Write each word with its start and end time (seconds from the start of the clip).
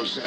Bienvenido 0.00 0.24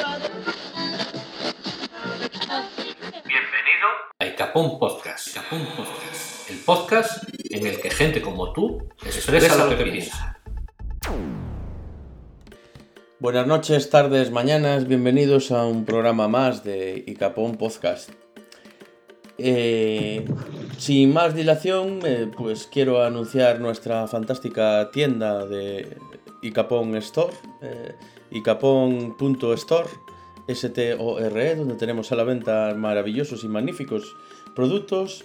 a 4.20 4.24
Icapón 4.24 4.78
Podcast. 4.78 5.30
Icapón 5.30 5.66
Podcast. 5.76 6.48
El 6.48 6.58
podcast 6.58 7.24
en 7.50 7.66
el 7.66 7.80
que 7.80 7.90
gente 7.90 8.22
como 8.22 8.52
tú 8.52 8.88
expresa 9.04 9.66
lo 9.66 9.76
que 9.76 9.82
piensa. 9.82 10.38
Buenas 13.18 13.48
noches, 13.48 13.90
tardes, 13.90 14.30
mañanas, 14.30 14.86
bienvenidos 14.86 15.50
a 15.50 15.66
un 15.66 15.84
programa 15.84 16.28
más 16.28 16.62
de 16.62 17.02
Icapón 17.08 17.56
Podcast. 17.56 18.10
Eh, 19.38 20.24
sin 20.78 21.12
más 21.12 21.34
dilación, 21.34 21.98
eh, 22.04 22.30
pues 22.36 22.68
quiero 22.68 23.02
anunciar 23.02 23.58
nuestra 23.58 24.06
fantástica 24.06 24.92
tienda 24.92 25.44
de 25.46 25.98
Icapón 26.42 26.94
Store, 26.98 27.34
eh, 27.60 27.96
icapón.store, 28.34 29.88
S-T-O-R-E, 30.46 31.56
donde 31.56 31.76
tenemos 31.76 32.12
a 32.12 32.16
la 32.16 32.24
venta 32.24 32.74
maravillosos 32.76 33.44
y 33.44 33.48
magníficos 33.48 34.16
productos. 34.54 35.24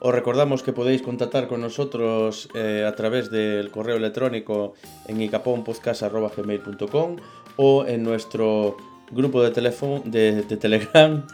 Os 0.00 0.12
recordamos 0.14 0.62
que 0.62 0.72
podéis 0.72 1.00
contactar 1.02 1.48
con 1.48 1.60
nosotros 1.60 2.48
eh, 2.54 2.84
a 2.86 2.94
través 2.94 3.30
del 3.30 3.70
correo 3.70 3.96
electrónico 3.96 4.74
en 5.06 5.20
icaponpodcast.gmail.com 5.22 7.16
o 7.56 7.86
en 7.86 8.02
nuestro 8.02 8.76
grupo 9.10 9.42
de, 9.42 9.50
teléfono, 9.52 10.02
de, 10.04 10.42
Telegram 10.42 11.24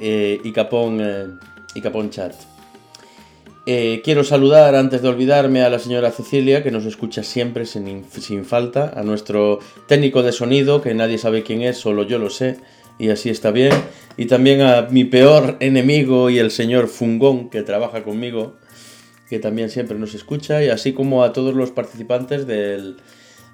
eh, 0.00 0.40
Icapón, 0.44 1.00
eh, 1.00 2.10
Chat. 2.10 2.55
Eh, 3.68 4.00
quiero 4.04 4.22
saludar, 4.22 4.76
antes 4.76 5.02
de 5.02 5.08
olvidarme, 5.08 5.62
a 5.62 5.68
la 5.70 5.80
señora 5.80 6.12
Cecilia, 6.12 6.62
que 6.62 6.70
nos 6.70 6.84
escucha 6.86 7.24
siempre 7.24 7.66
sin, 7.66 8.04
falta, 8.44 8.92
a 8.94 9.02
nuestro 9.02 9.58
técnico 9.88 10.22
de 10.22 10.30
sonido, 10.30 10.80
que 10.82 10.94
nadie 10.94 11.18
sabe 11.18 11.42
quién 11.42 11.62
es, 11.62 11.76
solo 11.76 12.04
yo 12.04 12.18
lo 12.20 12.30
sé, 12.30 12.58
y 12.98 13.08
así 13.08 13.28
está 13.28 13.50
bien, 13.50 13.72
y 14.16 14.26
también 14.26 14.60
a 14.60 14.82
mi 14.82 15.04
peor 15.04 15.56
enemigo 15.58 16.30
y 16.30 16.38
el 16.38 16.52
señor 16.52 16.86
Fungón, 16.86 17.50
que 17.50 17.62
trabaja 17.62 18.04
conmigo, 18.04 18.54
que 19.28 19.40
también 19.40 19.68
siempre 19.68 19.98
nos 19.98 20.14
escucha, 20.14 20.62
y 20.62 20.68
así 20.68 20.92
como 20.92 21.24
a 21.24 21.32
todos 21.32 21.52
los 21.56 21.72
participantes 21.72 22.46
del, 22.46 22.98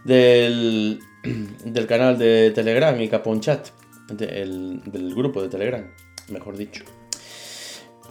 del, 0.05 0.99
del 1.65 1.87
canal 1.87 2.19
de 2.19 2.51
Telegram 2.51 3.01
y 3.01 3.09
Capón 3.09 3.41
Chat, 3.41 3.69
de- 4.11 4.43
el- 4.43 4.83
del 4.93 5.15
grupo 5.15 5.41
de 5.43 5.49
Telegram, 5.49 5.87
mejor 6.29 6.59
dicho. 6.59 6.85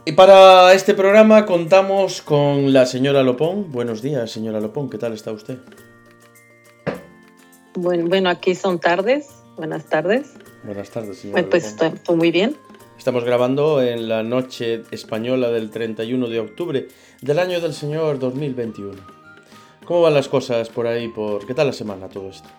Y 0.04 0.14
para 0.14 0.74
este 0.74 0.96
programa 0.96 1.46
contamos 1.46 2.22
con 2.22 2.74
la 2.74 2.86
señora 2.86 3.22
Lopón. 3.22 3.72
Buenos 3.72 4.02
días, 4.02 4.32
señora 4.32 4.60
Lopón, 4.60 4.90
¿qué 4.90 4.98
tal 4.98 5.14
está 5.14 5.32
usted? 5.32 5.60
Bueno, 7.76 8.08
bueno, 8.08 8.30
aquí 8.30 8.56
son 8.56 8.80
tardes. 8.80 9.30
Buenas 9.58 9.86
tardes. 9.86 10.34
Buenas 10.64 10.90
tardes, 10.90 11.20
señora 11.20 11.48
Pues, 11.48 11.64
Lopón. 11.64 11.70
estoy, 11.70 12.00
estoy 12.00 12.16
muy 12.16 12.32
bien. 12.32 12.58
Estamos 12.98 13.24
grabando 13.24 13.82
en 13.82 14.10
la 14.10 14.24
noche 14.24 14.84
española 14.92 15.50
del 15.50 15.70
31 15.70 16.28
de 16.28 16.40
octubre 16.40 16.88
del 17.22 17.40
año 17.40 17.62
del 17.62 17.74
señor 17.74 18.18
2021. 18.18 18.94
¿Cómo 19.86 20.02
van 20.02 20.14
las 20.16 20.28
cosas 20.28 20.70
por 20.70 20.88
ahí? 20.88 21.10
Por... 21.10 21.46
¿Qué 21.46 21.54
tal 21.54 21.68
la 21.68 21.74
semana 21.74 22.10
todo 22.10 22.30
esto? 22.30 22.50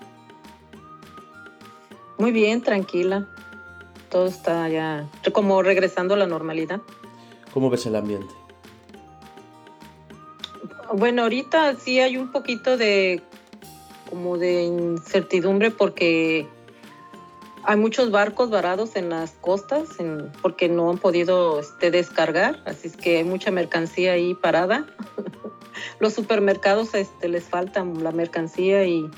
Muy 2.19 2.31
bien, 2.31 2.63
tranquila. 2.63 3.27
Todo 4.11 4.27
está 4.27 4.69
ya 4.69 5.09
como 5.33 5.63
regresando 5.63 6.15
a 6.15 6.17
la 6.17 6.27
normalidad. 6.27 6.81
¿Cómo 7.53 7.71
ves 7.71 7.87
el 7.87 7.97
ambiente? 7.97 8.33
Bueno, 10.95 11.23
ahorita 11.23 11.75
sí 11.77 12.01
hay 12.01 12.17
un 12.17 12.31
poquito 12.33 12.77
de 12.77 13.23
como 14.11 14.37
de 14.37 14.65
incertidumbre 14.65 15.71
porque 15.71 16.47
hay 17.65 17.77
muchos 17.79 18.11
barcos 18.11 18.51
varados 18.51 18.95
en 18.97 19.09
las 19.09 19.33
costas 19.33 19.99
en- 20.01 20.31
porque 20.43 20.69
no 20.69 20.91
han 20.91 20.99
podido 20.99 21.61
este, 21.61 21.91
descargar, 21.91 22.61
así 22.67 22.89
es 22.89 22.97
que 22.97 23.19
hay 23.19 23.25
mucha 23.25 23.51
mercancía 23.51 24.13
ahí 24.13 24.35
parada. 24.35 24.87
Los 26.01 26.13
supermercados 26.13 26.95
este, 26.95 27.29
les 27.29 27.45
falta 27.45 27.85
la 27.85 28.13
mercancía 28.13 28.85
y 28.85 29.09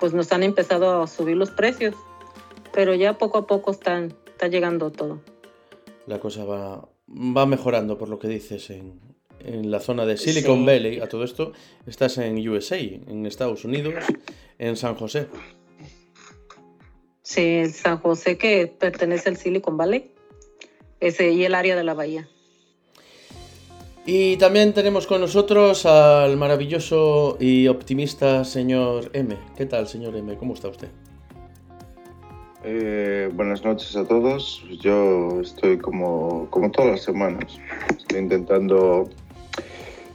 pues 0.00 0.12
nos 0.14 0.32
han 0.32 0.42
empezado 0.42 1.02
a 1.02 1.06
subir 1.06 1.36
los 1.36 1.50
precios, 1.52 1.94
pero 2.72 2.94
ya 2.94 3.18
poco 3.18 3.38
a 3.38 3.46
poco 3.46 3.70
están, 3.70 4.12
está 4.26 4.48
llegando 4.48 4.90
todo. 4.90 5.20
La 6.06 6.18
cosa 6.18 6.44
va, 6.44 6.88
va 7.12 7.46
mejorando 7.46 7.98
por 7.98 8.08
lo 8.08 8.18
que 8.18 8.28
dices 8.28 8.70
en, 8.70 9.00
en 9.40 9.70
la 9.70 9.80
zona 9.80 10.06
de 10.06 10.16
Silicon 10.16 10.60
Sí. 10.60 10.66
Valley. 10.66 11.00
A 11.00 11.08
todo 11.08 11.24
esto, 11.24 11.52
estás 11.86 12.18
en 12.18 12.48
USA, 12.48 12.78
en 12.78 13.26
Estados 13.26 13.64
Unidos, 13.64 13.94
en 14.58 14.76
San 14.76 14.94
José. 14.94 15.26
Sí, 17.22 17.66
San 17.66 17.98
José 17.98 18.36
que 18.36 18.66
pertenece 18.66 19.28
al 19.28 19.36
Silicon 19.36 19.76
Valley 19.76 20.10
ese, 21.00 21.30
y 21.30 21.44
el 21.44 21.54
área 21.54 21.76
de 21.76 21.84
la 21.84 21.94
bahía. 21.94 22.28
Y 24.04 24.36
también 24.36 24.72
tenemos 24.72 25.06
con 25.06 25.20
nosotros 25.20 25.86
al 25.86 26.36
maravilloso 26.36 27.36
y 27.38 27.68
optimista 27.68 28.44
señor 28.44 29.10
M. 29.12 29.36
¿Qué 29.56 29.66
tal, 29.66 29.86
señor 29.86 30.16
M? 30.16 30.36
¿Cómo 30.36 30.54
está 30.54 30.68
usted? 30.68 30.88
Eh, 32.64 33.28
buenas 33.34 33.64
noches 33.64 33.96
a 33.96 34.04
todos. 34.06 34.64
Yo 34.80 35.40
estoy 35.40 35.78
como, 35.78 36.46
como 36.50 36.70
todas 36.70 36.92
las 36.92 37.02
semanas. 37.02 37.58
Estoy 37.98 38.20
intentando 38.20 39.08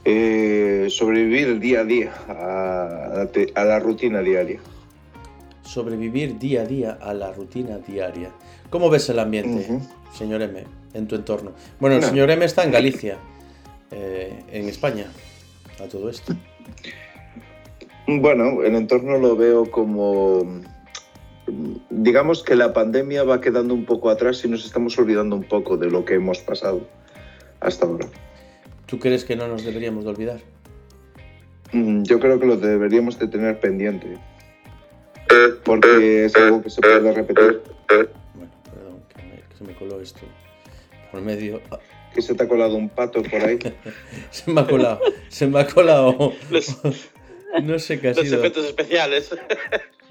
eh, 0.05 0.87
sobrevivir 0.89 1.59
día 1.59 1.81
a 1.81 1.83
día, 1.83 2.13
a, 2.29 3.11
la 3.17 3.27
te- 3.31 3.51
a 3.55 3.63
la 3.65 3.79
rutina 3.79 4.21
diaria. 4.21 4.59
Sobrevivir 5.63 6.39
día 6.39 6.61
a 6.61 6.65
día 6.65 6.97
a 7.01 7.13
la 7.13 7.33
rutina 7.33 7.79
diaria. 7.79 8.31
¿Cómo 8.69 8.89
ves 8.89 9.09
el 9.09 9.19
ambiente, 9.19 9.79
señor 10.13 10.41
M, 10.41 10.63
en 10.93 11.07
tu 11.07 11.15
entorno? 11.15 11.51
Bueno, 11.79 11.97
el 11.97 12.01
No. 12.01 12.07
señor 12.07 12.29
M 12.31 12.45
está 12.45 12.63
en 12.63 12.71
Galicia, 12.71 13.17
eh, 13.91 14.33
en 14.51 14.69
España, 14.69 15.07
a 15.83 15.87
todo 15.87 16.09
esto. 16.09 16.33
Bueno, 18.07 18.63
el 18.63 18.75
entorno 18.75 19.17
lo 19.17 19.35
veo 19.35 19.69
como... 19.69 20.61
Digamos 21.89 22.43
que 22.43 22.55
la 22.55 22.73
pandemia 22.73 23.23
va 23.23 23.39
quedando 23.41 23.73
un 23.73 23.85
poco 23.85 24.09
atrás 24.09 24.43
y 24.43 24.49
nos 24.49 24.65
estamos 24.65 24.97
olvidando 24.97 25.35
un 25.35 25.43
poco 25.43 25.77
de 25.77 25.89
lo 25.89 26.03
que 26.05 26.15
hemos 26.15 26.39
pasado 26.39 26.85
hasta 27.61 27.85
ahora. 27.85 28.07
¿Tú 28.85 28.99
crees 28.99 29.23
que 29.25 29.35
no 29.35 29.47
nos 29.47 29.63
deberíamos 29.63 30.03
de 30.03 30.09
olvidar? 30.09 30.39
Mm, 31.71 32.03
Yo 32.03 32.19
creo 32.19 32.39
que 32.39 32.45
lo 32.45 32.57
deberíamos 32.57 33.17
de 33.19 33.27
tener 33.27 33.59
pendiente. 33.59 34.17
Porque 35.63 36.25
es 36.25 36.35
algo 36.35 36.61
que 36.61 36.69
se 36.69 36.81
puede 36.81 37.11
repetir. 37.13 37.61
Bueno, 37.89 38.51
perdón, 38.73 39.03
que, 39.15 39.21
me- 39.23 39.41
que 39.41 39.57
se 39.57 39.63
me 39.65 39.73
coló 39.75 40.01
esto 40.01 40.21
por 41.11 41.21
medio. 41.21 41.61
Ah, 41.71 41.79
Que 42.13 42.21
se 42.21 42.33
te 42.35 42.43
ha 42.43 42.47
colado 42.47 42.75
un 42.75 42.89
pato 42.89 43.21
por 43.23 43.41
ahí. 43.41 43.59
se 44.31 44.49
me 44.51 44.61
ha 44.61 44.67
colado, 44.67 44.99
se 45.29 45.47
me 45.47 45.59
ha 45.59 45.67
colado. 45.67 46.33
Los, 46.49 46.77
No 47.63 47.79
sé 47.79 47.99
qué 47.99 48.09
ha 48.09 48.13
los 48.13 48.21
sido. 48.25 48.39
efectos 48.39 48.65
especiales. 48.65 49.29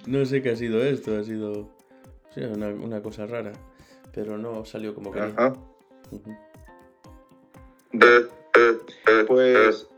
No 0.07 0.25
sé 0.25 0.43
qué 0.43 0.51
ha 0.51 0.57
sido 0.57 0.83
esto, 0.83 1.19
ha 1.19 1.25
sido 1.25 1.69
sí, 2.35 2.41
una, 2.41 2.69
una 2.69 3.03
cosa 3.03 3.27
rara, 3.27 3.53
pero 4.13 4.39
no 4.39 4.65
salió 4.65 4.95
como 4.95 5.13
quería. 5.13 5.35
Ajá. 5.37 5.55
Pues. 9.27 9.89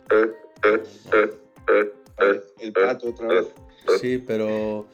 El 2.60 2.72
pato 2.72 3.10
otra 3.10 3.28
vez. 3.28 3.46
Sí, 4.00 4.18
pero 4.18 4.86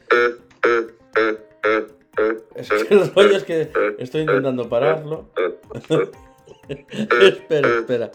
es 2.55 2.69
que 2.69 2.93
el 2.93 3.13
rollo 3.13 3.37
es 3.37 3.43
que 3.43 3.69
estoy 3.99 4.21
intentando 4.21 4.69
pararlo. 4.69 5.29
espera, 6.67 7.69
espera. 7.79 8.11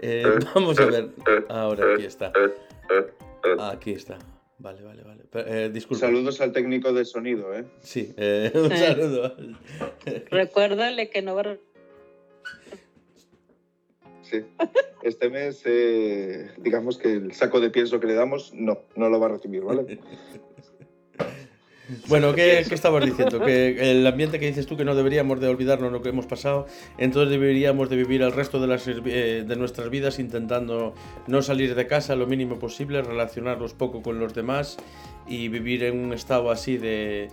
Eh, 0.00 0.38
vamos 0.54 0.78
a 0.78 0.86
ver. 0.86 1.10
Ahora 1.48 1.94
aquí 1.94 2.04
está. 2.04 2.32
Aquí 3.58 3.92
está. 3.92 4.18
Vale, 4.62 4.80
vale, 4.82 5.02
vale. 5.02 5.22
Pero, 5.28 5.48
eh, 5.52 5.70
disculpa. 5.70 6.06
Saludos 6.06 6.40
al 6.40 6.52
técnico 6.52 6.92
de 6.92 7.04
sonido, 7.04 7.52
¿eh? 7.52 7.64
Sí, 7.80 8.14
eh, 8.16 8.52
un 8.54 8.70
Sí. 8.70 8.76
saludo. 8.76 9.36
Recuérdale 10.30 11.10
que 11.10 11.20
no 11.20 11.34
va 11.34 11.40
a 11.42 11.56
Sí. 14.22 14.44
Este 15.02 15.28
mes, 15.28 15.60
eh, 15.64 16.52
digamos 16.58 16.96
que 16.96 17.12
el 17.12 17.32
saco 17.32 17.58
de 17.60 17.70
pienso 17.70 17.98
que 17.98 18.06
le 18.06 18.14
damos, 18.14 18.54
no, 18.54 18.78
no 18.94 19.08
lo 19.10 19.18
va 19.18 19.26
a 19.26 19.30
recibir, 19.30 19.62
¿vale? 19.62 19.98
Bueno, 22.08 22.34
¿qué, 22.34 22.64
qué 22.68 22.74
estabas 22.74 23.04
diciendo? 23.04 23.40
Que 23.40 23.90
el 23.90 24.06
ambiente 24.06 24.38
que 24.38 24.46
dices 24.46 24.66
tú 24.66 24.76
que 24.76 24.84
no 24.84 24.94
deberíamos 24.94 25.40
de 25.40 25.48
olvidarnos 25.48 25.92
lo 25.92 26.02
que 26.02 26.10
hemos 26.10 26.26
pasado, 26.26 26.66
entonces 26.98 27.30
deberíamos 27.30 27.88
de 27.88 27.96
vivir 27.96 28.22
el 28.22 28.32
resto 28.32 28.62
eh, 28.64 29.44
de 29.46 29.56
nuestras 29.56 29.90
vidas 29.90 30.18
intentando 30.18 30.94
no 31.26 31.42
salir 31.42 31.74
de 31.74 31.86
casa 31.86 32.16
lo 32.16 32.26
mínimo 32.26 32.58
posible, 32.58 33.02
relacionarnos 33.02 33.74
poco 33.74 34.02
con 34.02 34.18
los 34.18 34.34
demás 34.34 34.76
y 35.26 35.48
vivir 35.48 35.84
en 35.84 35.98
un 35.98 36.12
estado 36.12 36.50
así 36.50 36.76
de, 36.76 37.28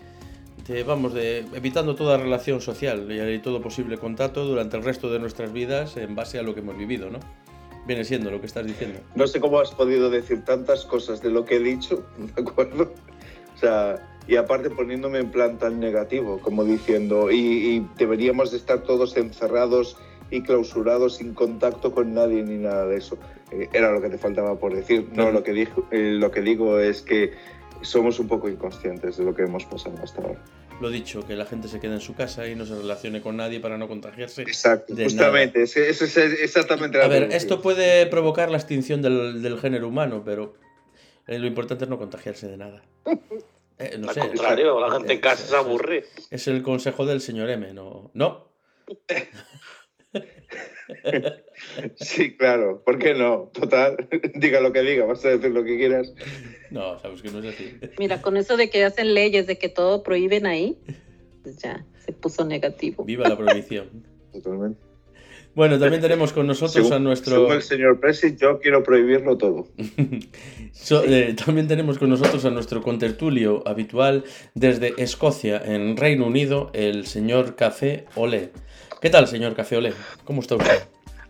de, 0.68 0.84
vamos, 0.84 1.14
de 1.14 1.40
evitando 1.54 1.96
toda 1.96 2.18
relación 2.18 2.62
social 2.62 3.08
y 3.12 3.40
todo 3.40 3.62
posible 3.62 3.98
contacto 3.98 4.46
durante 4.46 4.78
el 4.78 4.84
resto 4.84 5.12
de 5.12 5.20
nuestras 5.20 5.52
vidas 5.52 5.98
en 5.98 6.16
base 6.16 6.40
a 6.40 6.44
lo 6.44 6.54
que 6.54 6.62
hemos 6.62 6.78
vivido, 6.78 7.10
¿no? 7.10 7.20
Viene 7.88 8.04
siendo 8.04 8.30
lo 8.30 8.40
que 8.40 8.46
estás 8.46 8.66
diciendo. 8.66 9.00
No 9.16 9.26
sé 9.26 9.40
cómo 9.40 9.60
has 9.60 9.72
podido 9.72 10.10
decir 10.10 10.44
tantas 10.46 10.86
cosas 10.86 11.22
de 11.24 11.32
lo 11.32 11.46
que 11.46 11.56
he 11.56 11.60
dicho, 11.60 12.06
¿de 12.18 12.42
acuerdo? 12.42 12.94
O 13.56 13.60
sea, 13.60 13.96
y 14.30 14.36
aparte 14.36 14.70
poniéndome 14.70 15.18
en 15.18 15.31
plan 15.31 15.58
tan 15.58 15.80
negativo, 15.80 16.40
como 16.40 16.64
diciendo, 16.64 17.31
y, 17.31 17.38
y 17.38 17.88
deberíamos 17.98 18.52
de 18.52 18.58
estar 18.58 18.84
todos 18.84 19.18
encerrados 19.18 19.98
y 20.30 20.44
clausurados 20.44 21.16
sin 21.16 21.34
contacto 21.34 21.92
con 21.92 22.14
nadie 22.14 22.44
ni 22.44 22.58
nada 22.58 22.86
de 22.86 22.98
eso. 22.98 23.18
Eh, 23.52 23.70
era 23.74 23.92
lo 23.92 24.00
que 24.00 24.10
te 24.10 24.20
faltaba 24.20 24.56
por 24.60 24.76
decir. 24.76 25.08
No, 25.14 25.31
lo 25.31 25.44
que, 25.44 25.52
dijo, 25.54 25.88
eh, 25.90 26.12
lo 26.14 26.30
que 26.30 26.42
digo 26.42 26.80
es 26.80 27.02
que 27.02 27.34
somos 27.81 28.20
un 28.20 28.28
poco 28.28 28.48
inconscientes 28.48 29.18
de 29.18 29.24
lo 29.24 29.34
que 29.34 29.42
hemos 29.42 29.66
pasado 29.66 29.98
hasta 30.04 30.22
ahora. 30.22 30.40
Lo 30.80 30.92
dicho, 30.92 31.25
que 31.25 31.36
la 31.36 31.46
gente 31.46 31.68
se 31.68 31.80
quede 31.80 31.96
en 31.96 32.00
su 32.00 32.14
casa 32.14 32.48
y 32.48 32.56
no 32.56 32.68
se 32.68 32.75
relacione 32.75 33.22
con 33.22 33.36
nadie 33.36 33.60
para 33.60 33.80
no 33.80 33.88
contagiarse. 33.88 34.44
Exacto, 34.44 34.94
justamente. 34.96 35.64
Eso 35.64 35.80
es 35.82 36.18
exactamente 36.18 37.00
la 37.00 37.06
A 37.06 37.08
ver, 37.08 37.30
esto 37.32 37.64
puede 37.64 38.06
provocar 38.06 38.52
la 38.52 38.58
extinción 38.58 39.02
del, 39.02 39.42
del 39.42 39.60
género 39.60 39.88
humano, 39.88 40.22
pero 40.24 40.54
eh, 41.25 41.40
lo 41.40 41.48
importante 41.48 41.86
es 41.86 41.90
no 41.90 41.98
contagiarse 41.98 42.48
de 42.48 42.58
nada. 42.58 42.84
Eh, 43.80 43.98
no 43.98 44.10
Al 44.10 44.14
sé, 44.14 44.20
contrario, 44.22 44.80
la 44.80 44.92
gente 44.92 45.14
en 45.14 45.20
casa 45.22 45.44
es- 45.44 45.50
se 45.50 45.56
aburre. 45.56 46.06
Es 46.30 46.48
el 46.48 46.62
consejo 46.62 47.06
del 47.06 47.22
señor 47.22 47.50
M, 47.50 47.74
¿no? 47.74 48.12
No. 48.14 48.52
Sí, 51.98 52.36
claro. 52.36 52.81
¿Por 52.84 52.98
qué 52.98 53.14
no? 53.14 53.52
Total, 53.54 53.96
diga 54.36 54.60
lo 54.60 54.74
que 54.74 54.81
diga, 54.81 55.06
vas 55.06 55.24
a 55.26 55.30
decir 55.30 55.52
lo 55.52 55.64
que 55.64 55.78
quieras. 55.78 56.12
No, 56.72 56.98
sabes 57.00 57.22
que 57.22 57.30
no 57.30 57.40
es 57.40 57.54
así. 57.54 57.78
Mira, 58.00 58.22
con 58.22 58.38
eso 58.38 58.58
de 58.58 58.70
que 58.70 58.84
hacen 58.84 59.14
leyes, 59.14 59.46
de 59.46 59.58
que 59.58 59.70
todo 59.70 60.02
prohíben 60.04 60.46
ahí, 60.48 60.78
pues 61.44 61.58
ya 61.58 61.86
se 62.04 62.12
puso 62.14 62.44
negativo. 62.46 63.04
Viva 63.04 63.28
la 63.30 63.38
prohibición. 63.38 64.04
Totalmente. 64.34 64.80
Bueno, 65.60 65.78
también 65.78 66.02
tenemos 66.02 66.32
con 66.32 66.48
nosotros 66.48 66.72
Según, 66.72 66.94
a 66.94 67.00
nuestro... 67.00 67.36
según 67.36 67.52
el 67.52 67.62
señor 67.62 68.00
Presi, 68.00 68.34
yo 68.38 68.62
quiero 68.62 68.82
prohibirlo 68.82 69.38
todo. 69.38 69.68
So- 70.72 71.04
eh, 71.04 71.34
también 71.34 71.68
tenemos 71.68 72.00
con 72.00 72.08
nosotros 72.08 72.46
a 72.46 72.50
nuestro 72.50 72.82
contertulio 72.82 73.62
habitual 73.68 74.24
desde 74.54 74.94
Escocia, 74.98 75.62
en 75.66 75.98
Reino 75.98 76.28
Unido, 76.28 76.72
el 76.74 77.08
señor 77.08 77.58
Café 77.58 78.06
Olé. 78.16 78.52
¿Qué 79.02 79.10
tal, 79.10 79.28
señor 79.28 79.54
Café 79.54 79.76
Olé? 79.76 79.92
¿Cómo 80.24 80.40
está 80.40 80.56
usted? 80.56 80.82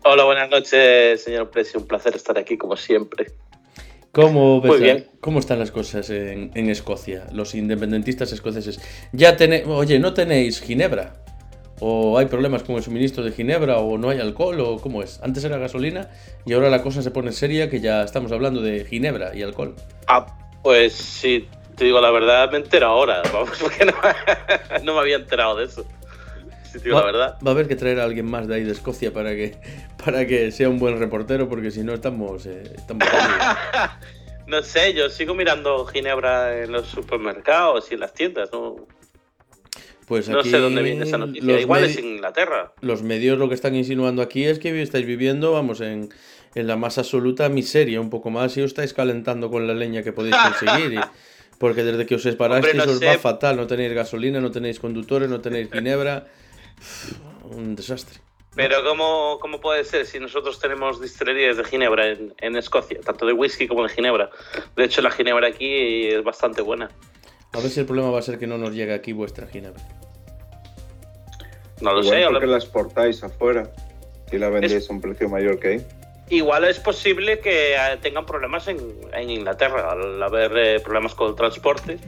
Hola, 0.04 0.22
buenas 0.22 0.48
noches, 0.48 1.24
señor 1.24 1.50
Presi. 1.50 1.76
Un 1.78 1.88
placer 1.88 2.14
estar 2.14 2.38
aquí, 2.38 2.56
como 2.56 2.76
siempre. 2.76 3.32
¿Cómo, 4.12 4.60
ves 4.60 4.80
bien. 4.80 5.06
¿Cómo 5.18 5.40
están 5.40 5.58
las 5.58 5.72
cosas 5.72 6.08
en, 6.08 6.52
en 6.54 6.70
Escocia, 6.70 7.26
los 7.32 7.56
independentistas 7.56 8.30
escoceses? 8.30 8.80
Ya 9.12 9.36
tenéis, 9.36 9.64
oye, 9.66 9.98
¿no 9.98 10.14
tenéis 10.14 10.60
ginebra? 10.60 11.24
¿O 11.80 12.18
hay 12.18 12.26
problemas 12.26 12.62
con 12.62 12.76
el 12.76 12.82
suministro 12.82 13.24
de 13.24 13.32
ginebra? 13.32 13.78
¿O 13.78 13.96
no 13.98 14.10
hay 14.10 14.20
alcohol? 14.20 14.60
¿O 14.60 14.78
cómo 14.78 15.02
es? 15.02 15.20
Antes 15.22 15.44
era 15.44 15.56
gasolina 15.56 16.10
y 16.44 16.52
ahora 16.52 16.68
la 16.68 16.82
cosa 16.82 17.02
se 17.02 17.10
pone 17.10 17.32
seria 17.32 17.70
que 17.70 17.80
ya 17.80 18.02
estamos 18.02 18.30
hablando 18.32 18.60
de 18.60 18.84
ginebra 18.84 19.34
y 19.34 19.42
alcohol. 19.42 19.74
Ah, 20.06 20.26
pues 20.62 20.92
sí, 20.92 21.48
te 21.76 21.86
digo 21.86 22.00
la 22.00 22.10
verdad, 22.10 22.50
me 22.50 22.58
entero 22.58 22.86
ahora. 22.88 23.22
Vamos, 23.32 23.58
porque 23.60 23.86
no, 23.86 23.94
no 24.84 24.94
me 24.94 25.00
había 25.00 25.16
enterado 25.16 25.56
de 25.56 25.64
eso. 25.64 25.86
Si 26.64 26.78
te 26.78 26.84
digo 26.84 26.96
va, 26.96 27.00
la 27.00 27.06
verdad. 27.06 27.38
va 27.44 27.50
a 27.50 27.54
haber 27.54 27.66
que 27.66 27.76
traer 27.76 27.98
a 27.98 28.04
alguien 28.04 28.26
más 28.26 28.46
de 28.46 28.56
ahí 28.56 28.62
de 28.62 28.72
Escocia 28.72 29.12
para 29.12 29.30
que, 29.30 29.56
para 30.04 30.26
que 30.26 30.52
sea 30.52 30.68
un 30.68 30.78
buen 30.78 30.98
reportero 30.98 31.48
porque 31.48 31.70
si 31.70 31.82
no 31.82 31.94
estamos... 31.94 32.46
eh, 32.46 32.74
estamos. 32.76 33.08
No 34.46 34.64
sé, 34.64 34.94
yo 34.94 35.08
sigo 35.10 35.32
mirando 35.32 35.86
Ginebra 35.86 36.64
en 36.64 36.72
los 36.72 36.88
supermercados 36.88 37.88
y 37.92 37.94
en 37.94 38.00
las 38.00 38.12
tiendas. 38.12 38.50
No, 38.52 38.74
Pues 40.10 40.28
no 40.28 40.40
aquí 40.40 40.50
sé 40.50 40.58
dónde 40.58 40.82
viene 40.82 41.04
esa 41.04 41.18
noticia. 41.18 41.52
los 41.52 41.60
Igual 41.62 41.84
es 41.84 41.98
Inglaterra. 42.00 42.72
Los 42.80 43.02
medios 43.04 43.38
lo 43.38 43.48
que 43.48 43.54
están 43.54 43.76
insinuando 43.76 44.22
aquí 44.22 44.44
es 44.44 44.58
que 44.58 44.82
estáis 44.82 45.06
viviendo, 45.06 45.52
vamos, 45.52 45.80
en, 45.80 46.08
en 46.56 46.66
la 46.66 46.74
más 46.74 46.98
absoluta 46.98 47.48
miseria, 47.48 48.00
un 48.00 48.10
poco 48.10 48.28
más, 48.30 48.56
y 48.56 48.60
os 48.62 48.66
estáis 48.72 48.92
calentando 48.92 49.50
con 49.52 49.68
la 49.68 49.72
leña 49.74 50.02
que 50.02 50.12
podéis 50.12 50.34
conseguir. 50.36 50.94
y- 50.94 51.00
porque 51.60 51.84
desde 51.84 52.06
que 52.06 52.16
os 52.16 52.22
separasteis 52.22 52.74
no 52.74 52.90
os 52.90 52.98
sé. 52.98 53.06
va 53.06 53.18
fatal, 53.18 53.56
no 53.56 53.66
tenéis 53.68 53.92
gasolina, 53.92 54.40
no 54.40 54.50
tenéis 54.50 54.80
conductores, 54.80 55.28
no 55.30 55.40
tenéis 55.40 55.70
ginebra. 55.70 56.26
Un 57.44 57.76
desastre. 57.76 58.18
Pero 58.56 58.82
¿cómo, 58.82 59.38
¿cómo 59.40 59.60
puede 59.60 59.84
ser 59.84 60.06
si 60.06 60.18
nosotros 60.18 60.58
tenemos 60.58 61.00
distillerías 61.00 61.56
de 61.56 61.62
Ginebra 61.64 62.08
en, 62.08 62.34
en 62.38 62.56
Escocia? 62.56 62.98
Tanto 63.00 63.24
de 63.26 63.32
whisky 63.32 63.68
como 63.68 63.84
de 63.84 63.90
Ginebra. 63.90 64.28
De 64.74 64.84
hecho, 64.84 65.02
la 65.02 65.10
Ginebra 65.12 65.46
aquí 65.48 66.08
es 66.08 66.24
bastante 66.24 66.60
buena. 66.62 66.90
A 67.52 67.58
ver 67.58 67.70
si 67.70 67.80
el 67.80 67.86
problema 67.86 68.10
va 68.10 68.18
a 68.20 68.22
ser 68.22 68.38
que 68.38 68.46
no 68.46 68.58
nos 68.58 68.72
llegue 68.74 68.94
aquí 68.94 69.12
vuestra 69.12 69.46
ginebra. 69.46 69.82
No 71.80 71.92
lo 71.94 72.00
Igual 72.02 72.04
sé. 72.18 72.24
porque 72.24 72.36
habla- 72.36 72.46
la 72.52 72.56
exportáis 72.58 73.24
afuera 73.24 73.70
y 74.30 74.38
la 74.38 74.48
vendéis 74.50 74.88
a 74.88 74.92
un 74.92 75.00
precio 75.00 75.28
mayor 75.28 75.58
que 75.58 75.68
ahí. 75.68 75.86
Igual 76.28 76.64
es 76.64 76.78
posible 76.78 77.40
que 77.40 77.74
eh, 77.74 77.78
tengan 78.00 78.24
problemas 78.24 78.68
en, 78.68 78.78
en 79.12 79.30
Inglaterra 79.30 79.90
al 79.90 80.22
haber 80.22 80.56
eh, 80.56 80.80
problemas 80.80 81.14
con 81.14 81.30
el 81.30 81.34
transporte. 81.34 81.98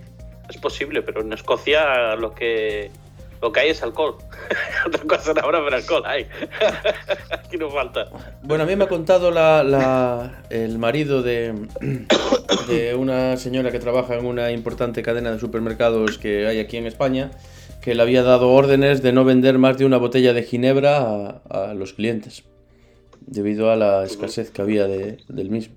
Es 0.48 0.56
posible, 0.58 1.02
pero 1.02 1.22
en 1.22 1.32
Escocia 1.32 2.14
lo 2.16 2.32
que 2.34 2.90
lo 3.42 3.52
que 3.52 3.60
hay 3.60 3.68
es 3.70 3.82
alcohol. 3.82 4.16
Otra 4.86 5.02
cosa 5.04 5.34
no 5.34 5.40
habrá, 5.42 5.62
pero 5.64 5.76
alcohol 5.76 6.02
hay. 6.06 6.26
Aquí 7.30 7.56
no 7.58 7.68
falta. 7.70 8.06
Bueno, 8.42 8.64
a 8.64 8.66
mí 8.66 8.74
me 8.76 8.84
ha 8.84 8.88
contado 8.88 9.30
la, 9.30 9.62
la- 9.64 10.42
el 10.48 10.78
marido 10.78 11.22
de, 11.22 11.52
de 12.68 12.94
una 12.94 13.36
señora 13.36 13.70
que 13.70 13.78
trabaja 13.80 14.14
en 14.16 14.24
una 14.24 14.50
importante 14.52 15.02
cadena 15.02 15.32
de 15.32 15.38
supermercados 15.38 16.16
que 16.18 16.46
hay 16.46 16.60
aquí 16.60 16.76
en 16.76 16.86
España, 16.86 17.30
que 17.82 17.94
le 17.94 18.02
había 18.02 18.22
dado 18.22 18.50
órdenes 18.52 19.02
de 19.02 19.12
no 19.12 19.24
vender 19.24 19.58
más 19.58 19.76
de 19.76 19.84
una 19.84 19.96
botella 19.98 20.32
de 20.32 20.44
ginebra 20.44 20.98
a, 20.98 21.42
a 21.70 21.74
los 21.74 21.92
clientes, 21.92 22.44
debido 23.20 23.70
a 23.72 23.76
la 23.76 24.04
escasez 24.04 24.50
que 24.50 24.62
había 24.62 24.86
de- 24.86 25.18
del 25.28 25.50
mismo. 25.50 25.74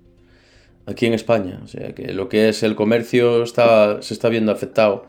Aquí 0.88 1.08
en 1.08 1.16
España, 1.16 1.62
o 1.64 1.68
sea 1.68 1.94
que 1.96 2.14
lo 2.14 2.30
que 2.30 2.48
es 2.50 2.62
el 2.62 2.76
comercio 2.76 3.42
está, 3.42 4.04
se 4.04 4.14
está 4.14 4.30
viendo 4.30 4.52
afectado 4.52 5.08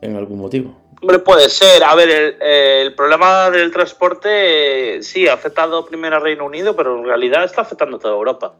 en 0.00 0.16
algún 0.16 0.38
motivo. 0.38 0.80
Hombre, 1.04 1.18
puede 1.18 1.50
ser. 1.50 1.84
A 1.84 1.94
ver, 1.94 2.08
el, 2.08 2.42
el 2.42 2.94
problema 2.94 3.50
del 3.50 3.70
transporte 3.70 4.96
eh, 4.96 5.02
sí 5.02 5.28
ha 5.28 5.34
afectado 5.34 5.84
primero 5.84 6.16
a 6.16 6.18
Reino 6.18 6.46
Unido, 6.46 6.74
pero 6.74 6.98
en 6.98 7.04
realidad 7.04 7.44
está 7.44 7.60
afectando 7.60 7.98
a 7.98 8.00
toda 8.00 8.14
Europa. 8.14 8.54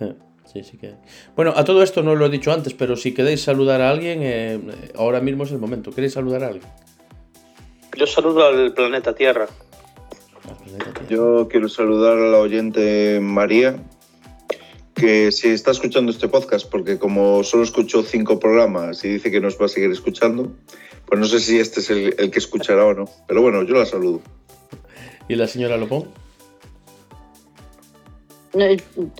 Eh, 0.00 0.12
Sí, 0.52 0.64
sí 0.64 0.76
que. 0.76 0.94
Bueno, 1.36 1.52
a 1.54 1.62
todo 1.62 1.84
esto 1.84 2.02
no 2.02 2.16
lo 2.16 2.26
he 2.26 2.28
dicho 2.28 2.50
antes, 2.50 2.74
pero 2.74 2.96
si 2.96 3.14
queréis 3.14 3.44
saludar 3.44 3.80
a 3.80 3.90
alguien, 3.90 4.18
eh, 4.24 4.60
ahora 4.96 5.20
mismo 5.20 5.44
es 5.44 5.52
el 5.52 5.58
momento. 5.58 5.92
¿Queréis 5.92 6.14
saludar 6.14 6.42
a 6.42 6.48
alguien? 6.48 6.66
Yo 7.96 8.04
saludo 8.08 8.44
al 8.44 8.74
planeta 8.74 9.14
Tierra. 9.14 9.46
Yo 11.08 11.46
quiero 11.48 11.68
saludar 11.68 12.18
a 12.18 12.28
la 12.30 12.38
oyente 12.38 13.20
María, 13.22 13.76
que 14.96 15.30
si 15.30 15.50
está 15.50 15.70
escuchando 15.70 16.10
este 16.10 16.26
podcast, 16.26 16.68
porque 16.68 16.98
como 16.98 17.44
solo 17.44 17.62
escuchó 17.62 18.02
cinco 18.02 18.40
programas 18.40 19.04
y 19.04 19.10
dice 19.10 19.30
que 19.30 19.40
nos 19.40 19.56
va 19.56 19.66
a 19.66 19.68
seguir 19.68 19.92
escuchando, 19.92 20.50
pues 21.10 21.20
no 21.20 21.26
sé 21.26 21.40
si 21.40 21.58
este 21.58 21.80
es 21.80 21.90
el, 21.90 22.14
el 22.18 22.30
que 22.30 22.38
escuchará 22.38 22.86
o 22.86 22.94
no. 22.94 23.04
Pero 23.26 23.42
bueno, 23.42 23.62
yo 23.64 23.74
la 23.74 23.84
saludo. 23.84 24.22
¿Y 25.28 25.34
la 25.34 25.46
señora 25.46 25.76
Lopón? 25.76 26.08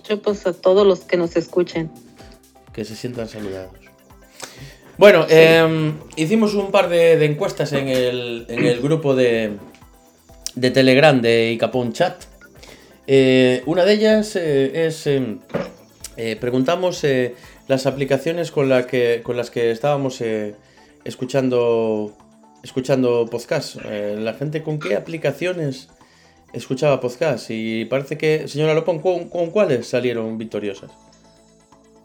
Yo 0.09 0.23
pues 0.23 0.47
a 0.47 0.53
todos 0.53 0.87
los 0.87 1.01
que 1.01 1.17
nos 1.17 1.37
escuchen. 1.37 1.91
Que 2.73 2.85
se 2.85 2.97
sientan 2.97 3.29
saludados. 3.29 3.75
Bueno, 4.97 5.27
em, 5.29 5.95
hicimos 6.17 6.55
un 6.55 6.71
par 6.71 6.89
de, 6.89 7.17
de 7.17 7.27
encuestas 7.27 7.73
en 7.73 7.89
el, 7.89 8.47
en 8.49 8.65
el 8.65 8.81
grupo 8.81 9.15
de, 9.15 9.57
de 10.55 10.71
Telegram 10.71 11.21
de 11.21 11.53
Icapón 11.53 11.93
Chat. 11.93 12.23
Eh, 13.07 13.63
una 13.67 13.85
de 13.85 13.93
ellas 13.93 14.37
eh, 14.37 14.87
es. 14.87 15.07
em, 15.07 15.41
eh, 16.17 16.37
preguntamos 16.39 17.03
eh, 17.05 17.35
las 17.67 17.87
aplicaciones 17.87 18.51
con, 18.51 18.69
la 18.69 18.87
que, 18.87 19.23
con 19.23 19.37
las 19.39 19.51
que 19.51 19.71
estábamos 19.71 20.21
eh, 20.21 20.55
escuchando, 21.11 22.17
escuchando 22.63 23.27
podcast. 23.27 23.77
Eh, 23.85 24.17
la 24.19 24.33
gente 24.35 24.63
con 24.63 24.79
qué 24.79 24.97
aplicaciones 24.97 25.89
escuchaba 26.53 27.01
podcast. 27.01 27.51
Y 27.51 27.85
parece 27.85 28.17
que, 28.17 28.49
señora 28.49 28.75
Lopón, 28.75 29.01
¿con, 29.01 29.29
con 29.29 29.51
cuáles 29.51 29.89
salieron 29.89 30.39
victoriosas? 30.39 30.91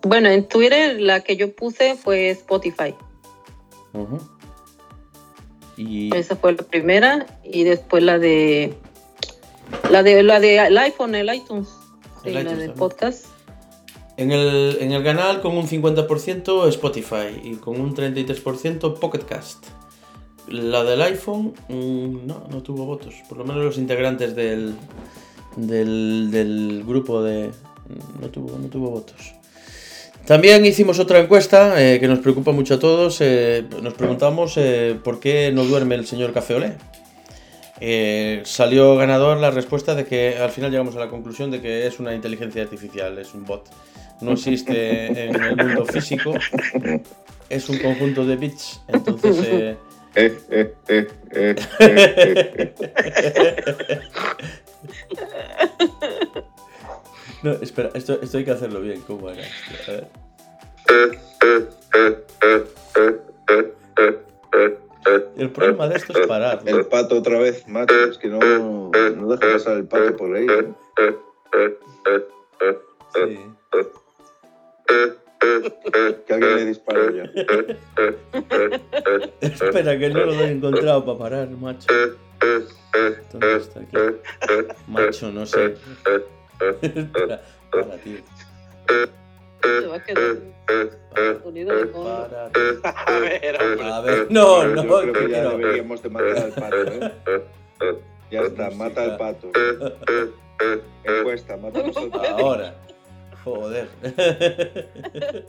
Bueno, 0.02 0.30
en 0.30 0.48
Twitter 0.48 1.00
la 1.00 1.22
que 1.22 1.38
yo 1.38 1.56
puse 1.56 1.96
fue 1.96 2.30
Spotify. 2.32 2.94
Y 5.78 6.16
Esa 6.16 6.36
fue 6.36 6.54
la 6.54 6.64
primera 6.64 7.26
y 7.44 7.64
después 7.64 8.04
la 8.04 8.20
de 8.20 8.74
la 9.90 10.04
de 10.04 10.24
la 10.24 10.40
de 10.40 10.58
el 10.68 10.78
iPhone, 10.78 11.16
el 11.16 11.34
iTunes. 11.34 11.70
Sí, 12.24 12.32
la 12.32 12.44
de 12.44 12.50
también. 12.50 12.74
podcast. 12.74 13.26
En 14.18 14.32
el, 14.32 14.78
en 14.80 14.92
el 14.92 15.04
canal 15.04 15.42
con 15.42 15.58
un 15.58 15.68
50% 15.68 16.68
Spotify 16.70 17.42
y 17.44 17.56
con 17.56 17.80
un 17.80 17.96
33% 17.96 18.98
Pocket 19.00 19.26
Cast. 19.26 19.66
La 20.48 20.84
del 20.84 21.02
iPhone 21.02 21.54
mm, 21.70 22.26
no, 22.26 22.48
no 22.50 22.64
tuvo 22.64 22.86
votos. 22.86 23.16
Por 23.28 23.40
lo 23.40 23.46
menos 23.46 23.64
los 23.64 23.78
integrantes 23.78 24.36
del, 24.36 24.76
del, 25.56 26.84
grupo 26.86 27.24
de... 27.24 27.52
No 28.22 28.30
tuvo, 28.30 28.58
no 28.58 28.68
tuvo 28.68 28.90
votos. 28.90 29.34
También 30.26 30.66
hicimos 30.66 30.98
otra 31.00 31.20
encuesta 31.20 31.82
eh, 31.82 32.00
que 32.00 32.08
nos 32.08 32.20
preocupa 32.20 32.52
mucho 32.52 32.76
a 32.76 32.80
todos. 32.80 33.20
eh, 33.22 33.64
nos 33.82 33.94
preguntamos 33.94 34.56
eh, 34.58 34.98
por 35.04 35.20
qué 35.20 35.52
no 35.52 35.66
duerme 35.66 35.96
el 35.96 36.08
señor 36.08 36.34
Café 36.34 36.56
Olé. 36.56 36.78
Salió 38.46 38.96
ganador 38.96 39.38
la 39.38 39.52
respuesta 39.52 39.94
de 39.94 40.06
que 40.06 40.38
al 40.38 40.50
final 40.50 40.72
llegamos 40.72 40.96
a 40.96 41.00
la 41.00 41.10
conclusión 41.10 41.52
de 41.52 41.62
que 41.62 41.86
es 41.86 42.00
una 42.00 42.16
inteligencia 42.16 42.64
artificial, 42.64 43.18
es 43.18 43.34
un 43.34 43.46
bot. 43.46 43.70
No 44.22 44.32
existe 44.32 45.06
en 45.28 45.36
el 45.36 45.56
mundo 45.58 45.86
físico. 45.86 46.34
es 47.50 47.70
un 47.70 47.80
conjunto 47.80 48.26
de 48.26 48.36
bits, 48.36 48.82
entonces... 48.88 49.38
eh. 49.50 49.78
No, 57.44 57.52
espera, 57.52 57.92
esto, 57.94 58.20
esto 58.22 58.38
hay 58.38 58.46
que 58.46 58.52
hacerlo 58.52 58.82
bien, 58.82 59.02
¿cómo 59.02 59.30
era? 59.30 59.44
esto? 59.44 59.92
A 59.92 59.92
ver. 59.92 60.08
El 65.38 65.52
problema 65.52 65.88
de 65.88 65.98
esto 65.98 66.20
es 66.20 66.28
parar. 66.28 66.64
¿no? 66.64 66.78
El 66.78 66.86
pato 66.88 67.18
otra 67.18 67.38
vez, 67.40 67.68
macho. 67.68 67.94
Es 68.06 68.18
que 68.18 68.30
no, 68.30 68.40
no 68.40 69.28
deja 69.28 69.54
pasar 69.54 69.78
el 69.78 69.86
pato 69.86 70.16
por 70.18 70.36
ahí. 70.36 70.48
¿eh? 70.50 70.74
Sí. 73.14 73.40
Que 74.88 76.34
alguien 76.34 76.56
le 76.56 76.66
dispare 76.66 77.16
ya. 77.16 77.24
Espera, 79.42 79.98
que 80.00 80.10
no 80.10 80.26
lo 80.26 80.34
he 80.34 80.52
encontrado 80.52 81.06
para 81.06 81.18
parar, 81.18 81.50
macho. 81.50 81.88
¿Dónde 83.32 83.58
está 83.58 83.80
aquí? 83.82 83.98
Macho, 84.88 85.32
no 85.32 85.46
sé. 85.46 85.76
Espera, 86.82 87.42
para, 87.72 87.98
tío. 87.98 88.18
Se 89.62 89.88
va 89.88 89.96
a 89.96 90.04
quedar. 90.04 90.36
Para, 91.94 92.50
tío. 92.54 92.64
A 92.84 93.20
ver, 93.20 93.62
a 93.62 93.64
ver. 93.64 93.82
A 93.82 94.02
ver, 94.02 94.28
no, 94.30 94.64
Yo 94.64 94.84
no, 94.84 95.00
creo 95.00 95.14
que 95.14 95.30
ya 95.30 95.44
no. 95.44 95.58
deberíamos 95.58 96.02
de 96.02 96.10
matar 96.10 96.38
al 96.38 96.52
pato, 96.54 96.84
¿eh? 96.84 97.12
Ya 98.32 98.42
está, 98.42 98.72
mata 98.72 99.04
al 99.04 99.18
pato. 99.18 99.52
Encuesta, 101.04 101.58
matamos 101.58 101.98
al 101.98 102.10
pato. 102.10 102.28
Ahora. 102.28 102.76
Joder. 103.46 103.88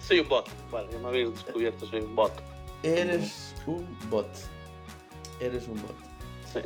Soy 0.00 0.20
un 0.20 0.28
bot. 0.28 0.48
Vale, 0.70 0.88
ya 0.92 0.98
me 0.98 1.08
habéis 1.08 1.30
descubierto, 1.32 1.86
soy 1.86 2.00
un 2.00 2.14
bot. 2.14 2.32
Eres 2.82 3.54
un 3.66 3.86
bot. 4.10 4.28
Eres 5.40 5.66
un 5.68 5.80
bot. 5.80 5.96
Sí. 6.52 6.60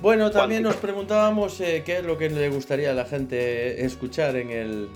Bueno, 0.00 0.30
también 0.30 0.62
nos 0.62 0.76
preguntábamos 0.76 1.60
eh, 1.60 1.82
qué 1.84 1.98
es 1.98 2.04
lo 2.04 2.16
que 2.16 2.30
le 2.30 2.48
gustaría 2.48 2.92
a 2.92 2.94
la 2.94 3.06
gente 3.06 3.84
escuchar 3.84 4.36
en 4.36 4.50
el 4.50 4.88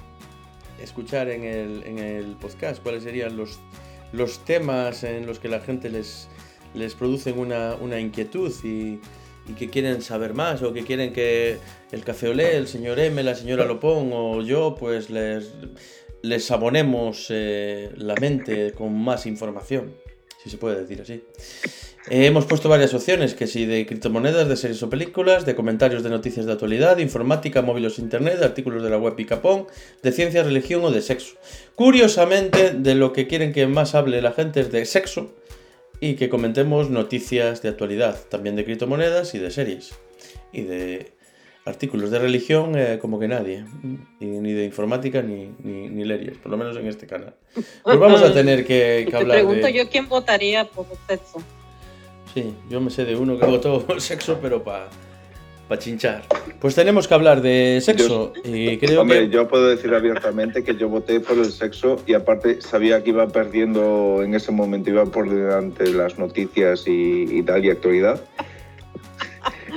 escuchar 0.81 1.29
en 1.29 1.45
el, 1.45 1.83
en 1.85 1.99
el 1.99 2.37
podcast, 2.37 2.83
cuáles 2.83 3.03
serían 3.03 3.37
los, 3.37 3.59
los 4.13 4.39
temas 4.45 5.03
en 5.05 5.27
los 5.27 5.39
que 5.39 5.49
la 5.49 5.61
gente 5.61 5.91
les, 5.91 6.29
les 6.75 6.95
producen 6.95 7.39
una, 7.39 7.75
una 7.75 7.99
inquietud 7.99 8.53
y, 8.65 9.01
y 9.51 9.55
que 9.55 9.69
quieren 9.69 10.01
saber 10.01 10.35
más 10.35 10.63
o 10.63 10.73
que 10.73 10.85
quieren 10.85 11.13
que 11.13 11.59
el 11.91 12.05
Café 12.05 12.29
Olé, 12.29 12.57
el 12.57 12.69
señor 12.69 13.01
M, 13.01 13.23
la 13.23 13.35
señora 13.35 13.65
Lopón 13.65 14.11
o 14.13 14.43
yo 14.43 14.77
pues 14.79 15.11
les, 15.11 15.51
les 16.23 16.51
abonemos 16.51 17.27
eh, 17.31 17.91
la 17.97 18.15
mente 18.15 18.73
con 18.73 18.97
más 18.97 19.27
información, 19.27 19.93
si 20.43 20.51
se 20.51 20.57
puede 20.57 20.81
decir 20.81 21.03
así. 21.03 21.23
Eh, 22.09 22.27
hemos 22.27 22.47
puesto 22.47 22.69
varias 22.69 22.95
opciones, 22.95 23.35
que 23.35 23.47
si 23.47 23.67
de 23.67 23.85
criptomonedas, 23.87 24.49
de 24.49 24.57
series 24.57 24.83
o 24.83 24.89
películas, 24.89 25.45
de 25.45 25.55
comentarios 25.55 26.03
de 26.03 26.11
noticias 26.11 26.47
de 26.47 26.53
actualidad, 26.53 26.97
de 26.97 27.03
informática, 27.03 27.61
móviles 27.61 27.99
internet, 27.99 28.39
de 28.39 28.47
artículos 28.47 28.83
de 28.83 28.91
la 28.91 28.99
web 28.99 29.17
Picapón, 29.17 29.67
de 30.03 30.13
ciencia, 30.13 30.43
religión 30.43 30.83
o 30.85 30.91
de 30.91 31.03
sexo. 31.03 31.35
Curiosamente, 31.75 32.71
de 32.71 32.95
lo 32.95 33.13
que 33.13 33.27
quieren 33.27 33.53
que 33.53 33.67
más 33.67 33.95
hable 33.95 34.23
la 34.23 34.33
gente 34.33 34.61
es 34.61 34.73
de 34.73 34.87
sexo 34.87 35.35
y 36.01 36.15
que 36.15 36.29
comentemos 36.29 36.91
noticias 36.91 37.63
de 37.63 37.69
actualidad, 37.69 38.19
también 38.29 38.57
de 38.57 38.65
criptomonedas 38.65 39.35
y 39.35 39.39
de 39.39 39.51
series. 39.51 39.95
Y 40.53 40.63
de 40.63 41.13
artículos 41.67 42.11
de 42.11 42.19
religión 42.19 42.77
eh, 42.77 42.99
como 43.01 43.19
que 43.19 43.29
nadie. 43.29 43.65
Y 44.19 44.25
ni 44.25 44.53
de 44.53 44.65
informática 44.65 45.23
ni, 45.23 45.55
ni, 45.63 45.89
ni 45.89 46.05
leyes, 46.05 46.39
por 46.39 46.51
lo 46.51 46.57
menos 46.57 46.77
en 46.77 46.87
este 46.87 47.07
canal. 47.07 47.35
Pues 47.85 47.99
vamos 47.99 48.23
a 48.23 48.33
tener 48.35 48.67
que, 48.67 49.03
que 49.05 49.11
Te 49.11 49.17
hablar 49.19 49.39
pregunto 49.39 49.67
de... 49.67 49.73
yo 49.75 49.89
quién 49.89 50.09
votaría 50.09 50.65
por 50.65 50.87
sexo. 51.07 51.43
Sí, 52.33 52.55
yo 52.71 52.81
me 52.81 52.91
sé 52.91 53.05
de 53.05 53.17
uno 53.17 53.39
que 53.39 53.47
votó 53.47 53.85
por 53.85 54.01
sexo, 54.01 54.39
pero 54.41 54.63
para 54.63 54.89
pa 55.71 55.79
chinchar. 55.79 56.23
Pues 56.59 56.75
tenemos 56.75 57.07
que 57.07 57.15
hablar 57.15 57.41
de 57.43 57.79
sexo 57.81 58.33
y 58.43 58.77
creo 58.79 59.03
Hombre, 59.03 59.21
que... 59.21 59.29
yo 59.29 59.47
puedo 59.47 59.69
decir 59.69 59.95
abiertamente 59.95 60.65
que 60.65 60.75
yo 60.75 60.89
voté 60.89 61.21
por 61.21 61.39
el 61.39 61.53
sexo 61.53 62.03
y 62.07 62.15
aparte 62.15 62.61
sabía 62.61 63.05
que 63.05 63.11
iba 63.11 63.29
perdiendo 63.29 64.21
en 64.25 64.35
ese 64.35 64.51
momento, 64.51 64.91
iba 64.91 65.07
por 65.07 65.31
delante 65.31 65.85
de 65.85 65.93
las 65.93 66.19
noticias 66.19 66.89
y, 66.89 67.39
y 67.39 67.43
tal 67.45 67.65
y 67.65 67.71
actualidad. 67.71 68.21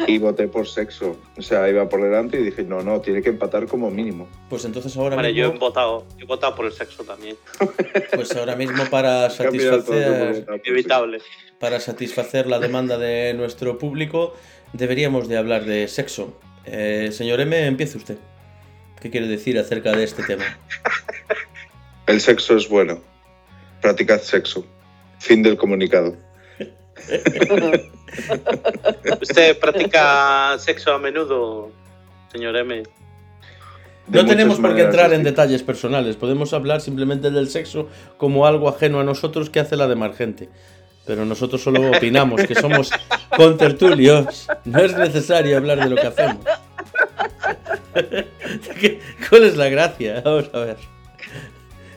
Y 0.08 0.18
voté 0.18 0.48
por 0.48 0.68
sexo. 0.68 1.16
O 1.38 1.42
sea, 1.44 1.70
iba 1.70 1.88
por 1.88 2.02
delante 2.02 2.40
y 2.40 2.44
dije, 2.44 2.64
no, 2.64 2.82
no, 2.82 3.00
tiene 3.00 3.22
que 3.22 3.30
empatar 3.30 3.68
como 3.68 3.92
mínimo. 3.92 4.28
Pues 4.50 4.66
entonces 4.66 4.98
ahora 4.98 5.16
Vale, 5.16 5.36
yo 5.36 5.46
he 5.46 5.58
votado, 5.58 6.06
yo 6.18 6.26
he 6.26 6.28
votado 6.28 6.56
por 6.56 6.66
el 6.66 6.74
sexo 6.74 7.04
también. 7.04 7.38
pues 8.16 8.36
ahora 8.36 8.56
mismo 8.56 8.84
para 8.90 9.30
satisfacer. 9.30 10.46
Inevitable. 10.66 11.20
para 11.60 11.80
satisfacer 11.80 12.48
la 12.48 12.58
demanda 12.58 12.98
de 12.98 13.36
nuestro 13.36 13.78
público, 13.78 14.34
deberíamos 14.74 15.28
de 15.28 15.38
hablar 15.38 15.66
de 15.66 15.88
sexo. 15.88 16.38
Eh, 16.66 17.10
señor 17.12 17.40
M, 17.40 17.66
empiece 17.66 17.98
usted. 17.98 18.18
¿Qué 19.02 19.10
quiere 19.10 19.28
decir 19.28 19.58
acerca 19.58 19.94
de 19.94 20.04
este 20.04 20.24
tema? 20.24 20.46
El 22.08 22.20
sexo 22.20 22.58
es 22.58 22.68
bueno. 22.68 23.02
Practicad 23.82 24.22
sexo. 24.22 24.66
Fin 25.20 25.44
del 25.44 25.58
comunicado. 25.58 26.18
¿Usted 29.22 29.58
practica 29.60 30.58
sexo 30.60 30.94
a 30.94 31.00
menudo, 31.00 31.72
señor 32.32 32.56
M? 32.56 32.84
De 34.08 34.22
No 34.22 34.26
tenemos 34.26 34.60
por 34.60 34.76
qué 34.76 34.84
entrar 34.84 35.14
en 35.14 35.24
detalles 35.24 35.64
personales, 35.64 36.18
podemos 36.18 36.54
hablar 36.54 36.82
simplemente 36.82 37.32
del 37.32 37.50
sexo 37.50 37.88
como 38.18 38.46
algo 38.46 38.68
ajeno 38.68 39.00
a 39.00 39.04
nosotros 39.04 39.50
que 39.50 39.62
hace 39.62 39.78
la 39.78 39.88
demás 39.88 40.18
gente. 40.18 40.50
Pero 41.06 41.26
nosotros 41.26 41.62
solo 41.62 41.92
opinamos 41.92 42.44
que 42.46 42.56
somos 42.56 42.90
contertulios. 43.36 44.48
No 44.66 44.80
es 44.80 44.96
necesario 44.98 45.58
hablar 45.58 45.80
de 45.84 45.90
lo 45.90 45.96
que 45.98 46.08
hacemos. 46.08 46.38
¿Qué- 48.80 49.00
¿Cuál 49.30 49.44
es 49.44 49.58
la 49.58 49.70
gracia? 49.70 50.22
Vamos 50.24 50.50
a 50.54 50.60
ver. 50.60 50.78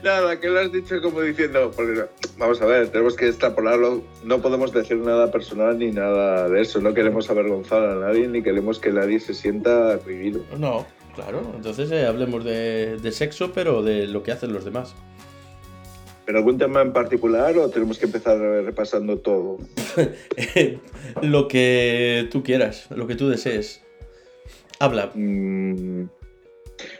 Nada, 0.03 0.39
que 0.39 0.47
lo 0.47 0.59
has 0.59 0.71
dicho 0.71 1.01
como 1.01 1.21
diciendo, 1.21 1.71
porque, 1.75 2.05
vamos 2.37 2.61
a 2.61 2.65
ver, 2.65 2.89
tenemos 2.89 3.15
que 3.15 3.27
extrapolarlo, 3.29 4.03
no 4.23 4.39
podemos 4.41 4.71
decir 4.71 4.97
nada 4.97 5.31
personal 5.31 5.77
ni 5.79 5.91
nada 5.91 6.47
de 6.47 6.61
eso, 6.61 6.79
no 6.79 6.93
queremos 6.93 7.29
avergonzar 7.29 7.83
a 7.83 7.95
nadie 7.95 8.27
ni 8.27 8.43
queremos 8.43 8.79
que 8.79 8.91
nadie 8.91 9.19
se 9.19 9.33
sienta 9.33 9.95
vivido. 10.05 10.41
No, 10.57 10.85
claro. 11.15 11.41
Entonces 11.55 11.91
eh, 11.91 12.05
hablemos 12.05 12.45
de, 12.45 12.97
de 12.97 13.11
sexo, 13.11 13.51
pero 13.53 13.81
de 13.81 14.07
lo 14.07 14.21
que 14.21 14.31
hacen 14.31 14.53
los 14.53 14.63
demás. 14.65 14.93
¿Pero 16.27 16.39
algún 16.39 16.57
tema 16.57 16.81
en 16.81 16.91
particular 16.91 17.57
o 17.57 17.69
tenemos 17.69 17.97
que 17.97 18.05
empezar 18.05 18.37
repasando 18.37 19.19
todo? 19.19 19.59
lo 21.21 21.47
que 21.47 22.27
tú 22.29 22.43
quieras, 22.43 22.87
lo 22.89 23.07
que 23.07 23.15
tú 23.15 23.29
desees. 23.29 23.81
Habla. 24.77 25.09
Mm, 25.13 26.09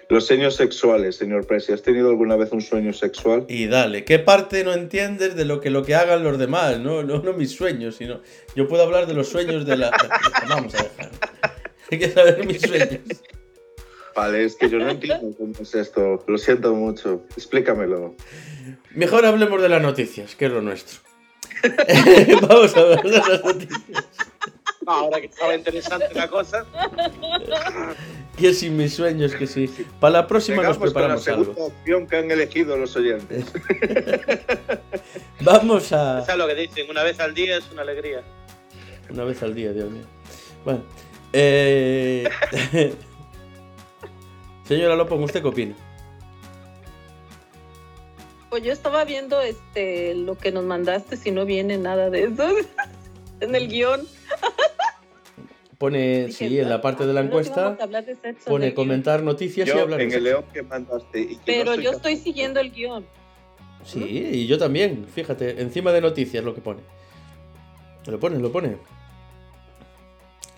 los 0.07 0.25
sueños 0.25 0.55
sexuales, 0.55 1.17
señor 1.17 1.46
Presi, 1.46 1.74
¿has 1.74 1.81
tenido 1.81 2.07
alguna 2.07 2.38
vez 2.38 2.53
un 2.53 2.62
sueño 2.62 2.93
sexual? 2.93 3.43
Y 3.50 3.67
dale, 3.67 4.05
¿qué 4.05 4.17
parte 4.17 4.63
no 4.63 4.72
entiendes 4.72 5.36
de 5.36 5.43
lo 5.43 5.60
que 5.60 5.72
lo 5.72 5.84
que 5.84 5.96
hagan 5.96 6.24
los 6.24 6.39
demás? 6.39 6.79
No, 6.79 7.03
no, 7.03 7.22
no 7.22 7.34
mis 7.34 7.51
sueños, 7.51 7.98
sino 7.98 8.22
yo 8.55 8.69
puedo 8.69 8.84
hablar 8.84 9.07
de 9.07 9.13
los 9.13 9.27
sueños 9.27 9.65
de 9.65 9.75
la. 9.75 9.91
Vamos 10.48 10.74
a 10.75 10.84
dejar. 10.84 11.12
Hay 11.91 12.00
que 12.00 12.10
saber 12.10 12.46
mis 12.46 12.62
sueños. 12.62 13.01
Vale, 14.17 14.45
es 14.45 14.55
que 14.55 14.67
yo 14.67 14.79
no 14.79 14.89
entiendo 14.89 15.31
cómo 15.38 15.53
es 15.62 15.75
esto, 15.75 16.24
lo 16.25 16.38
siento 16.39 16.74
mucho, 16.74 17.21
explícamelo. 17.38 18.15
Mejor 18.95 19.27
hablemos 19.27 19.62
de 19.62 19.69
las 19.69 19.79
noticias, 19.79 20.36
que 20.36 20.47
es 20.47 20.51
lo 20.51 20.63
nuestro. 20.63 21.01
Vamos 22.41 22.75
a 22.75 22.79
hablar 22.79 23.03
de 23.03 23.12
las 23.12 23.43
noticias. 23.45 24.07
Ahora 24.88 25.21
que 25.21 25.27
estaba 25.27 25.53
interesante 25.53 26.07
la 26.15 26.27
cosa. 26.29 26.65
Que 28.38 28.53
si 28.53 28.71
mis 28.71 28.95
sueños, 28.95 29.36
que 29.36 29.45
sí. 29.45 29.69
Para 30.00 30.13
la 30.13 30.27
próxima 30.27 30.63
nos 30.63 30.77
Llegamos 30.77 30.77
con 30.77 30.88
la 30.88 30.93
preparamos 30.93 31.24
segunda 31.24 31.51
algo. 31.51 31.65
opción 31.65 32.07
que 32.07 32.17
han 32.17 32.31
elegido 32.31 32.77
los 32.77 32.95
oyentes. 32.95 33.45
Vamos 35.41 35.91
a. 35.91 36.25
¿Sabes 36.25 36.38
lo 36.38 36.47
que 36.47 36.55
dicen? 36.55 36.89
Una 36.89 37.03
vez 37.03 37.19
al 37.19 37.36
día 37.36 37.57
es 37.57 37.69
una 37.71 37.83
alegría. 37.83 38.24
Una 39.09 39.25
vez 39.25 39.43
al 39.43 39.53
día, 39.53 39.74
Dios 39.74 39.91
mío. 39.91 40.05
Bueno. 40.63 40.81
Eh... 41.33 42.27
Señora 44.67 44.95
Lopón, 44.95 45.24
¿usted 45.24 45.41
qué 45.41 45.47
opina? 45.47 45.75
Pues 48.50 48.63
yo 48.63 48.71
estaba 48.71 49.03
viendo 49.05 49.41
este 49.41 50.15
lo 50.15 50.38
que 50.38 50.51
nos 50.51 50.63
mandaste, 50.63 51.17
si 51.17 51.31
no 51.31 51.45
viene 51.45 51.77
nada 51.77 52.09
de 52.09 52.24
eso 52.25 52.43
en 53.41 53.55
el 53.55 53.67
guion. 53.67 54.01
Pone, 55.77 56.25
Dije, 56.27 56.50
sí, 56.50 56.59
en 56.59 56.69
la 56.69 56.81
parte 56.81 57.05
de 57.05 57.13
la 57.13 57.19
"Ah, 57.19 57.24
no, 57.24 57.29
sí 57.29 57.36
vamos 57.36 57.47
encuesta, 57.50 57.83
hablar 57.83 58.05
de 58.05 58.15
sexo 58.15 58.50
pone 58.50 58.65
el 58.67 58.71
guion". 58.71 58.75
comentar 58.88 59.21
noticias 59.21 59.67
y 59.67 59.71
Yo, 59.71 59.81
hablar 59.81 60.00
de 60.00 60.05
en 60.05 60.12
el 60.13 60.24
león 60.24 60.45
que 60.51 60.63
mandaste. 60.63 61.19
y 61.21 61.36
que 61.36 61.41
Pero 61.45 61.75
yo 61.75 61.91
capaz- 61.91 61.95
estoy 61.97 62.15
siguiendo 62.17 62.59
el 62.59 62.71
guion. 62.71 63.05
Sí, 63.83 64.00
y 64.03 64.47
yo 64.47 64.57
también, 64.57 65.05
fíjate, 65.07 65.62
encima 65.62 65.91
de 65.91 66.01
noticias 66.01 66.43
lo 66.43 66.53
que 66.55 66.62
pone. 66.62 66.81
Lo 68.07 68.19
pone, 68.19 68.39
lo 68.39 68.51
pone. 68.51 68.77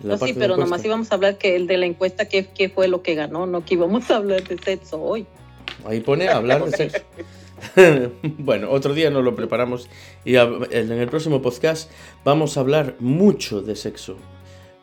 No, 0.02 0.16
sí, 0.18 0.34
pero 0.34 0.56
nomás 0.56 0.84
íbamos 0.84 1.10
a 1.12 1.14
hablar 1.14 1.36
que 1.36 1.56
el 1.56 1.66
de 1.66 1.76
la 1.76 1.86
encuesta, 1.86 2.26
que, 2.26 2.46
que 2.46 2.68
fue 2.68 2.88
lo 2.88 3.02
que 3.02 3.14
ganó, 3.14 3.46
no 3.46 3.64
que 3.64 3.74
íbamos 3.74 4.10
a 4.10 4.16
hablar 4.16 4.42
de 4.46 4.56
sexo 4.58 5.00
hoy. 5.00 5.26
Ahí 5.84 6.00
pone 6.00 6.28
hablar 6.28 6.64
de 6.64 6.76
sexo. 6.76 7.00
bueno, 8.38 8.70
otro 8.70 8.94
día 8.94 9.10
nos 9.10 9.24
lo 9.24 9.34
preparamos 9.34 9.88
y 10.24 10.36
en 10.36 10.92
el 10.92 11.08
próximo 11.08 11.42
podcast 11.42 11.90
vamos 12.24 12.56
a 12.56 12.60
hablar 12.60 12.96
mucho 12.98 13.60
de 13.60 13.76
sexo. 13.76 14.16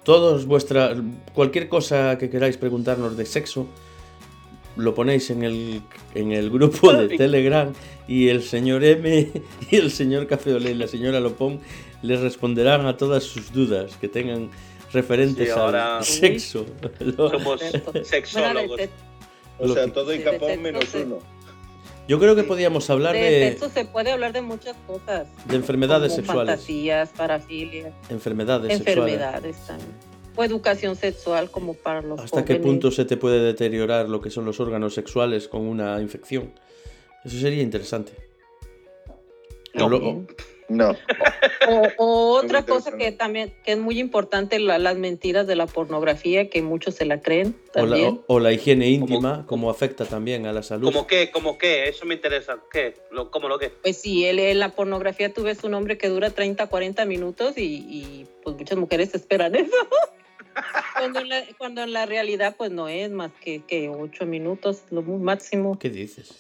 Todos 0.03 0.45
vuestra 0.45 0.95
cualquier 1.33 1.67
cosa 1.67 2.17
que 2.17 2.29
queráis 2.29 2.57
preguntarnos 2.57 3.17
de 3.17 3.25
sexo 3.25 3.67
lo 4.77 4.93
ponéis 4.93 5.29
en 5.31 5.43
el, 5.43 5.81
en 6.13 6.31
el 6.31 6.50
grupo 6.50 6.93
de 6.93 7.17
Telegram 7.17 7.74
y 8.07 8.29
el 8.29 8.43
señor 8.43 8.83
M 8.83 9.31
y 9.71 9.75
el 9.75 9.91
señor 9.91 10.27
Cafeolé 10.27 10.71
y 10.71 10.75
la 10.75 10.88
señora 10.88 11.19
Lopón 11.19 11.59
les 12.03 12.21
responderán 12.21 12.86
a 12.86 12.95
todas 12.95 13.24
sus 13.24 13.51
dudas 13.51 13.97
que 14.00 14.07
tengan 14.07 14.50
referentes 14.91 15.51
al 15.51 16.03
sexo. 16.03 16.65
Somos 17.15 17.62
sexólogos. 18.03 18.82
O 19.60 19.67
sea, 19.70 19.91
todo 19.91 20.13
y 20.13 20.20
capón 20.20 20.62
menos 20.62 20.94
uno. 20.94 21.20
Yo 22.08 22.20
creo 22.20 22.36
que 22.36 22.44
podíamos 22.44 22.89
hablar 22.89 23.13
de. 23.13 23.20
De 23.20 23.50
sexo 23.51 23.70
se 23.70 23.86
puede 23.86 24.12
hablar 24.12 24.32
de 24.32 24.41
muchas 24.41 24.75
cosas. 24.86 25.27
De 25.46 25.56
enfermedades 25.56 26.13
como 26.13 26.24
sexuales. 26.24 26.56
Fantasías, 26.56 27.10
parafilias. 27.10 27.94
Enfermedades, 28.10 28.79
enfermedades 28.79 29.58
también. 29.65 29.89
O 30.36 30.44
educación 30.44 30.96
sexual 30.96 31.50
como 31.50 31.74
para 31.74 32.01
los 32.03 32.20
¿Hasta 32.20 32.46
qué 32.46 32.58
punto 32.58 32.91
se 32.91 33.06
te 33.06 33.17
puede 33.17 33.39
deteriorar 33.41 34.08
lo 34.08 34.22
que 34.22 34.29
son 34.29 34.46
los 34.46 34.60
órganos 34.60 34.94
sexuales 34.94 35.48
con 35.48 35.62
una 35.62 36.00
infección? 36.00 36.53
Eso 37.25 37.39
sería 37.39 37.63
interesante. 37.63 38.13
No. 39.74 39.89
Lo, 39.89 40.25
no. 40.69 40.95
O, 41.67 41.88
o 41.97 42.31
otra 42.43 42.63
cosa 42.63 42.97
que 42.97 43.12
también 43.12 43.53
que 43.63 43.74
es 43.74 43.77
muy 43.77 44.00
importante, 44.00 44.59
la, 44.59 44.77
las 44.79 44.97
mentiras 44.97 45.47
de 45.47 45.55
la 45.55 45.67
pornografía, 45.67 46.50
que 46.50 46.62
muchos 46.62 46.95
se 46.95 47.05
la 47.05 47.21
creen 47.21 47.55
o, 47.75 47.86
la, 47.86 47.89
también. 47.89 48.21
o, 48.27 48.39
la, 48.39 48.51
higiene 48.51 48.89
íntima, 48.89 49.45
como 49.45 49.69
afecta 49.69 50.05
también 50.05 50.45
a 50.45 50.53
la 50.53 50.63
salud. 50.63 50.91
¿Cómo 50.91 51.07
qué? 51.07 51.31
¿Cómo 51.31 51.57
qué? 51.57 51.88
Eso 51.88 52.05
me 52.05 52.15
interesa. 52.15 52.59
¿Qué? 52.71 52.95
Lo, 53.12 53.31
¿Cómo 53.31 53.47
lo 53.47 53.59
qué? 53.59 53.69
Pues 53.69 53.97
sí, 53.97 54.25
en 54.25 54.59
la 54.59 54.69
pornografía 54.69 55.33
tú 55.33 55.43
ves 55.43 55.63
un 55.63 55.74
hombre 55.74 55.97
que 55.97 56.09
dura 56.09 56.29
30, 56.29 56.67
40 56.67 57.05
minutos 57.05 57.57
y, 57.57 57.86
y 57.89 58.27
pues 58.43 58.55
muchas 58.57 58.77
mujeres 58.77 59.13
esperan 59.15 59.55
eso. 59.55 59.75
cuando, 60.97 61.19
en 61.19 61.29
la, 61.29 61.43
cuando 61.57 61.83
en 61.83 61.93
la 61.93 62.05
realidad 62.05 62.55
pues 62.57 62.71
no 62.71 62.88
es 62.88 63.12
más 63.12 63.31
que, 63.41 63.63
que 63.63 63.89
8 63.89 64.25
minutos, 64.25 64.83
lo 64.89 65.01
máximo. 65.01 65.77
¿Qué 65.79 65.89
dices? 65.89 66.38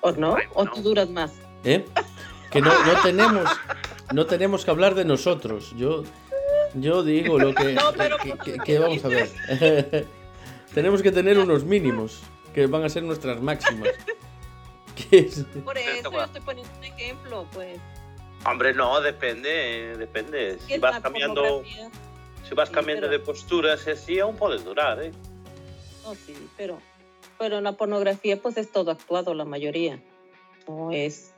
¿O 0.00 0.12
no? 0.12 0.36
¿O 0.54 0.64
tú 0.66 0.82
duras 0.82 1.08
más? 1.10 1.32
¿Eh? 1.64 1.84
Que 2.50 2.60
no, 2.60 2.70
no 2.84 3.00
tenemos 3.02 3.48
no 4.12 4.26
tenemos 4.26 4.64
que 4.64 4.70
hablar 4.70 4.94
de 4.94 5.04
nosotros. 5.04 5.72
Yo 5.76 6.04
yo 6.74 7.02
digo 7.02 7.38
lo 7.38 7.54
que, 7.54 7.72
No, 7.74 7.92
pero- 7.96 8.16
que, 8.18 8.32
que- 8.32 8.58
que 8.58 8.78
vamos 8.78 9.04
a 9.04 9.08
ver. 9.08 10.06
tenemos 10.74 11.02
que 11.02 11.12
tener 11.12 11.38
unos 11.38 11.64
mínimos 11.64 12.20
que 12.54 12.66
van 12.66 12.84
a 12.84 12.88
ser 12.88 13.02
nuestras 13.02 13.40
máximas. 13.40 13.88
Es- 15.10 15.44
Por 15.64 15.76
eso 15.78 16.10
yo 16.12 16.22
estoy 16.22 16.40
poniendo 16.42 16.70
un 16.78 16.84
ejemplo, 16.84 17.46
pues. 17.52 17.78
Hombre, 18.44 18.74
no, 18.74 19.00
depende, 19.00 19.96
depende. 19.96 20.58
¿Qué 20.68 20.74
Si 20.74 20.80
vas 20.80 21.00
cambiando, 21.00 21.62
si 22.48 22.54
vas 22.54 22.68
Sí, 22.68 22.74
cambiando 22.74 23.06
pero- 23.08 23.12
de 23.12 23.18
posturas, 23.24 23.86
así 23.88 24.18
aún 24.20 24.36
puedes 24.36 24.64
durar, 24.64 25.02
¿eh? 25.02 25.12
No, 26.04 26.14
sí, 26.14 26.34
pero, 26.56 26.78
pero 27.38 27.58
en 27.58 27.64
la 27.64 27.72
pornografía 27.72 28.36
pues 28.40 28.56
es 28.58 28.70
todo 28.70 28.90
actuado, 28.90 29.32
la 29.34 29.44
mayoría. 29.44 29.98
No 30.68 30.90
es 30.92 31.31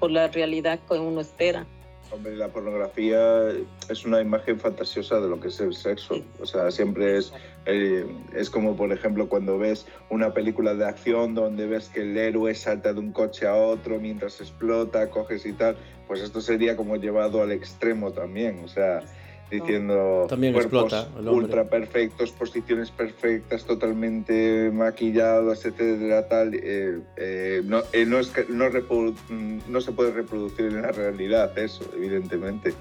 por 0.00 0.10
la 0.10 0.26
realidad 0.28 0.80
que 0.88 0.94
uno 0.94 1.20
espera. 1.20 1.66
Hombre, 2.12 2.34
la 2.34 2.48
pornografía 2.48 3.50
es 3.88 4.04
una 4.04 4.20
imagen 4.20 4.58
fantasiosa 4.58 5.20
de 5.20 5.28
lo 5.28 5.38
que 5.38 5.46
es 5.46 5.60
el 5.60 5.74
sexo. 5.74 6.24
O 6.40 6.46
sea, 6.46 6.68
siempre 6.72 7.18
es, 7.18 7.32
eh, 7.66 8.04
es 8.34 8.50
como, 8.50 8.74
por 8.74 8.92
ejemplo, 8.92 9.28
cuando 9.28 9.58
ves 9.58 9.86
una 10.08 10.34
película 10.34 10.74
de 10.74 10.86
acción 10.86 11.36
donde 11.36 11.66
ves 11.66 11.88
que 11.88 12.00
el 12.00 12.16
héroe 12.16 12.52
salta 12.56 12.92
de 12.92 12.98
un 12.98 13.12
coche 13.12 13.46
a 13.46 13.54
otro 13.54 14.00
mientras 14.00 14.40
explota, 14.40 15.08
coges 15.08 15.46
y 15.46 15.52
tal. 15.52 15.76
Pues 16.08 16.20
esto 16.20 16.40
sería 16.40 16.76
como 16.76 16.96
llevado 16.96 17.42
al 17.42 17.52
extremo 17.52 18.10
también. 18.10 18.64
O 18.64 18.68
sea, 18.68 19.04
diciendo 19.50 20.26
También 20.28 20.52
cuerpos 20.52 20.84
explota 20.92 21.18
el 21.18 21.28
hombre. 21.28 21.44
ultra 21.46 21.64
perfectos, 21.68 22.30
posiciones 22.30 22.90
perfectas, 22.90 23.64
totalmente 23.64 24.70
maquillados, 24.72 25.64
etcétera, 25.64 26.28
tal. 26.28 26.54
eh, 26.54 27.00
eh, 27.16 27.62
no, 27.64 27.82
eh, 27.92 28.06
no, 28.06 28.18
es 28.18 28.28
que- 28.28 28.46
no, 28.48 28.66
mm, 28.68 29.58
no 29.68 29.80
se 29.80 29.92
puede 29.92 30.12
reproducir 30.12 30.66
en 30.66 30.82
la 30.82 30.92
realidad 30.92 31.56
eso, 31.58 31.84
evidentemente. 31.94 32.72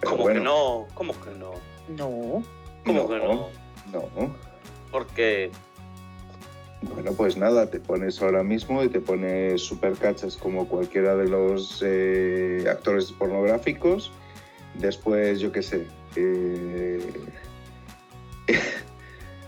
Pero 0.00 0.10
¿Cómo 0.12 0.22
bueno, 0.22 0.40
que 0.40 0.44
no? 0.44 0.86
¿Cómo 0.94 1.12
que 1.20 1.30
no? 1.38 1.52
No. 1.88 2.42
¿Cómo 2.84 3.08
que 3.08 3.18
no? 3.18 3.48
No. 3.92 4.34
Porque 4.90 5.50
Bueno, 6.94 7.12
pues 7.12 7.36
nada, 7.36 7.68
te 7.68 7.80
pones 7.80 8.20
ahora 8.22 8.42
mismo 8.42 8.82
y 8.84 8.88
te 8.88 9.00
pones 9.00 9.62
super 9.62 9.94
cachas 9.94 10.36
como 10.36 10.68
cualquiera 10.68 11.16
de 11.16 11.26
los 11.28 11.82
eh, 11.84 12.64
actores 12.70 13.10
pornográficos. 13.12 14.12
Después, 14.74 15.40
yo 15.40 15.50
qué 15.52 15.62
sé. 15.62 15.86
Eh, 16.16 17.00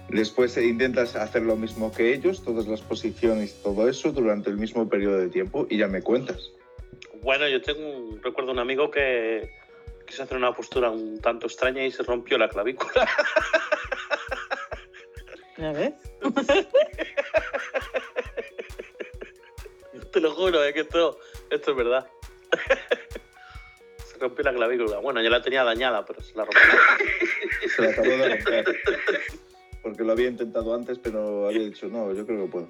Después 0.09 0.57
eh, 0.57 0.67
intentas 0.67 1.17
hacer 1.17 1.43
lo 1.43 1.57
mismo 1.57 1.93
que 1.93 2.15
ellos, 2.15 2.43
todas 2.43 2.67
las 2.67 2.81
posiciones 2.81 3.59
y 3.59 3.63
todo 3.63 3.89
eso 3.89 4.11
durante 4.11 4.49
el 4.49 4.57
mismo 4.57 4.89
periodo 4.89 5.19
de 5.19 5.29
tiempo 5.29 5.67
y 5.69 5.77
ya 5.79 5.87
me 5.87 6.03
cuentas. 6.03 6.51
Bueno, 7.23 7.47
yo 7.49 7.61
tengo 7.61 7.87
un, 7.87 8.23
recuerdo 8.23 8.53
un 8.53 8.59
amigo 8.59 8.91
que 8.91 9.51
quiso 10.07 10.23
hacer 10.23 10.39
una 10.39 10.55
postura 10.55 10.91
un 10.91 11.21
tanto 11.21 11.47
extraña 11.47 11.85
y 11.85 11.91
se 11.91 12.03
rompió 12.03 12.39
la 12.39 12.49
clavícula. 12.49 13.07
¿Ya 15.59 15.73
ves? 15.73 15.93
Te 20.13 20.21
lo 20.21 20.31
juro, 20.31 20.65
es 20.65 20.73
que 20.73 20.81
esto, 20.81 21.19
esto 21.51 21.71
es 21.73 21.77
verdad. 21.77 22.09
Se 24.19 24.25
rompió 24.25 24.45
la 24.45 24.53
clavícula. 24.53 24.99
Bueno, 24.99 25.23
yo 25.23 25.31
la 25.31 25.41
tenía 25.43 25.65
dañada, 25.65 26.05
pero 26.05 26.21
se 26.21 26.35
la 26.37 26.45
rompió. 26.45 26.61
Se 27.77 27.83
la 27.83 27.91
acabó 27.91 28.09
de 28.09 28.37
romper. 28.37 28.65
Porque 29.83 30.03
lo 30.05 30.13
había 30.13 30.29
intentado 30.29 30.75
antes, 30.75 30.99
pero 30.99 31.47
había 31.49 31.61
dicho, 31.65 31.87
no, 31.89 32.13
yo 32.15 32.25
creo 32.27 32.45
que 32.47 32.51
puedo. 32.51 32.69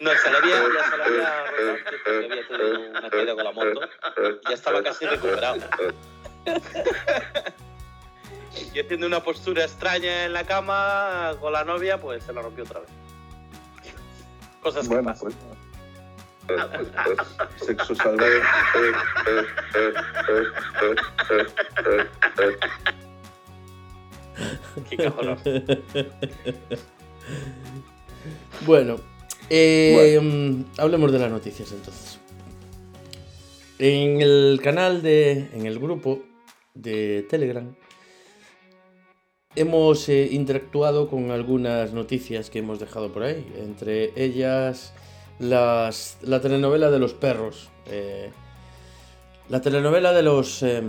No, 0.00 0.10
se 0.12 0.30
le 0.30 0.36
había, 0.36 0.56
ya 0.56 0.90
se 0.90 0.96
le 0.96 1.02
había 1.04 1.46
roto 1.46 1.70
antes 1.70 2.00
porque 2.04 2.26
había 2.26 2.46
tenido 2.48 2.90
una 2.90 3.10
caída 3.10 3.34
con 3.34 3.44
la 3.44 3.52
moto. 3.52 3.80
Ya 4.48 4.54
estaba 4.54 4.82
casi 4.82 5.06
recuperado. 5.06 5.58
Y 8.74 8.80
haciendo 8.80 9.06
una 9.06 9.22
postura 9.22 9.62
extraña 9.64 10.24
en 10.24 10.32
la 10.32 10.44
cama 10.44 11.36
con 11.40 11.52
la 11.52 11.64
novia, 11.64 12.00
pues 12.00 12.24
se 12.24 12.32
la 12.32 12.42
rompió 12.42 12.64
otra 12.64 12.80
vez. 12.80 12.90
Cosas 14.62 14.88
que 14.88 14.94
Bueno, 14.94 15.10
pasan. 15.10 15.32
pues. 15.32 15.57
Sexo 17.56 17.94
salvaje. 17.94 18.40
Qué 24.88 24.96
cabrón. 24.96 25.38
Bueno, 28.64 28.96
eh, 29.50 30.18
mm, 30.20 30.80
hablemos 30.80 31.12
de 31.12 31.18
las 31.18 31.30
noticias 31.30 31.72
entonces. 31.72 32.18
En 33.78 34.20
el 34.20 34.60
canal 34.62 35.02
de. 35.02 35.48
en 35.52 35.66
el 35.66 35.78
grupo 35.78 36.22
de 36.74 37.26
Telegram. 37.28 37.74
Hemos 39.54 40.08
eh, 40.08 40.28
interactuado 40.30 41.08
con 41.08 41.30
algunas 41.30 41.92
noticias 41.92 42.50
que 42.50 42.60
hemos 42.60 42.78
dejado 42.78 43.12
por 43.12 43.24
ahí. 43.24 43.46
Entre 43.56 44.12
ellas 44.14 44.92
las, 45.38 46.18
la 46.22 46.40
telenovela 46.40 46.90
de 46.90 46.98
los 46.98 47.14
perros. 47.14 47.70
eh, 47.86 48.30
la 49.48 49.60
telenovela 49.60 50.12
de 50.12 50.22
los, 50.22 50.62
eh, 50.62 50.82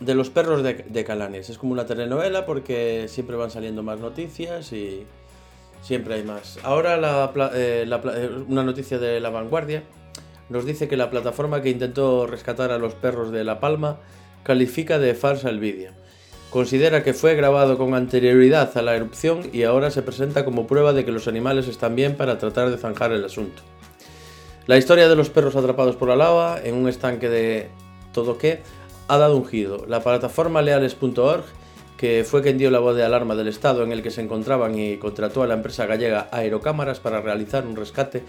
de 0.00 0.14
los 0.14 0.30
perros 0.30 0.62
de, 0.62 1.04
Calanes. 1.04 1.50
Es 1.50 1.58
como 1.58 1.72
una 1.72 1.86
telenovela 1.86 2.46
porque 2.46 3.06
siempre 3.08 3.36
van 3.36 3.50
saliendo 3.50 3.82
más 3.82 3.98
noticias 3.98 4.72
y 4.72 5.04
siempre 5.82 6.14
hay 6.14 6.22
más. 6.22 6.58
Ahora 6.62 6.96
la 6.96 7.32
eh, 7.54 7.84
la 7.86 8.00
eh, 8.14 8.30
una 8.48 8.62
noticia 8.62 8.98
de 8.98 9.20
La 9.20 9.30
Vanguardia 9.30 9.82
nos 10.48 10.64
dice 10.64 10.88
que 10.88 10.96
la 10.96 11.10
plataforma 11.10 11.62
que 11.62 11.70
intentó 11.70 12.26
rescatar 12.26 12.70
a 12.70 12.78
los 12.78 12.94
perros 12.94 13.32
de 13.32 13.42
La 13.42 13.58
Palma 13.58 13.98
califica 14.44 14.98
de 14.98 15.14
falsa 15.14 15.50
el 15.50 15.58
vídeo. 15.58 15.90
Considera 16.56 17.02
que 17.02 17.12
fue 17.12 17.34
grabado 17.34 17.76
con 17.76 17.92
anterioridad 17.92 18.78
a 18.78 18.80
la 18.80 18.96
erupción 18.96 19.42
y 19.52 19.64
ahora 19.64 19.90
se 19.90 20.00
presenta 20.00 20.46
como 20.46 20.66
prueba 20.66 20.94
de 20.94 21.04
que 21.04 21.12
los 21.12 21.28
animales 21.28 21.68
están 21.68 21.94
bien 21.94 22.16
para 22.16 22.38
tratar 22.38 22.70
de 22.70 22.78
zanjar 22.78 23.12
el 23.12 23.26
asunto. 23.26 23.60
La 24.66 24.78
historia 24.78 25.06
de 25.06 25.16
los 25.16 25.28
perros 25.28 25.54
atrapados 25.54 25.96
por 25.96 26.08
la 26.08 26.16
lava 26.16 26.58
en 26.64 26.74
un 26.74 26.88
estanque 26.88 27.28
de 27.28 27.68
Todoque 28.14 28.62
ha 29.06 29.18
dado 29.18 29.36
un 29.36 29.44
giro. 29.44 29.84
La 29.86 30.02
plataforma 30.02 30.62
leales.org, 30.62 31.44
que 31.98 32.24
fue 32.26 32.40
quien 32.40 32.56
dio 32.56 32.70
la 32.70 32.78
voz 32.78 32.96
de 32.96 33.04
alarma 33.04 33.34
del 33.34 33.48
estado 33.48 33.82
en 33.82 33.92
el 33.92 34.02
que 34.02 34.10
se 34.10 34.22
encontraban 34.22 34.78
y 34.78 34.96
contrató 34.96 35.42
a 35.42 35.46
la 35.46 35.52
empresa 35.52 35.84
gallega 35.84 36.30
Aerocámaras 36.32 37.00
para 37.00 37.20
realizar 37.20 37.66
un 37.66 37.76
rescate, 37.76 38.22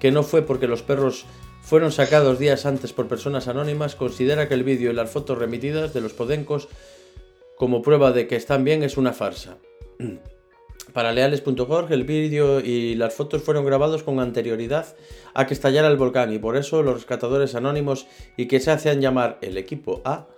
que 0.00 0.10
no 0.10 0.22
fue 0.22 0.40
porque 0.40 0.68
los 0.68 0.80
perros 0.80 1.26
fueron 1.60 1.92
sacados 1.92 2.38
días 2.38 2.64
antes 2.64 2.94
por 2.94 3.08
personas 3.08 3.46
anónimas, 3.46 3.94
considera 3.94 4.48
que 4.48 4.54
el 4.54 4.64
vídeo 4.64 4.90
y 4.90 4.94
las 4.94 5.10
fotos 5.10 5.36
remitidas 5.36 5.92
de 5.92 6.00
los 6.00 6.14
podencos 6.14 6.68
como 7.56 7.82
prueba 7.82 8.12
de 8.12 8.26
que 8.26 8.36
están 8.36 8.64
bien 8.64 8.82
es 8.82 8.96
una 8.96 9.12
farsa. 9.12 9.58
Para 10.92 11.12
leales.org 11.12 11.92
el 11.92 12.04
vídeo 12.04 12.60
y 12.60 12.94
las 12.94 13.14
fotos 13.14 13.42
fueron 13.42 13.64
grabados 13.64 14.02
con 14.02 14.20
anterioridad 14.20 14.94
a 15.32 15.46
que 15.46 15.54
estallara 15.54 15.88
el 15.88 15.96
volcán 15.96 16.32
y 16.32 16.38
por 16.38 16.56
eso 16.56 16.82
los 16.82 16.94
rescatadores 16.94 17.54
anónimos 17.54 18.06
y 18.36 18.46
que 18.46 18.60
se 18.60 18.70
hacían 18.70 19.00
llamar 19.00 19.38
el 19.40 19.56
equipo 19.56 20.02
A 20.04 20.28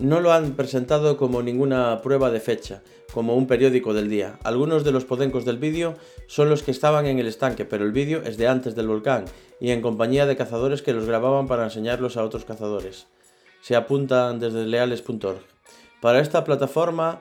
no 0.00 0.20
lo 0.20 0.32
han 0.32 0.56
presentado 0.56 1.18
como 1.18 1.42
ninguna 1.42 2.00
prueba 2.00 2.30
de 2.30 2.40
fecha, 2.40 2.82
como 3.12 3.36
un 3.36 3.46
periódico 3.46 3.92
del 3.92 4.08
día. 4.08 4.38
Algunos 4.44 4.82
de 4.82 4.92
los 4.92 5.04
podencos 5.04 5.44
del 5.44 5.58
vídeo 5.58 5.94
son 6.26 6.48
los 6.48 6.62
que 6.62 6.70
estaban 6.70 7.06
en 7.06 7.18
el 7.18 7.26
estanque, 7.26 7.66
pero 7.66 7.84
el 7.84 7.92
vídeo 7.92 8.22
es 8.24 8.38
de 8.38 8.48
antes 8.48 8.74
del 8.74 8.88
volcán 8.88 9.26
y 9.60 9.70
en 9.70 9.82
compañía 9.82 10.24
de 10.24 10.36
cazadores 10.36 10.80
que 10.80 10.94
los 10.94 11.04
grababan 11.04 11.46
para 11.46 11.64
enseñarlos 11.64 12.16
a 12.16 12.24
otros 12.24 12.46
cazadores. 12.46 13.08
Se 13.60 13.76
apuntan 13.76 14.40
desde 14.40 14.64
leales.org. 14.64 15.59
Para 16.00 16.20
esta 16.20 16.44
plataforma 16.44 17.20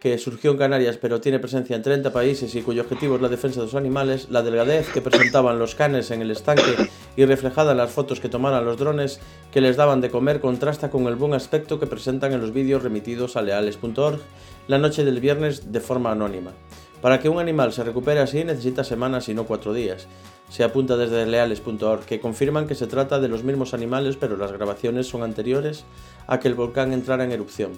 que 0.00 0.18
surgió 0.18 0.50
en 0.50 0.58
Canarias 0.58 0.98
pero 1.00 1.20
tiene 1.20 1.38
presencia 1.38 1.76
en 1.76 1.82
30 1.82 2.12
países 2.12 2.54
y 2.54 2.62
cuyo 2.62 2.82
objetivo 2.82 3.16
es 3.16 3.22
la 3.22 3.28
defensa 3.28 3.60
de 3.60 3.66
los 3.66 3.74
animales, 3.74 4.28
la 4.30 4.42
delgadez 4.42 4.92
que 4.92 5.00
presentaban 5.00 5.58
los 5.58 5.74
canes 5.74 6.10
en 6.10 6.20
el 6.20 6.30
estanque 6.30 6.90
y 7.16 7.24
reflejada 7.24 7.72
en 7.72 7.78
las 7.78 7.92
fotos 7.92 8.20
que 8.20 8.28
tomaran 8.28 8.64
los 8.64 8.76
drones 8.76 9.20
que 9.52 9.60
les 9.60 9.76
daban 9.76 10.00
de 10.00 10.10
comer 10.10 10.40
contrasta 10.40 10.90
con 10.90 11.06
el 11.06 11.14
buen 11.14 11.32
aspecto 11.32 11.80
que 11.80 11.86
presentan 11.86 12.32
en 12.32 12.40
los 12.40 12.52
vídeos 12.52 12.82
remitidos 12.82 13.36
a 13.36 13.42
leales.org 13.42 14.20
la 14.68 14.78
noche 14.78 15.04
del 15.04 15.20
viernes 15.20 15.72
de 15.72 15.80
forma 15.80 16.10
anónima. 16.10 16.52
Para 17.00 17.20
que 17.20 17.28
un 17.28 17.38
animal 17.38 17.72
se 17.72 17.84
recupere 17.84 18.20
así 18.20 18.42
necesita 18.42 18.82
semanas 18.82 19.28
y 19.28 19.34
no 19.34 19.44
cuatro 19.44 19.72
días. 19.72 20.08
Se 20.48 20.64
apunta 20.64 20.96
desde 20.96 21.26
leales.org 21.26 22.04
que 22.04 22.20
confirman 22.20 22.66
que 22.66 22.74
se 22.74 22.86
trata 22.86 23.20
de 23.20 23.28
los 23.28 23.44
mismos 23.44 23.74
animales 23.74 24.16
pero 24.16 24.36
las 24.36 24.52
grabaciones 24.52 25.06
son 25.06 25.22
anteriores 25.22 25.84
a 26.26 26.40
que 26.40 26.48
el 26.48 26.54
volcán 26.54 26.92
entrara 26.92 27.24
en 27.24 27.32
erupción. 27.32 27.72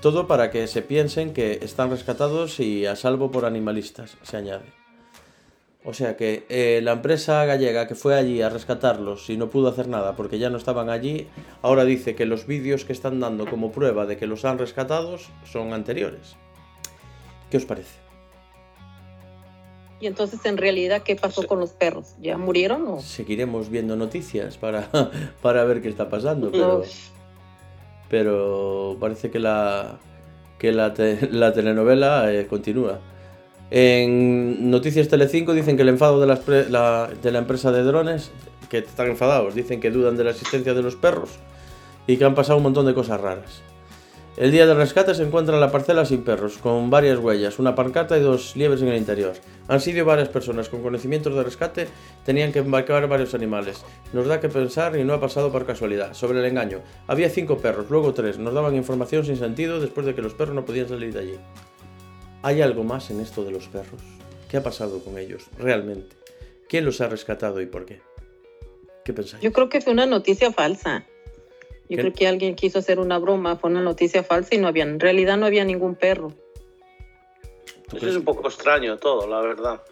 Todo 0.00 0.26
para 0.26 0.50
que 0.50 0.66
se 0.66 0.82
piensen 0.82 1.32
que 1.32 1.60
están 1.62 1.90
rescatados 1.90 2.58
y 2.60 2.86
a 2.86 2.96
salvo 2.96 3.30
por 3.30 3.44
animalistas, 3.44 4.16
se 4.22 4.36
añade. 4.36 4.64
O 5.84 5.94
sea 5.94 6.16
que 6.16 6.46
eh, 6.48 6.80
la 6.82 6.92
empresa 6.92 7.44
gallega 7.44 7.88
que 7.88 7.96
fue 7.96 8.14
allí 8.14 8.40
a 8.40 8.48
rescatarlos 8.48 9.28
y 9.30 9.36
no 9.36 9.50
pudo 9.50 9.68
hacer 9.68 9.88
nada 9.88 10.14
porque 10.14 10.38
ya 10.38 10.48
no 10.48 10.56
estaban 10.56 10.90
allí, 10.90 11.26
ahora 11.60 11.84
dice 11.84 12.14
que 12.14 12.24
los 12.24 12.46
vídeos 12.46 12.84
que 12.84 12.92
están 12.92 13.18
dando 13.18 13.46
como 13.46 13.72
prueba 13.72 14.06
de 14.06 14.16
que 14.16 14.28
los 14.28 14.44
han 14.44 14.58
rescatados 14.58 15.28
son 15.44 15.72
anteriores. 15.72 16.36
¿Qué 17.50 17.56
os 17.56 17.64
parece? 17.64 18.00
Y 20.00 20.08
entonces, 20.08 20.44
en 20.46 20.56
realidad, 20.56 21.02
¿qué 21.04 21.14
pasó 21.14 21.46
con 21.46 21.60
los 21.60 21.70
perros? 21.70 22.16
¿Ya 22.20 22.36
murieron 22.36 22.84
o...? 22.88 23.00
Seguiremos 23.00 23.68
viendo 23.68 23.94
noticias 23.94 24.58
para, 24.58 24.88
para 25.42 25.62
ver 25.64 25.80
qué 25.80 25.88
está 25.88 26.08
pasando, 26.08 26.50
pero... 26.50 26.82
pero 28.12 28.98
parece 29.00 29.30
que 29.30 29.38
la, 29.38 29.98
que 30.58 30.70
la, 30.70 30.92
la 31.30 31.52
telenovela 31.54 32.30
eh, 32.30 32.46
continúa. 32.46 33.00
En 33.70 34.70
Noticias 34.70 35.08
Telecinco 35.08 35.54
dicen 35.54 35.76
que 35.76 35.82
el 35.82 35.88
enfado 35.88 36.20
de, 36.20 36.26
la, 36.26 37.08
de 37.22 37.32
la 37.32 37.38
empresa 37.38 37.72
de 37.72 37.82
drones, 37.82 38.30
que 38.68 38.78
están 38.78 39.06
enfadados, 39.06 39.54
dicen 39.54 39.80
que 39.80 39.90
dudan 39.90 40.18
de 40.18 40.24
la 40.24 40.32
existencia 40.32 40.74
de 40.74 40.82
los 40.82 40.94
perros 40.94 41.38
y 42.06 42.18
que 42.18 42.26
han 42.26 42.34
pasado 42.34 42.58
un 42.58 42.64
montón 42.64 42.84
de 42.84 42.92
cosas 42.92 43.18
raras. 43.18 43.62
El 44.34 44.50
día 44.50 44.66
del 44.66 44.78
rescate 44.78 45.14
se 45.14 45.24
encuentra 45.24 45.60
la 45.60 45.70
parcela 45.70 46.06
sin 46.06 46.24
perros, 46.24 46.56
con 46.56 46.88
varias 46.88 47.18
huellas, 47.18 47.58
una 47.58 47.74
pancarta 47.74 48.16
y 48.16 48.22
dos 48.22 48.56
liebres 48.56 48.80
en 48.80 48.88
el 48.88 48.96
interior. 48.96 49.34
Han 49.68 49.78
sido 49.78 50.06
varias 50.06 50.30
personas 50.30 50.70
con 50.70 50.82
conocimientos 50.82 51.34
de 51.34 51.42
rescate, 51.42 51.86
tenían 52.24 52.50
que 52.50 52.60
embarcar 52.60 53.06
varios 53.08 53.34
animales. 53.34 53.84
Nos 54.14 54.26
da 54.26 54.40
que 54.40 54.48
pensar 54.48 54.96
y 54.96 55.04
no 55.04 55.12
ha 55.12 55.20
pasado 55.20 55.52
por 55.52 55.66
casualidad. 55.66 56.14
Sobre 56.14 56.40
el 56.40 56.46
engaño, 56.46 56.80
había 57.08 57.28
cinco 57.28 57.58
perros, 57.58 57.90
luego 57.90 58.14
tres, 58.14 58.38
nos 58.38 58.54
daban 58.54 58.74
información 58.74 59.26
sin 59.26 59.36
sentido 59.36 59.80
después 59.80 60.06
de 60.06 60.14
que 60.14 60.22
los 60.22 60.32
perros 60.32 60.54
no 60.54 60.64
podían 60.64 60.88
salir 60.88 61.12
de 61.12 61.20
allí. 61.20 61.38
¿Hay 62.42 62.62
algo 62.62 62.84
más 62.84 63.10
en 63.10 63.20
esto 63.20 63.44
de 63.44 63.50
los 63.50 63.68
perros? 63.68 64.00
¿Qué 64.48 64.56
ha 64.56 64.62
pasado 64.62 65.00
con 65.00 65.18
ellos, 65.18 65.44
realmente? 65.58 66.16
¿Quién 66.70 66.86
los 66.86 67.02
ha 67.02 67.08
rescatado 67.08 67.60
y 67.60 67.66
por 67.66 67.84
qué? 67.84 68.00
¿Qué 69.04 69.12
pensáis? 69.12 69.42
Yo 69.42 69.52
creo 69.52 69.68
que 69.68 69.82
fue 69.82 69.92
una 69.92 70.06
noticia 70.06 70.50
falsa. 70.52 71.04
Yo 71.92 71.96
¿Qué? 71.96 72.02
creo 72.04 72.14
que 72.14 72.26
alguien 72.26 72.54
quiso 72.54 72.78
hacer 72.78 72.98
una 72.98 73.18
broma, 73.18 73.56
fue 73.56 73.68
una 73.68 73.82
noticia 73.82 74.22
falsa 74.22 74.54
y 74.54 74.58
no 74.58 74.66
había, 74.66 74.84
en 74.84 74.98
realidad 74.98 75.36
no 75.36 75.44
había 75.44 75.62
ningún 75.62 75.94
perro. 75.94 76.32
¿Tú 77.90 77.98
Eso 77.98 78.08
es 78.08 78.16
un 78.16 78.24
poco 78.24 78.48
extraño 78.48 78.96
todo, 78.96 79.28
la 79.28 79.42
verdad. 79.42 79.82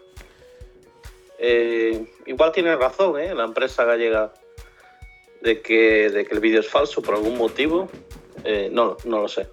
Eh, 1.39 2.07
igual 2.25 2.53
tiene 2.53 2.75
razón, 2.75 3.21
¿eh? 3.21 3.35
La 3.35 3.45
empresa 3.45 3.85
gallega 3.85 4.33
de 5.43 5.61
que, 5.61 6.09
de 6.09 6.25
que 6.25 6.35
el 6.35 6.41
vídeo 6.41 6.61
es 6.61 6.69
falso 6.69 7.03
por 7.03 7.17
algún 7.17 7.37
motivo. 7.37 7.91
Eh, 8.45 8.71
no, 8.73 8.97
no 9.05 9.21
lo 9.21 9.29
sé. 9.29 9.49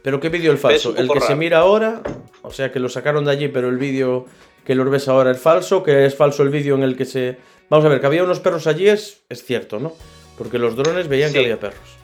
¿Pero 0.00 0.20
qué 0.20 0.28
vídeo 0.28 0.52
el 0.52 0.58
falso? 0.58 0.94
¿El 0.96 1.08
que 1.08 1.20
se 1.20 1.34
mira 1.34 1.58
ahora? 1.58 2.00
O 2.42 2.52
sea, 2.52 2.70
que 2.70 2.78
lo 2.78 2.88
sacaron 2.88 3.24
de 3.24 3.32
allí, 3.32 3.48
pero 3.48 3.68
el 3.68 3.78
vídeo 3.78 4.26
que 4.64 4.76
lo 4.76 4.88
ves 4.88 5.08
ahora 5.08 5.32
es 5.32 5.40
falso, 5.40 5.82
que 5.82 6.06
es 6.06 6.14
falso 6.14 6.44
el 6.44 6.50
vídeo 6.50 6.76
en 6.76 6.84
el 6.84 6.96
que 6.96 7.06
se... 7.06 7.38
Vamos 7.68 7.84
a 7.84 7.88
ver, 7.88 8.00
que 8.00 8.06
había 8.06 8.22
unos 8.22 8.38
perros 8.38 8.68
allí 8.68 8.88
es, 8.88 9.24
es 9.28 9.42
cierto, 9.42 9.80
¿no? 9.80 9.94
Porque 10.38 10.58
los 10.58 10.76
drones 10.76 11.08
veían 11.08 11.32
que 11.32 11.40
había 11.40 11.58
perros. 11.58 11.96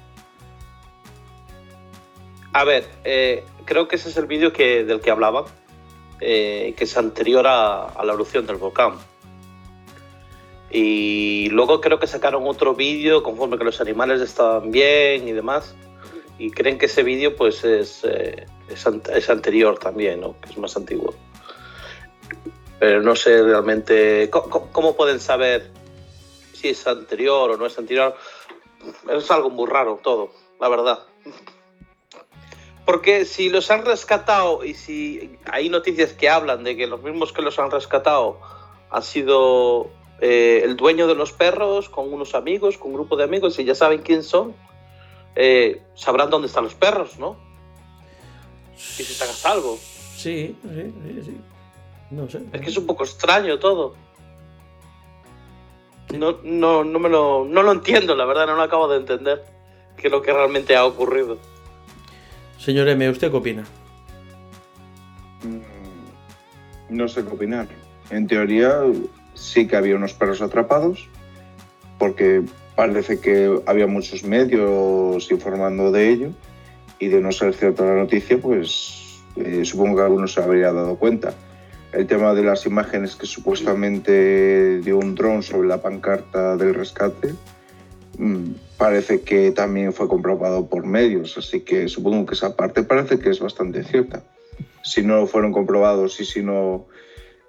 A 2.52 2.64
ver, 2.64 2.84
eh, 3.04 3.44
creo 3.64 3.88
que 3.88 3.96
ese 3.96 4.08
es 4.08 4.16
el 4.16 4.26
vídeo 4.26 4.52
que, 4.52 4.84
del 4.84 5.00
que 5.00 5.10
hablaba, 5.10 5.44
eh, 6.20 6.74
que 6.76 6.84
es 6.84 6.96
anterior 6.96 7.46
a, 7.46 7.86
a 7.86 8.04
la 8.04 8.12
erupción 8.12 8.46
del 8.46 8.56
volcán. 8.56 8.94
Y 10.70 11.48
luego 11.50 11.80
creo 11.80 12.00
que 12.00 12.06
sacaron 12.08 12.46
otro 12.48 12.74
vídeo 12.74 13.22
conforme 13.22 13.58
que 13.58 13.64
los 13.64 13.80
animales 13.80 14.20
estaban 14.20 14.70
bien 14.72 15.28
y 15.28 15.32
demás. 15.32 15.74
Y 16.36 16.50
creen 16.50 16.78
que 16.78 16.86
ese 16.86 17.04
vídeo 17.04 17.36
pues 17.36 17.62
es, 17.62 18.02
eh, 18.02 18.46
es, 18.68 18.84
an- 18.86 19.02
es 19.14 19.30
anterior 19.30 19.78
también, 19.78 20.20
¿no? 20.20 20.34
Que 20.40 20.50
es 20.50 20.58
más 20.58 20.76
antiguo. 20.76 21.14
Pero 22.80 23.02
no 23.02 23.14
sé 23.14 23.40
realmente 23.42 24.28
cómo 24.30 24.96
pueden 24.96 25.20
saber 25.20 25.70
si 26.64 26.70
es 26.70 26.86
anterior 26.86 27.50
o 27.50 27.56
no 27.58 27.66
es 27.66 27.76
anterior. 27.78 28.16
Es 29.10 29.30
algo 29.30 29.50
muy 29.50 29.68
raro 29.68 30.00
todo, 30.02 30.30
la 30.60 30.68
verdad. 30.68 31.00
Porque 32.86 33.24
si 33.26 33.50
los 33.50 33.70
han 33.70 33.84
rescatado 33.84 34.64
y 34.64 34.74
si 34.74 35.38
hay 35.50 35.68
noticias 35.68 36.12
que 36.12 36.28
hablan 36.28 36.64
de 36.64 36.76
que 36.76 36.86
los 36.86 37.02
mismos 37.02 37.32
que 37.32 37.42
los 37.42 37.58
han 37.58 37.70
rescatado 37.70 38.40
han 38.90 39.02
sido 39.02 39.90
eh, 40.20 40.62
el 40.64 40.76
dueño 40.76 41.06
de 41.06 41.14
los 41.14 41.32
perros 41.32 41.88
con 41.88 42.12
unos 42.12 42.34
amigos, 42.34 42.78
con 42.78 42.88
un 42.90 42.94
grupo 42.94 43.16
de 43.16 43.24
amigos 43.24 43.58
y 43.58 43.64
ya 43.64 43.74
saben 43.74 44.02
quién 44.02 44.22
son, 44.22 44.54
eh, 45.34 45.82
sabrán 45.94 46.30
dónde 46.30 46.48
están 46.48 46.64
los 46.64 46.74
perros, 46.74 47.18
¿no? 47.18 47.36
Y 48.74 49.02
si 49.02 49.12
están 49.12 49.28
a 49.28 49.32
salvo. 49.32 49.78
Sí, 50.16 50.56
sí, 50.62 51.22
sí. 51.24 51.40
No 52.10 52.28
sé. 52.28 52.42
Es 52.52 52.60
que 52.60 52.68
es 52.68 52.76
un 52.76 52.86
poco 52.86 53.04
extraño 53.04 53.58
todo. 53.58 53.96
No, 56.18 56.38
no, 56.42 56.84
no 56.84 56.98
me 56.98 57.08
lo, 57.08 57.44
no 57.48 57.62
lo 57.62 57.72
entiendo, 57.72 58.14
la 58.14 58.24
verdad, 58.24 58.46
no 58.46 58.56
lo 58.56 58.62
acabo 58.62 58.88
de 58.88 58.98
entender. 58.98 59.44
qué 59.96 60.08
es 60.08 60.12
lo 60.12 60.22
que 60.22 60.32
realmente 60.32 60.74
ha 60.76 60.84
ocurrido. 60.84 61.38
Señor 62.58 62.88
M, 62.88 63.08
¿usted 63.10 63.30
qué 63.30 63.36
opina? 63.36 63.64
Mm, 65.42 66.96
No 66.96 67.08
sé 67.08 67.22
qué 67.24 67.28
opinar. 67.32 67.68
En 68.10 68.26
teoría 68.26 68.80
sí 69.34 69.66
que 69.66 69.76
había 69.76 69.96
unos 69.96 70.12
perros 70.14 70.40
atrapados, 70.42 71.08
porque 71.98 72.42
parece 72.76 73.20
que 73.20 73.60
había 73.66 73.86
muchos 73.86 74.24
medios 74.24 75.30
informando 75.30 75.90
de 75.90 76.10
ello, 76.10 76.30
y 76.98 77.08
de 77.08 77.20
no 77.20 77.32
ser 77.32 77.54
cierta 77.54 77.84
la 77.84 77.94
noticia, 77.96 78.38
pues 78.38 79.20
eh, 79.36 79.64
supongo 79.64 79.96
que 79.96 80.02
algunos 80.02 80.32
se 80.32 80.42
habría 80.42 80.72
dado 80.72 80.96
cuenta. 80.96 81.34
El 81.94 82.06
tema 82.06 82.34
de 82.34 82.42
las 82.42 82.66
imágenes 82.66 83.14
que 83.14 83.26
supuestamente 83.26 84.80
dio 84.80 84.98
un 84.98 85.14
dron 85.14 85.42
sobre 85.42 85.68
la 85.68 85.80
pancarta 85.80 86.56
del 86.56 86.74
rescate, 86.74 87.34
mm, 88.18 88.50
parece 88.76 89.20
que 89.20 89.52
también 89.52 89.92
fue 89.92 90.08
comprobado 90.08 90.66
por 90.66 90.84
medios, 90.84 91.38
así 91.38 91.60
que 91.60 91.88
supongo 91.88 92.26
que 92.26 92.34
esa 92.34 92.56
parte 92.56 92.82
parece 92.82 93.18
que 93.18 93.30
es 93.30 93.38
bastante 93.38 93.84
cierta. 93.84 94.24
Si 94.82 95.02
no 95.02 95.26
fueron 95.26 95.52
comprobados 95.52 96.20
y 96.20 96.24
si 96.24 96.42
no 96.42 96.86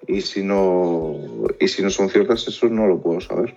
y 0.06 0.20
si 0.20 0.42
no 0.42 1.16
y 1.58 1.68
si 1.68 1.82
no 1.82 1.90
son 1.90 2.08
ciertas 2.08 2.46
eso 2.46 2.68
no 2.68 2.86
lo 2.86 3.00
puedo 3.00 3.20
saber. 3.20 3.54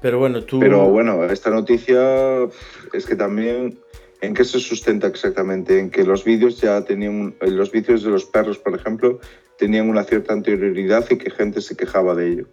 Pero 0.00 0.18
bueno, 0.18 0.44
tú... 0.44 0.60
pero 0.60 0.88
bueno 0.90 1.24
esta 1.24 1.50
noticia 1.50 2.44
es 2.92 3.06
que 3.06 3.16
también 3.16 3.78
en 4.20 4.34
qué 4.34 4.44
se 4.44 4.58
sustenta 4.58 5.06
exactamente 5.06 5.78
en 5.78 5.90
que 5.90 6.04
los 6.04 6.24
vídeos 6.24 6.60
ya 6.60 6.84
tenían 6.84 7.34
en 7.40 7.56
los 7.56 7.70
vídeos 7.70 8.02
de 8.02 8.10
los 8.10 8.24
perros 8.24 8.58
por 8.58 8.74
ejemplo 8.74 9.20
tenían 9.58 9.88
una 9.88 10.04
cierta 10.04 10.32
anterioridad 10.32 11.04
y 11.10 11.18
que 11.18 11.30
gente 11.30 11.60
se 11.60 11.76
quejaba 11.76 12.14
de 12.14 12.32
ello 12.32 12.46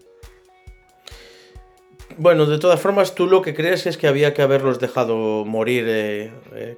Bueno, 2.17 2.45
de 2.45 2.60
todas 2.60 2.80
formas, 2.80 3.13
tú 3.13 3.28
lo 3.28 3.41
que 3.41 3.54
crees 3.54 3.86
es 3.88 3.97
que 3.97 4.08
había 4.08 4.34
que 4.34 4.41
haberlos 4.41 4.80
dejado 4.80 5.43
morir 5.43 5.86
eh, 5.88 6.32
eh, 6.56 6.78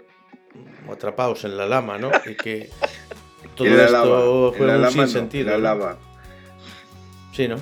atrapados 0.92 1.44
en 1.44 1.58
la 1.58 1.68
lama, 1.68 1.98
¿no? 2.00 2.10
Y 2.26 2.36
que 2.36 2.70
todo 3.56 3.68
esto 3.68 3.92
lava, 3.92 4.58
fue 4.58 4.78
un 4.78 4.92
sinsentido. 4.92 5.54
en 5.54 5.64
la 5.64 5.74
¿no? 5.76 5.80
lava 5.80 5.98
Sí, 7.34 7.48
¿no? 7.48 7.58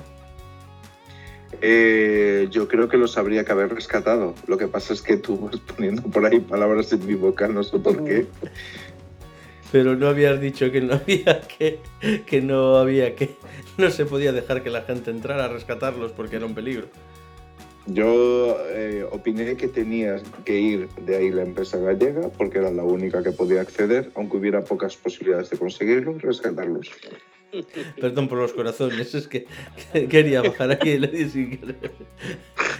Eh, 1.61 2.47
yo 2.51 2.67
creo 2.67 2.87
que 2.87 2.97
los 2.97 3.17
habría 3.17 3.43
que 3.45 3.51
haber 3.51 3.73
rescatado. 3.73 4.35
Lo 4.47 4.57
que 4.57 4.67
pasa 4.67 4.93
es 4.93 5.01
que 5.01 5.17
tú 5.17 5.37
vas 5.37 5.59
poniendo 5.59 6.01
por 6.03 6.25
ahí 6.25 6.39
palabras 6.39 6.91
en 6.93 7.05
mi 7.05 7.15
boca, 7.15 7.47
no 7.47 7.63
sé 7.63 7.79
por 7.79 8.03
qué. 8.03 8.25
Pero 9.71 9.95
no 9.95 10.07
habías 10.07 10.39
dicho 10.39 10.71
que 10.71 10.81
no 10.81 10.93
había 10.93 11.41
que, 11.41 11.79
que 12.25 12.41
no 12.41 12.77
había 12.77 13.15
que, 13.15 13.35
no 13.77 13.89
se 13.89 14.05
podía 14.05 14.31
dejar 14.31 14.63
que 14.63 14.69
la 14.69 14.83
gente 14.83 15.11
entrara 15.11 15.45
a 15.45 15.47
rescatarlos 15.47 16.11
porque 16.11 16.37
era 16.37 16.45
un 16.45 16.55
peligro. 16.55 16.87
Yo 17.87 18.57
eh, 18.69 19.05
opiné 19.11 19.55
que 19.57 19.67
tenías 19.67 20.23
que 20.43 20.59
ir 20.59 20.89
de 21.05 21.17
ahí 21.17 21.29
la 21.29 21.43
empresa 21.43 21.77
gallega 21.77 22.29
porque 22.29 22.57
era 22.57 22.71
la 22.71 22.83
única 22.83 23.21
que 23.21 23.31
podía 23.31 23.61
acceder, 23.61 24.11
aunque 24.15 24.37
hubiera 24.37 24.63
pocas 24.63 24.95
posibilidades 24.97 25.51
de 25.51 25.57
conseguirlo, 25.57 26.17
rescatarlos. 26.17 26.89
Perdón 27.99 28.27
por 28.27 28.39
los 28.39 28.53
corazones, 28.53 29.13
es 29.15 29.27
que, 29.27 29.45
que 29.93 30.07
quería 30.07 30.41
bajar 30.41 30.71
aquí 30.71 30.91
y 30.91 30.99
le 30.99 31.07
di 31.07 31.29
sin 31.29 31.57
querer. 31.57 31.91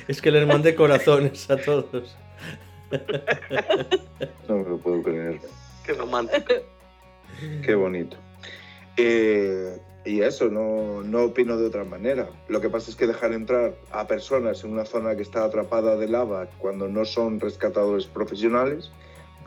Es 0.07 0.21
que 0.21 0.31
les 0.31 0.47
mandé 0.47 0.75
corazones 0.75 1.49
a 1.49 1.57
todos. 1.57 2.17
No 4.47 4.57
me 4.57 4.69
lo 4.69 4.77
puedo 4.77 5.01
creer. 5.01 5.39
Qué 5.85 5.93
romántico. 5.93 6.53
Qué 7.63 7.75
bonito. 7.75 8.17
Eh, 8.97 9.77
y 10.05 10.21
eso, 10.21 10.49
no, 10.49 11.01
no 11.01 11.23
opino 11.23 11.57
de 11.57 11.65
otra 11.67 11.83
manera. 11.83 12.29
Lo 12.47 12.61
que 12.61 12.69
pasa 12.69 12.89
es 12.91 12.95
que 12.95 13.07
dejar 13.07 13.33
entrar 13.33 13.75
a 13.91 14.07
personas 14.07 14.63
en 14.63 14.71
una 14.71 14.85
zona 14.85 15.15
que 15.15 15.23
está 15.23 15.43
atrapada 15.43 15.97
de 15.97 16.07
lava 16.07 16.47
cuando 16.59 16.88
no 16.88 17.05
son 17.05 17.39
rescatadores 17.39 18.05
profesionales, 18.05 18.91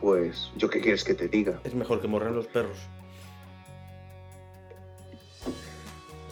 pues 0.01 0.51
yo 0.57 0.69
qué 0.69 0.81
quieres 0.81 1.05
que 1.05 1.15
te 1.15 1.29
diga. 1.29 1.61
Es 1.65 1.75
mejor 1.75 2.01
que 2.01 2.09
morrer 2.09 2.33
los 2.33 2.47
perros. 2.47 2.79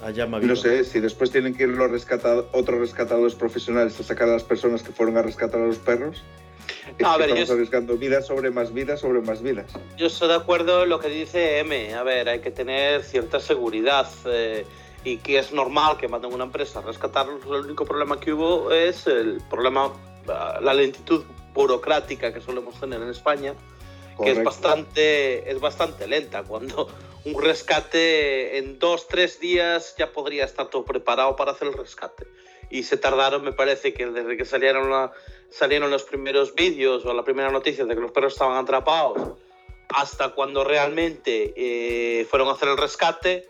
A 0.06 0.10
llama 0.12 0.36
No 0.38 0.42
viva. 0.44 0.54
sé, 0.56 0.84
si 0.84 1.00
después 1.00 1.32
tienen 1.32 1.52
que 1.56 1.64
ir 1.64 1.70
los 1.70 1.90
rescatado- 1.90 2.48
otros 2.52 2.78
rescatadores 2.78 3.34
profesionales 3.34 3.98
a 3.98 4.04
sacar 4.04 4.28
a 4.28 4.32
las 4.34 4.44
personas 4.44 4.84
que 4.84 4.92
fueron 4.92 5.16
a 5.16 5.22
rescatar 5.22 5.60
a 5.60 5.66
los 5.66 5.78
perros, 5.78 6.22
es 6.86 7.00
No, 7.00 7.10
a 7.10 7.14
que 7.14 7.18
ver, 7.22 7.28
yo 7.30 7.34
estamos 7.34 7.40
es- 7.42 7.50
arriesgando 7.50 7.96
vidas 7.96 8.24
sobre 8.28 8.52
más 8.52 8.72
vidas 8.72 9.00
sobre 9.00 9.20
más 9.22 9.42
vidas. 9.42 9.66
Yo 9.96 10.06
estoy 10.06 10.28
de 10.28 10.34
acuerdo 10.34 10.84
en 10.84 10.90
lo 10.90 11.00
que 11.00 11.08
dice 11.08 11.58
M. 11.58 11.92
A 11.94 12.04
ver, 12.04 12.28
hay 12.28 12.38
que 12.38 12.52
tener 12.52 13.02
cierta 13.02 13.40
seguridad 13.40 14.08
eh, 14.26 14.64
y 15.02 15.16
que 15.16 15.40
es 15.40 15.50
normal 15.52 15.96
que 15.98 16.06
manden 16.06 16.32
una 16.32 16.44
empresa 16.44 16.78
a 16.78 16.82
rescatarlos. 16.82 17.44
El 17.44 17.66
único 17.66 17.84
problema 17.84 18.20
que 18.20 18.32
hubo 18.32 18.70
es 18.70 19.08
el 19.08 19.40
problema, 19.50 19.92
ah, 20.28 20.60
la 20.62 20.72
lentitud 20.72 21.24
burocrática 21.52 22.32
que 22.32 22.40
solemos 22.40 22.78
tener 22.78 23.02
en 23.02 23.08
España, 23.08 23.54
que 23.54 24.30
es 24.30 24.38
Correcto. 24.38 24.44
bastante, 24.44 25.50
es 25.50 25.58
bastante 25.60 26.06
lenta. 26.06 26.44
Cuando 26.44 26.86
un 27.26 27.42
rescate 27.42 28.58
en 28.58 28.78
dos, 28.78 29.08
tres 29.08 29.40
días 29.40 29.94
ya 29.98 30.12
podría 30.12 30.44
estar 30.44 30.68
todo 30.68 30.84
preparado 30.84 31.36
para 31.36 31.52
hacer 31.52 31.68
el 31.68 31.74
rescate. 31.74 32.26
Y 32.70 32.82
se 32.84 32.96
tardaron, 32.96 33.42
me 33.44 33.52
parece 33.52 33.92
que 33.94 34.06
desde 34.06 34.36
que 34.36 34.44
salieron, 34.44 34.90
la- 34.90 35.12
salieron 35.50 35.90
los 35.90 36.02
primeros 36.04 36.54
vídeos 36.54 37.04
o 37.04 37.14
la 37.14 37.24
primera 37.24 37.50
noticia 37.50 37.84
de 37.84 37.94
que 37.94 38.00
los 38.00 38.10
perros 38.12 38.32
estaban 38.32 38.56
atrapados 38.56 39.38
hasta 39.88 40.30
cuando 40.30 40.64
realmente 40.64 41.52
eh, 41.56 42.24
fueron 42.26 42.48
a 42.48 42.52
hacer 42.52 42.68
el 42.68 42.76
rescate, 42.76 43.48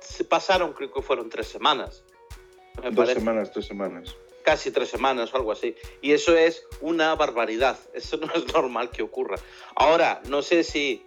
se 0.00 0.24
pasaron, 0.24 0.72
creo 0.72 0.92
que 0.92 1.00
fueron 1.02 1.28
tres 1.30 1.46
semanas. 1.48 2.02
Me 2.82 2.90
Dos 2.90 2.96
parece 2.96 3.20
semanas, 3.20 3.52
tres 3.52 3.66
semanas. 3.66 4.16
casi 4.44 4.70
tres 4.72 4.88
semanas 4.88 5.32
o 5.32 5.36
algo 5.36 5.52
así. 5.52 5.74
Y 6.02 6.12
eso 6.12 6.36
es 6.36 6.64
una 6.80 7.14
barbaridad. 7.14 7.78
Eso 7.94 8.16
no 8.16 8.32
es 8.34 8.52
normal 8.52 8.90
que 8.90 9.02
ocurra. 9.02 9.36
Ahora, 9.76 10.20
no 10.28 10.42
sé 10.42 10.62
si, 10.64 11.06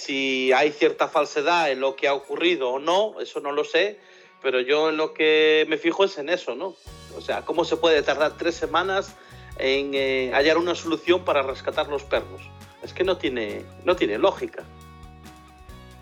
si 0.00 0.52
hay 0.52 0.72
cierta 0.72 1.08
falsedad 1.08 1.70
en 1.70 1.80
lo 1.80 1.94
que 1.94 2.08
ha 2.08 2.14
ocurrido 2.14 2.70
o 2.70 2.78
no, 2.78 3.20
eso 3.20 3.40
no 3.40 3.52
lo 3.52 3.64
sé, 3.64 4.00
pero 4.42 4.60
yo 4.60 4.88
en 4.88 4.96
lo 4.96 5.12
que 5.12 5.66
me 5.68 5.76
fijo 5.76 6.04
es 6.04 6.16
en 6.18 6.28
eso, 6.28 6.54
¿no? 6.54 6.74
O 7.16 7.20
sea, 7.20 7.44
¿cómo 7.44 7.64
se 7.64 7.76
puede 7.76 8.02
tardar 8.02 8.36
tres 8.36 8.54
semanas 8.54 9.14
en 9.58 9.92
eh, 9.94 10.30
hallar 10.32 10.56
una 10.56 10.74
solución 10.74 11.24
para 11.24 11.42
rescatar 11.42 11.88
los 11.88 12.04
perros? 12.04 12.40
Es 12.82 12.94
que 12.94 13.04
no 13.04 13.18
tiene, 13.18 13.62
no 13.84 13.94
tiene 13.94 14.16
lógica. 14.16 14.64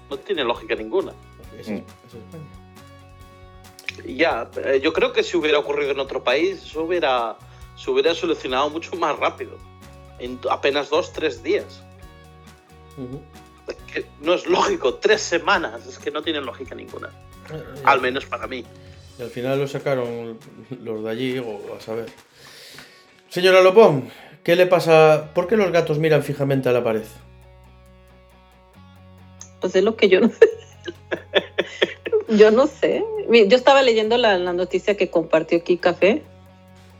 No 0.08 0.16
tiene 0.16 0.44
lógica 0.44 0.74
ninguna. 0.76 1.12
Es, 1.58 1.68
es 1.68 1.82
España. 2.14 2.46
Y 4.04 4.14
Ya, 4.14 4.48
eh, 4.64 4.80
yo 4.80 4.92
creo 4.92 5.12
que 5.12 5.24
si 5.24 5.36
hubiera 5.36 5.58
ocurrido 5.58 5.90
en 5.90 5.98
otro 5.98 6.22
país, 6.22 6.62
eso 6.62 6.84
hubiera, 6.84 7.36
se 7.76 7.90
hubiera 7.90 8.14
solucionado 8.14 8.70
mucho 8.70 8.94
más 8.96 9.18
rápido. 9.18 9.58
En 10.20 10.38
apenas 10.50 10.88
dos, 10.88 11.12
tres 11.12 11.42
días. 11.42 11.82
Es 12.96 13.37
que 13.92 14.06
no 14.20 14.34
es 14.34 14.46
lógico, 14.46 14.94
tres 14.94 15.20
semanas, 15.20 15.86
es 15.86 15.98
que 15.98 16.10
no 16.10 16.22
tiene 16.22 16.40
lógica 16.40 16.74
ninguna. 16.74 17.08
Eh, 17.52 17.62
Al 17.84 18.00
menos 18.00 18.26
para 18.26 18.46
mí. 18.46 18.64
Y 19.18 19.22
al 19.22 19.30
final 19.30 19.58
lo 19.58 19.66
sacaron 19.66 20.38
los 20.82 21.04
de 21.04 21.10
allí, 21.10 21.38
o 21.38 21.74
a 21.76 21.80
saber. 21.80 22.06
Señora 23.28 23.60
Lopón, 23.60 24.10
¿qué 24.44 24.56
le 24.56 24.66
pasa? 24.66 25.30
¿Por 25.34 25.48
qué 25.48 25.56
los 25.56 25.72
gatos 25.72 25.98
miran 25.98 26.22
fijamente 26.22 26.68
a 26.68 26.72
la 26.72 26.84
pared? 26.84 27.04
Pues 29.60 29.74
es 29.74 29.82
lo 29.82 29.96
que 29.96 30.08
yo 30.08 30.20
no 30.20 30.28
sé. 30.28 30.48
yo 32.28 32.50
no 32.50 32.66
sé. 32.66 33.04
Yo 33.30 33.56
estaba 33.56 33.82
leyendo 33.82 34.16
la, 34.16 34.38
la 34.38 34.52
noticia 34.52 34.96
que 34.96 35.10
compartió 35.10 35.58
aquí 35.58 35.76
Café, 35.76 36.22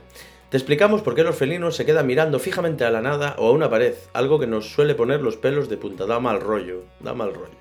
Te 0.49 0.57
explicamos 0.57 1.03
por 1.03 1.13
qué 1.13 1.21
los 1.21 1.35
felinos 1.35 1.75
se 1.75 1.85
quedan 1.85 2.07
mirando 2.07 2.39
fijamente 2.39 2.83
a 2.83 2.89
la 2.89 2.99
nada 2.99 3.35
o 3.37 3.47
a 3.47 3.51
una 3.51 3.69
pared, 3.69 3.93
algo 4.13 4.39
que 4.39 4.47
nos 4.47 4.71
suele 4.71 4.95
poner 4.95 5.21
los 5.21 5.37
pelos 5.37 5.69
de 5.69 5.77
punta, 5.77 6.07
da 6.07 6.19
mal 6.19 6.41
rollo, 6.41 6.81
da 6.99 7.13
mal 7.13 7.31
rollo. 7.31 7.59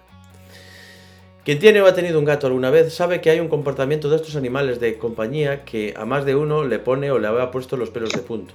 Quien 1.44 1.58
tiene 1.58 1.82
o 1.82 1.86
ha 1.86 1.92
tenido 1.92 2.18
un 2.18 2.24
gato 2.24 2.46
alguna 2.46 2.70
vez 2.70 2.94
sabe 2.94 3.20
que 3.20 3.28
hay 3.28 3.38
un 3.38 3.48
comportamiento 3.48 4.08
de 4.08 4.16
estos 4.16 4.34
animales 4.34 4.80
de 4.80 4.96
compañía 4.96 5.66
que 5.66 5.92
a 5.94 6.06
más 6.06 6.24
de 6.24 6.36
uno 6.36 6.64
le 6.64 6.78
pone 6.78 7.10
o 7.10 7.18
le 7.18 7.28
ha 7.28 7.50
puesto 7.50 7.76
los 7.76 7.90
pelos 7.90 8.12
de 8.12 8.22
punto. 8.22 8.54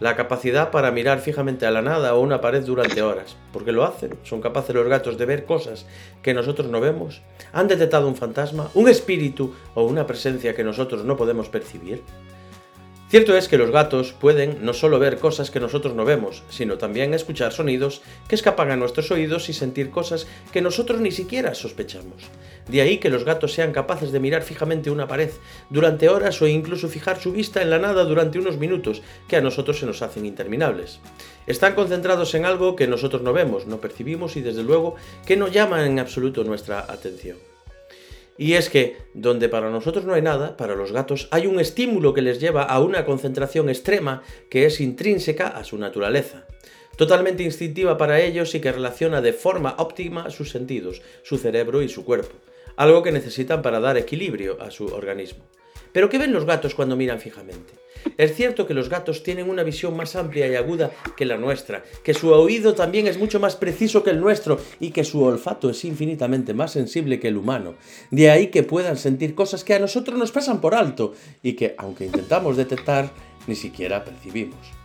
La 0.00 0.16
capacidad 0.16 0.70
para 0.70 0.90
mirar 0.90 1.20
fijamente 1.20 1.66
a 1.66 1.70
la 1.70 1.82
nada 1.82 2.14
o 2.14 2.20
una 2.20 2.40
pared 2.40 2.64
durante 2.64 3.02
horas. 3.02 3.36
porque 3.52 3.72
lo 3.72 3.84
hacen? 3.84 4.14
¿Son 4.22 4.40
capaces 4.40 4.74
los 4.74 4.86
gatos 4.86 5.16
de 5.16 5.24
ver 5.24 5.44
cosas 5.44 5.86
que 6.22 6.34
nosotros 6.34 6.68
no 6.68 6.80
vemos? 6.80 7.22
¿Han 7.52 7.68
detectado 7.68 8.06
un 8.06 8.16
fantasma, 8.16 8.70
un 8.74 8.88
espíritu 8.88 9.54
o 9.74 9.84
una 9.84 10.06
presencia 10.06 10.54
que 10.54 10.64
nosotros 10.64 11.04
no 11.04 11.16
podemos 11.16 11.48
percibir? 11.48 12.02
Cierto 13.08 13.36
es 13.36 13.46
que 13.46 13.56
los 13.56 13.70
gatos 13.70 14.12
pueden 14.12 14.64
no 14.64 14.72
solo 14.72 14.98
ver 14.98 15.18
cosas 15.18 15.52
que 15.52 15.60
nosotros 15.60 15.94
no 15.94 16.04
vemos, 16.04 16.42
sino 16.48 16.76
también 16.76 17.14
escuchar 17.14 17.52
sonidos 17.52 18.02
que 18.26 18.34
escapan 18.34 18.72
a 18.72 18.76
nuestros 18.76 19.12
oídos 19.12 19.48
y 19.48 19.52
sentir 19.52 19.90
cosas 19.90 20.26
que 20.52 20.60
nosotros 20.60 21.00
ni 21.00 21.12
siquiera 21.12 21.54
sospechamos. 21.54 22.24
De 22.66 22.80
ahí 22.80 22.98
que 22.98 23.08
los 23.08 23.22
gatos 23.22 23.52
sean 23.52 23.70
capaces 23.70 24.10
de 24.10 24.18
mirar 24.18 24.42
fijamente 24.42 24.90
una 24.90 25.06
pared 25.06 25.30
durante 25.70 26.08
horas 26.08 26.42
o 26.42 26.48
incluso 26.48 26.88
fijar 26.88 27.20
su 27.20 27.30
vista 27.30 27.62
en 27.62 27.70
la 27.70 27.78
nada 27.78 28.02
durante 28.04 28.40
unos 28.40 28.58
minutos 28.58 29.02
que 29.28 29.36
a 29.36 29.40
nosotros 29.40 29.78
se 29.78 29.86
nos 29.86 30.02
hacen 30.02 30.26
interminables. 30.26 30.98
Están 31.46 31.76
concentrados 31.76 32.34
en 32.34 32.44
algo 32.44 32.74
que 32.74 32.88
nosotros 32.88 33.22
no 33.22 33.32
vemos, 33.32 33.66
no 33.66 33.80
percibimos 33.80 34.36
y 34.36 34.40
desde 34.40 34.64
luego 34.64 34.96
que 35.24 35.36
no 35.36 35.46
llama 35.46 35.86
en 35.86 36.00
absoluto 36.00 36.42
nuestra 36.42 36.80
atención. 36.80 37.36
Y 38.38 38.54
es 38.54 38.68
que, 38.68 38.96
donde 39.14 39.48
para 39.48 39.70
nosotros 39.70 40.04
no 40.04 40.14
hay 40.14 40.22
nada, 40.22 40.56
para 40.56 40.74
los 40.74 40.92
gatos 40.92 41.28
hay 41.30 41.46
un 41.46 41.58
estímulo 41.58 42.12
que 42.12 42.22
les 42.22 42.40
lleva 42.40 42.62
a 42.62 42.80
una 42.80 43.04
concentración 43.04 43.68
extrema 43.68 44.22
que 44.50 44.66
es 44.66 44.80
intrínseca 44.80 45.48
a 45.48 45.64
su 45.64 45.78
naturaleza. 45.78 46.46
Totalmente 46.96 47.42
instintiva 47.42 47.98
para 47.98 48.20
ellos 48.20 48.54
y 48.54 48.60
que 48.60 48.72
relaciona 48.72 49.20
de 49.20 49.32
forma 49.32 49.74
óptima 49.78 50.30
sus 50.30 50.50
sentidos, 50.50 51.02
su 51.22 51.38
cerebro 51.38 51.82
y 51.82 51.88
su 51.88 52.04
cuerpo. 52.04 52.34
Algo 52.76 53.02
que 53.02 53.12
necesitan 53.12 53.62
para 53.62 53.80
dar 53.80 53.96
equilibrio 53.96 54.60
a 54.60 54.70
su 54.70 54.86
organismo. 54.86 55.44
Pero 55.96 56.10
¿qué 56.10 56.18
ven 56.18 56.34
los 56.34 56.44
gatos 56.44 56.74
cuando 56.74 56.94
miran 56.94 57.20
fijamente? 57.20 57.72
Es 58.18 58.34
cierto 58.34 58.66
que 58.66 58.74
los 58.74 58.90
gatos 58.90 59.22
tienen 59.22 59.48
una 59.48 59.62
visión 59.62 59.96
más 59.96 60.14
amplia 60.14 60.46
y 60.46 60.54
aguda 60.54 60.90
que 61.16 61.24
la 61.24 61.38
nuestra, 61.38 61.84
que 62.04 62.12
su 62.12 62.28
oído 62.28 62.74
también 62.74 63.06
es 63.06 63.16
mucho 63.16 63.40
más 63.40 63.56
preciso 63.56 64.04
que 64.04 64.10
el 64.10 64.20
nuestro 64.20 64.60
y 64.78 64.90
que 64.90 65.04
su 65.04 65.22
olfato 65.22 65.70
es 65.70 65.86
infinitamente 65.86 66.52
más 66.52 66.72
sensible 66.72 67.18
que 67.18 67.28
el 67.28 67.38
humano. 67.38 67.76
De 68.10 68.28
ahí 68.28 68.48
que 68.48 68.62
puedan 68.62 68.98
sentir 68.98 69.34
cosas 69.34 69.64
que 69.64 69.72
a 69.72 69.78
nosotros 69.78 70.18
nos 70.18 70.32
pasan 70.32 70.60
por 70.60 70.74
alto 70.74 71.14
y 71.42 71.54
que, 71.54 71.74
aunque 71.78 72.04
intentamos 72.04 72.58
detectar, 72.58 73.10
ni 73.46 73.54
siquiera 73.54 74.04
percibimos. 74.04 74.76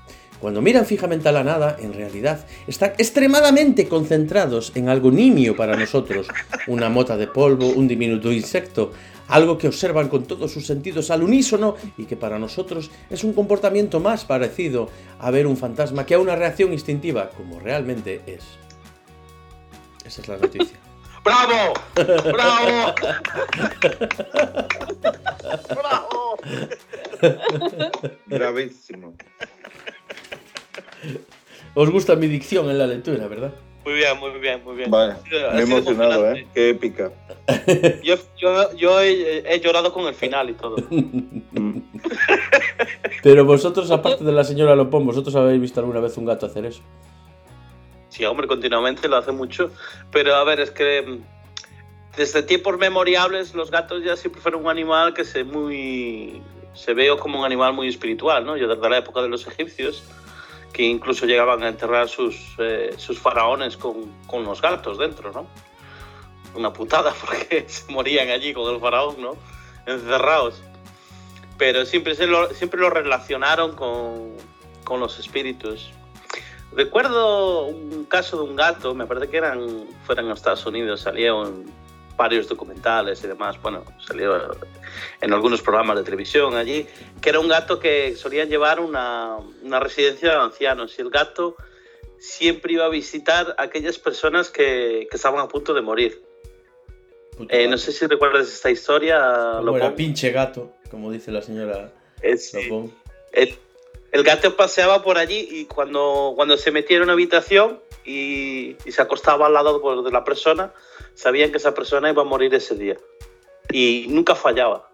Cuando 0.42 0.60
miran 0.60 0.88
fijamente 0.88 1.30
a 1.30 1.32
la 1.32 1.44
nada, 1.44 1.78
en 1.80 1.94
realidad 1.94 2.48
están 2.66 2.94
extremadamente 2.98 3.88
concentrados 3.88 4.72
en 4.76 4.90
algo 4.90 5.12
nimio 5.12 5.56
para 5.56 5.78
nosotros, 5.78 6.28
una 6.68 6.90
mota 6.90 7.16
de 7.16 7.28
polvo, 7.28 7.68
un 7.68 7.88
diminuto 7.88 8.32
insecto, 8.32 8.92
algo 9.32 9.58
que 9.58 9.68
observan 9.68 10.10
con 10.10 10.26
todos 10.26 10.52
sus 10.52 10.68
sentidos 10.68 11.10
al 11.10 11.24
unísono 11.24 11.76
y 11.98 12.06
que 12.06 12.18
para 12.18 12.38
nosotros 12.38 12.92
es 13.10 13.24
un 13.24 13.34
comportamiento 13.34 14.00
más 14.00 14.26
parecido 14.26 14.90
a 15.20 15.32
ver 15.32 15.48
un 15.48 15.58
fantasma 15.58 16.06
que 16.06 16.16
a 16.16 16.20
una 16.20 16.36
reacción 16.36 16.74
instintiva, 16.74 17.30
como 17.30 17.60
realmente 17.60 18.22
es. 18.28 18.44
Esa 20.06 20.22
es 20.22 20.28
la 20.28 20.38
noticia. 20.38 20.78
¡Bravo! 21.24 21.74
¡Bravo! 21.96 22.94
¡Bravo! 25.70 26.38
Bravísimo. 28.26 29.14
Os 31.74 31.90
gusta 31.90 32.16
mi 32.16 32.28
dicción 32.28 32.70
en 32.70 32.78
la 32.78 32.88
lectura, 32.88 33.28
¿verdad? 33.28 33.54
Muy 33.84 33.94
bien, 33.94 34.20
muy 34.20 34.32
bien, 34.40 34.64
muy 34.64 34.76
bien. 34.76 34.92
Vale, 34.92 35.16
me 35.54 35.60
he 35.60 35.64
emocionado. 35.64 36.32
¿eh? 36.32 36.48
Qué 36.54 36.70
épica. 36.70 37.12
Yo, 38.04 38.16
yo, 38.38 38.76
yo 38.76 39.02
he, 39.02 39.40
he 39.40 39.60
llorado 39.60 39.92
con 39.92 40.06
el 40.06 40.14
final 40.14 40.50
y 40.50 40.54
todo. 40.54 40.78
Mm. 40.90 41.80
Pero 43.24 43.44
vosotros, 43.46 43.90
aparte 43.92 44.24
de 44.24 44.32
la 44.32 44.44
señora 44.44 44.76
Lopón, 44.76 45.06
¿vosotros 45.06 45.36
habéis 45.36 45.60
visto 45.60 45.80
alguna 45.80 46.00
vez 46.00 46.18
un 46.18 46.26
gato 46.26 46.46
hacer 46.46 46.66
eso? 46.66 46.82
Sí, 48.10 48.24
hombre, 48.26 48.48
continuamente 48.48 49.08
lo 49.08 49.18
hace 49.18 49.32
mucho. 49.32 49.72
Pero 50.12 50.36
a 50.36 50.44
ver, 50.44 50.60
es 50.60 50.72
que 50.72 51.02
mm, 51.02 52.18
desde 52.18 52.44
tiempos 52.44 52.78
memorables 52.78 53.54
los 53.54 53.72
gatos 53.72 54.04
ya 54.04 54.16
siempre 54.16 54.42
fueron 54.42 54.64
un 54.64 54.70
animal 54.70 55.14
que 55.14 55.26
se 55.26 55.44
muy 55.44 56.42
se 56.74 56.94
veo 56.94 57.18
como 57.18 57.40
un 57.40 57.46
animal 57.46 57.74
muy 57.74 57.88
espiritual, 57.88 58.46
¿no? 58.46 58.56
Yo 58.56 58.68
desde 58.68 58.90
la 58.90 58.98
época 58.98 59.22
de 59.22 59.30
los 59.30 59.46
egipcios, 59.46 60.04
que 60.74 60.84
incluso 60.84 61.26
llegaban 61.26 61.64
a 61.64 61.70
enterrar 61.70 62.08
sus, 62.08 62.56
eh, 62.58 62.94
sus 62.98 63.20
faraones 63.20 63.78
con, 63.78 64.12
con 64.28 64.44
los 64.44 64.62
gatos 64.62 64.98
dentro, 64.98 65.32
¿no? 65.32 65.48
Una 66.56 66.74
putada 66.74 67.14
porque 67.26 67.66
se 67.68 67.92
morían 67.92 68.30
allí 68.30 68.54
con 68.54 68.74
el 68.74 68.80
faraón, 68.80 69.22
¿no? 69.22 69.36
Encerrados. 69.86 70.62
Pero 71.58 71.86
siempre, 71.86 72.16
se 72.16 72.28
lo, 72.28 72.50
siempre 72.54 72.80
lo 72.80 72.90
relacionaron 72.90 73.76
con, 73.76 74.36
con 74.84 75.00
los 75.00 75.20
espíritus. 75.20 75.92
Recuerdo 76.74 77.66
un 77.66 78.06
caso 78.06 78.38
de 78.38 78.44
un 78.50 78.56
gato, 78.56 78.96
me 78.96 79.06
parece 79.06 79.30
que 79.30 79.38
eran, 79.38 79.86
fueran 80.06 80.26
en 80.26 80.32
Estados 80.32 80.66
Unidos, 80.66 81.02
salió 81.02 81.46
en 81.46 81.66
varios 82.22 82.48
documentales 82.48 83.24
y 83.24 83.28
demás, 83.28 83.60
bueno, 83.64 83.84
salió 84.08 84.28
en 85.22 85.34
algunos 85.34 85.60
programas 85.62 85.98
de 85.98 86.04
televisión 86.04 86.56
allí, 86.56 86.86
que 87.22 87.30
era 87.32 87.40
un 87.40 87.48
gato 87.48 87.80
que 87.80 88.16
solían 88.16 88.48
llevar 88.48 88.80
una, 88.80 89.38
una 89.64 89.80
residencia 89.80 90.30
de 90.30 90.36
ancianos 90.50 90.98
y 90.98 91.02
el 91.02 91.10
gato 91.10 91.56
siempre 92.20 92.74
iba 92.74 92.86
a 92.86 92.90
visitar 92.90 93.56
a 93.58 93.64
aquellas 93.64 93.98
personas 93.98 94.52
que, 94.52 95.08
que 95.10 95.16
estaban 95.20 95.40
a 95.40 95.48
punto 95.48 95.74
de 95.74 95.82
morir. 95.82 96.22
Eh, 97.50 97.68
no 97.68 97.78
sé 97.78 97.92
si 97.92 98.06
recuerdas 98.06 98.48
esta 98.48 98.70
historia, 98.70 99.18
Como 99.58 99.78
era 99.78 99.96
pinche 99.96 100.30
gato, 100.32 100.72
como 100.92 101.12
dice 101.12 101.32
la 101.32 101.42
señora 101.42 101.92
Eh, 102.22 102.38
sí. 102.38 102.62
Lopón. 102.70 102.94
el, 103.32 103.56
el 104.12 104.24
gato 104.24 104.56
paseaba 104.56 105.02
por 105.02 105.18
allí 105.18 105.48
y 105.50 105.66
cuando, 105.66 106.34
cuando 106.36 106.56
se 106.58 106.70
metía 106.70 106.98
en 106.98 107.04
una 107.04 107.14
habitación 107.14 107.80
y, 108.06 108.76
y 108.86 108.92
se 108.92 109.02
acostaba 109.02 109.48
al 109.48 109.54
lado 109.54 110.04
de 110.04 110.12
la 110.12 110.24
persona, 110.24 110.72
sabían 111.22 111.52
que 111.52 111.58
esa 111.58 111.74
persona 111.74 112.10
iba 112.10 112.24
a 112.24 112.26
morir 112.26 112.54
ese 112.56 112.76
día. 112.76 112.98
Y 113.72 114.08
nunca 114.10 114.34
fallaba. 114.34 114.90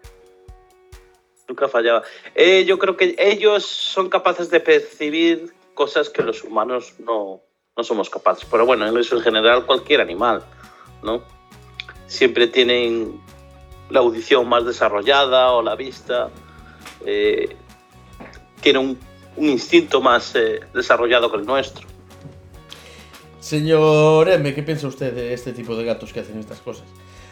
Nunca 1.48 1.68
fallaba. 1.68 2.02
Eh, 2.34 2.64
yo 2.66 2.78
creo 2.78 2.96
que 2.96 3.16
ellos 3.18 3.64
son 3.64 4.10
capaces 4.10 4.50
de 4.50 4.60
percibir 4.60 5.54
cosas 5.72 6.10
que 6.10 6.22
los 6.22 6.44
humanos 6.44 6.94
no, 6.98 7.40
no 7.74 7.82
somos 7.82 8.10
capaces. 8.10 8.46
Pero 8.50 8.66
bueno, 8.66 8.86
en 8.86 8.96
eso 8.98 9.16
en 9.16 9.22
general 9.22 9.64
cualquier 9.64 10.02
animal, 10.02 10.44
¿no? 11.02 11.22
Siempre 12.06 12.46
tienen 12.46 13.18
la 13.88 14.00
audición 14.00 14.46
más 14.48 14.66
desarrollada 14.66 15.52
o 15.52 15.62
la 15.62 15.76
vista. 15.76 16.28
Eh, 17.06 17.56
tiene 18.60 18.80
un, 18.80 18.98
un 19.36 19.46
instinto 19.46 20.02
más 20.02 20.34
eh, 20.34 20.60
desarrollado 20.74 21.30
que 21.30 21.38
el 21.38 21.46
nuestro. 21.46 21.87
Señor 23.48 24.28
M, 24.28 24.52
¿qué 24.54 24.62
piensa 24.62 24.86
usted 24.88 25.14
de 25.14 25.32
este 25.32 25.52
tipo 25.52 25.74
de 25.74 25.82
gatos 25.82 26.12
que 26.12 26.20
hacen 26.20 26.38
estas 26.38 26.60
cosas? 26.60 26.84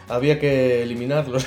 Había 0.09 0.39
que 0.41 0.83
eliminarlos. 0.83 1.47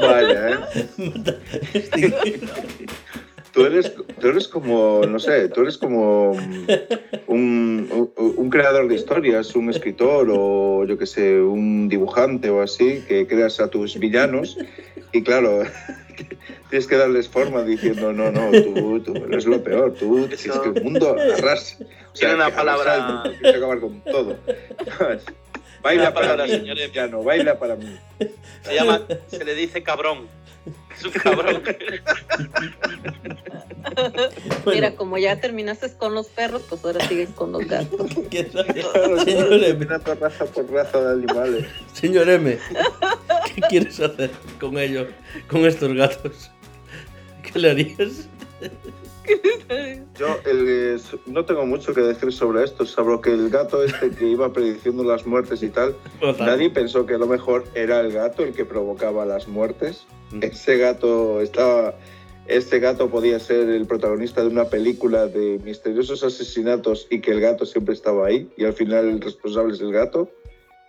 Vaya, 0.00 0.50
¿eh? 0.50 2.40
Tú 3.52 3.64
eres, 3.66 3.92
tú 4.20 4.28
eres 4.28 4.48
como, 4.48 5.02
no 5.08 5.18
sé, 5.20 5.48
tú 5.48 5.60
eres 5.62 5.78
como 5.78 6.32
un, 6.32 7.88
un- 7.88 8.12
un 8.16 8.50
creador 8.50 8.88
de 8.88 8.96
historias, 8.96 9.54
un 9.54 9.70
escritor 9.70 10.28
o 10.30 10.84
yo 10.84 10.98
que 10.98 11.06
sé, 11.06 11.40
un 11.40 11.88
dibujante 11.88 12.50
o 12.50 12.60
así, 12.62 13.02
que 13.06 13.26
creas 13.28 13.60
a 13.60 13.68
tus 13.68 13.96
villanos 13.98 14.58
y 15.12 15.22
claro, 15.22 15.62
tienes 16.74 16.88
que 16.88 16.96
darles 16.96 17.28
forma 17.28 17.62
diciendo, 17.62 18.12
no, 18.12 18.32
no, 18.32 18.50
tú, 18.50 18.98
tú 18.98 19.14
eres 19.30 19.46
lo 19.46 19.62
peor, 19.62 19.94
tú 19.94 20.26
tienes 20.26 20.58
que 20.58 20.68
el 20.70 20.82
mundo 20.82 21.14
arrasa. 21.36 21.76
O 21.80 22.12
Tiene 22.14 22.34
una 22.34 22.50
palabra- 22.52 23.22
tienes 23.22 23.40
que 23.40 23.48
acabar 23.58 23.78
con 23.78 24.00
todo. 24.00 24.36
Baila 25.84 26.02
Una 26.02 26.14
para 26.14 26.26
palabra, 26.30 26.44
mí, 26.46 26.50
señor 26.50 26.76
M. 26.78 26.88
villano, 26.88 27.22
baila 27.22 27.58
para 27.60 27.76
mí. 27.76 27.96
Se 28.62 28.74
llama, 28.74 29.02
se 29.28 29.44
le 29.44 29.54
dice 29.54 29.84
cabrón. 29.84 30.26
Es 30.96 31.04
un 31.04 31.12
cabrón. 31.12 31.62
Mira, 34.66 34.94
como 34.96 35.18
ya 35.18 35.40
terminaste 35.40 35.92
con 35.96 36.14
los 36.14 36.26
perros, 36.28 36.62
pues 36.68 36.84
ahora 36.84 37.06
sigues 37.06 37.28
con 37.30 37.52
los 37.52 37.66
gatos. 37.68 38.10
Señor 39.24 39.52
M, 39.62 39.84
raza 39.84 40.44
por 40.46 40.70
raza 40.72 41.00
de 41.00 41.12
animales. 41.22 41.66
señor 41.92 42.28
M, 42.30 42.58
¿qué 43.54 43.60
quieres 43.68 44.00
hacer 44.00 44.30
con 44.58 44.76
ellos, 44.78 45.06
con 45.48 45.64
estos 45.66 45.92
gatos? 45.94 46.50
¿Qué 47.54 47.60
le 47.60 47.70
harías? 47.70 48.28
Yo 50.18 50.26
el, 50.44 50.66
eh, 50.68 50.96
no 51.26 51.44
tengo 51.44 51.64
mucho 51.66 51.94
que 51.94 52.00
decir 52.00 52.32
sobre 52.32 52.64
esto, 52.64 52.84
salvo 52.84 53.20
que 53.20 53.30
el 53.30 53.48
gato 53.48 53.82
este 53.82 54.10
que 54.10 54.28
iba 54.28 54.52
prediciendo 54.52 55.02
las 55.04 55.24
muertes 55.24 55.62
y 55.62 55.68
tal, 55.68 55.94
nadie 56.40 56.68
pensó 56.70 57.06
que 57.06 57.14
a 57.14 57.18
lo 57.18 57.26
mejor 57.26 57.64
era 57.74 58.00
el 58.00 58.12
gato 58.12 58.42
el 58.42 58.52
que 58.52 58.64
provocaba 58.64 59.24
las 59.24 59.48
muertes. 59.48 60.06
Ese 60.40 60.78
gato 60.78 61.40
estaba... 61.40 61.94
Este 62.46 62.78
gato 62.78 63.08
podía 63.08 63.38
ser 63.38 63.70
el 63.70 63.86
protagonista 63.86 64.42
de 64.42 64.48
una 64.48 64.66
película 64.66 65.28
de 65.28 65.58
misteriosos 65.64 66.22
asesinatos 66.22 67.06
y 67.08 67.20
que 67.20 67.30
el 67.30 67.40
gato 67.40 67.64
siempre 67.64 67.94
estaba 67.94 68.26
ahí 68.26 68.50
y 68.58 68.64
al 68.64 68.74
final 68.74 69.08
el 69.08 69.20
responsable 69.20 69.72
es 69.72 69.80
el 69.80 69.92
gato. 69.92 70.30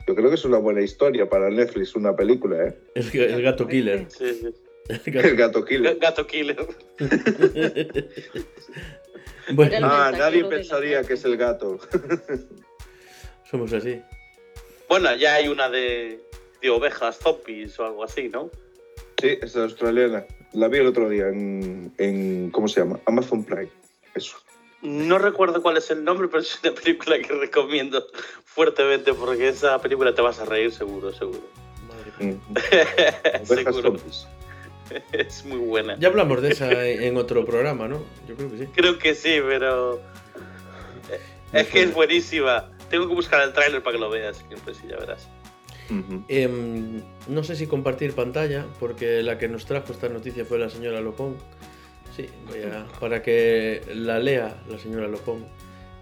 Yo 0.06 0.16
creo 0.16 0.28
que 0.30 0.36
es 0.36 0.44
una 0.44 0.58
buena 0.58 0.82
historia 0.82 1.30
para 1.30 1.50
Netflix, 1.50 1.96
una 1.96 2.14
película, 2.14 2.62
¿eh? 2.62 2.76
El, 2.96 3.20
el 3.22 3.42
gato 3.42 3.68
killer. 3.68 4.06
Sí, 4.10 4.34
sí. 4.34 4.48
El 4.88 5.36
gato 5.36 5.66
killer. 5.66 5.98
Gato 6.00 6.28
killer. 6.28 6.58
bueno, 9.54 9.78
Ah, 9.82 10.12
nadie 10.16 10.44
pensaría 10.46 11.04
que 11.04 11.14
es 11.14 11.26
el 11.26 11.38
gato. 11.38 11.80
somos 13.50 13.74
así. 13.74 14.02
Bueno, 14.88 15.16
ya 15.16 15.36
hay 15.36 15.48
una 15.48 15.70
de, 15.70 16.20
de 16.62 16.70
ovejas 16.70 17.18
zombies 17.18 17.80
o 17.80 17.86
algo 17.86 18.04
así, 18.04 18.30
¿no? 18.30 18.52
Sí, 19.22 19.38
es 19.42 19.56
australiana. 19.56 20.26
La 20.54 20.68
vi 20.68 20.78
el 20.80 20.88
otro 20.88 21.10
día 21.10 21.28
en, 21.30 21.92
en 21.98 22.52
¿cómo 22.52 22.68
se 22.68 22.82
llama? 22.82 23.00
Amazon 23.06 23.44
Prime. 23.44 23.70
Eso. 24.14 24.38
No 24.82 25.18
recuerdo 25.18 25.64
cuál 25.64 25.78
es 25.78 25.90
el 25.90 26.04
nombre, 26.04 26.28
pero 26.28 26.42
es 26.42 26.60
una 26.64 26.74
película 26.76 27.18
que 27.20 27.34
recomiendo 27.34 28.06
fuertemente 28.44 29.14
porque 29.14 29.48
esa 29.50 29.82
película 29.82 30.14
te 30.14 30.22
vas 30.22 30.40
a 30.40 30.46
reír 30.46 30.72
seguro, 30.72 31.12
seguro. 31.12 31.42
Madre 31.88 32.12
mía. 32.20 32.38
Mm. 32.50 32.56
Ovejas 33.52 33.76
seguro. 33.76 33.98
zombies. 33.98 34.28
Es 35.12 35.46
muy 35.46 35.58
buena. 35.58 35.98
Ya 36.00 36.08
hablamos 36.08 36.42
de 36.42 36.52
esa 36.52 36.88
en 36.88 37.18
otro 37.18 37.46
programa, 37.46 37.88
¿no? 37.88 38.04
Yo 38.28 38.36
creo 38.36 38.52
que 38.52 38.58
sí. 38.58 38.66
Creo 38.76 39.00
que 39.00 39.16
sí, 39.16 39.40
pero... 39.48 40.02
Es 41.54 41.68
que 41.68 41.84
es 41.84 41.94
buenísima. 41.94 42.70
Tengo 42.90 43.08
que 43.08 43.16
buscar 43.16 43.42
el 43.42 43.54
tráiler 43.54 43.82
para 43.82 43.96
que 43.96 44.02
lo 44.02 44.10
veas, 44.10 44.44
que 44.44 44.58
pues 44.58 44.78
sí, 44.78 44.88
ya 44.90 44.98
verás. 44.98 45.30
Em, 46.28 47.02
no 47.28 47.44
sé 47.44 47.56
si 47.56 47.68
compartir 47.68 48.14
pantalla, 48.14 48.66
porque 48.80 49.22
la 49.22 49.38
que 49.38 49.48
nos 49.48 49.66
trajo 49.66 49.94
esta 49.94 50.10
noticia 50.10 50.46
fue 50.46 50.60
la 50.60 50.70
señora 50.70 51.00
Lopón. 51.00 51.38
Sí, 52.16 52.28
voy 52.48 52.64
a, 52.64 52.88
para 53.00 53.22
que 53.22 53.82
la 53.94 54.20
lea 54.20 54.64
la 54.68 54.80
señora 54.80 55.08
Lopón, 55.08 55.46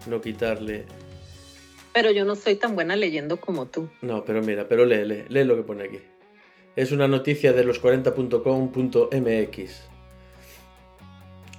no 0.07 0.21
quitarle. 0.21 0.85
Pero 1.93 2.11
yo 2.11 2.25
no 2.25 2.35
soy 2.35 2.55
tan 2.55 2.75
buena 2.75 2.95
leyendo 2.95 3.37
como 3.37 3.67
tú. 3.67 3.89
No, 4.01 4.23
pero 4.23 4.41
mira, 4.41 4.67
pero 4.67 4.85
lee, 4.85 5.05
lee, 5.05 5.25
lee 5.29 5.43
lo 5.43 5.55
que 5.55 5.63
pone 5.63 5.83
aquí. 5.83 5.99
Es 6.75 6.91
una 6.91 7.07
noticia 7.07 7.53
de 7.53 7.63
los 7.63 7.81
40.com.mx. 7.81 9.81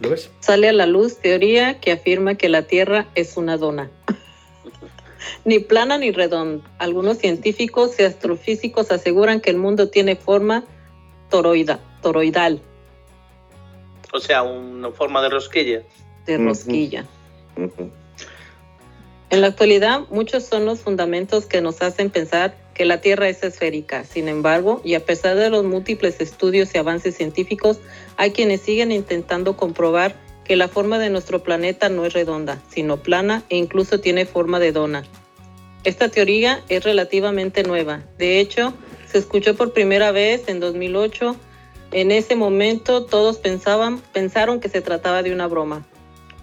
¿Lo 0.00 0.10
ves? 0.10 0.30
Sale 0.40 0.68
a 0.68 0.72
la 0.72 0.86
luz 0.86 1.18
teoría 1.18 1.80
que 1.80 1.92
afirma 1.92 2.34
que 2.34 2.48
la 2.48 2.62
Tierra 2.62 3.06
es 3.14 3.36
una 3.36 3.56
dona. 3.56 3.90
ni 5.44 5.60
plana 5.60 5.98
ni 5.98 6.10
redonda. 6.10 6.68
Algunos 6.78 7.18
científicos 7.18 7.98
y 8.00 8.02
astrofísicos 8.02 8.90
aseguran 8.90 9.40
que 9.40 9.50
el 9.50 9.58
mundo 9.58 9.88
tiene 9.90 10.16
forma 10.16 10.64
toroida, 11.30 11.78
toroidal, 12.02 12.60
O 14.12 14.18
sea, 14.20 14.42
una 14.42 14.90
forma 14.90 15.22
de 15.22 15.28
rosquilla. 15.30 15.82
de 16.26 16.38
rosquilla. 16.38 17.04
Ujú. 17.56 17.90
En 19.30 19.40
la 19.40 19.48
actualidad, 19.48 20.00
muchos 20.10 20.44
son 20.44 20.64
los 20.64 20.80
fundamentos 20.80 21.46
que 21.46 21.60
nos 21.60 21.82
hacen 21.82 22.10
pensar 22.10 22.54
que 22.74 22.84
la 22.84 23.00
Tierra 23.00 23.28
es 23.28 23.42
esférica. 23.42 24.04
Sin 24.04 24.28
embargo, 24.28 24.80
y 24.84 24.94
a 24.94 25.04
pesar 25.04 25.36
de 25.36 25.50
los 25.50 25.64
múltiples 25.64 26.20
estudios 26.20 26.74
y 26.74 26.78
avances 26.78 27.16
científicos, 27.16 27.78
hay 28.16 28.32
quienes 28.32 28.60
siguen 28.60 28.92
intentando 28.92 29.56
comprobar 29.56 30.14
que 30.44 30.56
la 30.56 30.68
forma 30.68 30.98
de 30.98 31.10
nuestro 31.10 31.42
planeta 31.42 31.88
no 31.88 32.04
es 32.04 32.12
redonda, 32.12 32.60
sino 32.68 32.98
plana 32.98 33.42
e 33.48 33.56
incluso 33.56 34.00
tiene 34.00 34.26
forma 34.26 34.60
de 34.60 34.72
dona. 34.72 35.04
Esta 35.84 36.08
teoría 36.08 36.62
es 36.68 36.84
relativamente 36.84 37.62
nueva. 37.62 38.02
De 38.18 38.40
hecho, 38.40 38.74
se 39.10 39.18
escuchó 39.18 39.54
por 39.54 39.72
primera 39.72 40.12
vez 40.12 40.48
en 40.48 40.60
2008. 40.60 41.36
En 41.92 42.10
ese 42.10 42.36
momento 42.36 43.04
todos 43.04 43.38
pensaban, 43.38 44.00
pensaron 44.12 44.60
que 44.60 44.68
se 44.68 44.80
trataba 44.80 45.22
de 45.22 45.32
una 45.32 45.46
broma. 45.46 45.86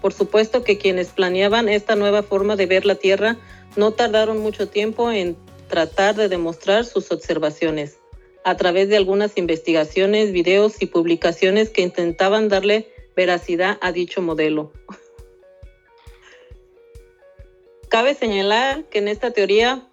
Por 0.02 0.12
supuesto 0.12 0.64
que 0.64 0.76
quienes 0.76 1.08
planeaban 1.08 1.70
esta 1.70 1.96
nueva 1.96 2.22
forma 2.22 2.56
de 2.56 2.66
ver 2.66 2.84
la 2.84 2.96
Tierra 2.96 3.38
no 3.76 3.92
tardaron 3.92 4.36
mucho 4.38 4.68
tiempo 4.68 5.10
en 5.10 5.38
tratar 5.68 6.14
de 6.16 6.28
demostrar 6.28 6.84
sus 6.84 7.10
observaciones 7.10 7.96
a 8.44 8.54
través 8.56 8.90
de 8.90 8.98
algunas 8.98 9.38
investigaciones, 9.38 10.32
videos 10.32 10.82
y 10.82 10.86
publicaciones 10.86 11.70
que 11.70 11.82
intentaban 11.82 12.48
darle 12.48 12.92
veracidad 13.16 13.78
a 13.80 13.92
dicho 13.92 14.20
modelo. 14.20 14.72
Cabe 17.88 18.14
señalar 18.14 18.84
que 18.84 18.98
en 18.98 19.08
esta 19.08 19.30
teoría, 19.30 19.86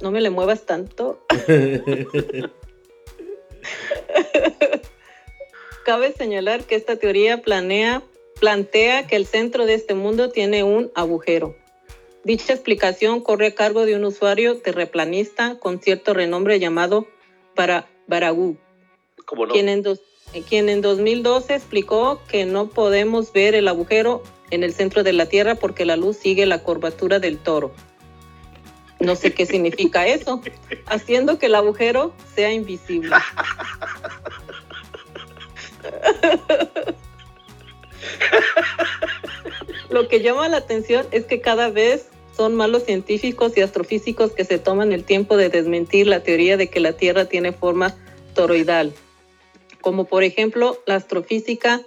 no 0.00 0.10
me 0.10 0.20
le 0.20 0.30
muevas 0.30 0.66
tanto, 0.66 1.24
cabe 5.84 6.12
señalar 6.12 6.64
que 6.64 6.74
esta 6.74 6.96
teoría 6.96 7.42
planea, 7.42 8.02
plantea 8.40 9.06
que 9.06 9.16
el 9.16 9.26
centro 9.26 9.66
de 9.66 9.74
este 9.74 9.94
mundo 9.94 10.30
tiene 10.30 10.62
un 10.64 10.90
agujero. 10.94 11.56
Dicha 12.24 12.52
explicación 12.52 13.20
corre 13.20 13.48
a 13.48 13.54
cargo 13.54 13.86
de 13.86 13.96
un 13.96 14.04
usuario 14.04 14.58
terraplanista 14.58 15.58
con 15.58 15.80
cierto 15.80 16.14
renombre 16.14 16.58
llamado 16.58 17.06
Bara, 17.56 17.88
Baragú, 18.06 18.56
no. 19.36 19.48
quien, 19.52 19.68
en 19.68 19.82
dos- 19.82 20.00
quien 20.48 20.68
en 20.68 20.80
2012 20.80 21.54
explicó 21.54 22.20
que 22.28 22.44
no 22.44 22.68
podemos 22.68 23.32
ver 23.32 23.54
el 23.54 23.68
agujero 23.68 24.22
en 24.50 24.62
el 24.62 24.72
centro 24.74 25.02
de 25.02 25.12
la 25.12 25.26
Tierra 25.26 25.54
porque 25.54 25.84
la 25.84 25.96
luz 25.96 26.16
sigue 26.16 26.46
la 26.46 26.62
curvatura 26.62 27.18
del 27.18 27.38
toro. 27.38 27.72
No 29.00 29.14
sé 29.14 29.32
qué 29.32 29.46
significa 29.46 30.06
eso, 30.06 30.40
haciendo 30.86 31.38
que 31.38 31.46
el 31.46 31.54
agujero 31.54 32.12
sea 32.34 32.52
invisible. 32.52 33.16
Lo 39.90 40.08
que 40.08 40.20
llama 40.20 40.48
la 40.48 40.58
atención 40.58 41.06
es 41.12 41.24
que 41.24 41.40
cada 41.40 41.70
vez 41.70 42.08
son 42.36 42.54
más 42.54 42.68
los 42.70 42.84
científicos 42.84 43.56
y 43.56 43.62
astrofísicos 43.62 44.32
que 44.32 44.44
se 44.44 44.58
toman 44.58 44.92
el 44.92 45.04
tiempo 45.04 45.36
de 45.36 45.48
desmentir 45.48 46.06
la 46.06 46.22
teoría 46.22 46.56
de 46.56 46.68
que 46.68 46.78
la 46.78 46.92
Tierra 46.92 47.24
tiene 47.24 47.52
forma 47.52 47.96
toroidal, 48.34 48.92
como 49.80 50.04
por 50.04 50.22
ejemplo 50.22 50.78
la 50.86 50.94
astrofísica 50.94 51.80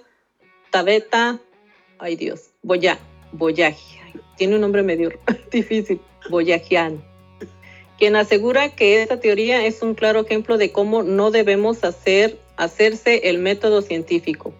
Tabeta, 0.70 1.40
ay 1.98 2.16
Dios, 2.16 2.50
Boya, 2.62 2.98
Boyagian, 3.32 4.20
tiene 4.36 4.56
un 4.56 4.60
nombre 4.60 4.82
medio 4.82 5.10
difícil, 5.50 6.00
Boyagian, 6.28 7.02
quien 7.98 8.16
asegura 8.16 8.74
que 8.74 9.00
esta 9.02 9.20
teoría 9.20 9.64
es 9.64 9.80
un 9.80 9.94
claro 9.94 10.20
ejemplo 10.20 10.58
de 10.58 10.72
cómo 10.72 11.02
no 11.02 11.30
debemos 11.30 11.84
hacer, 11.84 12.38
hacerse 12.56 13.30
el 13.30 13.38
método 13.38 13.80
científico. 13.80 14.52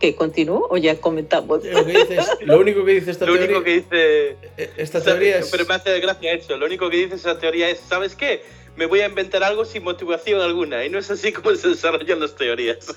¿Que 0.00 0.16
continúo 0.16 0.66
o 0.70 0.76
ya 0.78 0.98
comentamos? 0.98 1.62
Lo, 1.64 1.84
que 1.84 1.92
dices- 1.92 2.26
lo 2.40 2.58
único 2.58 2.84
que 2.86 2.94
dice 2.94 3.10
esta 3.12 3.26
Lo 3.30 3.34
teoría, 3.34 3.48
único 3.58 3.62
que 3.64 3.70
dice... 3.74 4.36
eh, 4.56 4.72
esta 4.78 5.02
teoría 5.02 5.38
es... 5.38 5.50
Pero 5.50 5.66
me 5.66 5.74
hace 5.74 6.00
gracia 6.00 6.32
eso. 6.32 6.56
Lo 6.56 6.64
único 6.66 6.88
que 6.88 6.96
dice 6.96 7.16
esa 7.16 7.38
teoría 7.38 7.68
es, 7.68 7.80
¿sabes 7.80 8.16
qué? 8.16 8.42
Me 8.76 8.86
voy 8.86 9.00
a 9.00 9.06
inventar 9.06 9.44
algo 9.44 9.64
sin 9.66 9.84
motivación 9.84 10.40
alguna. 10.40 10.82
Y 10.86 10.88
no 10.90 10.98
es 10.98 11.10
así 11.10 11.32
como 11.32 11.54
se 11.54 11.68
desarrollan 11.68 12.18
las 12.20 12.34
teorías. 12.34 12.78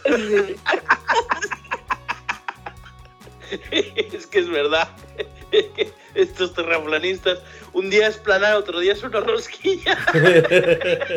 es 3.71 4.25
que 4.27 4.39
es 4.39 4.49
verdad. 4.49 4.87
Es 5.51 5.65
que 5.75 5.91
estos 6.15 6.53
terraplanistas, 6.53 7.39
un 7.73 7.89
día 7.89 8.07
es 8.07 8.17
planar, 8.17 8.55
otro 8.55 8.79
día 8.79 8.93
es 8.93 9.03
una 9.03 9.19
rosquilla. 9.19 9.97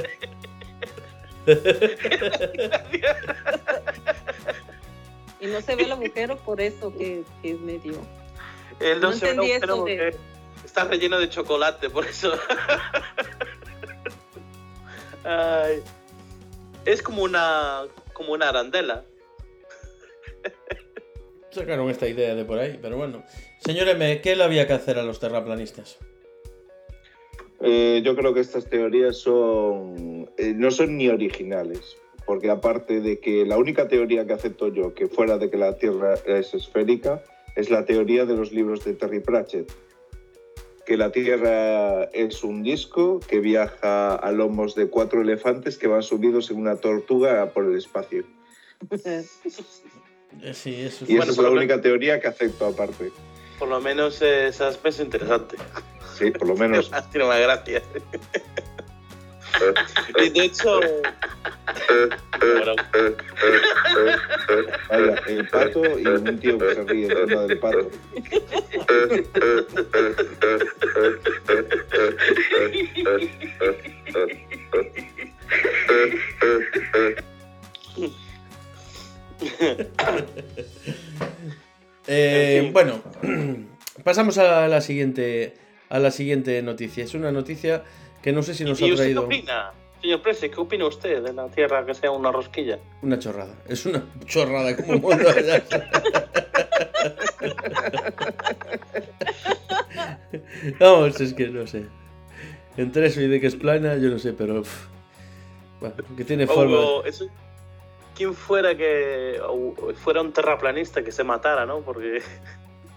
Y 5.40 5.46
no 5.48 5.60
se 5.60 5.76
ve 5.76 5.84
el 5.84 5.92
agujero 5.92 6.36
por 6.38 6.60
eso 6.60 6.92
que, 6.96 7.22
que 7.42 7.52
es 7.52 7.60
medio. 7.60 7.94
Él 8.80 9.00
No 9.00 9.10
no, 9.10 9.12
se 9.16 9.26
ve 9.26 9.30
entendí 9.32 9.52
agujero 9.52 9.74
eso 9.74 9.84
de- 9.84 9.96
porque 10.12 10.16
está 10.64 10.84
relleno 10.84 11.18
de 11.18 11.28
chocolate, 11.28 11.90
por 11.90 12.06
eso. 12.06 12.32
Ay. 15.24 15.82
Es 16.84 17.02
como 17.02 17.22
una 17.22 17.82
como 18.12 18.32
una 18.32 18.48
arandela. 18.48 19.04
Sacaron 21.50 21.88
esta 21.90 22.06
idea 22.06 22.34
de 22.34 22.44
por 22.44 22.58
ahí, 22.58 22.78
pero 22.80 22.96
bueno. 22.96 23.24
Señor 23.60 23.88
M, 23.88 24.20
¿qué 24.20 24.36
le 24.36 24.44
había 24.44 24.66
que 24.66 24.74
hacer 24.74 24.98
a 24.98 25.02
los 25.02 25.18
terraplanistas? 25.20 25.98
Eh, 27.60 28.02
yo 28.04 28.14
creo 28.14 28.34
que 28.34 28.40
estas 28.40 28.68
teorías 28.68 29.16
son 29.16 30.30
eh, 30.36 30.52
no 30.54 30.70
son 30.70 30.96
ni 30.98 31.08
originales, 31.08 31.96
porque 32.26 32.50
aparte 32.50 33.00
de 33.00 33.20
que 33.20 33.46
la 33.46 33.56
única 33.56 33.88
teoría 33.88 34.26
que 34.26 34.32
acepto 34.32 34.68
yo, 34.68 34.94
que 34.94 35.06
fuera 35.06 35.38
de 35.38 35.48
que 35.48 35.56
la 35.56 35.78
Tierra 35.78 36.14
es 36.26 36.52
esférica, 36.52 37.22
es 37.54 37.70
la 37.70 37.86
teoría 37.86 38.26
de 38.26 38.36
los 38.36 38.52
libros 38.52 38.84
de 38.84 38.94
Terry 38.94 39.20
Pratchett, 39.20 39.72
que 40.84 40.96
la 40.96 41.10
Tierra 41.10 42.04
es 42.12 42.44
un 42.44 42.62
disco 42.62 43.20
que 43.20 43.40
viaja 43.40 44.14
a 44.14 44.32
lomos 44.32 44.74
de 44.74 44.88
cuatro 44.88 45.22
elefantes 45.22 45.78
que 45.78 45.86
van 45.86 46.02
subidos 46.02 46.50
en 46.50 46.58
una 46.58 46.76
tortuga 46.76 47.50
por 47.50 47.64
el 47.64 47.76
espacio. 47.76 48.24
Eh, 48.90 50.52
sí, 50.52 50.82
eso 50.82 51.04
es... 51.04 51.10
Y 51.10 51.16
Bueno, 51.16 51.32
esa 51.32 51.40
es 51.40 51.48
la 51.48 51.50
única 51.50 51.80
teoría 51.80 52.20
que 52.20 52.28
acepto 52.28 52.66
aparte. 52.66 53.10
Por 53.58 53.68
lo 53.68 53.80
menos 53.80 54.20
eh, 54.20 54.48
aspecto 54.48 54.88
es 54.88 55.00
interesante. 55.00 55.56
Sí, 56.18 56.30
por 56.30 56.48
lo 56.48 56.56
menos. 56.56 56.90
Tiene 57.10 57.26
más 57.26 57.40
gracia 57.40 57.82
y 60.18 60.30
de 60.30 60.44
hecho. 60.44 60.80
Ahora, 64.90 65.22
el 65.26 65.48
pato 65.48 65.98
y 65.98 66.06
un 66.06 66.38
tío 66.38 66.58
que 66.58 66.74
se 66.74 66.84
ríe 66.84 67.06
encima 67.06 67.42
del 67.42 67.58
pato. 67.58 67.90
Eh, 82.08 82.70
bueno, 82.72 83.02
pasamos 84.04 84.38
a 84.38 84.68
la 84.68 84.80
siguiente 84.80 85.54
a 85.88 85.98
la 85.98 86.10
siguiente 86.10 86.62
noticia. 86.62 87.04
Es 87.04 87.14
una 87.14 87.32
noticia 87.32 87.84
que 88.26 88.32
no 88.32 88.42
sé 88.42 88.54
si 88.54 88.64
nos 88.64 88.80
¿Y 88.80 88.82
ha 88.82 88.86
usted 88.86 88.96
qué 88.96 89.02
traído 89.14 89.22
opina? 89.22 89.70
Señor 90.02 90.20
Prese, 90.20 90.50
¿qué 90.50 90.60
opina 90.60 90.84
usted 90.84 91.22
de 91.22 91.32
la 91.32 91.46
Tierra 91.46 91.86
que 91.86 91.94
sea 91.94 92.10
una 92.10 92.32
rosquilla? 92.32 92.76
una 93.00 93.16
chorrada. 93.20 93.54
Es 93.68 93.86
una 93.86 94.02
chorrada 94.24 94.74
como 94.74 94.98
mundo. 94.98 95.28
Vamos, 100.80 101.20
es 101.20 101.34
que 101.34 101.46
no 101.48 101.68
sé. 101.68 101.86
Entre 102.76 103.06
eso 103.06 103.20
y 103.20 103.28
de 103.28 103.40
que 103.40 103.46
es 103.46 103.54
plana, 103.54 103.96
yo 103.96 104.10
no 104.10 104.18
sé, 104.18 104.32
pero. 104.32 104.62
pff, 104.62 104.86
Bueno, 105.78 105.94
que 106.16 106.24
tiene 106.24 106.48
forma. 106.48 106.78
Eso- 107.06 107.28
¿Quién 108.16 108.34
fuera 108.34 108.76
que 108.76 109.40
fuera 110.02 110.20
un 110.22 110.32
terraplanista 110.32 111.04
que 111.04 111.12
se 111.12 111.22
matara, 111.22 111.64
¿no? 111.64 111.82
Porque 111.82 112.22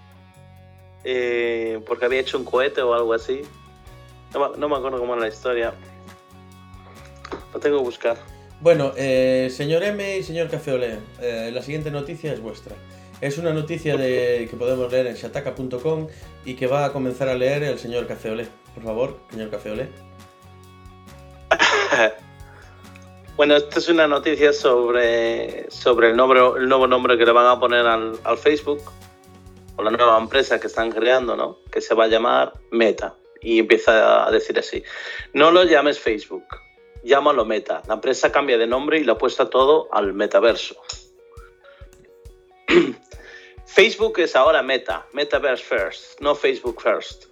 eh, 1.03 1.79
porque 1.85 2.05
había 2.05 2.21
hecho 2.21 2.39
un 2.39 2.45
cohete 2.45 2.81
o 2.81 2.95
algo 2.95 3.13
así. 3.13 3.43
No, 4.33 4.49
me- 4.49 4.57
no 4.57 4.69
me 4.69 4.75
acuerdo 4.77 4.99
cómo 4.99 5.13
era 5.13 5.23
la 5.23 5.27
historia. 5.29 5.73
Lo 7.53 7.59
tengo 7.59 7.77
que 7.79 7.83
buscar. 7.83 8.17
Bueno, 8.61 8.91
eh, 8.97 9.49
señor 9.51 9.83
M 9.83 10.17
y 10.17 10.23
señor 10.23 10.49
Café 10.49 10.73
Olé, 10.73 10.99
eh, 11.21 11.49
la 11.53 11.61
siguiente 11.61 11.89
noticia 11.91 12.33
es 12.33 12.41
vuestra. 12.41 12.75
Es 13.21 13.37
una 13.37 13.51
noticia 13.53 13.97
de, 13.97 14.47
que 14.49 14.55
podemos 14.57 14.91
leer 14.91 15.07
en 15.07 15.15
shataka.com 15.15 16.07
y 16.45 16.55
que 16.55 16.67
va 16.67 16.85
a 16.85 16.93
comenzar 16.93 17.27
a 17.29 17.35
leer 17.35 17.63
el 17.63 17.79
señor 17.79 18.05
Café 18.07 18.31
Olé. 18.31 18.47
Por 18.75 18.83
favor, 18.83 19.17
señor 19.31 19.49
Café 19.49 19.71
Olé. 19.71 19.89
Bueno, 23.35 23.55
esta 23.55 23.79
es 23.79 23.87
una 23.87 24.05
noticia 24.05 24.51
sobre, 24.51 25.71
sobre 25.71 26.09
el, 26.09 26.17
nombre, 26.17 26.41
el 26.57 26.67
nuevo 26.67 26.87
nombre 26.87 27.17
que 27.17 27.25
le 27.25 27.31
van 27.31 27.45
a 27.45 27.57
poner 27.57 27.85
al, 27.87 28.19
al 28.25 28.37
Facebook, 28.37 28.81
o 29.77 29.81
la 29.83 29.91
nueva 29.91 30.17
empresa 30.17 30.59
que 30.59 30.67
están 30.67 30.91
creando, 30.91 31.37
¿no? 31.37 31.59
Que 31.71 31.79
se 31.79 31.95
va 31.95 32.03
a 32.03 32.07
llamar 32.07 32.51
Meta. 32.71 33.15
Y 33.41 33.59
empieza 33.59 34.27
a 34.27 34.31
decir 34.31 34.57
así, 34.59 34.83
no 35.33 35.51
lo 35.51 35.63
llames 35.63 35.99
Facebook, 35.99 36.45
llámalo 37.03 37.45
Meta. 37.45 37.81
La 37.87 37.95
empresa 37.95 38.31
cambia 38.31 38.57
de 38.57 38.67
nombre 38.67 38.99
y 38.99 39.03
lo 39.03 39.13
apuesta 39.13 39.49
todo 39.49 39.87
al 39.91 40.13
metaverso. 40.13 40.75
Facebook 43.65 44.19
es 44.19 44.35
ahora 44.35 44.61
Meta, 44.61 45.05
Metaverse 45.13 45.63
First, 45.63 46.19
no 46.21 46.35
Facebook 46.35 46.81
First, 46.81 47.25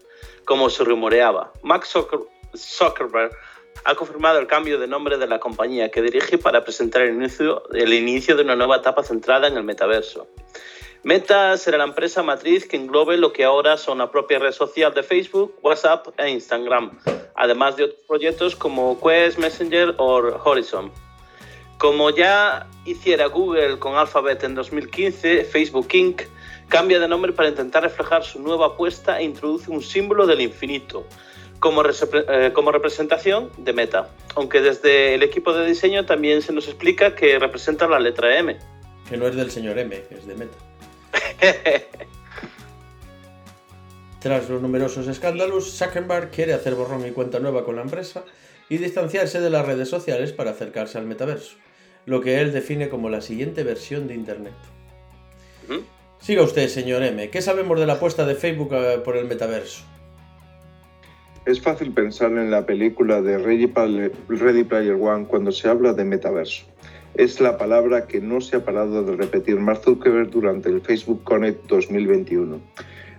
como 0.45 0.69
se 0.69 0.83
rumoreaba. 0.83 1.51
Zucker- 1.63 2.27
Zuckerberg 2.55 3.31
ha 3.83 3.95
confirmado 3.95 4.39
el 4.39 4.47
cambio 4.47 4.79
de 4.79 4.87
nombre 4.87 5.17
de 5.17 5.27
la 5.27 5.39
compañía 5.39 5.89
que 5.91 6.01
dirige 6.01 6.37
para 6.37 6.63
presentar 6.63 7.03
el 7.03 7.15
inicio, 7.15 7.63
el 7.73 7.93
inicio 7.93 8.35
de 8.35 8.43
una 8.43 8.55
nueva 8.55 8.77
etapa 8.77 9.03
centrada 9.03 9.47
en 9.47 9.57
el 9.57 9.63
metaverso. 9.63 10.27
Meta 11.03 11.55
será 11.57 11.77
la 11.77 11.83
empresa 11.85 12.23
matriz 12.23 12.67
que 12.67 12.75
englobe 12.75 13.17
lo 13.17 13.31
que 13.31 13.43
ahora 13.43 13.77
son 13.77 13.99
la 13.99 14.11
propia 14.11 14.39
red 14.39 14.51
social 14.51 14.93
de 14.93 15.03
Facebook, 15.03 15.55
WhatsApp 15.61 16.07
e 16.17 16.29
Instagram, 16.29 16.97
además 17.35 17.77
de 17.77 17.85
otros 17.85 18.01
proyectos 18.07 18.55
como 18.55 18.99
Quest, 18.99 19.37
Messenger 19.37 19.95
o 19.97 20.41
Horizon. 20.43 20.91
Como 21.77 22.09
ya 22.09 22.67
hiciera 22.85 23.27
Google 23.27 23.77
con 23.77 23.95
Alphabet 23.95 24.43
en 24.43 24.55
2015, 24.55 25.45
Facebook 25.45 25.87
Inc. 25.93 26.23
cambia 26.67 26.99
de 26.99 27.07
nombre 27.07 27.31
para 27.31 27.49
intentar 27.49 27.83
reflejar 27.83 28.23
su 28.23 28.41
nueva 28.41 28.67
apuesta 28.67 29.19
e 29.19 29.23
introduce 29.23 29.69
un 29.69 29.83
símbolo 29.83 30.25
del 30.25 30.41
infinito, 30.41 31.05
eh, 31.57 32.51
como 32.53 32.71
representación 32.71 33.51
de 33.57 33.73
Meta, 33.73 34.09
aunque 34.35 34.61
desde 34.61 35.13
el 35.13 35.23
equipo 35.23 35.53
de 35.53 35.65
diseño 35.65 36.05
también 36.05 36.41
se 36.41 36.51
nos 36.51 36.67
explica 36.67 37.15
que 37.15 37.37
representa 37.37 37.87
la 37.87 37.99
letra 37.99 38.37
M. 38.37 38.57
Que 39.07 39.17
no 39.17 39.27
es 39.27 39.35
del 39.35 39.51
señor 39.51 39.77
M, 39.77 40.03
es 40.09 40.25
de 40.25 40.35
Meta. 40.35 40.57
Tras 44.19 44.49
los 44.49 44.61
numerosos 44.61 45.07
escándalos, 45.07 45.77
Zuckerberg 45.77 46.31
quiere 46.31 46.53
hacer 46.53 46.75
borrón 46.75 47.05
y 47.05 47.11
cuenta 47.11 47.39
nueva 47.39 47.63
con 47.63 47.75
la 47.75 47.83
empresa 47.83 48.23
y 48.69 48.77
distanciarse 48.77 49.39
de 49.39 49.49
las 49.49 49.65
redes 49.65 49.89
sociales 49.89 50.33
para 50.33 50.51
acercarse 50.51 50.97
al 50.97 51.05
metaverso, 51.05 51.55
lo 52.05 52.21
que 52.21 52.41
él 52.41 52.51
define 52.51 52.89
como 52.89 53.09
la 53.09 53.21
siguiente 53.21 53.63
versión 53.63 54.07
de 54.07 54.15
Internet. 54.15 54.53
Siga 56.19 56.41
usted, 56.43 56.67
señor 56.67 57.03
M. 57.03 57.29
¿Qué 57.29 57.41
sabemos 57.41 57.79
de 57.79 57.85
la 57.85 57.93
apuesta 57.93 58.25
de 58.25 58.35
Facebook 58.35 58.73
eh, 58.73 58.99
por 59.03 59.15
el 59.17 59.25
metaverso? 59.25 59.83
Es 61.45 61.61
fácil 61.61 61.93
pensar 61.93 62.31
en 62.31 62.51
la 62.51 62.65
película 62.65 63.21
de 63.21 63.37
Ready 63.37 63.67
Player 63.67 64.95
One 64.99 65.27
cuando 65.27 65.51
se 65.51 65.69
habla 65.69 65.93
de 65.93 66.03
metaverso. 66.03 66.65
Es 67.17 67.39
la 67.41 67.57
palabra 67.57 68.05
que 68.05 68.21
no 68.21 68.41
se 68.41 68.57
ha 68.57 68.63
parado 68.63 69.01
de 69.01 69.15
repetir 69.15 69.59
Mark 69.59 69.81
Zuckerberg 69.83 70.29
durante 70.29 70.69
el 70.69 70.81
Facebook 70.81 71.23
Connect 71.23 71.65
2021, 71.65 72.59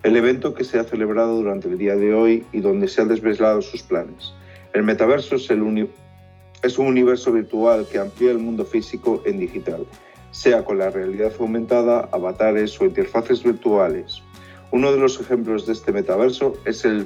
el 0.05 0.16
evento 0.16 0.55
que 0.55 0.62
se 0.62 0.78
ha 0.78 0.84
celebrado 0.84 1.34
durante 1.34 1.66
el 1.66 1.78
día 1.78 1.96
de 1.96 2.14
hoy 2.14 2.46
y 2.53 2.61
donde 2.61 2.86
se 2.86 3.01
han 3.01 3.09
desvelado 3.09 3.61
sus 3.61 3.82
planes. 3.82 4.32
El 4.72 4.84
metaverso 4.84 5.34
es, 5.34 5.51
el 5.51 5.88
es 6.62 6.78
un 6.78 6.86
universo 6.86 7.32
virtual 7.32 7.88
que 7.90 7.99
amplía 7.99 8.30
el 8.30 8.38
mundo 8.38 8.64
físico 8.64 9.20
en 9.26 9.40
digital, 9.40 9.84
sea 10.30 10.64
con 10.64 10.78
la 10.78 10.90
realidad 10.90 11.32
aumentada, 11.40 12.09
avatares 12.12 12.80
o 12.80 12.84
interfaces 12.84 13.42
virtuales. 13.42 14.22
Uno 14.70 14.92
de 14.92 14.99
los 14.99 15.20
ejemplos 15.20 15.66
de 15.66 15.72
este 15.72 15.90
metaverso 15.90 16.57
es 16.66 16.84
el, 16.84 17.05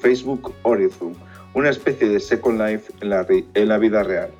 Facebook 0.00 0.54
Horizon, 0.62 1.16
una 1.54 1.70
especie 1.70 2.08
de 2.08 2.20
Second 2.20 2.60
Life 2.60 2.92
en 3.00 3.68
la 3.68 3.78
vida 3.78 4.04
real. 4.04 4.30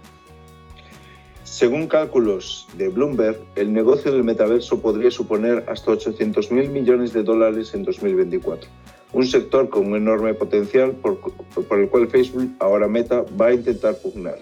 Según 1.55 1.87
cálculos 1.87 2.67
de 2.77 2.89
Bloomberg, 2.89 3.39
el 3.55 3.73
negocio 3.73 4.11
del 4.11 4.25
metaverso 4.25 4.81
podría 4.81 5.13
suponer 5.13 5.65
hasta 5.69 5.93
800 5.93 6.51
mil 6.51 6.69
millones 6.69 7.13
de 7.13 7.23
dólares 7.23 7.73
en 7.75 7.85
2024, 7.85 8.69
un 9.13 9.25
sector 9.25 9.69
con 9.69 9.87
un 9.87 9.95
enorme 9.95 10.35
potencial 10.35 10.97
por, 10.97 11.21
por 11.21 11.79
el 11.79 11.89
cual 11.89 12.09
Facebook, 12.09 12.51
ahora 12.59 12.89
Meta, 12.89 13.25
va 13.41 13.47
a 13.47 13.55
intentar 13.55 13.95
pugnar. 13.99 14.39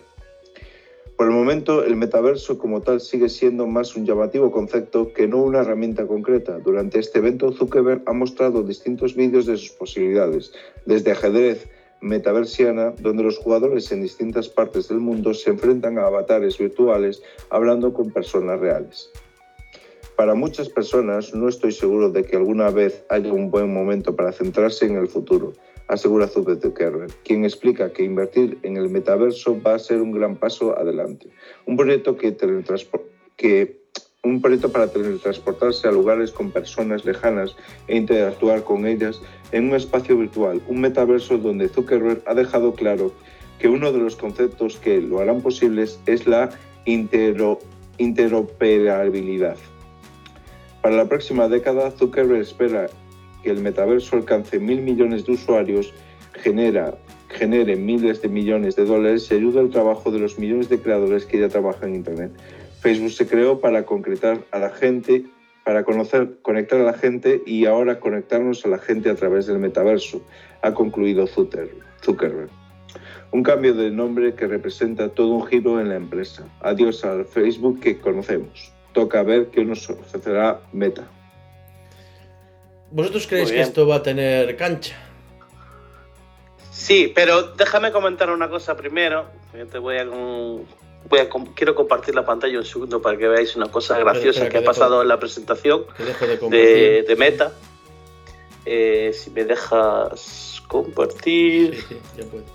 Por 1.18 1.26
el 1.26 1.34
momento, 1.34 1.84
el 1.84 1.96
metaverso 1.96 2.56
como 2.56 2.80
tal 2.80 2.98
sigue 3.02 3.28
siendo 3.28 3.66
más 3.66 3.94
un 3.94 4.06
llamativo 4.06 4.50
concepto 4.50 5.12
que 5.12 5.28
no 5.28 5.42
una 5.42 5.60
herramienta 5.60 6.06
concreta. 6.06 6.60
Durante 6.60 6.98
este 6.98 7.18
evento, 7.18 7.52
Zuckerberg 7.52 8.04
ha 8.06 8.14
mostrado 8.14 8.62
distintos 8.62 9.14
vídeos 9.14 9.44
de 9.44 9.58
sus 9.58 9.72
posibilidades, 9.72 10.54
desde 10.86 11.12
ajedrez 11.12 11.68
metaversiana, 12.02 12.92
donde 13.00 13.22
los 13.22 13.38
jugadores 13.38 13.90
en 13.92 14.02
distintas 14.02 14.48
partes 14.48 14.88
del 14.88 14.98
mundo 14.98 15.32
se 15.32 15.50
enfrentan 15.50 15.98
a 15.98 16.06
avatares 16.06 16.58
virtuales 16.58 17.22
hablando 17.48 17.94
con 17.94 18.10
personas 18.10 18.60
reales. 18.60 19.10
Para 20.16 20.34
muchas 20.34 20.68
personas 20.68 21.34
no 21.34 21.48
estoy 21.48 21.72
seguro 21.72 22.10
de 22.10 22.24
que 22.24 22.36
alguna 22.36 22.70
vez 22.70 23.04
haya 23.08 23.32
un 23.32 23.50
buen 23.50 23.72
momento 23.72 24.14
para 24.14 24.32
centrarse 24.32 24.84
en 24.84 24.96
el 24.96 25.08
futuro, 25.08 25.54
asegura 25.88 26.28
Zuckerberg, 26.28 27.10
quien 27.24 27.44
explica 27.44 27.92
que 27.92 28.04
invertir 28.04 28.58
en 28.62 28.76
el 28.76 28.88
metaverso 28.88 29.60
va 29.60 29.74
a 29.74 29.78
ser 29.78 30.00
un 30.00 30.12
gran 30.12 30.36
paso 30.36 30.76
adelante. 30.76 31.28
Un 31.66 31.76
proyecto, 31.76 32.16
que 32.16 32.36
que, 33.36 33.81
un 34.24 34.40
proyecto 34.40 34.70
para 34.70 34.86
teletransportarse 34.86 35.88
a 35.88 35.90
lugares 35.90 36.30
con 36.30 36.52
personas 36.52 37.04
lejanas 37.04 37.56
e 37.88 37.96
interactuar 37.96 38.62
con 38.62 38.86
ellas 38.86 39.20
en 39.50 39.68
un 39.68 39.74
espacio 39.74 40.16
virtual, 40.16 40.62
un 40.68 40.80
metaverso 40.80 41.38
donde 41.38 41.68
Zuckerberg 41.68 42.22
ha 42.26 42.34
dejado 42.34 42.72
claro 42.74 43.12
que 43.58 43.68
uno 43.68 43.90
de 43.90 43.98
los 43.98 44.14
conceptos 44.14 44.76
que 44.76 45.00
lo 45.00 45.18
harán 45.18 45.40
posibles 45.40 45.98
es 46.06 46.28
la 46.28 46.50
intero- 46.86 47.58
interoperabilidad. 47.98 49.56
Para 50.82 50.96
la 50.96 51.08
próxima 51.08 51.48
década, 51.48 51.90
Zuckerberg 51.90 52.42
espera 52.42 52.88
que 53.42 53.50
el 53.50 53.60
metaverso 53.60 54.14
alcance 54.14 54.60
mil 54.60 54.82
millones 54.82 55.26
de 55.26 55.32
usuarios, 55.32 55.92
genera, 56.32 56.96
genere 57.28 57.74
miles 57.74 58.22
de 58.22 58.28
millones 58.28 58.76
de 58.76 58.84
dólares 58.84 59.28
y 59.30 59.34
ayude 59.34 59.58
al 59.58 59.70
trabajo 59.70 60.12
de 60.12 60.20
los 60.20 60.38
millones 60.38 60.68
de 60.68 60.78
creadores 60.78 61.26
que 61.26 61.40
ya 61.40 61.48
trabajan 61.48 61.90
en 61.90 61.96
Internet. 61.96 62.30
Facebook 62.82 63.12
se 63.12 63.26
creó 63.28 63.60
para 63.60 63.84
concretar 63.84 64.40
a 64.50 64.58
la 64.58 64.70
gente, 64.70 65.24
para 65.64 65.84
conocer, 65.84 66.38
conectar 66.42 66.80
a 66.80 66.82
la 66.84 66.94
gente 66.94 67.40
y 67.46 67.66
ahora 67.66 68.00
conectarnos 68.00 68.64
a 68.64 68.68
la 68.68 68.78
gente 68.78 69.08
a 69.08 69.14
través 69.14 69.46
del 69.46 69.58
metaverso, 69.60 70.20
ha 70.62 70.74
concluido 70.74 71.26
Zucker- 71.28 71.70
Zuckerberg. 72.04 72.50
Un 73.30 73.42
cambio 73.44 73.72
de 73.72 73.90
nombre 73.90 74.34
que 74.34 74.46
representa 74.46 75.08
todo 75.08 75.28
un 75.28 75.46
giro 75.46 75.80
en 75.80 75.88
la 75.88 75.94
empresa. 75.96 76.44
Adiós 76.60 77.04
al 77.04 77.24
Facebook 77.24 77.80
que 77.80 77.98
conocemos. 77.98 78.72
Toca 78.92 79.22
ver 79.22 79.46
qué 79.46 79.64
nos 79.64 79.88
ofrecerá 79.88 80.60
Meta. 80.72 81.04
¿Vosotros 82.90 83.26
creéis 83.26 83.50
que 83.52 83.60
esto 83.60 83.86
va 83.86 83.96
a 83.96 84.02
tener 84.02 84.54
cancha? 84.56 84.96
Sí, 86.70 87.10
pero 87.14 87.42
déjame 87.54 87.90
comentar 87.92 88.28
una 88.30 88.48
cosa 88.50 88.76
primero. 88.76 89.26
Yo 89.56 89.66
te 89.66 89.78
voy 89.78 89.96
a, 89.96 90.06
con- 90.06 90.64
voy 91.12 91.20
a 91.20 91.28
com- 91.28 91.52
quiero 91.54 91.74
compartir 91.74 92.14
la 92.14 92.24
pantalla 92.24 92.58
un 92.58 92.64
segundo 92.64 93.02
para 93.02 93.18
que 93.18 93.28
veáis 93.28 93.54
una 93.54 93.66
cosa 93.70 93.98
graciosa 93.98 94.30
espera, 94.30 94.48
que 94.50 94.56
ha 94.56 94.60
que 94.60 94.64
dejo- 94.66 94.72
pasado 94.72 95.02
en 95.02 95.08
la 95.08 95.18
presentación 95.20 95.84
de 95.98 96.04
de, 96.06 96.38
compartir. 96.38 97.06
de 97.06 97.16
Meta. 97.18 97.52
Eh, 98.64 99.12
si 99.12 99.30
me 99.30 99.44
dejas 99.44 100.62
compartir 100.68 101.74
Sí, 101.74 101.82
sí, 101.90 101.96
ya 102.16 102.24
puedes. 102.24 102.46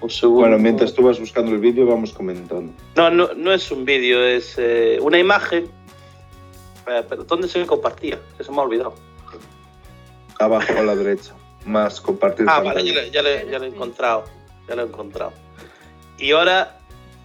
un 0.00 0.10
segundo. 0.10 0.40
Bueno, 0.42 0.58
mientras 0.58 0.94
tú 0.94 1.02
vas 1.02 1.18
buscando 1.18 1.50
el 1.50 1.58
vídeo, 1.58 1.84
vamos 1.86 2.12
comentando. 2.12 2.72
No, 2.94 3.10
no, 3.10 3.30
no 3.34 3.52
es 3.52 3.70
un 3.72 3.84
vídeo, 3.84 4.22
es 4.24 4.54
eh, 4.58 4.98
una 5.00 5.18
imagen 5.18 5.68
Eh, 6.86 7.04
pero 7.08 7.24
¿dónde 7.24 7.46
se 7.48 7.64
compartía? 7.66 8.18
Que 8.38 8.42
se 8.44 8.50
me 8.52 8.58
ha 8.58 8.62
olvidado. 8.62 8.94
Abajo 10.38 10.72
a 10.78 10.82
la 10.82 10.94
derecha. 10.96 11.34
Más 11.66 12.00
compartir. 12.00 12.46
Ah, 12.48 12.60
vale, 12.60 13.10
ya 13.10 13.22
lo 13.22 13.28
he 13.28 13.68
encontrado. 13.68 14.24
Ya 14.68 14.74
lo 14.76 14.82
he 14.82 14.86
encontrado. 14.86 15.32
Y 16.18 16.32
ahora, 16.32 16.79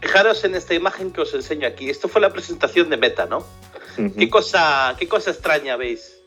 fijaros 0.06 0.44
en 0.44 0.54
esta 0.54 0.76
imagen 0.76 1.12
que 1.12 1.22
os 1.22 1.34
enseño 1.34 1.68
aquí. 1.68 1.90
Esto 1.90 2.08
fue 2.08 2.22
la 2.22 2.30
presentación 2.30 2.90
de 2.90 2.98
Meta, 2.98 3.26
¿no? 3.26 3.46
¿Qué 4.18 4.30
cosa, 4.30 4.96
qué 5.00 5.08
cosa 5.08 5.32
extraña 5.32 5.78
veis? 5.78 6.22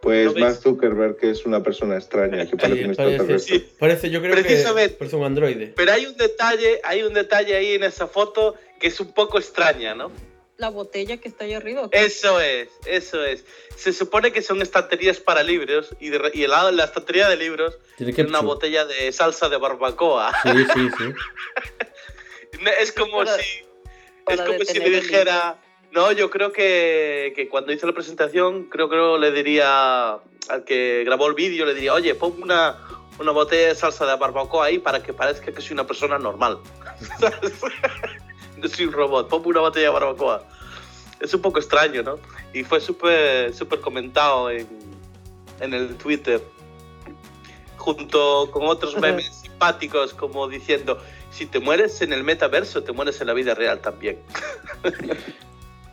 Pues 0.00 0.24
¿Lo 0.24 0.32
ves? 0.32 0.42
Mark 0.42 0.56
Zuckerberg, 0.56 1.16
que 1.18 1.30
es 1.30 1.44
una 1.44 1.62
persona 1.62 1.96
extraña, 1.96 2.46
que 2.48 2.56
parece 2.56 2.86
un 2.86 2.94
parece, 2.94 3.14
extraterrestre. 3.14 3.58
Sí. 3.58 3.68
parece, 3.78 4.08
yo 4.08 4.22
creo 4.22 4.32
Precisamente. 4.32 4.92
que 4.92 4.98
parece 4.98 5.16
un 5.16 5.24
androide. 5.24 5.72
Pero 5.76 5.92
hay 5.92 6.06
un 6.06 6.16
detalle, 6.16 6.80
hay 6.82 7.02
un 7.02 7.12
detalle 7.12 7.54
ahí 7.54 7.74
en 7.74 7.84
esa 7.84 8.06
foto 8.06 8.54
que 8.80 8.86
es 8.86 8.98
un 8.98 9.12
poco 9.12 9.38
extraña, 9.38 9.94
¿no? 9.94 10.10
La 10.60 10.68
botella 10.68 11.16
que 11.16 11.26
está 11.28 11.44
ahí 11.44 11.54
arriba. 11.54 11.88
Eso 11.90 12.38
es, 12.38 12.68
eso 12.84 13.24
es. 13.24 13.46
Se 13.76 13.94
supone 13.94 14.30
que 14.30 14.42
son 14.42 14.60
estanterías 14.60 15.18
para 15.18 15.42
libros 15.42 15.88
y, 15.98 16.10
de 16.10 16.30
y 16.34 16.44
al 16.44 16.50
lado 16.50 16.66
de 16.66 16.74
la 16.74 16.84
estantería 16.84 17.30
de 17.30 17.36
libros 17.38 17.78
Tiene 17.96 18.12
tiene 18.12 18.28
una 18.28 18.40
botella 18.40 18.84
de 18.84 19.10
salsa 19.10 19.48
de 19.48 19.56
barbacoa. 19.56 20.32
Sí, 20.42 20.50
sí, 20.74 20.88
sí. 20.98 21.14
Es 22.78 22.92
como 22.92 23.24
Para- 23.24 23.38
si, 23.38 23.64
para 24.26 24.42
es 24.42 24.48
como 24.50 24.64
si 24.66 24.78
el 24.78 25.00
dijera, 25.00 25.56
no, 25.92 26.12
yo 26.12 26.28
creo 26.28 26.52
que, 26.52 27.32
que 27.34 27.48
cuando 27.48 27.72
hice 27.72 27.86
la 27.86 27.94
presentación, 27.94 28.64
creo 28.64 28.90
que 28.90 28.96
le 29.18 29.32
diría 29.32 30.18
al 30.50 30.64
que 30.66 31.04
grabó 31.06 31.26
el 31.28 31.34
vídeo, 31.34 31.64
le 31.64 31.72
diría, 31.72 31.94
oye, 31.94 32.14
pon 32.14 32.34
una, 32.42 32.76
una 33.18 33.32
botella 33.32 33.68
de 33.68 33.74
salsa 33.76 34.04
de 34.04 34.14
barbacoa 34.16 34.66
ahí 34.66 34.78
para 34.78 35.02
que 35.02 35.14
parezca 35.14 35.52
que 35.52 35.62
soy 35.62 35.72
una 35.72 35.86
persona 35.86 36.18
normal. 36.18 36.58
Soy 38.68 38.86
un 38.86 38.92
robot, 38.92 39.28
ponme 39.28 39.48
una 39.48 39.60
botella 39.60 39.86
de 39.86 39.92
barbacoa. 39.92 40.44
Es 41.20 41.34
un 41.34 41.42
poco 41.42 41.58
extraño, 41.58 42.02
¿no? 42.02 42.18
Y 42.52 42.64
fue 42.64 42.80
súper 42.80 43.52
súper 43.54 43.80
comentado 43.80 44.50
en, 44.50 44.66
en 45.60 45.74
el 45.74 45.94
Twitter, 45.96 46.42
junto 47.76 48.50
con 48.50 48.66
otros 48.66 48.98
memes 48.98 49.26
simpáticos 49.42 50.14
como 50.14 50.48
diciendo, 50.48 50.98
si 51.30 51.46
te 51.46 51.60
mueres 51.60 52.00
en 52.02 52.12
el 52.12 52.24
metaverso, 52.24 52.82
te 52.82 52.92
mueres 52.92 53.20
en 53.20 53.26
la 53.26 53.34
vida 53.34 53.54
real 53.54 53.80
también. 53.80 54.18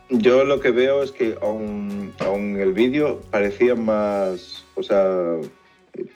Yo 0.09 0.45
lo 0.45 0.59
que 0.61 0.71
veo 0.71 1.03
es 1.03 1.11
que 1.11 1.37
aún, 1.41 2.13
aún 2.19 2.57
el 2.59 2.73
vídeo 2.73 3.21
parecía 3.29 3.75
más. 3.75 4.63
O 4.75 4.83
sea, 4.83 5.35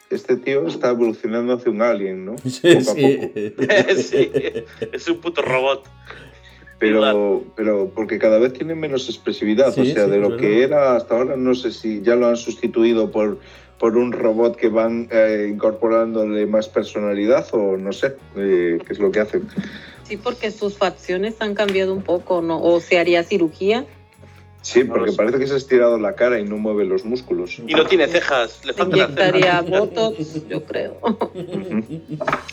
este 0.09 0.37
tío 0.37 0.67
está 0.67 0.89
evolucionando 0.89 1.53
hacia 1.53 1.71
un 1.71 1.81
alien, 1.81 2.25
¿no? 2.25 2.35
Sí, 2.45 2.75
Poco 2.75 2.91
a 2.91 2.95
sí. 2.95 3.53
poco. 3.55 3.63
sí, 4.01 4.31
es 4.93 5.07
un 5.07 5.17
puto 5.19 5.41
robot. 5.41 5.85
Pero, 6.81 7.43
pero 7.55 7.91
porque 7.93 8.17
cada 8.17 8.39
vez 8.39 8.53
tiene 8.53 8.73
menos 8.73 9.07
expresividad. 9.07 9.71
Sí, 9.71 9.81
o 9.81 9.85
sea, 9.85 10.05
sí, 10.05 10.09
de 10.09 10.17
lo 10.17 10.35
que 10.35 10.63
era 10.63 10.95
hasta 10.95 11.15
ahora, 11.15 11.37
no 11.37 11.53
sé 11.53 11.71
si 11.71 12.01
ya 12.01 12.15
lo 12.15 12.25
han 12.25 12.37
sustituido 12.37 13.11
por, 13.11 13.37
por 13.77 13.97
un 13.97 14.11
robot 14.11 14.55
que 14.55 14.69
van 14.69 15.07
eh, 15.11 15.47
incorporándole 15.47 16.47
más 16.47 16.69
personalidad 16.69 17.47
o 17.51 17.77
no 17.77 17.93
sé 17.93 18.15
eh, 18.35 18.79
qué 18.83 18.93
es 18.93 18.97
lo 18.97 19.11
que 19.11 19.19
hacen. 19.19 19.47
Sí, 20.07 20.17
porque 20.17 20.49
sus 20.49 20.75
facciones 20.75 21.35
han 21.39 21.53
cambiado 21.53 21.93
un 21.93 22.01
poco, 22.01 22.41
¿no? 22.41 22.59
O 22.59 22.79
se 22.79 22.97
haría 22.97 23.21
cirugía. 23.21 23.85
Sí, 24.63 24.83
porque 24.83 25.11
parece 25.11 25.37
que 25.37 25.45
se 25.45 25.53
ha 25.53 25.57
estirado 25.57 25.99
la 25.99 26.15
cara 26.15 26.39
y 26.39 26.45
no 26.45 26.57
mueve 26.57 26.85
los 26.85 27.05
músculos. 27.05 27.59
Y 27.59 27.75
no 27.75 27.85
tiene 27.85 28.07
cejas, 28.07 28.65
le 28.65 28.73
cejas. 28.73 28.89
inyectaría 28.89 29.61
botox, 29.61 30.47
yo 30.49 30.65
creo. 30.65 30.97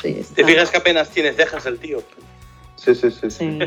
Sí, 0.03 0.21
Te 0.35 0.45
fijas 0.45 0.71
que 0.71 0.77
apenas 0.77 1.09
tiene 1.09 1.33
cejas 1.33 1.65
el 1.65 1.79
tío. 1.79 2.03
Sí, 2.77 2.95
sí, 2.95 3.11
sí. 3.11 3.31
sí. 3.31 3.59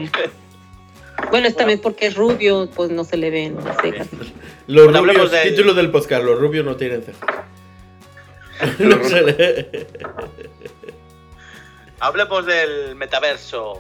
Bueno, 1.30 1.48
es 1.48 1.56
también 1.56 1.80
porque 1.80 2.08
es 2.08 2.16
rubio, 2.16 2.70
pues 2.76 2.90
no 2.92 3.04
se 3.04 3.18
le 3.18 3.30
ven 3.30 3.56
las 3.64 3.78
cejas. 3.82 4.08
Los 4.68 4.86
Bueno, 4.86 5.00
hablemos 5.00 5.24
rubios, 5.28 5.32
del- 5.32 5.56
título 5.56 5.74
del 5.74 5.92
podcast, 5.92 6.24
los 6.24 6.40
rubios 6.40 6.66
no 6.66 6.76
tienen 6.76 7.04
cejas. 7.04 7.30
No 8.80 9.04
se 9.04 9.22
le- 9.24 9.88
Hablemos 12.00 12.46
del 12.46 12.96
metaverso. 12.96 13.80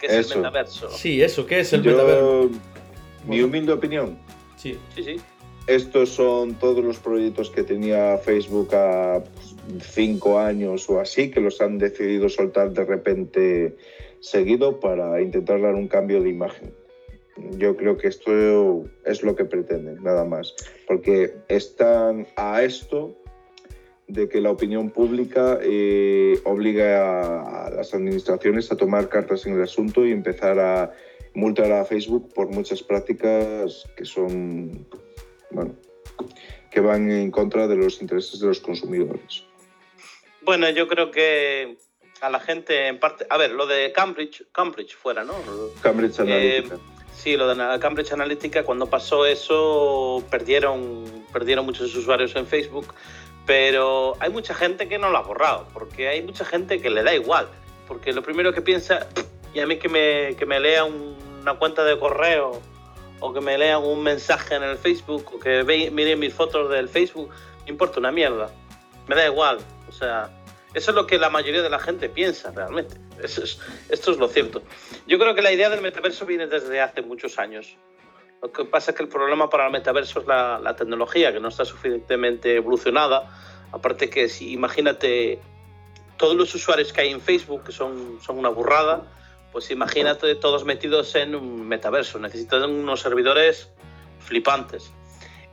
¿Qué 0.00 0.06
es 0.06 0.12
Eso. 0.12 0.34
el 0.34 0.40
metaverso? 0.40 0.90
Sí, 0.90 1.22
eso, 1.22 1.46
¿qué 1.46 1.60
es 1.60 1.72
el 1.72 1.82
metaverso? 1.84 2.50
Mi 3.26 3.42
humilde 3.42 3.72
opinión, 3.72 4.18
Sí. 4.56 4.78
Sí, 4.94 5.04
sí. 5.04 5.16
estos 5.66 6.08
son 6.10 6.54
todos 6.54 6.82
los 6.82 6.98
proyectos 6.98 7.50
que 7.50 7.62
tenía 7.62 8.16
Facebook 8.18 8.74
a 8.74 9.22
pues, 9.22 9.54
cinco 9.92 10.38
años 10.38 10.88
o 10.88 11.00
así, 11.00 11.30
que 11.30 11.40
los 11.40 11.60
han 11.60 11.76
decidido 11.78 12.28
soltar 12.30 12.70
de 12.70 12.84
repente 12.84 13.76
seguido 14.20 14.80
para 14.80 15.20
intentar 15.20 15.60
dar 15.60 15.74
un 15.74 15.86
cambio 15.88 16.22
de 16.22 16.30
imagen. 16.30 16.72
Yo 17.58 17.76
creo 17.76 17.96
que 17.96 18.08
esto 18.08 18.84
es 19.04 19.22
lo 19.22 19.34
que 19.36 19.44
pretenden, 19.44 20.02
nada 20.02 20.24
más, 20.24 20.54
porque 20.86 21.34
están 21.48 22.26
a 22.36 22.62
esto 22.62 23.16
de 24.08 24.28
que 24.28 24.40
la 24.40 24.50
opinión 24.50 24.90
pública 24.90 25.58
eh, 25.62 26.40
obliga 26.44 26.98
a, 26.98 27.66
a 27.66 27.70
las 27.70 27.94
administraciones 27.94 28.70
a 28.72 28.76
tomar 28.76 29.08
cartas 29.08 29.46
en 29.46 29.54
el 29.54 29.62
asunto 29.62 30.04
y 30.04 30.12
empezar 30.12 30.58
a 30.58 30.92
multar 31.34 31.70
a 31.72 31.84
Facebook 31.84 32.32
por 32.34 32.48
muchas 32.48 32.82
prácticas 32.82 33.88
que 33.96 34.04
son, 34.04 34.86
bueno, 35.50 35.76
que 36.70 36.80
van 36.80 37.10
en 37.10 37.30
contra 37.30 37.68
de 37.68 37.76
los 37.76 38.00
intereses 38.02 38.40
de 38.40 38.48
los 38.48 38.60
consumidores. 38.60 39.44
Bueno, 40.42 40.68
yo 40.70 40.88
creo 40.88 41.10
que 41.10 41.76
a 42.20 42.30
la 42.30 42.40
gente 42.40 42.88
en 42.88 42.98
parte... 42.98 43.26
A 43.30 43.36
ver, 43.36 43.52
lo 43.52 43.66
de 43.66 43.92
Cambridge, 43.92 44.44
Cambridge 44.52 44.96
fuera, 44.96 45.24
¿no? 45.24 45.34
Cambridge 45.82 46.18
Analytica. 46.20 46.78
Sí, 47.14 47.36
lo 47.36 47.54
de 47.54 47.78
Cambridge 47.80 48.12
Analytica, 48.12 48.64
cuando 48.64 48.86
pasó 48.86 49.26
eso, 49.26 50.24
perdieron, 50.30 51.04
perdieron 51.32 51.66
muchos 51.66 51.94
usuarios 51.94 52.34
en 52.34 52.46
Facebook, 52.46 52.94
pero 53.46 54.16
hay 54.20 54.30
mucha 54.30 54.54
gente 54.54 54.88
que 54.88 54.98
no 54.98 55.10
lo 55.10 55.18
ha 55.18 55.22
borrado, 55.22 55.66
porque 55.72 56.08
hay 56.08 56.22
mucha 56.22 56.44
gente 56.44 56.80
que 56.80 56.88
le 56.88 57.02
da 57.02 57.14
igual, 57.14 57.48
porque 57.86 58.12
lo 58.12 58.22
primero 58.22 58.52
que 58.52 58.62
piensa, 58.62 59.06
y 59.52 59.60
a 59.60 59.66
mí 59.66 59.76
que 59.76 59.88
me, 59.88 60.34
que 60.36 60.46
me 60.46 60.60
lea 60.60 60.84
una 60.84 61.54
cuenta 61.54 61.84
de 61.84 61.98
correo, 61.98 62.60
o 63.20 63.32
que 63.34 63.40
me 63.40 63.58
lean 63.58 63.82
un 63.82 64.02
mensaje 64.02 64.54
en 64.54 64.62
el 64.62 64.78
Facebook, 64.78 65.30
o 65.34 65.38
que 65.38 65.62
ve, 65.62 65.90
miren 65.90 66.18
mis 66.18 66.32
fotos 66.32 66.70
del 66.70 66.88
Facebook, 66.88 67.28
me 67.64 67.70
importa 67.70 68.00
una 68.00 68.10
mierda, 68.10 68.50
me 69.08 69.14
da 69.14 69.26
igual, 69.26 69.58
o 69.88 69.92
sea, 69.92 70.30
eso 70.72 70.90
es 70.92 70.94
lo 70.94 71.06
que 71.06 71.18
la 71.18 71.28
mayoría 71.28 71.62
de 71.62 71.70
la 71.70 71.78
gente 71.78 72.08
piensa 72.08 72.50
realmente. 72.52 72.96
Eso 73.22 73.44
es, 73.44 73.58
esto 73.88 74.12
es 74.12 74.18
lo 74.18 74.28
cierto. 74.28 74.62
Yo 75.06 75.18
creo 75.18 75.34
que 75.34 75.42
la 75.42 75.52
idea 75.52 75.70
del 75.70 75.80
metaverso 75.80 76.26
viene 76.26 76.46
desde 76.46 76.80
hace 76.80 77.02
muchos 77.02 77.38
años. 77.38 77.76
Lo 78.42 78.50
que 78.50 78.64
pasa 78.64 78.90
es 78.90 78.96
que 78.96 79.02
el 79.02 79.08
problema 79.08 79.50
para 79.50 79.66
el 79.66 79.72
metaverso 79.72 80.20
es 80.20 80.26
la, 80.26 80.58
la 80.58 80.74
tecnología, 80.74 81.32
que 81.32 81.40
no 81.40 81.48
está 81.48 81.64
suficientemente 81.64 82.56
evolucionada. 82.56 83.30
Aparte 83.72 84.08
que 84.08 84.28
si 84.28 84.52
imagínate 84.52 85.38
todos 86.16 86.36
los 86.36 86.54
usuarios 86.54 86.92
que 86.92 87.02
hay 87.02 87.10
en 87.10 87.20
Facebook, 87.20 87.64
que 87.64 87.72
son, 87.72 88.18
son 88.20 88.38
una 88.38 88.48
burrada, 88.48 89.06
pues 89.52 89.70
imagínate 89.70 90.34
todos 90.34 90.64
metidos 90.64 91.14
en 91.14 91.34
un 91.34 91.66
metaverso. 91.66 92.18
Necesitan 92.18 92.70
unos 92.70 93.00
servidores 93.00 93.70
flipantes. 94.20 94.92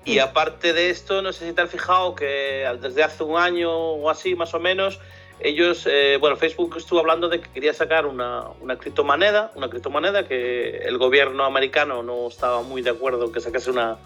Y 0.06 0.20
aparte 0.20 0.72
de 0.72 0.90
esto, 0.90 1.22
no 1.22 1.34
sé 1.34 1.48
si 1.48 1.54
te 1.54 1.62
has 1.62 1.70
fijado 1.70 2.16
que 2.16 2.66
desde 2.82 3.04
hace 3.04 3.24
un 3.24 3.38
año 3.38 3.72
o 3.72 4.10
así, 4.10 4.36
más 4.36 4.54
o 4.54 4.60
menos, 4.60 5.00
ellos, 5.40 5.88
eh, 5.90 6.18
bueno, 6.20 6.36
Facebook 6.36 6.76
estuvo 6.78 7.00
hablando 7.00 7.30
de 7.30 7.40
que 7.42 7.50
quería 7.50 7.74
sacar 7.74 8.06
una, 8.06 8.44
una 8.62 8.78
criptomoneda, 8.78 9.52
una 9.56 9.70
criptomoneda 9.70 10.28
que 10.28 10.78
el 10.80 10.98
gobierno 10.98 11.46
americano 11.46 12.02
no 12.04 12.28
estaba 12.28 12.62
muy 12.64 12.82
de 12.82 12.90
acuerdo 12.92 13.26
en 13.26 13.32
que 13.32 13.40
sacase 13.40 13.70
una, 13.70 13.98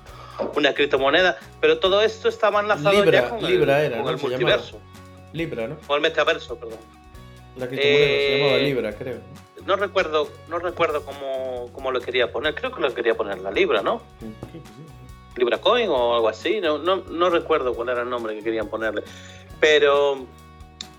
una 0.56 0.74
criptomoneda, 0.74 1.38
pero 1.60 1.80
todo 1.80 2.02
esto 2.02 2.28
estaba 2.30 2.60
enlazado 2.60 3.04
Libra, 3.04 3.22
ya 3.22 3.30
con 3.30 3.44
Libra 3.44 3.80
el, 3.80 3.86
era, 3.94 3.98
con 3.98 4.06
¿no? 4.06 4.12
el 4.12 4.20
Se 4.20 4.28
multiverso, 4.28 4.80
Libra, 5.34 5.68
¿no? 5.68 5.78
con 5.88 5.96
el 5.96 6.02
metaverso, 6.02 6.58
perdón. 6.58 6.80
La 7.58 7.68
criptomoneda 7.68 7.98
se 8.08 8.34
Eh, 8.36 8.40
llamaba 8.40 8.58
Libra, 8.60 8.94
creo. 8.94 9.18
No 9.66 9.76
recuerdo, 9.76 10.28
no 10.50 10.58
recuerdo 10.60 11.06
cómo, 11.06 11.70
cómo 11.72 11.92
lo 11.92 12.02
quería 12.02 12.32
poner, 12.32 12.56
creo 12.56 12.72
que 12.72 12.82
lo 12.82 12.94
quería 12.94 13.16
poner 13.16 13.40
la 13.40 13.52
Libra, 13.52 13.82
¿no? 13.82 14.02
Que 14.20 14.58
sí. 14.58 14.62
Libra 15.38 15.60
Coin 15.60 15.88
o 15.90 16.16
algo 16.16 16.28
así, 16.28 16.60
no, 16.60 16.78
no, 16.78 16.98
no 16.98 17.30
recuerdo 17.30 17.74
cuál 17.74 17.90
era 17.90 18.02
el 18.02 18.10
nombre 18.10 18.36
que 18.36 18.44
querían 18.44 18.68
ponerle. 18.68 19.04
Pero 19.62 20.26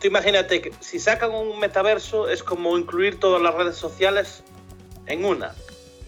tú 0.02 0.08
imagínate 0.08 0.60
que 0.60 0.72
si 0.80 0.98
sacan 0.98 1.32
un 1.32 1.58
metaverso 1.60 2.28
es 2.28 2.42
como 2.42 2.76
incluir 2.76 3.20
todas 3.20 3.40
las 3.40 3.54
redes 3.54 3.76
sociales 3.76 4.42
en 5.06 5.24
una, 5.24 5.54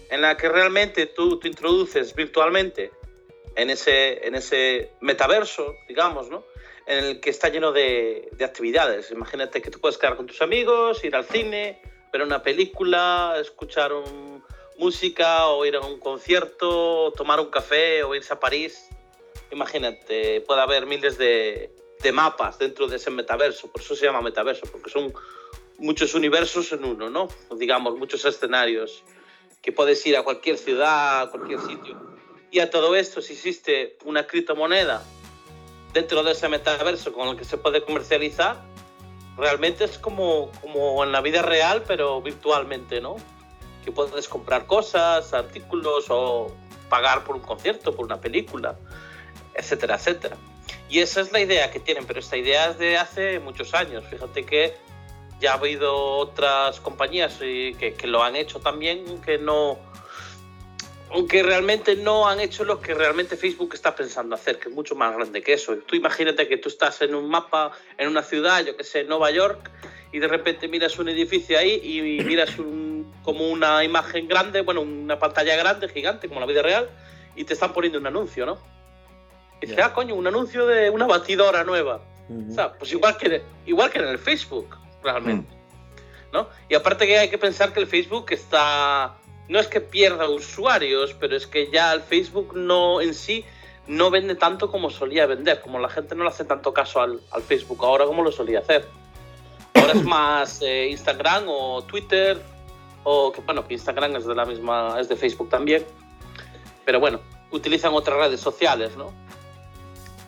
en 0.09 0.21
la 0.21 0.35
que 0.35 0.49
realmente 0.49 1.05
tú 1.05 1.39
te 1.39 1.47
introduces 1.47 2.13
virtualmente 2.13 2.91
en 3.55 3.69
ese, 3.69 4.27
en 4.27 4.35
ese 4.35 4.91
metaverso, 4.99 5.75
digamos, 5.87 6.29
¿no? 6.29 6.43
En 6.85 7.03
el 7.05 7.19
que 7.21 7.29
está 7.29 7.47
lleno 7.47 7.71
de, 7.71 8.29
de 8.33 8.45
actividades. 8.45 9.11
Imagínate 9.11 9.61
que 9.61 9.71
tú 9.71 9.79
puedes 9.79 9.97
quedar 9.97 10.17
con 10.17 10.27
tus 10.27 10.41
amigos, 10.41 11.03
ir 11.05 11.15
al 11.15 11.25
cine, 11.25 11.81
ver 12.11 12.21
una 12.21 12.43
película, 12.43 13.37
escuchar 13.39 13.93
un, 13.93 14.43
música 14.77 15.47
o 15.47 15.65
ir 15.65 15.77
a 15.77 15.79
un 15.79 15.99
concierto, 15.99 17.13
tomar 17.13 17.39
un 17.39 17.49
café 17.49 18.03
o 18.03 18.13
irse 18.13 18.33
a 18.33 18.39
París. 18.39 18.89
Imagínate, 19.51 20.41
puede 20.41 20.61
haber 20.61 20.85
miles 20.85 21.17
de, 21.17 21.71
de, 22.01 22.11
mapas 22.11 22.57
dentro 22.59 22.87
de 22.87 22.97
ese 22.97 23.11
metaverso, 23.11 23.67
por 23.71 23.81
eso 23.81 23.95
se 23.95 24.05
llama 24.05 24.21
metaverso, 24.21 24.65
porque 24.71 24.89
son 24.89 25.13
muchos 25.77 26.13
universos 26.13 26.71
en 26.71 26.85
uno, 26.85 27.09
¿no? 27.09 27.27
Digamos, 27.57 27.97
muchos 27.97 28.23
escenarios 28.25 29.03
que 29.61 29.71
puedes 29.71 30.05
ir 30.05 30.15
a 30.17 30.23
cualquier 30.23 30.57
ciudad, 30.57 31.21
a 31.21 31.31
cualquier 31.31 31.59
sitio. 31.59 31.99
Y 32.51 32.59
a 32.59 32.69
todo 32.69 32.95
esto, 32.95 33.21
si 33.21 33.33
existe 33.33 33.97
una 34.05 34.27
criptomoneda 34.27 35.03
dentro 35.93 36.23
de 36.23 36.33
ese 36.33 36.47
metaverso 36.49 37.11
con 37.11 37.29
el 37.29 37.37
que 37.37 37.45
se 37.45 37.57
puede 37.57 37.83
comercializar, 37.83 38.63
realmente 39.37 39.85
es 39.85 39.97
como, 39.97 40.51
como 40.61 41.03
en 41.03 41.11
la 41.11 41.21
vida 41.21 41.41
real, 41.41 41.83
pero 41.87 42.21
virtualmente, 42.21 43.01
¿no? 43.01 43.15
Que 43.83 43.91
puedes 43.91 44.27
comprar 44.27 44.65
cosas, 44.65 45.33
artículos 45.33 46.05
o 46.09 46.55
pagar 46.89 47.23
por 47.23 47.35
un 47.35 47.41
concierto, 47.41 47.95
por 47.95 48.05
una 48.05 48.21
película, 48.21 48.77
etcétera, 49.53 49.95
etcétera. 49.95 50.37
Y 50.89 50.99
esa 50.99 51.21
es 51.21 51.31
la 51.31 51.39
idea 51.39 51.71
que 51.71 51.79
tienen, 51.79 52.05
pero 52.05 52.19
esta 52.19 52.37
idea 52.37 52.69
es 52.69 52.77
de 52.77 52.97
hace 52.97 53.39
muchos 53.39 53.73
años. 53.73 54.03
Fíjate 54.09 54.45
que 54.45 54.75
ya 55.39 55.51
ha 55.51 55.55
habido 55.55 55.95
otras 55.95 56.79
compañías 56.79 57.35
que, 57.35 57.95
que 57.97 58.07
lo 58.07 58.23
han 58.23 58.35
hecho 58.35 58.59
también, 58.59 59.21
que 59.21 59.37
no, 59.37 59.79
aunque 61.11 61.43
realmente 61.43 61.95
no 61.95 62.27
han 62.27 62.39
hecho 62.39 62.63
lo 62.63 62.81
que 62.81 62.93
realmente 62.93 63.37
Facebook 63.37 63.73
está 63.73 63.95
pensando 63.95 64.35
hacer, 64.35 64.59
que 64.59 64.69
es 64.69 64.75
mucho 64.75 64.95
más 64.95 65.15
grande 65.15 65.41
que 65.41 65.53
eso. 65.53 65.75
Tú 65.77 65.95
imagínate 65.95 66.47
que 66.47 66.57
tú 66.57 66.69
estás 66.69 67.01
en 67.01 67.15
un 67.15 67.29
mapa, 67.29 67.71
en 67.97 68.09
una 68.09 68.23
ciudad, 68.23 68.65
yo 68.65 68.75
que 68.75 68.83
sé, 68.83 69.03
Nueva 69.03 69.31
York, 69.31 69.71
y 70.11 70.19
de 70.19 70.27
repente 70.27 70.67
miras 70.67 70.97
un 70.99 71.09
edificio 71.09 71.57
ahí 71.57 71.79
y 71.83 72.23
miras 72.23 72.57
un, 72.57 73.13
como 73.23 73.49
una 73.49 73.83
imagen 73.83 74.27
grande, 74.27 74.61
bueno, 74.61 74.81
una 74.81 75.19
pantalla 75.19 75.55
grande, 75.55 75.87
gigante, 75.89 76.27
como 76.27 76.39
la 76.39 76.45
vida 76.45 76.61
real, 76.61 76.89
y 77.35 77.43
te 77.43 77.53
están 77.53 77.73
poniendo 77.73 77.99
un 77.99 78.07
anuncio, 78.07 78.45
¿no? 78.45 78.59
Y 79.61 79.67
dices, 79.67 79.83
ah, 79.83 79.93
coño, 79.93 80.15
un 80.15 80.27
anuncio 80.27 80.65
de 80.67 80.89
una 80.89 81.07
batidora 81.07 81.63
nueva. 81.63 82.01
O 82.29 82.53
sea, 82.53 82.73
pues 82.73 82.91
igual 82.91 83.17
que, 83.17 83.43
igual 83.65 83.91
que 83.91 83.99
en 83.99 84.07
el 84.07 84.17
Facebook, 84.17 84.75
realmente. 85.03 85.53
Mm. 85.53 86.33
¿No? 86.33 86.49
Y 86.67 86.75
aparte 86.75 87.07
que 87.07 87.17
hay 87.17 87.29
que 87.29 87.37
pensar 87.37 87.71
que 87.71 87.79
el 87.79 87.87
Facebook 87.87 88.25
está 88.31 89.15
no 89.47 89.59
es 89.59 89.67
que 89.67 89.81
pierda 89.81 90.27
usuarios, 90.29 91.15
pero 91.19 91.35
es 91.35 91.45
que 91.45 91.69
ya 91.71 91.93
el 91.93 92.01
Facebook 92.01 92.55
no 92.55 93.01
en 93.01 93.13
sí 93.13 93.45
no 93.87 94.09
vende 94.09 94.35
tanto 94.35 94.71
como 94.71 94.89
solía 94.89 95.27
vender, 95.27 95.61
como 95.61 95.79
la 95.79 95.89
gente 95.89 96.15
no 96.15 96.23
le 96.23 96.29
hace 96.29 96.45
tanto 96.45 96.73
caso 96.73 97.01
al, 97.01 97.21
Facebook 97.47 97.83
ahora 97.83 98.05
como 98.05 98.23
lo 98.23 98.31
solía 98.31 98.59
hacer. 98.59 98.87
Ahora 99.75 99.93
es 99.93 100.03
más 100.03 100.61
eh, 100.61 100.87
Instagram 100.89 101.45
o 101.47 101.83
Twitter, 101.83 102.41
o 103.03 103.31
que 103.31 103.41
bueno, 103.41 103.67
que 103.67 103.75
Instagram 103.75 104.15
es 104.15 104.25
de 104.25 104.33
la 104.33 104.45
misma, 104.45 104.97
es 104.99 105.07
de 105.07 105.15
Facebook 105.15 105.49
también, 105.49 105.85
pero 106.83 106.99
bueno, 106.99 107.19
utilizan 107.51 107.93
otras 107.93 108.17
redes 108.17 108.39
sociales, 108.39 108.97
¿no? 108.97 109.13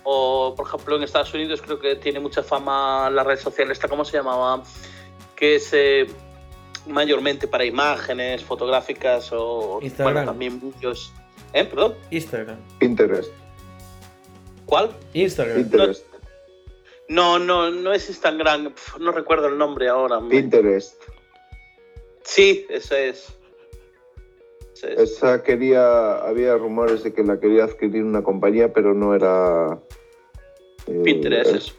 O 0.10 0.54
por 0.56 0.66
ejemplo 0.66 0.96
en 0.96 1.04
Estados 1.04 1.34
Unidos 1.34 1.62
creo 1.62 1.80
que 1.80 1.98
tiene 1.98 2.22
mucha 2.22 2.42
fama 2.42 3.10
la 3.10 3.26
red 3.26 3.38
social 3.38 3.70
esta, 3.72 3.90
¿cómo 3.90 4.06
se 4.06 4.16
llamaba? 4.16 4.64
Que 5.36 5.56
es 5.56 5.70
eh, 5.74 6.08
mayormente 6.88 7.46
para 7.46 7.66
imágenes 7.66 8.42
fotográficas 8.42 9.30
o 9.34 9.80
Instagram. 9.82 10.26
también 10.26 10.60
muchos. 10.60 11.12
¿Eh? 11.52 11.66
¿Perdón? 11.66 11.96
Instagram. 12.10 12.58
Pinterest. 12.80 13.34
¿Cuál? 14.66 14.92
Instagram. 15.14 15.58
Pinterest. 15.58 16.06
No, 17.10 17.38
no, 17.38 17.70
no 17.70 17.92
es 17.92 18.08
Instagram. 18.08 18.74
No 19.02 19.12
recuerdo 19.12 19.48
el 19.48 19.58
nombre 19.58 19.90
ahora. 19.90 20.22
Pinterest. 20.22 21.02
Sí, 22.24 22.66
esa 22.70 22.98
es. 22.98 23.38
Esa 24.84 25.44
quería, 25.44 26.16
había 26.20 26.56
rumores 26.56 27.04
de 27.04 27.12
que 27.12 27.24
la 27.24 27.42
quería 27.42 27.66
adquirir 27.66 28.06
una 28.06 28.24
compañía, 28.24 28.72
pero 28.72 28.94
no 28.94 29.14
era. 29.14 29.82
Eh, 30.88 31.02
Pinterest. 31.04 31.74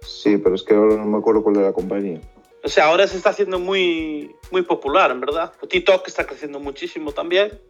sí, 0.00 0.36
pero 0.38 0.54
es 0.54 0.62
que 0.62 0.74
ahora 0.74 0.96
no 0.96 1.06
me 1.06 1.18
acuerdo 1.18 1.42
cuál 1.42 1.56
era 1.56 1.66
la 1.66 1.72
compañía. 1.72 2.20
O 2.62 2.68
sea, 2.68 2.86
ahora 2.86 3.06
se 3.06 3.18
está 3.18 3.30
haciendo 3.30 3.58
muy, 3.58 4.34
muy 4.50 4.62
popular, 4.62 5.10
en 5.10 5.20
verdad. 5.20 5.52
TikTok 5.68 6.08
está 6.08 6.26
creciendo 6.26 6.60
muchísimo 6.60 7.12
también. 7.12 7.60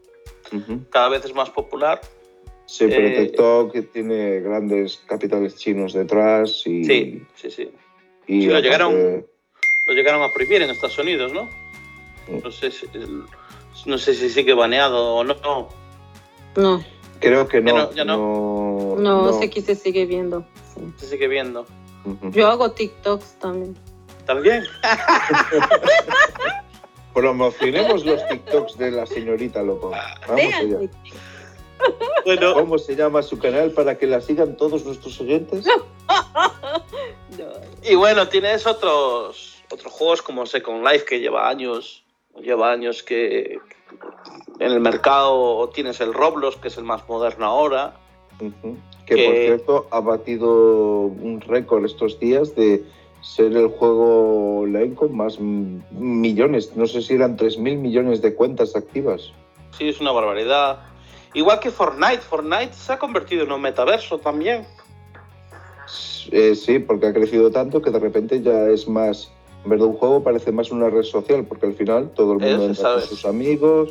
Cada 0.90 1.08
vez 1.08 1.24
es 1.24 1.34
más 1.34 1.50
popular. 1.50 2.00
Sí, 2.66 2.86
pero 2.88 3.08
eh, 3.08 3.26
TikTok 3.26 3.92
tiene 3.92 4.40
grandes 4.40 5.02
capitales 5.06 5.56
chinos 5.56 5.92
detrás 5.92 6.62
y... 6.66 6.84
Sí, 6.84 7.22
sí, 7.34 7.50
sí. 7.50 7.70
Y 8.26 8.46
lo, 8.46 8.60
llegaron, 8.60 9.26
lo 9.84 9.92
llegaron 9.92 10.22
a 10.22 10.32
prohibir 10.32 10.62
en 10.62 10.70
Estados 10.70 10.98
Unidos, 10.98 11.32
¿no? 11.32 11.44
Mm. 12.28 12.42
No 12.42 12.50
sé 12.50 12.70
si, 12.70 12.86
no 13.86 13.98
sé 13.98 14.14
si 14.14 14.30
sigue 14.30 14.54
baneado 14.54 15.16
o 15.16 15.24
no. 15.24 15.68
No. 16.56 16.84
Creo 17.24 17.48
que 17.48 17.60
no. 17.60 17.92
Ya 17.92 18.04
no, 18.04 18.96
no, 18.98 19.32
sé 19.38 19.50
que 19.50 19.62
se 19.62 19.74
sigue 19.74 20.06
viendo. 20.06 20.44
Se 20.96 21.06
sigue 21.06 21.28
viendo. 21.28 21.66
Yo 22.30 22.48
hago 22.48 22.70
TikToks 22.70 23.38
también. 23.38 23.76
¿También? 24.26 24.64
Promocionemos 27.14 28.04
los 28.04 28.26
TikToks 28.28 28.78
de 28.78 28.90
la 28.90 29.06
señorita 29.06 29.62
Loco. 29.62 29.92
Vamos 30.28 30.54
allá. 30.54 30.78
Bueno. 32.24 32.54
¿Cómo 32.54 32.78
se 32.78 32.96
llama 32.96 33.22
su 33.22 33.38
canal 33.38 33.72
para 33.72 33.98
que 33.98 34.06
la 34.06 34.20
sigan 34.20 34.56
todos 34.56 34.84
nuestros 34.84 35.20
oyentes? 35.20 35.66
Y 37.82 37.96
bueno, 37.96 38.28
tienes 38.28 38.66
otros 38.66 39.62
otros 39.70 39.92
juegos 39.92 40.22
como 40.22 40.46
Second 40.46 40.86
Life 40.86 41.04
que 41.04 41.20
lleva 41.20 41.48
años, 41.48 42.02
lleva 42.40 42.72
años 42.72 43.02
que 43.02 43.58
en 44.58 44.72
el 44.72 44.80
mercado 44.80 45.68
tienes 45.74 46.00
el 46.00 46.14
Roblox 46.14 46.56
que 46.56 46.68
es 46.68 46.76
el 46.78 46.84
más 46.84 47.08
moderno 47.08 47.46
ahora. 47.46 47.96
que, 49.06 49.26
por 49.26 49.34
cierto 49.34 49.86
ha 49.90 50.00
batido 50.00 51.06
un 51.06 51.40
récord 51.40 51.84
estos 51.84 52.18
días 52.18 52.54
de 52.54 52.84
ser 53.20 53.56
el 53.56 53.68
juego 53.68 54.60
online 54.60 54.94
con 54.94 55.16
más 55.16 55.40
millones. 55.40 56.76
No 56.76 56.86
sé 56.86 57.00
si 57.00 57.14
eran 57.14 57.36
3.000 57.36 57.78
millones 57.78 58.20
de 58.20 58.34
cuentas 58.34 58.76
activas. 58.76 59.32
Sí, 59.76 59.88
es 59.88 60.00
una 60.00 60.12
barbaridad. 60.12 60.80
Igual 61.32 61.58
que 61.58 61.70
Fortnite. 61.70 62.18
Fortnite 62.18 62.74
se 62.74 62.92
ha 62.92 62.98
convertido 62.98 63.44
en 63.44 63.52
un 63.52 63.60
metaverso 63.60 64.18
también. 64.18 64.66
Eh, 66.30 66.54
sí, 66.54 66.78
porque 66.78 67.06
ha 67.06 67.12
crecido 67.12 67.50
tanto 67.50 67.82
que 67.82 67.90
de 67.90 67.98
repente 67.98 68.40
ya 68.42 68.68
es 68.68 68.86
más. 68.86 69.32
En 69.64 69.70
verdad, 69.70 69.86
un 69.86 69.96
juego 69.96 70.22
parece 70.22 70.52
más 70.52 70.70
una 70.70 70.90
red 70.90 71.02
social, 71.02 71.44
porque 71.44 71.66
al 71.66 71.74
final 71.74 72.10
todo 72.14 72.34
el 72.34 72.38
mundo 72.38 72.66
entra 72.66 72.94
con 72.94 73.02
sus 73.02 73.24
amigos, 73.24 73.90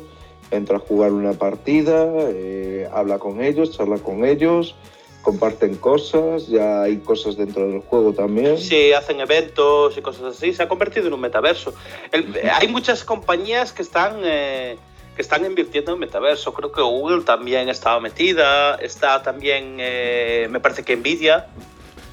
entra 0.50 0.76
a 0.76 0.80
jugar 0.80 1.12
una 1.12 1.32
partida, 1.32 2.06
eh, 2.28 2.88
habla 2.92 3.18
con 3.18 3.42
ellos, 3.42 3.76
charla 3.76 3.98
con 3.98 4.24
ellos 4.24 4.74
comparten 5.24 5.76
cosas, 5.76 6.46
ya 6.46 6.82
hay 6.82 6.98
cosas 6.98 7.36
dentro 7.36 7.66
del 7.66 7.80
juego 7.80 8.12
también. 8.12 8.58
Sí, 8.58 8.92
hacen 8.92 9.18
eventos 9.20 9.96
y 9.96 10.02
cosas 10.02 10.36
así, 10.36 10.52
se 10.52 10.62
ha 10.62 10.68
convertido 10.68 11.08
en 11.08 11.14
un 11.14 11.20
metaverso. 11.20 11.74
hay 12.12 12.68
muchas 12.68 13.02
compañías 13.02 13.72
que 13.72 13.82
están, 13.82 14.20
eh, 14.22 14.76
que 15.16 15.22
están 15.22 15.44
invirtiendo 15.44 15.94
en 15.94 15.98
metaverso, 15.98 16.52
creo 16.52 16.70
que 16.70 16.82
Google 16.82 17.22
también 17.22 17.68
estaba 17.68 17.98
metida, 18.00 18.76
está 18.76 19.22
también, 19.22 19.78
eh, 19.80 20.46
me 20.50 20.60
parece 20.60 20.84
que 20.84 20.94
Nvidia, 20.94 21.46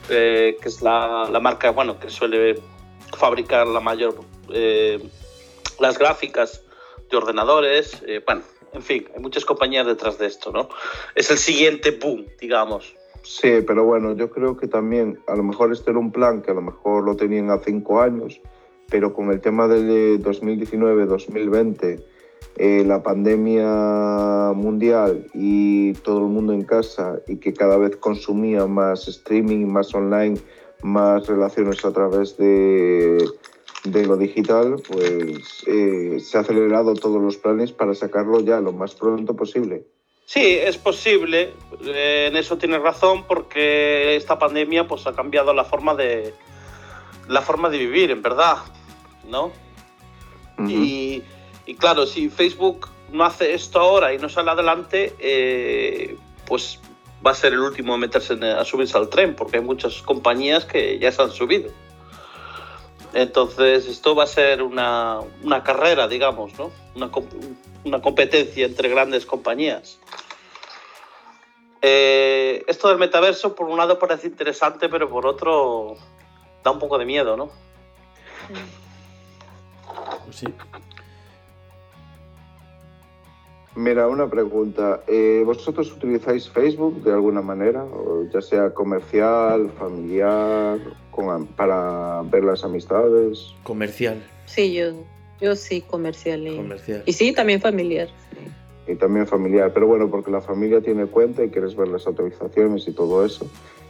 eh, 0.10 0.58
que 0.62 0.70
es 0.70 0.82
la, 0.82 1.28
la, 1.30 1.40
marca 1.40 1.70
bueno, 1.72 2.00
que 2.00 2.10
suele 2.10 2.62
fabricar 3.18 3.68
la 3.68 3.80
mayor, 3.80 4.16
las 5.80 5.98
gráficas 5.98 6.64
de 7.10 7.18
ordenadores, 7.18 8.04
bueno, 8.26 8.42
en 8.74 8.82
fin, 8.82 9.06
hay 9.14 9.22
muchas 9.22 9.46
compañías 9.46 9.86
detrás 9.86 10.18
de 10.18 10.28
esto, 10.28 10.52
¿no? 10.52 10.70
Es 11.16 11.30
el 11.30 11.38
siguiente 11.38 11.92
boom, 11.92 12.26
digamos. 12.40 12.96
Sí, 13.24 13.62
pero 13.66 13.84
bueno, 13.86 14.16
yo 14.16 14.32
creo 14.32 14.58
que 14.58 14.68
también, 14.68 15.20
a 15.28 15.36
lo 15.36 15.44
mejor 15.44 15.72
este 15.72 15.92
era 15.92 16.00
un 16.00 16.12
plan 16.12 16.42
que 16.42 16.52
a 16.52 16.54
lo 16.54 16.62
mejor 16.62 17.04
lo 17.04 17.16
tenían 17.16 17.52
a 17.52 17.60
cinco 17.60 18.02
años, 18.02 18.42
pero 18.90 19.14
con 19.14 19.32
el 19.32 19.42
tema 19.42 19.68
de 19.68 20.20
2019-2020, 20.20 22.04
eh, 22.58 22.84
la 22.86 23.02
pandemia 23.04 24.52
mundial 24.56 25.28
y 25.34 25.94
todo 25.94 26.20
el 26.20 26.26
mundo 26.26 26.54
en 26.54 26.64
casa 26.64 27.20
y 27.28 27.38
que 27.38 27.54
cada 27.54 27.78
vez 27.78 27.96
consumía 27.96 28.66
más 28.66 29.08
streaming, 29.08 29.68
más 29.68 29.94
online, 29.94 30.38
más 30.84 31.28
relaciones 31.28 31.84
a 31.86 31.92
través 31.92 32.38
de, 32.38 33.24
de 33.84 34.06
lo 34.06 34.18
digital, 34.18 34.76
pues 34.88 35.64
eh, 35.68 36.20
se 36.20 36.38
ha 36.38 36.42
acelerado 36.42 36.94
todos 36.94 37.22
los 37.22 37.38
planes 37.38 37.72
para 37.72 37.96
sacarlo 37.96 38.40
ya 38.42 38.60
lo 38.60 38.72
más 38.74 38.94
pronto 38.94 39.36
posible. 39.36 39.86
Sí, 40.26 40.58
es 40.58 40.78
posible, 40.78 41.54
eh, 41.84 42.28
en 42.30 42.38
eso 42.38 42.58
tienes 42.58 42.82
razón, 42.82 43.26
porque 43.28 44.16
esta 44.16 44.40
pandemia 44.40 44.88
pues, 44.88 45.06
ha 45.08 45.14
cambiado 45.14 45.54
la 45.54 45.66
forma 45.66 45.94
de, 45.96 46.34
la 47.28 47.42
forma 47.42 47.70
de 47.70 47.80
vivir, 47.80 48.12
en 48.12 48.22
verdad, 48.22 48.58
¿no? 49.28 49.52
y, 50.68 51.24
claro, 51.80 52.06
si 52.06 52.30
Facebook 52.30 52.88
no 53.12 53.24
hace 53.24 53.56
esto 53.56 53.80
ahora 53.80 54.14
y 54.14 54.20
no 54.20 54.30
sale 54.30 54.52
adelante, 54.52 55.16
eh, 55.20 56.16
pues 56.46 56.80
va 57.26 57.32
a 57.32 57.36
ser 57.36 57.54
el 57.54 57.60
último 57.60 57.96
en 57.96 58.02
meterse 58.02 58.34
a 58.34 58.66
subirse 58.66 58.98
al 58.98 59.10
tren, 59.10 59.36
porque 59.36 59.58
hay 59.58 59.64
muchas 59.64 60.02
compañías 60.02 60.66
que 60.66 60.98
ya 61.00 61.12
se 61.12 61.22
han 61.22 61.32
subido. 61.32 61.72
Entonces, 63.14 63.88
esto 63.88 64.16
va 64.16 64.24
a 64.24 64.28
ser 64.28 64.62
una, 64.62 65.20
una 65.44 65.64
carrera, 65.64 66.08
digamos, 66.08 66.58
¿no? 66.58 66.72
Una, 66.96 67.12
una 67.84 68.02
competencia 68.02 68.66
entre 68.66 68.90
grandes 68.90 69.26
compañías. 69.26 70.00
Eh, 71.82 72.64
esto 72.68 72.90
del 72.90 73.00
metaverso, 73.00 73.56
por 73.56 73.68
un 73.68 73.78
lado 73.78 73.98
parece 74.00 74.28
interesante, 74.28 74.88
pero 74.88 75.10
por 75.10 75.26
otro 75.26 75.98
da 76.64 76.72
un 76.72 76.80
poco 76.80 76.98
de 76.98 77.06
miedo, 77.06 77.36
¿no? 77.36 77.52
Sí. 80.32 80.46
Mira, 83.76 84.08
una 84.08 84.30
pregunta. 84.30 85.02
Eh, 85.08 85.44
¿Vosotros 85.46 85.92
utilizáis 85.94 86.50
Facebook 86.50 87.04
de 87.04 87.14
alguna 87.14 87.42
manera? 87.42 87.84
O 87.86 88.26
ya 88.34 88.42
sea 88.42 88.74
comercial, 88.74 89.72
familiar, 89.80 90.78
con, 91.12 91.48
para 91.48 92.22
ver 92.24 92.44
las 92.44 92.64
amistades. 92.66 93.54
Comercial. 93.64 94.22
Sí, 94.46 94.74
yo, 94.74 94.92
yo 95.40 95.56
sí, 95.56 95.82
comercial. 95.82 96.46
Y, 96.48 96.58
Comercial. 96.58 97.04
y 97.06 97.14
sí, 97.14 97.32
también 97.34 97.62
familiar. 97.62 98.10
sí. 98.32 98.92
Y 98.92 98.96
también 98.96 99.26
familiar. 99.26 99.72
Pero 99.74 99.88
bueno, 99.88 100.10
porque 100.10 100.32
la 100.32 100.42
familia 100.42 100.82
tiene 100.82 101.06
cuenta 101.06 101.44
y 101.46 101.50
quieres 101.50 101.76
ver 101.76 101.88
las 101.88 102.06
autorizaciones 102.08 102.86
y 102.88 102.92
todo 102.92 103.26
eso. 103.26 103.46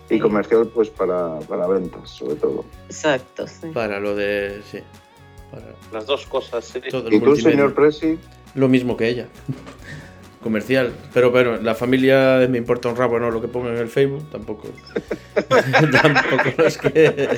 Y 0.09 0.15
Sí. 0.15 0.19
comercial, 0.19 0.67
pues 0.67 0.89
para, 0.89 1.39
para 1.39 1.65
ventas, 1.67 2.09
sobre 2.09 2.35
todo. 2.35 2.65
Exacto, 2.87 3.47
sí. 3.47 3.67
Para 3.73 3.99
lo 3.99 4.13
de. 4.15 4.61
Sí. 4.69 4.79
Para 5.49 5.63
Las 5.91 6.05
dos 6.05 6.27
cosas. 6.27 6.65
sí. 6.65 6.81
todo 6.91 7.07
el 7.07 7.13
¿Y 7.15 7.19
tú, 7.19 7.35
señor 7.35 7.73
Presi? 7.73 8.19
Lo 8.55 8.67
mismo 8.67 8.97
que 8.97 9.07
ella. 9.07 9.27
Comercial. 10.43 10.91
Pero 11.13 11.29
bueno, 11.31 11.57
la 11.57 11.75
familia 11.75 12.47
me 12.49 12.57
importa 12.57 12.89
un 12.89 12.95
rabo, 12.95 13.19
¿no? 13.19 13.29
Lo 13.29 13.41
que 13.41 13.47
ponga 13.47 13.69
en 13.69 13.77
el 13.77 13.87
Facebook, 13.89 14.29
tampoco. 14.31 14.67
tampoco 16.01 16.63
es 16.65 16.77
que. 16.77 17.29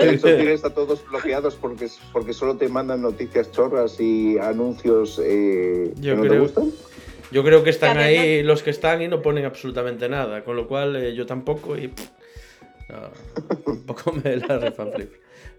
Eso 0.00 0.26
tienes 0.28 0.64
a 0.64 0.70
todos 0.74 1.04
bloqueados 1.06 1.54
porque, 1.56 1.88
porque 2.12 2.32
solo 2.32 2.56
te 2.56 2.68
mandan 2.68 3.02
noticias 3.02 3.50
chorras 3.52 4.00
y 4.00 4.38
anuncios 4.38 5.20
eh, 5.22 5.92
Yo 5.96 6.12
que 6.12 6.16
no 6.16 6.22
te 6.22 6.28
creo- 6.28 6.42
gustan. 6.42 6.70
Yo 7.32 7.44
creo 7.44 7.62
que 7.62 7.70
están 7.70 7.96
ahí 7.98 8.42
los 8.42 8.62
que 8.64 8.70
están 8.70 9.02
y 9.02 9.08
no 9.08 9.22
ponen 9.22 9.44
absolutamente 9.44 10.08
nada, 10.08 10.42
con 10.42 10.56
lo 10.56 10.66
cual 10.66 10.96
eh, 10.96 11.14
yo 11.14 11.26
tampoco 11.26 11.76
y 11.78 11.86
pff, 11.86 12.08
no, 12.88 13.72
un 13.72 13.82
poco 13.86 14.12
me 14.12 14.36
la 14.36 14.58
refanflip. 14.58 15.12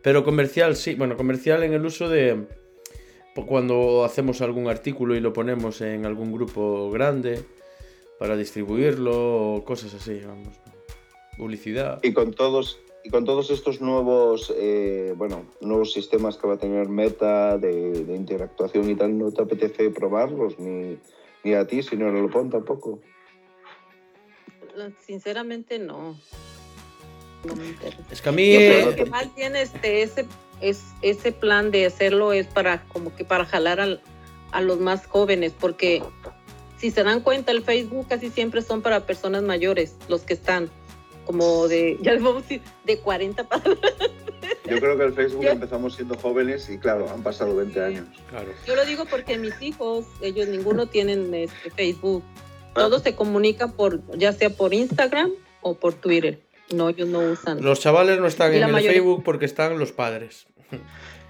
Pero 0.03 0.23
comercial 0.23 0.75
sí, 0.75 0.95
bueno, 0.95 1.15
comercial 1.17 1.63
en 1.63 1.73
el 1.73 1.85
uso 1.85 2.09
de 2.09 2.47
po- 3.35 3.45
cuando 3.45 4.03
hacemos 4.03 4.41
algún 4.41 4.67
artículo 4.67 5.15
y 5.15 5.19
lo 5.19 5.31
ponemos 5.33 5.81
en 5.81 6.05
algún 6.05 6.31
grupo 6.31 6.89
grande 6.91 7.43
para 8.19 8.35
distribuirlo 8.35 9.55
o 9.55 9.63
cosas 9.63 9.93
así, 9.93 10.19
vamos. 10.25 10.49
Publicidad. 11.37 11.99
Y 12.03 12.13
con 12.13 12.33
todos 12.33 12.79
y 13.03 13.09
con 13.09 13.25
todos 13.25 13.49
estos 13.49 13.81
nuevos 13.81 14.53
eh, 14.55 15.15
bueno 15.17 15.45
nuevos 15.59 15.91
sistemas 15.91 16.37
que 16.37 16.45
va 16.47 16.53
a 16.53 16.57
tener 16.57 16.87
Meta 16.87 17.57
de, 17.57 18.03
de 18.03 18.15
interactuación 18.15 18.89
y 18.91 18.95
tal, 18.95 19.17
¿no 19.17 19.31
te 19.31 19.41
apetece 19.41 19.89
probarlos 19.89 20.59
ni, 20.59 20.99
ni 21.43 21.53
a 21.55 21.65
ti, 21.65 21.81
si 21.81 21.95
no 21.97 22.11
lo 22.11 22.29
pon 22.29 22.49
tampoco? 22.51 22.99
Sinceramente, 24.99 25.79
no. 25.79 26.17
No 27.45 27.55
me 27.55 27.67
interesa. 27.67 28.01
Es 28.11 28.21
que 28.21 28.29
a 28.29 28.31
mí 28.31 28.51
Yo 28.53 28.59
creo 28.59 28.95
que 28.95 29.05
más 29.05 29.33
bien 29.35 29.55
este, 29.55 30.03
ese, 30.03 30.25
es, 30.61 30.83
ese 31.01 31.31
plan 31.31 31.71
de 31.71 31.85
hacerlo 31.85 32.33
es 32.33 32.47
para 32.47 32.83
como 32.89 33.15
que 33.15 33.25
para 33.25 33.45
jalar 33.45 33.79
al- 33.79 34.01
a 34.51 34.61
los 34.61 34.79
más 34.79 35.05
jóvenes, 35.07 35.53
porque 35.59 36.03
si 36.77 36.91
se 36.91 37.03
dan 37.03 37.21
cuenta, 37.21 37.51
el 37.51 37.63
Facebook 37.63 38.07
casi 38.09 38.29
siempre 38.29 38.61
son 38.61 38.81
para 38.81 39.05
personas 39.05 39.43
mayores, 39.43 39.95
los 40.07 40.21
que 40.21 40.33
están 40.33 40.69
como 41.25 41.67
de, 41.67 41.97
ya 42.01 42.13
les 42.13 42.21
vamos 42.21 42.39
a 42.39 42.41
decir, 42.43 42.61
de 42.85 42.97
40 42.99 43.47
para 43.47 43.63
Yo 43.63 44.79
creo 44.79 44.97
que 44.97 45.03
el 45.05 45.13
Facebook 45.13 45.43
Yo- 45.45 45.51
empezamos 45.51 45.95
siendo 45.95 46.15
jóvenes 46.17 46.69
y 46.69 46.77
claro, 46.77 47.09
han 47.09 47.23
pasado 47.23 47.55
20 47.55 47.83
años. 47.83 48.05
claro. 48.29 48.49
Yo 48.67 48.75
lo 48.75 48.85
digo 48.85 49.05
porque 49.05 49.37
mis 49.37 49.59
hijos, 49.61 50.05
ellos 50.21 50.47
ninguno 50.47 50.87
tienen 50.87 51.33
este, 51.33 51.71
Facebook. 51.71 52.23
Todos 52.73 53.01
se 53.03 53.15
comunican 53.15 53.71
por, 53.73 54.01
ya 54.17 54.31
sea 54.33 54.49
por 54.49 54.73
Instagram 54.73 55.31
o 55.61 55.73
por 55.75 55.93
Twitter. 55.93 56.39
No, 56.73 56.89
ellos 56.89 57.07
no 57.07 57.19
usan. 57.19 57.61
Los 57.63 57.79
chavales 57.79 58.19
no 58.19 58.27
están 58.27 58.53
Y 58.53 58.57
en 58.57 58.63
el 58.63 58.71
mayoría- 58.71 58.93
Facebook 58.97 59.23
porque 59.23 59.45
están 59.45 59.77
los 59.79 59.91
padres. 59.91 60.47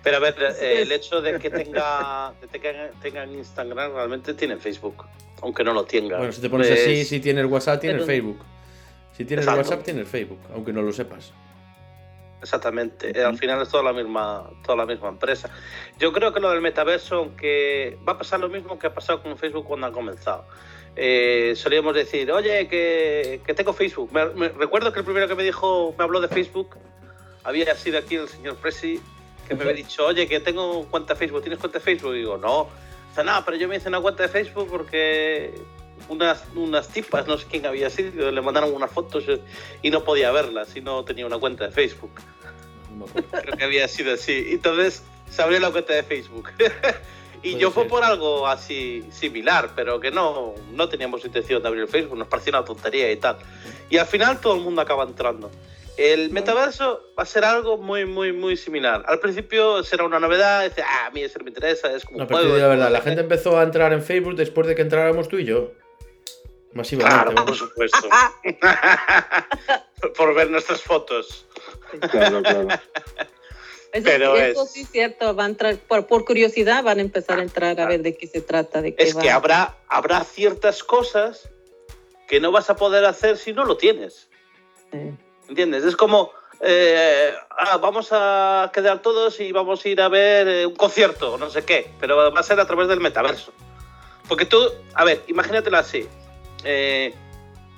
Pero 0.04 0.18
a 0.18 0.20
ver, 0.20 0.36
eh, 0.62 0.82
el 0.82 0.92
hecho 0.92 1.22
de 1.22 1.38
que 1.40 1.50
tenga, 1.50 2.34
de 2.42 2.48
tengan, 2.48 2.90
tengan 3.02 3.32
Instagram 3.34 3.94
realmente 3.94 4.34
tienen 4.34 4.60
Facebook, 4.60 5.06
aunque 5.42 5.64
no 5.64 5.74
lo 5.74 5.84
tenga. 5.86 6.18
Bueno, 6.18 6.32
si 6.32 6.42
te 6.42 6.50
pones 6.50 6.68
Pues, 6.68 6.82
así, 6.82 7.06
si 7.06 7.20
tienes 7.20 7.46
WhatsApp, 7.46 7.80
tienes 7.82 7.98
Pero- 8.04 8.08
Facebook. 8.08 8.46
Si 9.16 9.26
tienes 9.26 9.46
Exacto. 9.46 9.62
WhatsApp, 9.70 9.84
tienes 9.86 10.08
Facebook, 10.08 10.40
aunque 10.54 10.74
no 10.74 10.82
lo 10.82 10.92
sepas. 10.92 11.34
Exactamente, 12.42 13.12
eh, 13.20 13.24
al 13.24 13.38
final 13.38 13.62
es 13.62 13.70
toda 13.70 13.84
la 13.84 13.94
misma, 13.94 14.50
toda 14.66 14.78
la 14.78 14.86
misma 14.88 15.10
empresa. 15.10 15.52
Yo 16.00 16.12
creo 16.12 16.34
que 16.34 16.40
lo 16.40 16.50
del 16.50 16.62
metaverso, 16.62 17.16
aunque 17.18 18.00
va 18.08 18.14
a 18.14 18.18
pasar 18.18 18.40
lo 18.40 18.50
mismo 18.50 18.80
que 18.80 18.88
ha 18.88 18.94
pasado 18.96 19.22
con 19.22 19.38
Facebook 19.38 19.66
cuando 19.68 19.86
ha 19.86 19.92
comenzado. 19.92 20.46
Eh, 20.96 21.54
solíamos 21.56 21.96
decir, 21.96 22.32
oye, 22.32 22.68
que, 22.68 23.42
que 23.46 23.54
tengo 23.54 23.74
Facebook. 23.74 24.12
Me, 24.12 24.26
me- 24.28 24.50
recuerdo 24.50 24.92
que 24.92 25.00
el 25.00 25.06
primero 25.06 25.28
que 25.28 25.36
me 25.36 25.44
dijo, 25.44 25.96
me 25.98 26.04
habló 26.04 26.20
de 26.20 26.28
Facebook, 26.28 26.76
había 27.44 27.74
sido 27.76 27.98
aquí 28.00 28.16
el 28.16 28.28
señor 28.28 28.58
Presi, 28.58 29.00
que 29.48 29.56
me 29.56 29.62
había 29.64 29.76
dicho, 29.76 30.06
oye, 30.06 30.28
que 30.28 30.40
tengo 30.40 30.86
cuenta 30.90 31.14
de 31.14 31.20
Facebook, 31.20 31.42
¿tienes 31.42 31.60
cuenta 31.60 31.80
de 31.80 31.84
Facebook? 31.86 32.14
Y 32.16 32.20
digo, 32.20 32.38
no. 32.38 32.68
Dice, 33.10 33.24
no, 33.24 33.44
pero 33.46 33.58
yo 33.58 33.68
me 33.68 33.78
hice 33.78 33.88
una 33.90 34.00
cuenta 34.02 34.24
de 34.24 34.30
Facebook 34.30 34.68
porque 34.70 35.54
unas, 36.10 36.44
unas 36.56 36.88
tipas, 36.90 37.26
no 37.28 37.38
sé 37.38 37.46
quién 37.50 37.66
había 37.66 37.90
sido, 37.90 38.32
le 38.32 38.42
mandaron 38.42 38.74
unas 38.74 38.92
fotos 38.92 39.24
y 39.82 39.90
no 39.92 40.04
podía 40.04 40.32
verlas 40.32 40.76
y 40.76 40.82
no 40.82 41.04
tenía 41.06 41.26
una 41.26 41.38
cuenta 41.38 41.66
de 41.68 41.72
Facebook. 41.72 42.12
No. 42.98 43.06
Creo 43.06 43.58
que 43.58 43.64
había 43.64 43.88
sido 43.88 44.14
así. 44.14 44.48
Entonces 44.52 45.04
se 45.30 45.42
abrió 45.42 45.60
la 45.60 45.72
cuenta 45.72 45.94
de 45.94 46.04
Facebook. 46.04 46.50
y 47.44 47.52
Puede 47.52 47.62
yo 47.62 47.72
fue 47.72 47.84
ser. 47.84 47.90
por 47.92 48.04
algo 48.04 48.48
así 48.48 49.04
similar, 49.12 49.72
pero 49.76 50.00
que 50.00 50.12
no, 50.12 50.54
no 50.72 50.90
teníamos 50.90 51.26
intención 51.26 51.62
de 51.62 51.68
abrir 51.68 51.84
el 51.84 51.90
Facebook, 51.90 52.18
nos 52.18 52.28
parecía 52.28 52.52
una 52.52 52.66
tontería 52.66 53.12
y 53.12 53.18
tal. 53.18 53.38
Y 53.90 53.98
al 53.98 54.06
final 54.06 54.40
todo 54.40 54.56
el 54.56 54.62
mundo 54.62 54.82
acaba 54.82 55.04
entrando. 55.04 55.50
El 55.98 56.30
metaverso 56.32 57.02
va 57.20 57.24
a 57.24 57.26
ser 57.26 57.44
algo 57.44 57.78
muy, 57.78 58.06
muy, 58.06 58.32
muy 58.32 58.56
similar. 58.58 59.04
Al 59.08 59.20
principio 59.20 59.84
será 59.84 60.06
una 60.06 60.20
novedad, 60.20 60.64
dice, 60.64 60.82
ah, 60.82 61.08
a 61.08 61.12
mí 61.12 61.22
eso 61.22 61.38
no 61.40 61.46
me 61.46 61.50
interesa, 61.52 61.94
es 61.94 62.06
como 62.06 62.20
No, 62.20 62.24
un 62.24 62.30
juego. 62.30 62.46
digo 62.46 62.58
la 62.58 62.68
verdad, 62.68 62.92
la 62.92 63.02
gente 63.02 63.22
empezó 63.22 63.60
a 63.60 63.64
entrar 63.64 63.92
en 63.94 64.02
Facebook 64.02 64.36
después 64.36 64.68
de 64.68 64.76
que 64.76 64.82
entráramos 64.84 65.28
tú 65.28 65.38
y 65.38 65.46
yo. 65.46 65.72
Masivamente. 66.74 67.34
Claro, 67.34 67.46
por 67.46 67.56
supuesto. 67.56 68.08
por 70.18 70.34
ver 70.34 70.50
nuestras 70.50 70.82
fotos. 70.82 71.46
Claro, 72.10 72.42
claro. 72.42 72.68
Eso, 73.94 74.06
Pero 74.06 74.38
eso 74.38 74.64
es- 74.64 74.72
sí 74.72 74.82
es 74.82 74.90
cierto, 74.90 75.34
van 75.36 75.58
por, 75.88 76.08
por 76.08 76.24
curiosidad 76.26 76.84
van 76.84 77.00
a 77.00 77.02
empezar 77.02 77.40
a 77.40 77.42
entrar 77.42 77.80
a 77.80 77.86
ver 77.88 78.02
de 78.02 78.16
qué 78.16 78.26
se 78.28 78.40
trata, 78.42 78.82
de 78.82 78.96
qué 78.96 79.04
Es 79.04 79.18
va. 79.18 79.22
que 79.22 79.30
habrá, 79.30 79.76
habrá 79.90 80.24
ciertas 80.24 80.84
cosas 80.84 81.50
que 82.28 82.40
no 82.40 82.52
vas 82.52 82.70
a 82.70 82.76
poder 82.78 83.04
hacer 83.06 83.38
si 83.38 83.52
no 83.52 83.66
lo 83.66 83.76
tienes. 83.78 84.30
¿Entiendes? 85.50 85.84
Es 85.84 85.98
como, 85.98 86.32
eh, 86.62 87.34
ah, 87.50 87.78
vamos 87.78 88.10
a 88.12 88.72
quedar 88.74 89.02
todos 89.02 89.40
y 89.42 89.52
vamos 89.52 89.84
a 89.84 89.90
ir 89.90 90.00
a 90.00 90.08
ver 90.08 90.48
eh, 90.48 90.66
un 90.66 90.76
concierto 90.76 91.34
o 91.34 91.38
no 91.38 91.50
sé 91.50 91.66
qué, 91.66 91.92
pero 92.00 92.32
va 92.32 92.40
a 92.40 92.44
ser 92.44 92.60
a 92.62 92.66
través 92.66 92.88
del 92.88 93.02
metaverso. 93.02 93.52
Porque 94.30 94.46
tú, 94.46 94.62
a 94.94 95.04
ver, 95.04 95.22
imagínatelo 95.28 95.78
así. 95.78 96.08
Eh, 96.64 97.14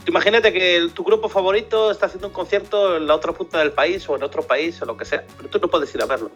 imagínate 0.08 0.52
que 0.54 0.90
tu 0.94 1.04
grupo 1.04 1.30
favorito 1.30 1.92
está 1.92 2.08
haciendo 2.08 2.28
un 2.28 2.34
concierto 2.34 2.98
en 2.98 3.08
la 3.08 3.16
otra 3.16 3.32
punta 3.34 3.60
del 3.60 3.72
país 3.72 4.08
o 4.10 4.16
en 4.16 4.24
otro 4.24 4.44
país 4.44 4.82
o 4.82 4.86
lo 4.86 4.98
que 4.98 5.06
sea, 5.06 5.26
pero 5.38 5.50
tú 5.50 5.60
no 5.60 5.68
puedes 5.68 5.94
ir 5.96 6.02
a 6.02 6.06
verlo. 6.06 6.32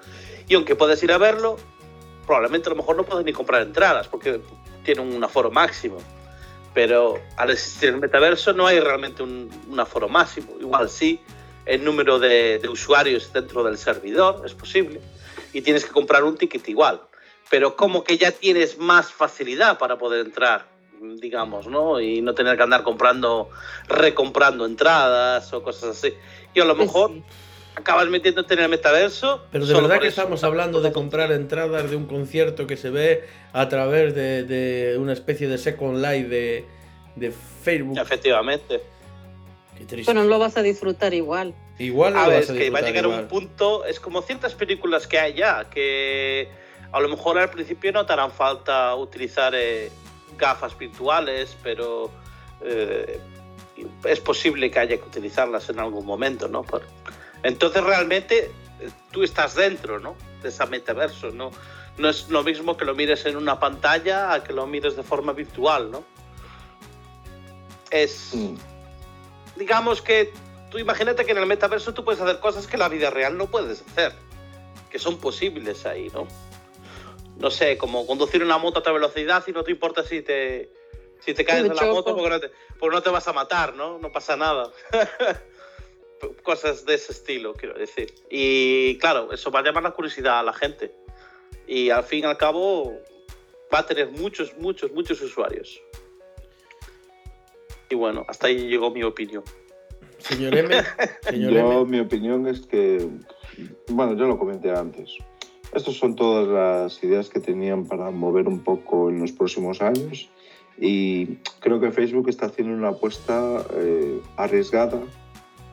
Y 0.48 0.56
aunque 0.56 0.76
puedes 0.76 1.02
ir 1.04 1.12
a 1.12 1.18
verlo, 1.18 1.58
probablemente 2.26 2.70
a 2.70 2.72
lo 2.72 2.78
mejor 2.78 2.96
no 2.96 3.04
puedes 3.04 3.26
ni 3.26 3.34
comprar 3.34 3.62
entradas 3.62 4.08
porque 4.08 4.42
tiene 4.84 5.02
un 5.02 5.24
aforo 5.24 5.52
máximo. 5.52 5.98
Pero 6.74 7.20
al 7.38 7.50
existir 7.50 7.90
el 7.90 7.98
metaverso 7.98 8.54
no 8.54 8.68
hay 8.68 8.80
realmente 8.80 9.24
un, 9.24 9.50
un 9.68 9.80
aforo 9.80 10.08
máximo. 10.08 10.56
Igual 10.60 10.90
sí, 10.90 11.20
el 11.66 11.84
número 11.84 12.20
de, 12.20 12.60
de 12.60 12.70
usuarios 12.70 13.34
dentro 13.34 13.64
del 13.64 13.78
servidor 13.78 14.44
es 14.46 14.54
posible 14.54 15.02
y 15.54 15.62
tienes 15.62 15.86
que 15.86 15.92
comprar 15.92 16.24
un 16.24 16.38
ticket 16.38 16.68
igual. 16.70 17.02
Pero 17.50 17.76
como 17.76 18.04
que 18.04 18.18
ya 18.18 18.32
tienes 18.32 18.78
más 18.78 19.12
facilidad 19.12 19.78
para 19.78 19.98
poder 19.98 20.26
entrar, 20.26 20.68
digamos, 21.20 21.68
¿no? 21.68 22.00
Y 22.00 22.22
no 22.22 22.34
tener 22.34 22.58
que 22.58 22.64
andar 22.64 22.84
comprando, 22.84 23.50
recomprando 23.88 24.66
entradas 24.66 25.52
o 25.54 25.64
cosas 25.64 25.98
así. 25.98 26.14
Y 26.54 26.60
a 26.60 26.66
lo 26.66 26.76
pues 26.76 26.88
mejor 26.88 27.12
sí. 27.12 27.24
acabas 27.76 28.08
metiéndote 28.08 28.54
en 28.56 28.62
el 28.62 28.70
metaverso. 28.70 29.46
Pero 29.52 29.66
de 29.66 29.74
verdad 29.74 30.00
que 30.00 30.08
eso. 30.08 30.22
estamos 30.22 30.44
hablando 30.44 30.82
de 30.82 30.92
comprar 30.92 31.32
entradas 31.32 31.90
de 31.90 31.96
un 31.96 32.06
concierto 32.06 32.68
que 32.68 32.78
se 32.78 32.90
ve 32.90 33.26
a 33.54 33.70
través 33.70 34.16
de, 34.16 34.44
de 34.44 34.98
una 34.98 35.14
especie 35.14 35.48
de 35.48 35.58
Second 35.58 35.98
Life 35.98 36.28
de, 36.28 36.66
de 37.16 37.32
Facebook. 37.32 37.98
Efectivamente. 37.98 38.82
Qué 39.78 39.86
triste. 39.86 40.12
Pero 40.12 40.24
no 40.24 40.30
lo 40.30 40.40
vas 40.40 40.58
a 40.58 40.62
disfrutar 40.62 41.14
igual. 41.14 41.54
Igual 41.80 42.14
no 42.14 42.20
A 42.22 42.24
lo 42.24 42.30
ver, 42.30 42.40
vas 42.40 42.50
es 42.50 42.56
a 42.56 42.60
que 42.60 42.70
va 42.72 42.80
a 42.80 42.82
llegar 42.82 43.04
igual. 43.04 43.22
un 43.22 43.28
punto, 43.28 43.86
es 43.86 44.00
como 44.00 44.24
ciertas 44.24 44.56
películas 44.56 45.06
que 45.06 45.20
hay 45.20 45.36
ya, 45.36 45.70
que 45.70 46.50
a 46.92 47.00
lo 47.00 47.08
mejor 47.10 47.38
al 47.38 47.52
principio 47.52 47.92
no 47.92 48.04
te 48.06 48.14
harán 48.14 48.32
falta 48.32 48.96
utilizar 48.96 49.54
eh, 49.56 49.92
gafas 50.38 50.78
virtuales, 50.78 51.56
pero 51.64 52.10
eh, 52.62 53.20
es 54.06 54.20
posible 54.20 54.70
que 54.72 54.80
haya 54.80 54.98
que 54.98 55.04
utilizarlas 55.04 55.70
en 55.70 55.80
algún 55.80 56.06
momento, 56.06 56.48
¿no? 56.48 56.64
Por- 56.64 56.84
Entonces 57.44 57.84
realmente 57.84 58.52
eh, 58.80 58.90
tú 59.12 59.24
estás 59.24 59.56
dentro, 59.56 60.00
¿no? 60.00 60.16
De 60.42 60.50
esa 60.50 60.66
metaverso, 60.66 61.32
¿no? 61.32 61.52
No 61.98 62.10
es 62.10 62.30
lo 62.30 62.44
mismo 62.44 62.78
que 62.78 62.86
lo 62.86 62.94
mires 62.96 63.26
en 63.26 63.36
una 63.38 63.60
pantalla 63.60 64.32
a 64.34 64.44
que 64.44 64.54
lo 64.54 64.68
mires 64.68 64.96
de 64.96 65.04
forma 65.04 65.34
virtual, 65.34 65.92
¿no? 65.92 66.04
Es 67.90 68.32
Mm. 68.34 68.56
digamos 69.56 70.02
que 70.02 70.34
tú 70.70 70.78
imagínate 70.78 71.26
que 71.26 71.32
en 71.32 71.38
el 71.38 71.46
metaverso 71.46 71.94
tú 71.94 72.04
puedes 72.04 72.22
hacer 72.22 72.40
cosas 72.40 72.68
que 72.68 72.76
en 72.76 72.82
la 72.82 72.90
vida 72.90 73.10
real 73.10 73.38
no 73.38 73.48
puedes 73.48 73.82
hacer, 73.82 74.14
que 74.90 75.00
son 75.00 75.18
posibles 75.18 75.86
ahí, 75.86 76.10
¿no? 76.14 76.28
No 77.40 77.52
sé, 77.52 77.78
como 77.78 78.06
conducir 78.08 78.44
una 78.44 78.58
moto 78.58 78.80
a 78.80 78.82
otra 78.82 78.94
velocidad 78.94 79.44
y 79.48 79.52
no 79.52 79.64
te 79.64 79.72
importa 79.72 80.04
si 80.04 80.22
te, 80.22 80.70
si 81.20 81.34
te 81.34 81.46
caes 81.46 81.64
de 81.64 81.76
la 81.76 81.86
moto 81.86 82.16
porque 82.16 82.30
no, 82.30 82.40
te, 82.40 82.52
porque 82.80 82.96
no 82.96 83.02
te 83.02 83.10
vas 83.10 83.28
a 83.28 83.34
matar, 83.34 83.76
¿no? 83.76 84.00
No 84.00 84.12
pasa 84.12 84.36
nada. 84.36 84.72
Cosas 86.44 86.86
de 86.86 86.96
ese 86.96 87.12
estilo, 87.12 87.54
quiero 87.54 87.78
decir. 87.78 88.14
Y 88.30 88.98
claro, 88.98 89.32
eso 89.32 89.52
va 89.52 89.60
a 89.60 89.64
llamar 89.64 89.84
la 89.84 89.92
curiosidad 89.92 90.40
a 90.40 90.44
la 90.44 90.54
gente. 90.54 90.94
Y 91.68 91.90
al 91.92 92.04
fin 92.04 92.20
y 92.20 92.24
al 92.24 92.38
cabo 92.38 92.98
va 93.74 93.80
a 93.80 93.86
tener 93.86 94.10
muchos, 94.10 94.58
muchos, 94.58 94.92
muchos 94.92 95.22
usuarios. 95.22 95.82
Y 97.90 97.96
bueno, 97.96 98.26
hasta 98.28 98.48
ahí 98.48 98.68
llegó 98.68 98.90
mi 98.90 99.04
opinión. 99.04 99.44
Señor 100.18 100.56
M, 100.56 100.76
señor 101.22 101.54
Yo, 101.54 101.82
M, 101.82 101.86
mi 101.86 102.00
opinión 102.00 102.48
es 102.48 102.62
que, 102.62 103.08
bueno, 103.90 104.18
yo 104.18 104.26
lo 104.26 104.40
comenté 104.40 104.72
antes. 104.72 105.18
Estas 105.74 105.96
son 105.96 106.16
todas 106.16 106.48
las 106.48 107.04
ideas 107.04 107.30
que 107.30 107.40
tenían 107.40 107.86
para 107.86 108.10
mover 108.12 108.48
un 108.48 108.60
poco 108.60 109.10
en 109.10 109.20
los 109.20 109.32
próximos 109.32 109.82
años 109.82 110.30
y 110.80 111.38
creo 111.60 111.80
que 111.80 111.92
Facebook 111.92 112.30
está 112.30 112.48
haciendo 112.48 112.74
una 112.74 112.90
apuesta 112.90 113.66
eh, 113.76 114.22
arriesgada 114.38 115.02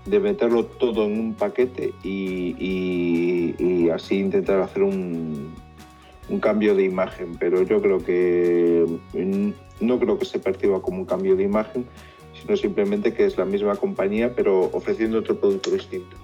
de 0.06 0.20
meterlo 0.20 0.66
todo 0.66 1.04
en 1.04 1.18
un 1.18 1.34
paquete 1.34 1.94
y, 2.02 3.90
así 3.90 4.18
intentar 4.18 4.60
hacer 4.60 4.82
un, 4.82 5.54
un 6.28 6.40
cambio 6.40 6.74
de 6.74 6.84
imagen. 6.84 7.36
Pero 7.38 7.62
yo 7.62 7.80
creo 7.80 7.98
que 7.98 8.84
mm, 9.12 9.50
no 9.80 9.98
creo 9.98 10.18
que 10.18 10.24
se 10.24 10.38
perciba 10.38 10.82
como 10.82 10.98
un 10.98 11.04
cambio 11.04 11.36
de 11.36 11.44
imagen, 11.44 11.86
sino 12.40 12.56
simplemente 12.56 13.14
que 13.14 13.24
es 13.24 13.38
la 13.38 13.44
misma 13.44 13.76
compañía 13.76 14.34
pero 14.34 14.70
ofreciendo 14.72 15.18
otro 15.18 15.38
producto 15.38 15.70
distinto. 15.70 16.16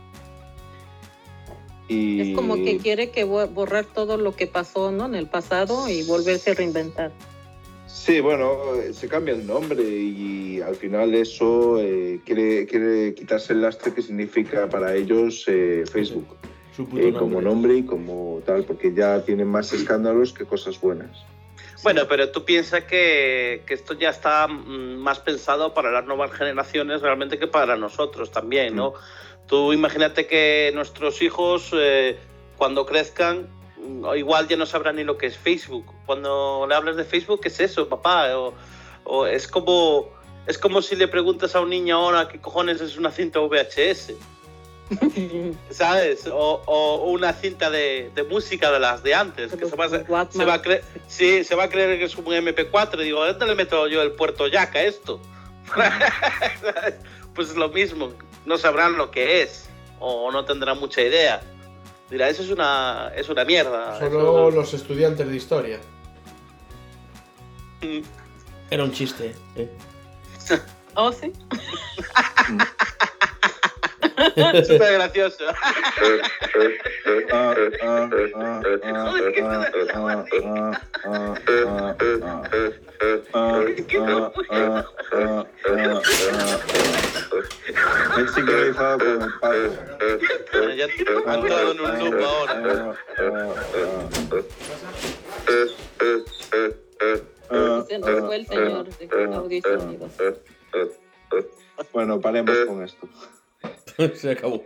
Y 1.90 2.20
Es 2.20 2.36
como 2.36 2.54
que 2.54 2.78
quiere 2.78 3.10
que 3.10 3.24
bo- 3.24 3.48
borrar 3.48 3.84
todo 3.84 4.16
lo 4.16 4.36
que 4.36 4.46
pasó 4.46 4.92
¿no? 4.92 5.06
en 5.06 5.16
el 5.16 5.26
pasado 5.26 5.88
y 5.88 6.04
volverse 6.04 6.52
a 6.52 6.54
reinventar. 6.54 7.10
Sí, 7.88 8.20
bueno, 8.20 8.76
eh, 8.76 8.94
se 8.94 9.08
cambia 9.08 9.34
el 9.34 9.44
nombre 9.44 9.82
y 9.82 10.60
al 10.60 10.76
final 10.76 11.12
eso 11.14 11.80
eh, 11.80 12.20
quiere, 12.24 12.64
quiere 12.66 13.12
quitarse 13.14 13.52
el 13.52 13.62
lastre 13.62 13.92
que 13.92 14.02
significa 14.02 14.68
para 14.68 14.94
ellos 14.94 15.44
eh, 15.48 15.82
Facebook, 15.90 16.36
su 16.76 16.86
puto 16.88 17.08
eh, 17.08 17.12
como 17.12 17.40
nombre 17.42 17.74
y 17.74 17.82
como 17.82 18.40
tal, 18.46 18.62
porque 18.64 18.94
ya 18.94 19.20
tienen 19.24 19.48
más 19.48 19.72
escándalos 19.72 20.32
que 20.32 20.44
cosas 20.44 20.80
buenas. 20.80 21.10
Bueno, 21.82 22.02
pero 22.08 22.30
tú 22.30 22.44
piensas 22.44 22.84
que, 22.84 23.62
que 23.66 23.74
esto 23.74 23.94
ya 23.94 24.10
está 24.10 24.46
mm, 24.46 24.96
más 24.98 25.18
pensado 25.18 25.74
para 25.74 25.90
las 25.90 26.06
nuevas 26.06 26.30
generaciones 26.30 27.00
realmente 27.02 27.38
que 27.38 27.48
para 27.48 27.76
nosotros 27.76 28.30
también, 28.30 28.76
¿no? 28.76 28.92
Tú 29.50 29.72
imagínate 29.72 30.28
que 30.28 30.70
nuestros 30.74 31.20
hijos, 31.22 31.70
eh, 31.74 32.16
cuando 32.56 32.86
crezcan, 32.86 33.48
igual 34.16 34.46
ya 34.46 34.56
no 34.56 34.64
sabrán 34.64 34.94
ni 34.96 35.02
lo 35.04 35.18
que 35.18 35.26
es 35.26 35.36
Facebook. 35.36 35.86
Cuando 36.06 36.66
le 36.68 36.74
hablas 36.76 36.94
de 36.96 37.02
Facebook, 37.04 37.40
¿qué 37.40 37.48
es 37.48 37.58
eso, 37.58 37.88
papá? 37.88 38.36
O, 38.38 38.54
o 39.04 39.26
es 39.26 39.48
como 39.48 40.08
es 40.46 40.56
como 40.56 40.80
si 40.82 40.94
le 40.94 41.08
preguntas 41.08 41.54
a 41.56 41.60
un 41.60 41.70
niño 41.70 41.96
ahora 41.96 42.28
qué 42.28 42.40
cojones 42.40 42.80
es 42.80 42.96
una 42.96 43.10
cinta 43.10 43.40
VHS. 43.40 44.12
¿Sabes? 45.70 46.26
O, 46.28 46.62
o 46.66 47.10
una 47.10 47.32
cinta 47.32 47.70
de, 47.70 48.10
de 48.14 48.22
música 48.22 48.70
de 48.70 48.78
las 48.78 49.02
de 49.02 49.14
antes. 49.14 49.52
Que 49.56 49.66
se 49.66 49.74
va, 49.74 49.86
a- 49.86 49.88
Walkman. 49.88 50.30
se 50.32 50.44
va 50.44 50.54
a 50.54 50.62
creer, 50.62 50.84
sí, 51.08 51.42
se 51.42 51.56
va 51.56 51.64
a 51.64 51.68
creer 51.68 51.98
que 51.98 52.04
es 52.04 52.16
un 52.16 52.24
MP4. 52.26 53.00
Y 53.00 53.04
digo, 53.04 53.24
¿dónde 53.26 53.46
le 53.46 53.54
meto 53.56 53.88
yo 53.88 54.00
el 54.02 54.12
puerto 54.12 54.46
jack 54.46 54.76
a 54.76 54.82
esto? 54.82 55.20
pues 57.34 57.50
es 57.50 57.56
lo 57.56 57.68
mismo. 57.68 58.12
No 58.44 58.56
sabrán 58.58 58.96
lo 58.96 59.10
que 59.10 59.42
es. 59.42 59.68
O 59.98 60.30
no 60.32 60.44
tendrán 60.44 60.78
mucha 60.80 61.02
idea. 61.02 61.42
Dirá, 62.10 62.28
eso 62.28 62.42
es 62.42 62.50
una, 62.50 63.12
es 63.14 63.28
una 63.28 63.44
mierda. 63.44 63.98
Solo 63.98 64.48
Eso- 64.48 64.56
los 64.56 64.74
estudiantes 64.74 65.28
de 65.28 65.36
historia. 65.36 65.80
Era 68.70 68.84
un 68.84 68.92
chiste. 68.92 69.34
¿eh? 69.56 69.70
Oh, 70.96 71.12
sí. 71.12 71.32
súper 74.64 74.92
gracioso. 74.94 75.44
Con 76.52 77.12
el 77.12 77.26
pato. 77.26 77.54
Bueno, 90.52 90.74
ya 90.74 90.84
ha 90.84 91.34
entrado 91.34 91.72
en 91.72 91.80
un 91.80 91.98
loop 91.98 92.22
ahora. 92.22 92.96
Se 97.88 97.98
nos 97.98 98.20
fue 98.20 98.36
el 98.36 98.46
señor 98.46 98.86
de 98.88 99.34
audio 99.34 99.58
y 99.58 99.62
sonido. 99.62 100.08
Bueno, 101.92 102.20
paremos 102.20 102.56
con 102.66 102.84
esto. 102.84 103.08
Se 104.14 104.30
acabó. 104.30 104.64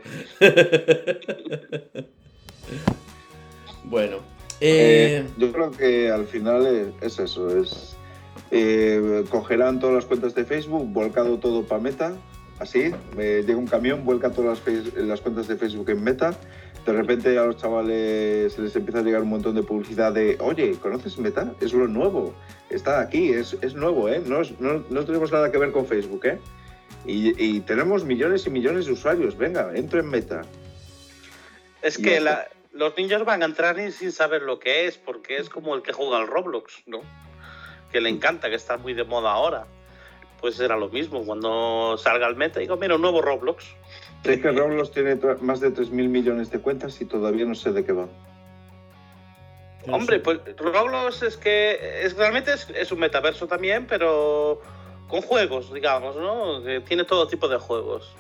bueno. 3.85 4.35
Eh, 4.61 5.25
Eh, 5.25 5.27
yo 5.37 5.53
creo 5.53 5.71
que 5.73 6.11
al 6.11 6.27
final 6.27 6.67
es, 6.67 6.89
es 7.03 7.19
eso, 7.19 7.57
es 7.57 7.97
eh, 8.51 9.25
cogerán 9.29 9.81
todas 9.81 9.97
las 9.97 10.05
cuentas 10.07 10.35
de 10.35 10.45
Facebook, 10.45 10.87
volcado 10.93 11.39
todo 11.39 11.65
para 11.65 11.83
Meta, 11.83 12.13
así, 12.59 12.93
llega 13.17 13.57
un 13.57 13.67
camión, 13.67 14.05
vuelca 14.05 14.31
todas 14.31 14.63
las, 14.97 15.21
cuentas 15.21 15.49
de 15.49 15.57
Facebook 15.57 15.91
en 15.91 16.03
Meta, 16.03 16.35
de 16.87 16.93
repente 16.93 17.37
a 17.39 17.45
los 17.45 17.57
chavales 17.57 18.53
se 18.53 18.63
les 18.63 18.77
empieza 18.77 19.01
a 19.01 19.03
llegar 19.03 19.23
un 19.23 19.31
montón 19.31 19.55
de 19.55 19.63
publicidad 19.63 20.13
de, 20.13 20.37
oye, 20.41 20.73
¿conoces 20.81 21.19
Meta? 21.19 21.53
Es 21.61 21.73
lo 21.73 21.89
nuevo, 21.89 22.33
está 22.71 23.01
aquí, 23.01 23.31
es, 23.31 23.57
es 23.61 23.75
nuevo, 23.75 24.09
¿eh? 24.09 24.23
No, 24.25 24.43
no, 24.61 24.85
no 24.89 25.05
tenemos 25.05 25.33
nada 25.33 25.51
que 25.51 25.59
ver 25.59 25.73
con 25.73 25.87
Facebook, 25.87 26.25
¿eh? 26.27 26.39
Y, 27.07 27.35
y 27.43 27.61
tenemos 27.61 28.05
millones 28.05 28.47
y 28.47 28.51
millones 28.51 28.87
de 28.87 28.93
usuarios, 28.93 29.37
venga, 29.37 29.73
entra 29.75 30.01
en 30.01 30.09
Meta. 30.09 30.43
Es 31.83 31.99
Y 31.99 32.03
que 32.03 32.21
la- 32.21 32.49
los 32.73 32.97
niños 32.97 33.25
van 33.25 33.43
a 33.43 33.45
entrar 33.47 33.79
y 33.79 33.93
sin 33.93 34.11
saber 34.11 34.43
lo 34.43 34.59
que 34.59 34.87
es, 34.87 34.97
porque 34.99 35.37
es 35.37 35.49
como 35.49 35.75
el 35.75 35.83
que 35.83 35.93
juega 35.93 36.17
al 36.19 36.27
Roblox, 36.27 36.83
¿no? 36.87 37.03
Que 37.93 38.01
le 38.01 38.09
encanta, 38.09 38.49
que 38.49 38.57
está 38.57 38.77
muy 38.79 38.95
de 38.95 39.05
moda 39.05 39.33
ahora. 39.33 39.67
Pues 40.41 40.59
era 40.61 40.77
lo 40.77 40.89
mismo, 40.89 41.25
cuando 41.25 41.97
salga 41.99 42.27
el 42.27 42.37
meta, 42.37 42.61
digo, 42.61 42.77
mira, 42.77 42.97
un 42.97 43.03
nuevo 43.03 43.23
Roblox. 43.23 43.65
Sé 44.25 44.41
que 44.41 44.51
Roblox 44.51 44.91
tiene 44.93 45.17
más 45.43 45.61
de 45.61 45.71
3.000 45.71 46.09
millones 46.09 46.51
de 46.51 46.59
cuentas 46.59 47.01
y 47.01 47.05
todavía 47.05 47.45
no 47.45 47.55
sé 47.55 47.73
de 47.73 47.85
qué 47.85 47.93
va. 47.93 48.09
Hombre, 49.87 50.19
pues 50.19 50.41
Roblox 50.57 51.23
es 51.23 51.37
que 51.37 52.03
es, 52.05 52.17
realmente 52.17 52.53
es, 52.55 52.69
es 52.71 52.91
un 52.91 52.99
metaverso 53.01 53.47
también, 53.47 53.87
pero 53.87 54.63
con 55.15 55.23
juegos, 55.23 55.73
digamos, 55.73 56.17
¿no? 56.17 56.61
Que 56.65 56.81
tiene 56.81 57.05
todo 57.05 57.29
tipo 57.29 57.47
de 57.47 57.59
juegos. 57.59 58.11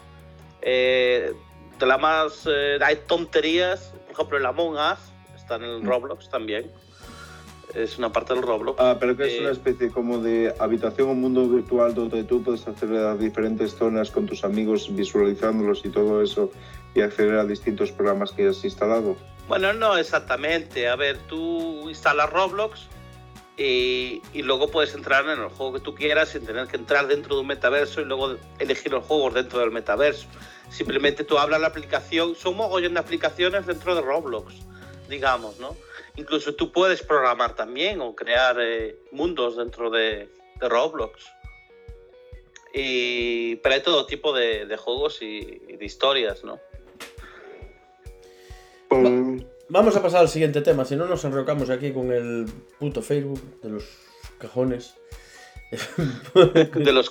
Eh, 0.62 1.32
de 1.78 1.86
la 1.86 1.98
más... 1.98 2.46
eh, 2.46 2.78
hay 2.80 2.96
tonterías, 3.06 3.92
por 4.06 4.12
ejemplo, 4.12 4.38
el 4.38 4.46
Among 4.46 4.76
Us 4.76 5.00
está 5.36 5.56
en 5.56 5.64
el 5.64 5.82
Mm. 5.82 5.86
Roblox 5.88 6.28
también. 6.30 6.70
Es 7.74 7.98
una 7.98 8.12
parte 8.12 8.32
del 8.34 8.42
Roblox. 8.44 8.80
Ah, 8.80 8.96
pero 9.00 9.16
que 9.16 9.24
es 9.24 9.32
Eh, 9.34 9.40
una 9.40 9.50
especie 9.50 9.90
como 9.90 10.18
de 10.18 10.54
habitación 10.60 11.08
o 11.10 11.14
mundo 11.14 11.48
virtual 11.48 11.92
donde 11.92 12.22
tú 12.22 12.40
puedes 12.44 12.68
acceder 12.68 13.04
a 13.04 13.16
diferentes 13.16 13.74
zonas 13.74 14.12
con 14.12 14.26
tus 14.26 14.44
amigos, 14.44 14.94
visualizándolos 14.94 15.84
y 15.84 15.88
todo 15.88 16.22
eso, 16.22 16.52
y 16.94 17.00
acceder 17.00 17.36
a 17.38 17.44
distintos 17.44 17.90
programas 17.90 18.30
que 18.30 18.46
has 18.46 18.64
instalado. 18.64 19.16
Bueno, 19.48 19.72
no 19.72 19.96
exactamente. 19.96 20.88
A 20.88 20.94
ver, 20.94 21.18
tú 21.26 21.90
instalas 21.90 22.30
Roblox 22.30 22.86
y, 23.56 24.20
y 24.32 24.42
luego 24.42 24.68
puedes 24.70 24.94
entrar 24.94 25.24
en 25.24 25.40
el 25.40 25.48
juego 25.48 25.74
que 25.74 25.80
tú 25.80 25.94
quieras 25.94 26.30
sin 26.30 26.44
tener 26.44 26.66
que 26.66 26.76
entrar 26.76 27.06
dentro 27.06 27.36
de 27.36 27.42
un 27.42 27.46
metaverso 27.46 28.00
y 28.00 28.04
luego 28.04 28.36
elegir 28.58 28.92
los 28.92 29.04
juegos 29.04 29.34
dentro 29.34 29.60
del 29.60 29.70
metaverso. 29.70 30.26
Simplemente 30.70 31.22
tú 31.24 31.38
hablas 31.38 31.60
la 31.60 31.68
aplicación, 31.68 32.34
son 32.34 32.56
mogollón 32.56 32.94
de 32.94 33.00
aplicaciones 33.00 33.66
dentro 33.66 33.94
de 33.94 34.00
Roblox, 34.00 34.54
digamos, 35.08 35.58
¿no? 35.60 35.76
Incluso 36.16 36.54
tú 36.54 36.72
puedes 36.72 37.02
programar 37.02 37.54
también 37.54 38.00
o 38.00 38.14
crear 38.14 38.56
eh, 38.60 38.96
mundos 39.12 39.56
dentro 39.56 39.90
de, 39.90 40.28
de 40.60 40.68
Roblox. 40.68 41.24
Y, 42.72 43.56
pero 43.56 43.76
hay 43.76 43.82
todo 43.82 44.06
tipo 44.06 44.32
de, 44.32 44.66
de 44.66 44.76
juegos 44.76 45.22
y, 45.22 45.62
y 45.68 45.76
de 45.76 45.84
historias, 45.84 46.42
¿no? 46.42 46.58
Pues, 48.88 49.44
vamos 49.74 49.96
a 49.96 50.02
pasar 50.02 50.20
al 50.20 50.28
siguiente 50.28 50.60
tema, 50.62 50.84
si 50.84 50.96
no 50.96 51.06
nos 51.06 51.24
enrocamos 51.24 51.68
aquí 51.68 51.92
con 51.92 52.12
el 52.12 52.46
puto 52.78 53.02
Facebook 53.02 53.40
de 53.62 53.68
los 53.70 53.84
cajones. 54.38 54.94
De 56.74 56.92
los 56.92 57.10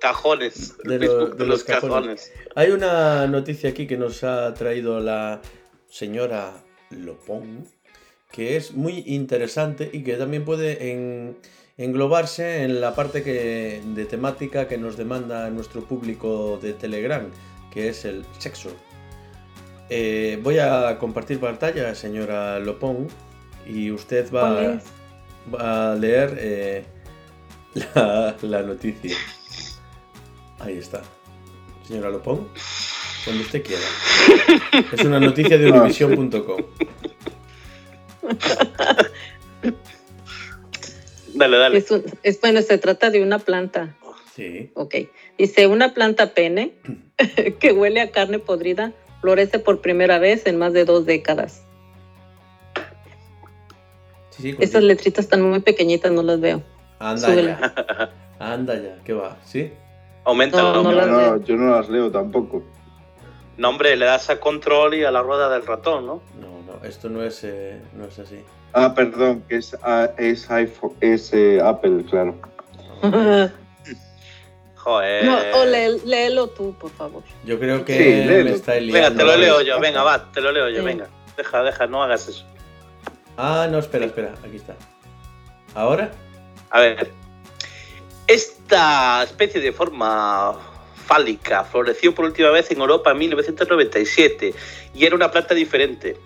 cajones. 0.00 0.76
De 0.84 0.98
lo- 0.98 1.26
los 1.46 1.64
cajones. 1.64 2.32
Hay 2.54 2.70
una 2.70 3.26
noticia 3.26 3.70
aquí 3.70 3.86
que 3.86 3.96
nos 3.96 4.22
ha 4.24 4.52
traído 4.54 5.00
la 5.00 5.40
señora 5.88 6.62
Lopón, 6.90 7.66
que 8.30 8.56
es 8.56 8.72
muy 8.72 9.04
interesante 9.06 9.88
y 9.92 10.02
que 10.02 10.14
también 10.16 10.44
puede 10.44 10.90
en- 10.92 11.36
englobarse 11.78 12.62
en 12.64 12.80
la 12.80 12.94
parte 12.94 13.22
que, 13.22 13.80
de 13.94 14.04
temática 14.04 14.68
que 14.68 14.76
nos 14.78 14.96
demanda 14.96 15.48
nuestro 15.50 15.82
público 15.84 16.58
de 16.60 16.74
Telegram, 16.74 17.30
que 17.72 17.88
es 17.88 18.04
el 18.04 18.24
sexo. 18.38 18.70
Eh, 19.94 20.38
voy 20.42 20.58
a 20.58 20.96
compartir 20.98 21.38
pantalla, 21.38 21.94
señora 21.94 22.58
Lopón, 22.58 23.08
y 23.66 23.90
usted 23.90 24.26
¿Cuál 24.30 24.80
va, 25.54 25.92
a 25.92 25.94
leer 25.96 26.34
eh, 26.40 26.84
la, 27.94 28.34
la 28.40 28.62
noticia. 28.62 29.14
Ahí 30.60 30.78
está. 30.78 31.02
Señora 31.86 32.08
Lopón, 32.08 32.48
cuando 33.26 33.42
usted 33.42 33.62
quiera. 33.62 33.82
Es 34.94 35.04
una 35.04 35.20
noticia 35.20 35.58
de 35.58 35.70
univision.com. 35.70 36.62
Dale, 41.34 41.56
dale. 41.58 41.78
Es, 41.78 41.90
un- 41.90 42.04
es- 42.22 42.40
bueno, 42.40 42.62
se 42.62 42.78
trata 42.78 43.10
de 43.10 43.22
una 43.22 43.38
planta. 43.38 43.94
Sí. 44.34 44.70
Ok. 44.74 44.94
Dice, 45.36 45.66
una 45.66 45.92
planta 45.92 46.32
pene 46.32 46.72
que 47.60 47.72
huele 47.72 48.00
a 48.00 48.10
carne 48.10 48.38
podrida 48.38 48.92
florece 49.22 49.58
por 49.60 49.80
primera 49.80 50.18
vez 50.18 50.44
en 50.46 50.58
más 50.58 50.74
de 50.74 50.84
dos 50.84 51.06
décadas. 51.06 51.62
Sí, 54.30 54.42
sí, 54.42 54.48
Esas 54.50 54.58
continúa. 54.58 54.80
letritas 54.88 55.24
están 55.24 55.42
muy 55.42 55.60
pequeñitas, 55.60 56.10
no 56.12 56.22
las 56.22 56.40
veo. 56.40 56.62
Anda 56.98 57.28
súbela. 57.28 57.72
ya. 58.38 58.52
Anda 58.52 58.74
ya, 58.74 58.96
¿qué 59.04 59.12
va? 59.14 59.36
¿Sí? 59.44 59.72
Aumenta 60.24 60.60
No, 60.60 60.76
el 60.76 60.82
no 60.82 60.90
veo. 60.90 61.06
no, 61.06 61.44
yo 61.44 61.56
no 61.56 61.70
las 61.76 61.88
leo 61.88 62.10
tampoco. 62.10 62.62
No, 63.56 63.68
hombre, 63.68 63.96
le 63.96 64.04
das 64.06 64.28
a 64.30 64.40
control 64.40 64.94
y 64.94 65.04
a 65.04 65.10
la 65.10 65.22
rueda 65.22 65.48
del 65.48 65.64
ratón, 65.66 66.06
¿no? 66.06 66.22
No, 66.40 66.62
no, 66.66 66.84
esto 66.84 67.08
no 67.08 67.22
es, 67.22 67.44
eh, 67.44 67.80
no 67.94 68.06
es 68.06 68.18
así. 68.18 68.40
Ah, 68.72 68.94
perdón, 68.94 69.44
que 69.48 69.56
es, 69.56 69.76
ah, 69.82 70.10
es 70.18 70.50
iPhone, 70.50 70.94
es 71.00 71.32
eh, 71.32 71.60
Apple, 71.62 72.04
claro. 72.10 72.34
no, 74.84 75.38
o 75.60 75.64
lé- 75.64 75.98
léelo 76.04 76.48
tú, 76.48 76.74
por 76.74 76.90
favor. 76.90 77.22
Yo 77.44 77.58
creo 77.58 77.84
que 77.84 77.96
Sí, 77.96 78.28
me 78.44 78.50
está 78.50 78.74
liando. 78.76 78.92
Venga, 78.94 79.16
te 79.16 79.24
lo 79.24 79.36
leo 79.36 79.60
yo. 79.62 79.78
Venga, 79.80 80.02
va, 80.02 80.30
te 80.32 80.40
lo 80.40 80.50
leo 80.52 80.68
yo. 80.70 80.78
Sí. 80.80 80.84
Venga. 80.84 81.08
Deja, 81.36 81.62
deja, 81.62 81.86
no 81.86 82.02
hagas 82.02 82.28
eso. 82.28 82.44
Ah, 83.36 83.66
no, 83.70 83.78
espera, 83.78 84.06
espera, 84.06 84.34
aquí 84.44 84.56
está. 84.56 84.74
¿Ahora? 85.74 86.10
A 86.70 86.80
ver. 86.80 87.10
Esta 88.26 89.22
especie 89.24 89.60
de 89.60 89.72
forma 89.72 90.58
fálica 91.06 91.64
floreció 91.64 92.14
por 92.14 92.24
última 92.26 92.50
vez 92.50 92.70
en 92.70 92.80
Europa 92.80 93.10
en 93.10 93.18
1997 93.18 94.54
y 94.94 95.04
era 95.04 95.14
una 95.16 95.30
planta 95.30 95.54
diferente. 95.54 96.16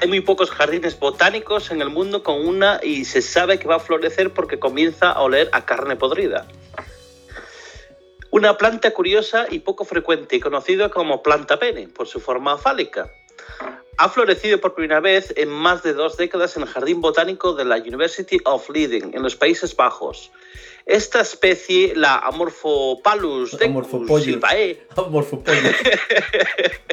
Hay 0.00 0.08
muy 0.08 0.20
pocos 0.20 0.50
jardines 0.50 0.98
botánicos 0.98 1.70
en 1.70 1.80
el 1.82 1.90
mundo 1.90 2.22
con 2.22 2.46
una 2.46 2.80
y 2.82 3.04
se 3.04 3.22
sabe 3.22 3.58
que 3.58 3.68
va 3.68 3.76
a 3.76 3.80
florecer 3.80 4.32
porque 4.32 4.58
comienza 4.58 5.10
a 5.10 5.20
oler 5.20 5.48
a 5.52 5.64
carne 5.64 5.96
podrida. 5.96 6.46
Una 8.32 8.56
planta 8.56 8.92
curiosa 8.92 9.44
y 9.50 9.58
poco 9.58 9.84
frecuente, 9.84 10.40
conocida 10.40 10.88
como 10.88 11.22
planta 11.22 11.58
pene 11.58 11.88
por 11.88 12.08
su 12.08 12.18
forma 12.18 12.56
fálica. 12.56 13.12
Ha 13.98 14.08
florecido 14.08 14.58
por 14.58 14.74
primera 14.74 15.00
vez 15.00 15.34
en 15.36 15.50
más 15.50 15.82
de 15.82 15.92
dos 15.92 16.16
décadas 16.16 16.56
en 16.56 16.62
el 16.62 16.68
Jardín 16.70 17.02
Botánico 17.02 17.52
de 17.52 17.66
la 17.66 17.76
University 17.76 18.38
of 18.46 18.70
Leiden, 18.70 19.10
en 19.12 19.22
los 19.22 19.36
Países 19.36 19.76
Bajos. 19.76 20.32
Esta 20.84 21.20
especie, 21.20 21.94
la 21.94 22.18
Amorphopalus 22.18 23.56
decus 23.56 23.86
silvae, 24.22 24.86
Morfopollo. 25.10 25.70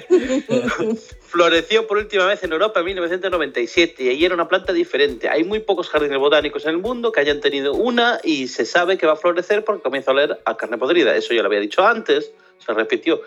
floreció 1.30 1.88
por 1.88 1.98
última 1.98 2.26
vez 2.26 2.44
en 2.44 2.52
Europa 2.52 2.80
en 2.80 2.88
1997 2.88 4.04
y 4.04 4.10
ahí 4.10 4.26
era 4.26 4.36
una 4.36 4.48
planta 4.48 4.74
diferente. 4.74 5.30
Hay 5.30 5.44
muy 5.44 5.60
pocos 5.60 5.90
jardines 5.90 6.18
botánicos 6.18 6.64
en 6.66 6.72
el 6.72 6.78
mundo 6.78 7.12
que 7.12 7.20
hayan 7.20 7.40
tenido 7.40 7.74
una 7.74 8.20
y 8.24 8.48
se 8.48 8.66
sabe 8.66 8.98
que 8.98 9.06
va 9.06 9.14
a 9.14 9.16
florecer 9.16 9.64
porque 9.64 9.82
comienza 9.82 10.12
a 10.12 10.14
oler 10.14 10.40
a 10.46 10.58
carne 10.58 10.78
podrida. 10.78 11.16
Eso 11.16 11.34
ya 11.34 11.42
lo 11.42 11.48
había 11.48 11.60
dicho 11.60 11.86
antes, 11.86 12.32
se 12.60 12.74
repitió. 12.74 13.22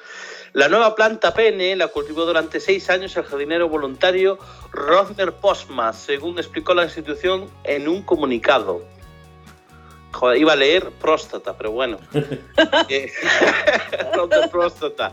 La 0.53 0.69
nueva 0.69 0.95
planta 0.95 1.33
pene 1.33 1.75
la 1.77 1.89
cultivó 1.89 2.27
durante 2.27 2.61
seis 2.61 2.91
años 2.91 3.17
el 3.17 3.25
jardinero 3.25 3.69
voluntario 3.69 4.39
Rosner 4.71 5.33
Postma, 5.33 5.93
según 5.93 6.39
explicó 6.39 6.75
la 6.75 6.85
institución 6.85 7.49
en 7.65 7.89
un 7.89 8.03
comunicado. 8.03 8.83
Joder, 10.13 10.39
iba 10.39 10.53
a 10.53 10.57
leer 10.57 10.91
próstata, 10.91 11.57
pero 11.57 11.71
bueno. 11.73 11.99
Eh, 12.89 13.11
próstata. 14.51 15.13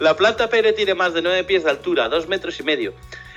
La 0.00 0.16
planta 0.16 0.48
pene 0.48 0.72
tiene 0.72 0.94
más 0.94 1.14
de 1.14 1.22
9 1.22 1.44
pies 1.44 1.64
de 1.64 1.70
altura, 1.70 2.08
2 2.08 2.26
metros 2.28 2.58
y 2.58 2.62
medio. 2.62 2.92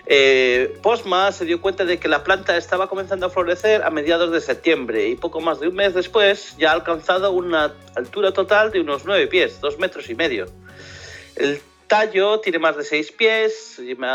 Eh, 0.08 0.78
Posma 0.84 1.32
se 1.32 1.46
dio 1.46 1.60
cuenta 1.62 1.84
de 1.84 1.98
que 2.00 2.08
la 2.08 2.24
planta 2.24 2.58
estaba 2.58 2.88
comenzando 2.88 3.26
a 3.26 3.30
florecer 3.30 3.84
a 3.84 3.90
mediados 3.90 4.32
de 4.32 4.40
septiembre 4.40 5.08
y 5.08 5.16
poco 5.16 5.42
más 5.42 5.60
de 5.60 5.68
un 5.68 5.76
mes 5.76 5.94
después 5.96 6.56
ya 6.58 6.70
ha 6.70 6.74
alcanzado 6.74 7.32
una 7.32 7.74
altura 7.96 8.32
total 8.32 8.72
de 8.72 8.82
unos 8.82 9.06
9 9.06 9.28
pies, 9.28 9.60
2 9.62 9.80
metros 9.80 10.10
y 10.10 10.16
medio. 10.16 10.46
El 11.36 11.60
tallo 11.88 12.40
tiene 12.40 12.60
más 12.60 12.78
de 12.78 12.84
6 12.84 13.12
pies. 13.14 13.80
y 13.80 13.96
me- 13.96 14.08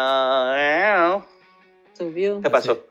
Subió. 1.96 2.40
¿Qué 2.40 2.50
pasó? 2.50 2.84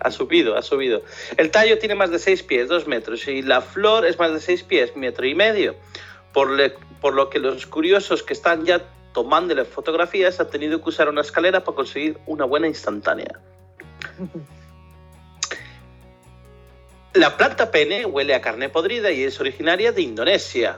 Ha 0.00 0.10
subido, 0.10 0.56
ha 0.56 0.62
subido. 0.62 1.02
El 1.36 1.50
tallo 1.50 1.78
tiene 1.78 1.94
más 1.94 2.10
de 2.10 2.18
6 2.18 2.42
pies, 2.42 2.68
2 2.68 2.86
metros, 2.86 3.26
y 3.26 3.42
la 3.42 3.60
flor 3.60 4.06
es 4.06 4.18
más 4.18 4.32
de 4.32 4.40
6 4.40 4.62
pies, 4.64 4.96
metro 4.96 5.26
y 5.26 5.34
medio. 5.34 5.74
Por, 6.32 6.50
por 7.00 7.14
lo 7.14 7.30
que 7.30 7.38
los 7.38 7.66
curiosos 7.66 8.22
que 8.22 8.34
están 8.34 8.64
ya 8.64 8.82
tomándole 9.12 9.64
fotografías 9.64 10.38
han 10.40 10.50
tenido 10.50 10.82
que 10.82 10.90
usar 10.90 11.08
una 11.08 11.22
escalera 11.22 11.64
para 11.64 11.74
conseguir 11.74 12.18
una 12.26 12.44
buena 12.44 12.68
instantánea. 12.68 13.40
La 17.14 17.36
planta 17.36 17.70
pene 17.70 18.04
huele 18.06 18.34
a 18.34 18.40
carne 18.40 18.68
podrida 18.68 19.10
y 19.10 19.24
es 19.24 19.40
originaria 19.40 19.90
de 19.92 20.02
Indonesia. 20.02 20.76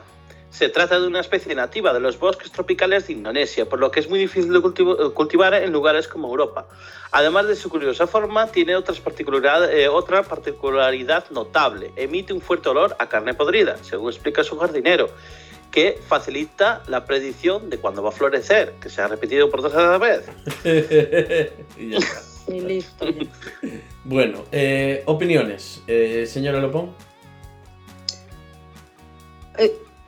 Se 0.51 0.69
trata 0.69 0.99
de 1.01 1.07
una 1.07 1.21
especie 1.21 1.55
nativa 1.55 1.93
de 1.93 2.01
los 2.01 2.19
bosques 2.19 2.51
tropicales 2.51 3.07
de 3.07 3.13
Indonesia, 3.13 3.69
por 3.69 3.79
lo 3.79 3.91
que 3.91 4.01
es 4.01 4.09
muy 4.11 4.19
difícil 4.19 4.53
de 4.53 4.59
cultivo- 4.59 5.15
cultivar 5.15 5.55
en 5.55 5.73
lugares 5.73 6.09
como 6.09 6.29
Europa. 6.29 6.67
Además 7.13 7.47
de 7.47 7.55
su 7.55 7.71
curiosa 7.71 8.07
forma, 8.09 8.49
tiene 8.49 8.75
otras 8.75 9.01
particularidad- 9.01 9.73
eh, 9.73 9.89
otra 9.89 10.23
particularidad 10.25 11.25
notable. 11.31 11.93
Emite 11.97 12.33
un 12.33 12.41
fuerte 12.41 12.69
olor 12.69 12.97
a 12.99 13.09
carne 13.09 13.33
podrida, 13.35 13.77
según 13.83 14.11
explica 14.11 14.43
su 14.43 14.59
jardinero, 14.59 15.09
que 15.71 16.01
facilita 16.09 16.83
la 16.89 17.05
predicción 17.05 17.71
de 17.71 17.79
cuándo 17.79 18.03
va 18.03 18.09
a 18.09 18.13
florecer, 18.13 18.73
que 18.83 18.91
se 18.91 19.01
ha 19.03 19.07
repetido 19.07 19.49
por 19.51 19.63
tercera 19.63 19.99
vez. 19.99 20.25
y 21.79 21.91
ya 21.91 21.99
está. 21.99 22.53
Y 22.53 22.61
listo. 22.61 23.07
ya. 23.09 23.27
Bueno, 24.05 24.45
eh, 24.51 25.03
opiniones. 25.07 25.83
Eh, 25.87 26.25
señora 26.27 26.59
Lopón. 26.59 26.93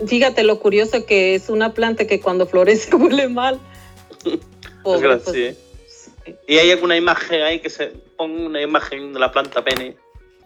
Fíjate 0.06 0.42
lo 0.42 0.58
curioso 0.60 1.04
que 1.06 1.34
es 1.34 1.48
una 1.48 1.74
planta 1.74 2.06
que 2.06 2.20
cuando 2.20 2.46
florece 2.46 2.94
huele 2.96 3.28
mal. 3.28 3.58
Pobre, 4.82 5.00
Desgracia, 5.08 5.24
pues, 5.32 5.36
¿eh? 5.36 5.56
sí. 5.86 6.34
¿Y 6.48 6.58
hay 6.58 6.70
alguna 6.70 6.96
imagen 6.96 7.42
ahí 7.42 7.60
que 7.60 7.70
se 7.70 7.88
ponga 8.16 8.46
una 8.46 8.60
imagen 8.62 9.12
de 9.12 9.18
la 9.20 9.30
planta 9.32 9.62
pene, 9.64 9.96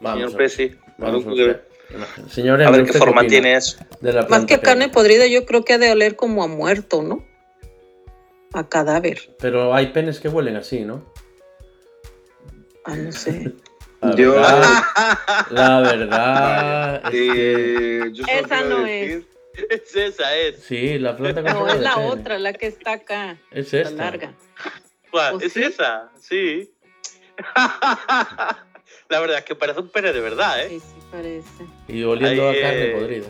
Vamos 0.01 0.13
señor 0.13 0.29
a 0.29 0.29
ver. 0.29 0.37
Presi? 0.37 0.75
Vamos 0.99 1.27
a 1.27 1.31
A 1.31 2.71
ver, 2.71 2.81
qué 2.83 2.83
¿usted 2.91 2.99
forma 2.99 3.21
opina 3.21 3.29
tiene 3.31 3.55
eso. 3.55 3.79
de 4.01 4.13
la 4.13 4.27
Más 4.27 4.45
que 4.47 4.59
carne 4.61 4.85
pene? 4.87 4.93
podrida, 4.95 5.27
yo 5.27 5.45
creo 5.47 5.65
que 5.65 5.75
ha 5.75 5.79
de 5.79 5.93
oler 5.93 6.17
como 6.17 6.43
a 6.43 6.49
muerto, 6.49 7.03
¿no? 7.03 7.25
A 8.53 8.69
cadáver. 8.69 9.31
Pero 9.39 9.75
hay 9.75 9.89
penes 9.89 10.19
que 10.19 10.29
huelen 10.29 10.57
así, 10.57 10.81
¿no? 10.81 11.05
Ah, 12.85 12.97
no 12.97 13.13
sé. 13.13 13.53
La 14.03 14.15
Yo- 14.15 14.33
verdad, 14.33 14.83
la 15.51 15.81
verdad 15.81 17.03
es 17.07 17.11
que... 17.11 17.99
Eh, 17.99 18.11
yo 18.13 18.25
solo 18.25 18.39
Esa 18.39 18.61
no 18.63 18.79
decir- 18.85 19.27
Es 19.31 19.36
esa, 19.95 20.37
es. 20.37 20.63
Sí, 20.63 20.99
la 20.99 21.17
planta 21.17 21.43
con 21.43 21.53
No, 21.53 21.69
es 21.69 21.81
la 21.81 21.99
otra, 21.99 22.39
la 22.39 22.53
que 22.53 22.67
está 22.67 22.93
acá. 22.93 23.39
Es 23.51 23.73
La 23.73 23.81
esta. 23.81 23.91
larga. 24.05 24.35
¿Cuál? 25.11 25.35
¿Oh, 25.35 25.41
¿Es 25.41 25.53
sí? 25.53 25.63
esa? 25.63 26.11
Sí. 26.21 26.71
la 29.09 29.21
verdad 29.21 29.39
es 29.39 29.45
que 29.45 29.55
parece 29.55 29.81
un 29.81 29.89
pene 29.89 30.13
de 30.13 30.21
verdad, 30.21 30.63
¿eh? 30.65 30.69
Sí, 30.71 30.81
sí, 30.81 30.97
parece. 31.11 31.67
Y 31.89 32.03
oliendo 32.05 32.49
Ahí, 32.51 32.59
a 32.59 32.61
carne 32.63 32.85
eh, 32.91 32.97
podrida. 32.99 33.27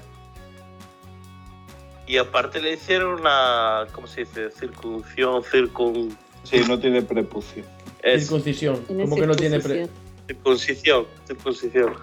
Y 2.06 2.18
aparte 2.18 2.60
le 2.60 2.74
hicieron 2.74 3.20
una. 3.20 3.86
¿Cómo 3.92 4.06
se 4.06 4.20
dice? 4.20 4.50
Circunción, 4.50 5.42
circun. 5.42 6.16
Sí, 6.44 6.60
no 6.68 6.78
tiene 6.78 7.02
prepucio. 7.02 7.64
es- 8.02 8.22
Circuncisión. 8.22 8.84
¿Cómo 8.86 9.16
que 9.16 9.26
no 9.26 9.34
tiene 9.34 9.58
pre... 9.60 9.86
circuncisión. 10.26 10.26
circuncisión, 10.28 11.06
circuncisión. 11.26 11.94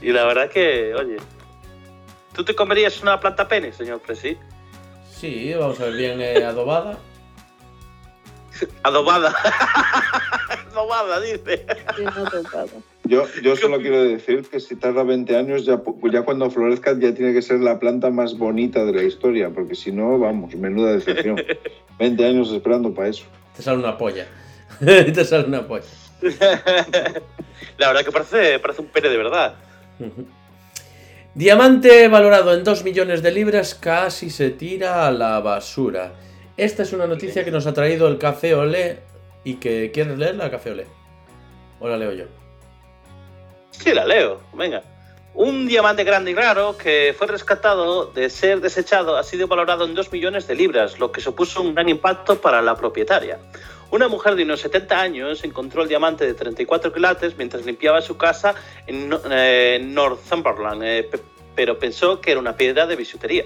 Y 0.00 0.10
la 0.10 0.24
verdad 0.24 0.50
que, 0.50 0.92
oye. 0.94 1.16
¿Tú 2.34 2.44
te 2.44 2.54
comerías 2.54 3.02
una 3.02 3.20
planta 3.20 3.46
pene, 3.46 3.72
señor 3.72 4.00
Presi? 4.00 4.36
Sí, 5.10 5.52
vamos 5.54 5.80
a 5.80 5.84
ver, 5.84 5.94
bien 5.94 6.20
eh, 6.20 6.44
adobada. 6.44 6.98
Adobada. 8.82 9.34
Adobada, 10.72 11.20
dice. 11.20 11.66
Yo, 13.04 13.26
yo 13.42 13.56
solo 13.56 13.78
quiero 13.78 14.02
decir 14.04 14.42
que 14.48 14.60
si 14.60 14.76
tarda 14.76 15.02
20 15.02 15.36
años, 15.36 15.66
ya, 15.66 15.82
ya 16.10 16.22
cuando 16.22 16.50
florezca 16.50 16.98
ya 16.98 17.12
tiene 17.12 17.34
que 17.34 17.42
ser 17.42 17.60
la 17.60 17.78
planta 17.78 18.10
más 18.10 18.38
bonita 18.38 18.84
de 18.84 18.92
la 18.92 19.02
historia, 19.02 19.50
porque 19.50 19.74
si 19.74 19.92
no, 19.92 20.18
vamos, 20.18 20.54
menuda 20.54 20.92
decepción. 20.92 21.36
20 21.98 22.24
años 22.24 22.50
esperando 22.50 22.94
para 22.94 23.08
eso. 23.08 23.24
Te 23.56 23.62
sale 23.62 23.78
una 23.78 23.98
polla. 23.98 24.26
Te 24.80 25.24
sale 25.24 25.46
una 25.46 25.66
polla. 25.66 25.84
La 27.78 27.88
verdad 27.88 28.04
que 28.04 28.12
parece, 28.12 28.58
parece 28.58 28.80
un 28.80 28.88
pene 28.88 29.08
de 29.08 29.16
verdad. 29.16 29.54
Diamante 31.34 32.08
valorado 32.08 32.52
en 32.52 32.62
2 32.62 32.84
millones 32.84 33.22
de 33.22 33.30
libras 33.30 33.74
casi 33.74 34.28
se 34.28 34.50
tira 34.50 35.06
a 35.06 35.10
la 35.10 35.40
basura. 35.40 36.12
Esta 36.58 36.82
es 36.82 36.92
una 36.92 37.06
noticia 37.06 37.42
que 37.42 37.50
nos 37.50 37.66
ha 37.66 37.72
traído 37.72 38.06
el 38.06 38.18
Café 38.18 38.54
Olé 38.54 38.98
y 39.42 39.54
que 39.54 39.90
quieres 39.92 40.18
leerla, 40.18 40.50
Café 40.50 40.72
Olé. 40.72 40.86
¿O 41.80 41.88
la 41.88 41.96
leo 41.96 42.12
yo? 42.12 42.24
Sí, 43.70 43.94
la 43.94 44.04
leo. 44.04 44.42
Venga. 44.52 44.82
Un 45.32 45.66
diamante 45.66 46.04
grande 46.04 46.32
y 46.32 46.34
raro 46.34 46.76
que 46.76 47.14
fue 47.16 47.26
rescatado 47.26 48.04
de 48.04 48.28
ser 48.28 48.60
desechado 48.60 49.16
ha 49.16 49.22
sido 49.22 49.48
valorado 49.48 49.86
en 49.86 49.94
2 49.94 50.12
millones 50.12 50.46
de 50.46 50.54
libras, 50.54 50.98
lo 50.98 51.12
que 51.12 51.22
supuso 51.22 51.62
un 51.62 51.74
gran 51.74 51.88
impacto 51.88 52.42
para 52.42 52.60
la 52.60 52.76
propietaria. 52.76 53.38
Una 53.92 54.08
mujer 54.08 54.36
de 54.36 54.44
unos 54.44 54.60
70 54.60 54.98
años 54.98 55.44
encontró 55.44 55.82
el 55.82 55.88
diamante 55.88 56.26
de 56.26 56.32
34 56.32 56.94
quilates 56.94 57.36
mientras 57.36 57.66
limpiaba 57.66 58.00
su 58.00 58.16
casa 58.16 58.54
en 58.86 59.14
eh, 59.30 59.78
Northumberland, 59.82 60.82
eh, 60.82 61.10
pero 61.54 61.78
pensó 61.78 62.18
que 62.18 62.30
era 62.30 62.40
una 62.40 62.56
piedra 62.56 62.86
de 62.86 62.96
bisutería. 62.96 63.44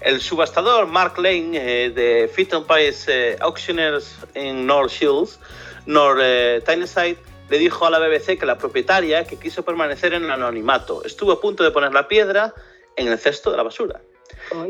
El 0.00 0.20
subastador 0.20 0.86
Mark 0.86 1.18
Lane 1.18 1.50
eh, 1.54 1.90
de 1.90 2.30
Fitton 2.32 2.64
Price 2.64 3.36
Auctioneers 3.40 4.16
en 4.34 4.64
North 4.64 4.92
Shields, 4.92 5.40
North 5.86 6.20
Tyneside, 6.64 7.18
le 7.48 7.58
dijo 7.58 7.84
a 7.84 7.90
la 7.90 7.98
BBC 7.98 8.38
que 8.38 8.46
la 8.46 8.56
propietaria, 8.56 9.24
que 9.24 9.38
quiso 9.38 9.64
permanecer 9.64 10.14
en 10.14 10.22
el 10.22 10.30
anonimato, 10.30 11.04
estuvo 11.04 11.32
a 11.32 11.40
punto 11.40 11.64
de 11.64 11.72
poner 11.72 11.92
la 11.92 12.06
piedra 12.06 12.54
en 12.94 13.08
el 13.08 13.18
cesto 13.18 13.50
de 13.50 13.56
la 13.56 13.64
basura. 13.64 14.00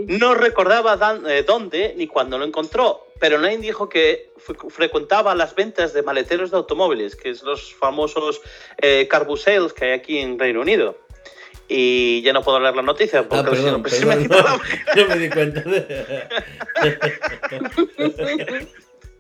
No 0.06 0.34
recordaba 0.34 0.98
eh, 1.28 1.44
dónde 1.46 1.94
ni 1.96 2.06
cuándo 2.06 2.38
lo 2.38 2.44
encontró, 2.44 3.06
pero 3.20 3.38
Lane 3.38 3.58
dijo 3.58 3.88
que 3.88 4.32
frecuentaba 4.70 5.32
las 5.34 5.54
ventas 5.54 5.92
de 5.92 6.02
maleteros 6.02 6.50
de 6.50 6.56
automóviles, 6.56 7.14
que 7.14 7.28
es 7.28 7.42
los 7.42 7.74
famosos 7.74 8.40
eh, 8.78 9.06
sales 9.36 9.74
que 9.74 9.84
hay 9.84 9.92
aquí 9.92 10.18
en 10.18 10.38
Reino 10.38 10.62
Unido. 10.62 10.98
Y 11.68 12.22
ya 12.22 12.32
no 12.32 12.42
puedo 12.42 12.58
leer 12.58 12.74
la 12.74 12.82
noticia 12.82 13.28
porque 13.28 13.46
ah, 13.46 13.50
perdón, 13.50 13.84
si 13.88 14.04
no, 14.04 14.16
me 14.16 14.26
no, 14.26 14.58
me 15.08 15.18
di 15.18 15.28
cuenta. 15.28 15.62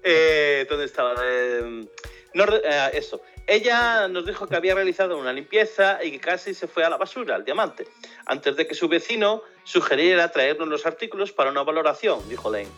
eh, 0.02 0.66
¿Dónde 0.68 0.86
estaba? 0.86 1.14
Eh, 1.22 1.86
no, 2.32 2.44
eso. 2.92 3.20
Ella 3.46 4.08
nos 4.08 4.24
dijo 4.24 4.48
que 4.48 4.56
había 4.56 4.74
realizado 4.74 5.18
una 5.18 5.32
limpieza 5.32 6.02
y 6.02 6.12
que 6.12 6.20
casi 6.20 6.54
se 6.54 6.66
fue 6.66 6.84
a 6.84 6.90
la 6.90 6.96
basura, 6.96 7.36
el 7.36 7.44
diamante, 7.44 7.86
antes 8.26 8.56
de 8.56 8.66
que 8.66 8.74
su 8.74 8.88
vecino 8.88 9.42
sugiriera 9.64 10.32
traernos 10.32 10.68
los 10.68 10.86
artículos 10.86 11.32
para 11.32 11.50
una 11.50 11.62
valoración, 11.62 12.26
dijo 12.28 12.50
Lane. 12.50 12.68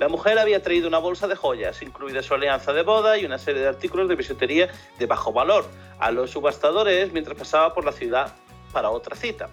La 0.00 0.08
mujer 0.08 0.38
había 0.38 0.62
traído 0.62 0.88
una 0.88 0.96
bolsa 0.96 1.28
de 1.28 1.36
joyas, 1.36 1.82
incluida 1.82 2.22
su 2.22 2.32
alianza 2.32 2.72
de 2.72 2.80
boda 2.80 3.18
y 3.18 3.26
una 3.26 3.38
serie 3.38 3.60
de 3.60 3.68
artículos 3.68 4.08
de 4.08 4.14
bisutería 4.14 4.70
de 4.98 5.04
bajo 5.04 5.30
valor, 5.30 5.66
a 5.98 6.10
los 6.10 6.30
subastadores 6.30 7.12
mientras 7.12 7.36
pasaba 7.36 7.74
por 7.74 7.84
la 7.84 7.92
ciudad 7.92 8.34
para 8.72 8.88
otra 8.88 9.14
cita. 9.14 9.50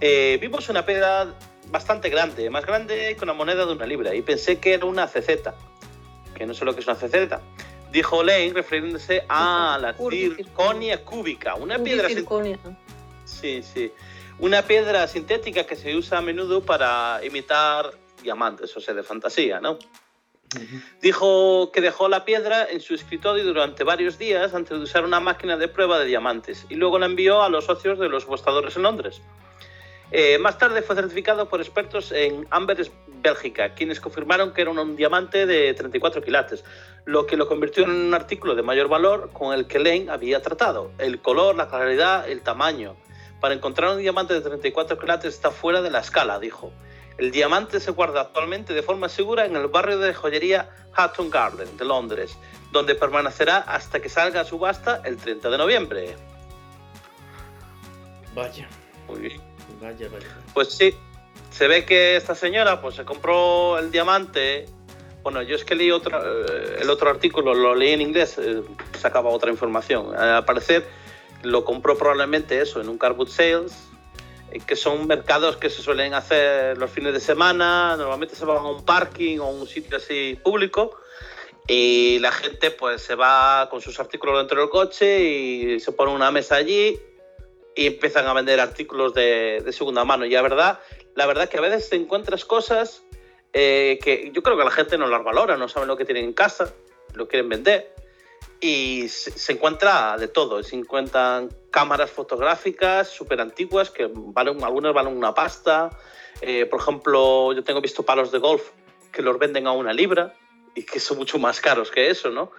Eh, 0.00 0.36
vimos 0.40 0.68
una 0.68 0.84
piedra 0.84 1.32
bastante 1.70 2.08
grande, 2.08 2.50
más 2.50 2.66
grande 2.66 3.14
que 3.16 3.22
una 3.22 3.34
moneda 3.34 3.64
de 3.64 3.72
una 3.72 3.86
libra, 3.86 4.12
y 4.16 4.22
pensé 4.22 4.58
que 4.58 4.74
era 4.74 4.84
una 4.84 5.06
ceceta, 5.06 5.54
que 6.34 6.44
no 6.44 6.54
sé 6.54 6.64
lo 6.64 6.74
que 6.74 6.80
es 6.80 6.86
una 6.88 6.96
ceceta 6.96 7.40
dijo 7.92 8.22
Lane 8.22 8.52
refiriéndose 8.54 9.22
a 9.28 9.78
la 9.80 9.94
circonia 9.94 11.04
cúbica, 11.04 11.54
una 11.54 11.78
piedra 11.78 12.08
Sí, 13.24 13.62
sí. 13.62 13.92
Una 14.38 14.62
piedra 14.62 15.06
sintética 15.06 15.64
que 15.64 15.76
se 15.76 15.94
usa 15.94 16.18
a 16.18 16.20
menudo 16.22 16.62
para 16.62 17.20
imitar 17.22 17.92
diamantes, 18.22 18.76
o 18.76 18.80
sea, 18.80 18.94
de 18.94 19.02
fantasía, 19.02 19.60
¿no? 19.60 19.78
Dijo 21.00 21.72
que 21.72 21.80
dejó 21.80 22.08
la 22.08 22.24
piedra 22.24 22.68
en 22.70 22.80
su 22.80 22.94
escritorio 22.94 23.44
durante 23.44 23.84
varios 23.84 24.18
días 24.18 24.54
antes 24.54 24.76
de 24.76 24.84
usar 24.84 25.04
una 25.04 25.20
máquina 25.20 25.56
de 25.56 25.68
prueba 25.68 25.98
de 25.98 26.04
diamantes 26.04 26.66
y 26.68 26.74
luego 26.74 26.98
la 26.98 27.06
envió 27.06 27.42
a 27.42 27.48
los 27.48 27.64
socios 27.64 27.98
de 27.98 28.08
los 28.08 28.24
apostadores 28.24 28.76
en 28.76 28.82
Londres. 28.82 29.22
Eh, 30.10 30.36
más 30.38 30.58
tarde 30.58 30.82
fue 30.82 30.94
certificado 30.94 31.48
por 31.48 31.60
expertos 31.60 32.12
en 32.12 32.46
Amberes, 32.50 32.92
Bélgica, 33.22 33.72
quienes 33.74 33.98
confirmaron 33.98 34.52
que 34.52 34.60
era 34.60 34.70
un, 34.70 34.96
diamante 34.96 35.46
de 35.46 35.72
34 35.72 36.22
quilates, 36.22 36.64
lo 37.06 37.26
que 37.26 37.36
lo 37.36 37.48
convirtió 37.48 37.84
en 37.84 37.90
un 37.90 38.12
artículo 38.12 38.54
de 38.54 38.62
mayor 38.62 38.88
valor 38.88 39.30
con 39.32 39.54
el 39.54 39.66
que 39.66 39.78
Lane 39.78 40.08
había 40.10 40.42
tratado. 40.42 40.92
El 40.98 41.20
color, 41.20 41.56
la 41.56 41.68
claridad, 41.68 42.28
el 42.28 42.42
tamaño. 42.42 42.94
Para 43.40 43.54
encontrar 43.54 43.92
un 43.92 43.98
diamante 43.98 44.34
de 44.34 44.42
34 44.42 44.98
quilates 44.98 45.34
está 45.34 45.50
fuera 45.50 45.80
de 45.80 45.90
la 45.90 46.00
escala, 46.00 46.38
dijo. 46.38 46.72
El 47.18 47.30
diamante 47.30 47.80
se 47.80 47.90
guarda 47.90 48.22
actualmente 48.22 48.72
de 48.72 48.82
forma 48.82 49.08
segura 49.08 49.44
en 49.44 49.56
el 49.56 49.68
barrio 49.68 49.98
de 49.98 50.14
joyería 50.14 50.70
Hatton 50.94 51.30
Garden 51.30 51.76
de 51.76 51.84
Londres, 51.84 52.36
donde 52.70 52.94
permanecerá 52.94 53.58
hasta 53.58 54.00
que 54.00 54.08
salga 54.08 54.40
a 54.40 54.44
subasta 54.44 55.02
el 55.04 55.16
30 55.16 55.50
de 55.50 55.58
noviembre. 55.58 56.16
Vaya. 58.34 58.68
Muy 59.08 59.20
bien. 59.20 59.40
Vaya, 59.80 60.08
vaya. 60.10 60.26
Pues 60.54 60.72
sí, 60.72 60.94
se 61.50 61.68
ve 61.68 61.84
que 61.84 62.16
esta 62.16 62.34
señora 62.34 62.80
pues 62.80 62.96
se 62.96 63.04
compró 63.04 63.78
el 63.78 63.90
diamante. 63.90 64.66
Bueno, 65.22 65.42
yo 65.42 65.54
es 65.54 65.64
que 65.64 65.74
leí 65.74 65.90
otro, 65.90 66.18
eh, 66.18 66.78
el 66.80 66.90
otro 66.90 67.10
artículo, 67.10 67.54
lo 67.54 67.74
leí 67.74 67.92
en 67.92 68.00
inglés, 68.00 68.38
eh, 68.38 68.62
sacaba 68.98 69.30
otra 69.30 69.50
información. 69.50 70.14
Al 70.16 70.44
parecer 70.44 70.88
lo 71.42 71.64
compró 71.64 71.96
probablemente 71.96 72.60
eso, 72.60 72.80
en 72.80 72.88
un 72.88 72.98
car 72.98 73.14
boot 73.14 73.28
sales, 73.28 73.91
que 74.60 74.76
son 74.76 75.06
mercados 75.06 75.56
que 75.56 75.70
se 75.70 75.82
suelen 75.82 76.14
hacer 76.14 76.76
los 76.78 76.90
fines 76.90 77.12
de 77.12 77.20
semana, 77.20 77.96
normalmente 77.96 78.34
se 78.34 78.44
van 78.44 78.58
a 78.58 78.68
un 78.68 78.84
parking 78.84 79.38
o 79.38 79.48
un 79.48 79.66
sitio 79.66 79.96
así 79.96 80.38
público 80.42 80.98
y 81.66 82.18
la 82.18 82.32
gente 82.32 82.70
pues 82.70 83.02
se 83.02 83.14
va 83.14 83.68
con 83.70 83.80
sus 83.80 83.98
artículos 84.00 84.38
dentro 84.38 84.60
del 84.60 84.68
coche 84.68 85.22
y 85.22 85.80
se 85.80 85.92
pone 85.92 86.12
una 86.12 86.30
mesa 86.30 86.56
allí 86.56 87.00
y 87.74 87.86
empiezan 87.86 88.26
a 88.26 88.32
vender 88.32 88.60
artículos 88.60 89.14
de, 89.14 89.64
segunda 89.70 90.04
mano. 90.04 90.26
Y 90.26 90.30
la 90.30 90.42
verdad, 90.42 90.80
la 91.14 91.26
verdad 91.26 91.48
que 91.48 91.58
a 91.58 91.60
veces 91.60 91.88
te 91.88 91.96
encuentras 91.96 92.44
cosas 92.44 93.02
eh, 93.52 93.98
que 94.02 94.30
yo 94.32 94.42
creo 94.42 94.56
que 94.56 94.64
la 94.64 94.70
gente 94.70 94.98
no 94.98 95.06
las 95.06 95.22
valora, 95.22 95.56
no 95.56 95.68
saben 95.68 95.88
lo 95.88 95.96
que 95.96 96.04
tienen 96.04 96.24
en 96.24 96.32
casa, 96.32 96.74
lo 97.14 97.28
quieren 97.28 97.48
vender. 97.48 97.94
Y 98.60 99.08
se, 99.08 99.52
encuentra 99.52 100.16
de 100.18 100.28
todo. 100.28 100.62
Se 100.62 100.76
encuentran 100.76 101.48
cámaras 101.72 102.10
fotográficas 102.12 103.08
súper 103.08 103.40
antiguas 103.40 103.90
que 103.90 104.08
valen, 104.14 104.62
algunas 104.62 104.94
valen 104.94 105.16
una 105.16 105.34
pasta. 105.34 105.90
Eh, 106.40 106.66
por 106.66 106.80
ejemplo, 106.80 107.52
yo 107.52 107.64
tengo 107.64 107.80
visto 107.80 108.04
palos 108.04 108.30
de 108.30 108.38
golf 108.38 108.70
que 109.10 109.22
los 109.22 109.36
venden 109.38 109.66
a 109.66 109.72
una 109.72 109.92
libra 109.92 110.34
y 110.74 110.84
que 110.84 111.00
son 111.00 111.18
mucho 111.18 111.38
más 111.38 111.60
caros 111.60 111.90
que 111.90 112.10
eso, 112.10 112.30
¿no? 112.30 112.52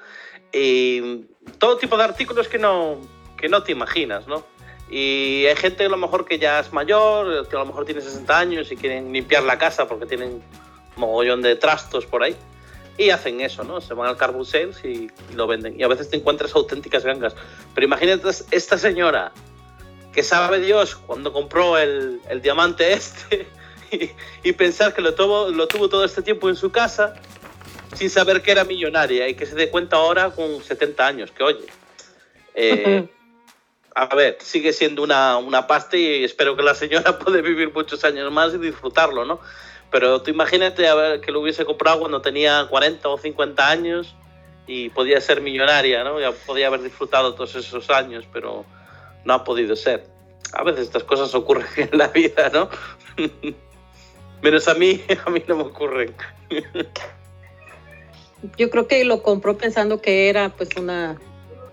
Y 0.51 1.25
todo 1.57 1.77
tipo 1.77 1.95
de 1.95 2.03
artículos 2.03 2.47
que 2.49 2.59
no, 2.59 2.97
que 3.37 3.47
no 3.47 3.63
te 3.63 3.71
imaginas, 3.71 4.27
¿no? 4.27 4.45
Y 4.89 5.45
hay 5.45 5.55
gente 5.55 5.85
a 5.85 5.89
lo 5.89 5.97
mejor 5.97 6.25
que 6.25 6.37
ya 6.37 6.59
es 6.59 6.73
mayor, 6.73 7.47
que 7.47 7.55
a 7.55 7.59
lo 7.59 7.65
mejor 7.65 7.85
tiene 7.85 8.01
60 8.01 8.37
años 8.37 8.71
y 8.71 8.75
quieren 8.75 9.11
limpiar 9.13 9.43
la 9.43 9.57
casa 9.57 9.87
porque 9.87 10.05
tienen 10.05 10.43
mogollón 10.95 11.41
de 11.41 11.55
trastos 11.55 12.05
por 12.05 12.23
ahí. 12.23 12.35
Y 12.97 13.09
hacen 13.09 13.41
eso, 13.41 13.63
¿no? 13.63 13.81
Se 13.81 13.93
van 13.93 14.07
al 14.07 14.17
carbon 14.17 14.45
sales 14.45 14.83
y, 14.83 15.09
lo 15.35 15.47
venden. 15.47 15.79
Y 15.79 15.83
a 15.83 15.87
veces 15.87 16.09
te 16.09 16.17
encuentras 16.17 16.53
auténticas 16.55 17.03
gangas. 17.03 17.35
Pero 17.73 17.85
imagínate 17.85 18.29
esta 18.51 18.77
señora 18.77 19.31
que 20.13 20.21
sabe 20.21 20.59
Dios 20.59 20.95
cuando 20.95 21.33
compró 21.33 21.77
el, 21.77 22.21
el 22.29 22.41
diamante 22.41 22.93
este 22.93 23.47
y, 23.91 24.11
y, 24.47 24.53
pensar 24.53 24.93
que 24.93 25.01
lo 25.01 25.15
tuvo, 25.15 25.49
lo 25.49 25.67
tuvo 25.67 25.89
todo 25.89 26.05
este 26.05 26.21
tiempo 26.21 26.49
en 26.49 26.55
su 26.55 26.71
casa 26.71 27.15
sin 27.95 28.09
saber 28.09 28.41
que 28.41 28.51
era 28.51 28.63
millonaria 28.63 29.27
y 29.27 29.35
que 29.35 29.45
se 29.45 29.55
dé 29.55 29.69
cuenta 29.69 29.97
ahora 29.97 30.31
con 30.31 30.63
70 30.63 31.07
años, 31.07 31.31
que 31.31 31.43
oye. 31.43 31.65
Eh, 32.55 33.07
a 33.95 34.15
ver, 34.15 34.37
sigue 34.41 34.73
siendo 34.73 35.03
una, 35.03 35.37
una 35.37 35.67
pasta 35.67 35.97
y 35.97 36.23
espero 36.23 36.55
que 36.55 36.63
la 36.63 36.75
señora 36.75 37.19
pueda 37.19 37.41
vivir 37.41 37.73
muchos 37.73 38.03
años 38.03 38.31
más 38.31 38.53
y 38.53 38.57
disfrutarlo, 38.57 39.25
¿no? 39.25 39.39
Pero 39.93 40.23
tú 40.23 40.31
imagínate 40.31 40.87
a 40.87 40.95
ver, 40.95 41.21
que 41.21 41.31
lo 41.31 41.39
hubiese 41.39 41.65
comprado 41.65 41.99
cuando 41.99 42.19
tenía 42.19 42.65
40 42.67 43.07
o 43.07 43.15
50 43.15 43.69
años 43.69 44.15
y 44.65 44.89
podía 44.89 45.21
ser 45.21 45.39
millonaria, 45.39 46.03
¿no? 46.03 46.19
Ya 46.19 46.31
podía 46.31 46.65
haber 46.65 46.81
disfrutado 46.81 47.35
todos 47.35 47.53
esos 47.53 47.91
años, 47.91 48.25
pero 48.33 48.65
no 49.23 49.33
ha 49.35 49.43
podido 49.43 49.75
ser. 49.75 50.07
A 50.51 50.63
veces 50.63 50.87
estas 50.87 51.03
cosas 51.03 51.35
ocurren 51.35 51.67
en 51.77 51.95
la 51.95 52.07
vida, 52.07 52.49
¿no? 52.51 52.69
Menos 54.41 54.67
a 54.67 54.73
mí, 54.73 54.99
a 55.25 55.29
mí 55.29 55.43
no 55.47 55.57
me 55.57 55.63
ocurren. 55.63 56.15
Yo 58.57 58.71
creo 58.71 58.87
que 58.87 59.05
lo 59.05 59.21
compró 59.21 59.59
pensando 59.59 60.01
que 60.01 60.27
era 60.27 60.49
pues 60.49 60.69
una 60.75 61.19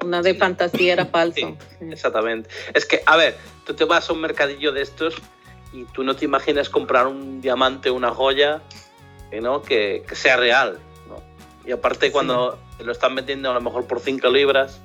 una 0.05 0.21
de 0.21 0.35
fantasía 0.35 0.93
era 0.93 1.07
falso. 1.07 1.57
exactamente. 1.81 2.51
Es 2.75 2.85
que, 2.85 3.03
a 3.07 3.17
ver, 3.17 3.37
tú 3.65 3.73
te 3.75 3.85
vas 3.85 4.11
a 4.11 4.13
un 4.13 4.21
mercadillo 4.21 4.73
de 4.73 4.83
estos 4.83 5.15
y 5.73 5.85
tú 5.85 6.03
no 6.05 6.17
te 6.17 6.25
imaginas 6.25 6.69
comprar 6.69 7.07
un 7.07 7.41
diamante, 7.41 7.91
una 7.91 8.11
joya, 8.11 8.63
¿no? 9.41 9.63
que, 9.63 10.05
que 10.09 10.15
sea 10.15 10.37
real. 10.37 10.79
¿no? 11.09 11.23
Y 11.65 11.73
aparte 11.73 12.11
cuando 12.11 12.59
lo 12.79 12.93
están 12.93 13.15
vendiendo 13.15 13.51
a 13.51 13.55
lo 13.55 13.61
mejor 13.61 13.87
por 13.87 14.01
5 14.01 14.29
libras, 14.29 14.81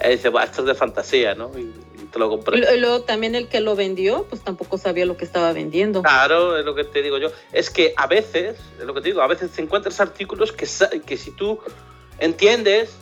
eh, 0.00 0.10
dice, 0.10 0.30
va, 0.30 0.44
esto 0.44 0.62
es 0.62 0.68
de 0.68 0.74
fantasía, 0.74 1.34
¿no? 1.34 1.50
Y, 1.58 1.72
te 2.10 2.18
lo 2.18 2.28
compré. 2.28 2.58
Y 2.58 2.80
luego 2.80 3.02
también 3.02 3.36
el 3.36 3.46
que 3.46 3.60
lo 3.60 3.76
vendió, 3.76 4.26
pues 4.28 4.42
tampoco 4.42 4.78
sabía 4.78 5.06
lo 5.06 5.16
que 5.16 5.24
estaba 5.24 5.52
vendiendo. 5.52 6.02
Claro, 6.02 6.58
es 6.58 6.64
lo 6.64 6.74
que 6.74 6.82
te 6.82 7.02
digo 7.02 7.18
yo. 7.18 7.30
Es 7.52 7.70
que 7.70 7.94
a 7.96 8.08
veces, 8.08 8.58
es 8.80 8.84
lo 8.84 8.94
que 8.94 9.00
te 9.00 9.10
digo, 9.10 9.22
a 9.22 9.28
veces 9.28 9.52
te 9.52 9.62
encuentras 9.62 10.00
artículos 10.00 10.50
que, 10.50 10.66
que 11.06 11.16
si 11.16 11.30
tú 11.30 11.60
entiendes 12.18 12.96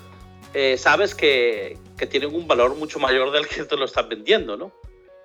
eh, 0.53 0.77
sabes 0.77 1.15
que, 1.15 1.79
que, 1.97 2.07
tienen 2.07 2.35
un 2.35 2.47
valor 2.47 2.75
mucho 2.75 2.99
mayor 2.99 3.31
del 3.31 3.47
que 3.47 3.65
te 3.65 3.77
lo 3.77 3.85
están 3.85 4.09
vendiendo, 4.09 4.57
¿no? 4.57 4.73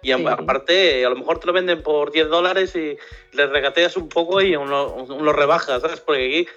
Y 0.03 0.11
aparte, 0.11 1.05
a 1.05 1.09
lo 1.09 1.15
mejor 1.15 1.39
te 1.39 1.47
lo 1.47 1.53
venden 1.53 1.81
por 1.81 2.11
10 2.11 2.27
dólares 2.27 2.75
y 2.75 2.97
les 3.31 3.49
regateas 3.49 3.95
un 3.95 4.09
poco 4.09 4.41
y 4.41 4.53
aún 4.53 4.69
lo, 4.69 5.33
rebajas, 5.33 5.81
¿sabes? 5.81 6.01
Porque 6.01 6.25
aquí 6.25 6.47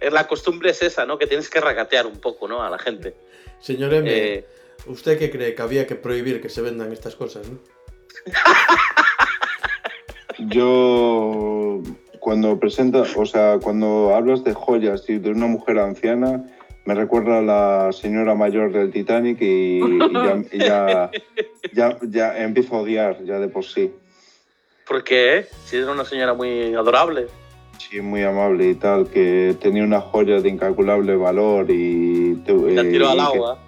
eh, 0.00 0.10
la 0.10 0.26
costumbre 0.26 0.70
es 0.70 0.82
esa, 0.82 1.04
¿no? 1.04 1.18
Que 1.18 1.26
tienes 1.26 1.50
que 1.50 1.60
regatear 1.60 2.06
un 2.06 2.18
poco, 2.18 2.48
¿no? 2.48 2.62
A 2.62 2.70
la 2.70 2.78
gente. 2.78 3.14
Señor 3.60 3.92
M, 3.92 4.10
eh, 4.10 4.46
¿Usted 4.86 5.18
qué 5.18 5.30
cree? 5.30 5.54
Que 5.54 5.62
había 5.62 5.86
que 5.86 5.96
prohibir 5.96 6.40
que 6.40 6.48
se 6.48 6.62
vendan 6.62 6.92
estas 6.92 7.14
cosas, 7.14 7.46
¿no? 7.48 7.58
Yo, 10.38 11.82
cuando 12.20 12.58
presenta, 12.58 13.04
o 13.16 13.26
sea, 13.26 13.58
cuando 13.62 14.14
hablas 14.14 14.44
de 14.44 14.54
joyas 14.54 15.04
y 15.08 15.18
de 15.18 15.30
una 15.30 15.46
mujer 15.46 15.78
anciana, 15.78 16.44
me 16.88 16.94
recuerda 16.94 17.38
a 17.40 17.42
la 17.42 17.92
señora 17.92 18.34
mayor 18.34 18.72
del 18.72 18.90
Titanic 18.90 19.42
y, 19.42 19.78
y 19.78 19.98
ya, 20.14 20.42
y 20.52 20.58
ya, 20.58 21.10
ya, 21.74 21.98
ya 22.02 22.38
empiezo 22.42 22.76
a 22.76 22.80
odiar 22.80 23.22
ya 23.24 23.38
de 23.38 23.48
por 23.48 23.62
sí. 23.66 23.92
¿Por 24.86 25.04
qué? 25.04 25.46
Si 25.66 25.76
era 25.76 25.92
una 25.92 26.06
señora 26.06 26.32
muy 26.32 26.74
adorable. 26.74 27.26
Sí, 27.78 28.00
muy 28.00 28.22
amable 28.22 28.70
y 28.70 28.74
tal, 28.74 29.06
que 29.08 29.54
tenía 29.60 29.84
una 29.84 30.00
joya 30.00 30.40
de 30.40 30.48
incalculable 30.48 31.14
valor 31.14 31.66
y... 31.68 32.36
te- 32.46 32.54
La 32.54 32.80
eh, 32.80 32.90
tiró 32.90 33.10
al 33.10 33.18
y 33.18 33.20
que- 33.20 33.26
agua. 33.36 33.58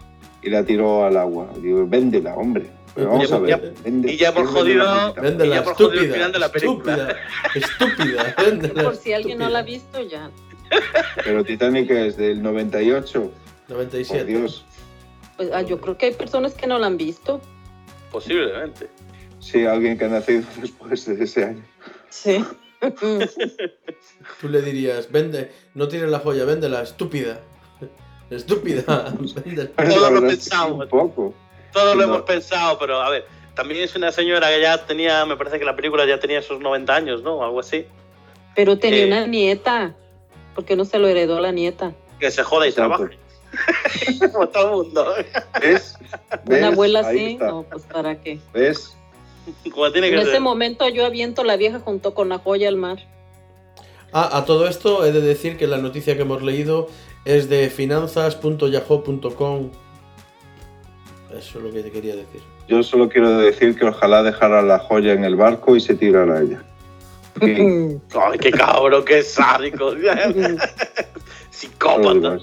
y 0.43 0.49
la 0.51 0.65
tiró 0.65 1.05
al 1.05 1.17
agua. 1.19 1.49
Digo, 1.61 1.87
véndela, 1.87 2.35
hombre. 2.37 2.71
Pero 2.95 3.11
vamos 3.11 3.29
Ya- 3.29 3.37
a 3.37 3.39
ver. 3.39 3.51
ya- 3.51 3.83
vende- 3.85 4.13
y 4.13 4.17
ya 4.17 4.33
por 4.33 4.45
véndela, 4.51 4.85
jodido-. 5.13 5.23
Véndela, 5.23 5.55
Y 5.55 5.59
ya 5.59 5.63
por 5.65 5.75
joder 5.75 5.91
el 5.93 5.99
estúpida, 5.99 6.15
final 6.15 6.33
de 6.33 6.39
la 6.39 6.49
película. 6.49 7.19
estúpida, 7.55 7.95
estúpida, 7.95 8.35
véndela, 8.39 8.83
Por 8.85 8.97
si 8.97 9.13
alguien 9.13 9.39
no 9.39 9.49
la 9.51 9.59
ha 9.59 9.63
estúpida. 9.63 10.01
visto 10.01 10.11
ya. 10.17 10.31
Pero 11.25 11.45
Titanic 11.45 11.91
es 11.91 12.17
del 12.17 12.43
98. 12.43 13.21
Por 13.69 13.77
97. 13.77 14.25
Dios. 14.25 14.65
Pues 15.37 15.51
ah, 15.53 15.63
yo 15.63 15.81
creo 15.81 15.97
que 15.97 16.07
hay 16.07 16.15
personas 16.15 16.55
que 16.55 16.67
no 16.67 16.79
la 16.79 16.87
han 16.87 16.97
visto. 16.97 17.41
Posiblemente. 18.11 18.89
Sí, 19.39 19.65
alguien 19.65 19.97
que 19.99 20.05
ha 20.05 20.09
nacido 20.09 20.43
después 20.61 21.05
de 21.07 21.25
ese 21.25 21.45
año. 21.45 21.63
Sí. 22.09 22.45
Tú 24.41 24.49
le 24.49 24.63
dirías, 24.63 25.11
vende, 25.11 25.51
no 25.75 25.89
tires 25.89 26.09
la 26.11 26.19
joya, 26.19 26.45
véndela, 26.45 26.83
estúpida. 26.83 27.41
Estúpida, 28.31 29.13
véndela. 29.45 29.71
Todo 29.71 30.11
lo 30.11 30.21
pensamos. 30.23 30.85
Un 30.85 30.89
poco. 30.89 31.35
Todo 31.73 31.95
lo 31.95 32.07
No. 32.07 32.15
hemos 32.15 32.23
pensado, 32.23 32.79
pero 32.79 33.01
a 33.01 33.11
ver, 33.11 33.25
también 33.55 33.83
es 33.83 33.95
una 33.97 34.11
señora 34.13 34.49
que 34.49 34.61
ya 34.61 34.85
tenía, 34.87 35.25
me 35.27 35.37
parece 35.37 35.59
que 35.59 35.65
la 35.65 35.77
película 35.77 36.05
ya 36.07 36.19
tenía 36.19 36.43
sus 36.43 36.61
90 36.61 36.95
años, 36.95 37.23
¿no? 37.23 37.35
O 37.37 37.45
algo 37.45 37.61
así. 37.61 37.87
Pero 38.57 38.79
tenía 38.79 39.03
Eh. 39.05 39.07
una 39.07 39.27
nieta. 39.27 39.95
¿Por 40.55 40.65
qué 40.65 40.77
no 40.77 40.85
se 40.85 40.99
lo 40.99 41.09
heredó 41.09 41.41
la 41.41 41.53
nieta? 41.53 41.93
Que 42.19 42.31
se 42.31 42.43
joda 42.43 42.69
y 42.69 42.73
trabaje. 42.73 43.19
Como 44.33 44.49
todo 44.49 44.83
el 44.83 44.87
mundo. 44.87 45.15
¿Ves? 45.61 45.97
¿Ves? 46.45 46.59
Una 46.59 46.69
abuela 46.69 47.01
así, 47.01 47.37
no, 47.37 47.65
pues 47.65 47.83
para 47.85 48.21
qué. 48.21 48.39
¿Ves? 48.53 48.97
Como 49.73 49.91
tiene 49.91 50.09
En 50.09 50.19
ese 50.19 50.41
momento 50.41 50.89
yo 50.89 51.07
aviento 51.07 51.45
la 51.45 51.57
vieja 51.57 51.81
junto 51.81 52.15
con 52.15 52.29
la 52.29 52.39
joya 52.39 52.69
al 52.69 52.77
mar. 52.77 52.99
Ah, 54.13 54.39
a 54.39 54.45
todo 54.45 54.69
esto 54.69 55.05
he 55.05 55.13
de 55.13 55.21
decir 55.21 55.57
que 55.57 55.67
la 55.67 55.79
noticia 55.79 56.17
que 56.17 56.23
hemos 56.23 56.43
leído 56.43 56.89
es 57.25 57.49
de 57.49 57.71
finanzas.yahoo.com. 57.71 59.71
Eso 61.37 61.59
es 61.59 61.65
lo 61.65 61.73
que 61.73 61.83
te 61.83 61.93
quería 61.93 62.17
decir. 62.17 62.41
Yo 62.69 62.83
solo 62.83 63.09
quiero 63.09 63.39
decir 63.39 63.79
que 63.79 63.87
ojalá 63.87 64.23
dejara 64.23 64.63
la 64.63 64.79
joya 64.79 65.13
en 65.13 65.25
el 65.25 65.37
barco 65.37 65.77
y 65.77 65.81
se 65.81 65.95
tirara 65.95 66.39
a 66.39 66.43
ella. 66.43 66.63
Ay, 67.41 68.39
qué 68.41 68.51
cabrón, 68.51 69.05
qué 69.05 69.23
sádico. 69.23 69.93
Psicópata. 71.51 72.39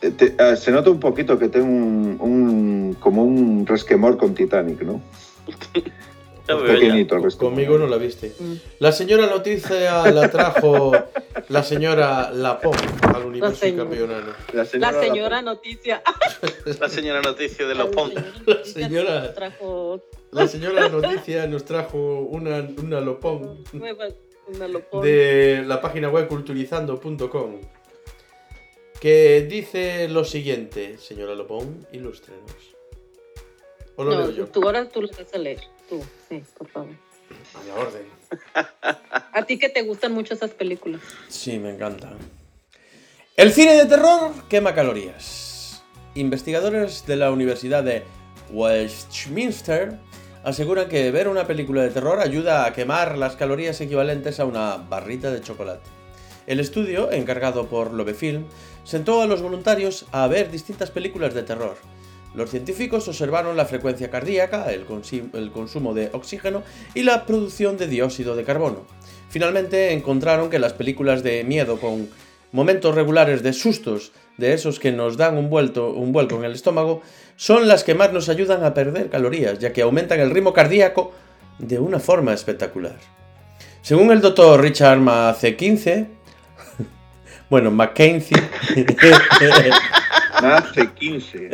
te- 0.00 0.34
ah, 0.38 0.56
se 0.56 0.70
nota 0.70 0.90
un 0.90 1.00
poquito 1.00 1.38
que 1.38 1.48
tengo 1.48 1.66
un, 1.66 2.16
un- 2.20 2.96
como 3.00 3.24
un 3.24 3.66
resquemor 3.66 4.16
con 4.16 4.34
Titanic, 4.34 4.82
¿no? 4.82 5.00
Pequeñito 6.46 7.16
el 7.16 7.22
resquemor. 7.22 7.52
Conmigo 7.54 7.78
no 7.78 7.86
la 7.86 7.96
viste. 7.96 8.32
Mm. 8.38 8.54
La 8.80 8.92
señora 8.92 9.26
noticia 9.26 10.10
la 10.10 10.30
trajo 10.30 10.92
la 11.48 11.62
señora 11.62 12.30
Lapón 12.32 12.76
al 13.02 13.24
universo 13.24 13.56
señora. 13.56 13.82
campeonano. 13.88 14.32
La 14.52 14.64
señora, 14.64 14.92
La 14.92 15.00
señora 15.00 15.42
noticia. 15.42 16.02
La 16.80 16.88
señora 16.88 17.22
noticia 17.22 17.66
de 17.66 17.74
los 17.74 17.88
La 18.46 18.64
señora 18.64 18.64
señora. 18.64 19.20
nos 19.20 19.34
Trajo 19.34 20.00
La 20.32 20.48
señora 20.48 20.88
noticia 20.88 21.46
nos 21.46 21.64
trajo 21.64 21.98
una, 22.20 22.66
una 22.82 23.00
Lopón 23.00 23.64
nueva, 23.72 24.06
una 24.48 24.68
lopón. 24.68 25.02
de 25.02 25.62
la 25.66 25.80
página 25.80 26.08
web 26.10 26.28
culturizando.com 26.28 27.60
que 29.00 29.42
dice 29.48 30.08
lo 30.08 30.24
siguiente, 30.24 30.96
señora 30.98 31.34
Lopón, 31.34 31.86
ilústrenos. 31.92 32.52
¿O 33.96 34.04
lo 34.04 34.12
No, 34.12 34.20
leo 34.22 34.30
yo? 34.30 34.46
tú 34.46 34.62
ahora 34.64 34.88
tú 34.88 35.02
lo 35.02 35.08
vas 35.08 35.32
a 35.34 35.38
leer. 35.38 35.60
Tú, 35.88 36.02
sí, 36.28 36.42
por 36.56 36.68
favor. 36.68 36.94
A 37.54 37.64
la 37.64 37.74
orden. 37.74 38.02
A 39.32 39.42
ti 39.46 39.58
que 39.58 39.68
te 39.68 39.82
gustan 39.82 40.12
mucho 40.12 40.34
esas 40.34 40.50
películas. 40.50 41.00
Sí, 41.28 41.58
me 41.58 41.70
encanta. 41.70 42.12
El 43.36 43.52
cine 43.52 43.74
de 43.74 43.86
terror 43.86 44.32
quema 44.48 44.74
calorías. 44.74 45.82
Investigadores 46.14 47.04
de 47.06 47.16
la 47.16 47.32
Universidad 47.32 47.82
de 47.82 48.04
Westminster 48.50 49.98
aseguran 50.44 50.88
que 50.88 51.10
ver 51.10 51.26
una 51.28 51.46
película 51.46 51.82
de 51.82 51.90
terror 51.90 52.20
ayuda 52.20 52.66
a 52.66 52.72
quemar 52.72 53.18
las 53.18 53.34
calorías 53.34 53.80
equivalentes 53.80 54.38
a 54.38 54.44
una 54.44 54.76
barrita 54.76 55.30
de 55.32 55.40
chocolate. 55.40 55.88
El 56.46 56.60
estudio, 56.60 57.10
encargado 57.10 57.66
por 57.66 57.92
Lobefilm, 57.92 58.44
sentó 58.84 59.22
a 59.22 59.26
los 59.26 59.40
voluntarios 59.40 60.06
a 60.12 60.26
ver 60.28 60.50
distintas 60.50 60.90
películas 60.90 61.32
de 61.32 61.42
terror. 61.42 61.76
Los 62.34 62.50
científicos 62.50 63.06
observaron 63.06 63.56
la 63.56 63.64
frecuencia 63.64 64.10
cardíaca, 64.10 64.66
el, 64.72 64.84
consumo 64.84 65.94
de 65.94 66.10
oxígeno 66.12 66.64
y 66.94 67.04
la 67.04 67.26
producción 67.26 67.76
de 67.76 67.86
dióxido 67.86 68.34
de 68.34 68.42
carbono. 68.42 68.84
Finalmente 69.28 69.92
encontraron 69.92 70.50
que 70.50 70.58
las 70.58 70.72
películas 70.72 71.22
de 71.22 71.44
miedo 71.44 71.78
con 71.78 72.08
momentos 72.50 72.94
regulares 72.94 73.42
de 73.42 73.52
sustos, 73.52 74.12
de 74.36 74.52
esos 74.52 74.80
que 74.80 74.90
nos 74.90 75.16
dan 75.16 75.38
un, 75.38 75.48
vuelto, 75.48 75.92
un 75.92 76.12
vuelco 76.12 76.36
en 76.36 76.44
el 76.44 76.52
estómago, 76.52 77.02
son 77.36 77.68
las 77.68 77.84
que 77.84 77.94
más 77.94 78.12
nos 78.12 78.28
ayudan 78.28 78.64
a 78.64 78.74
perder 78.74 79.10
calorías, 79.10 79.60
ya 79.60 79.72
que 79.72 79.82
aumentan 79.82 80.18
el 80.18 80.30
ritmo 80.30 80.52
cardíaco 80.52 81.12
de 81.58 81.78
una 81.78 82.00
forma 82.00 82.32
espectacular. 82.32 82.96
Según 83.80 84.10
el 84.10 84.20
doctor 84.20 84.60
Richard 84.60 84.98
Mace15, 84.98 86.06
bueno, 87.50 87.70
Mackenzie, 87.70 88.36
Nace 90.42 90.90
15. 90.94 91.50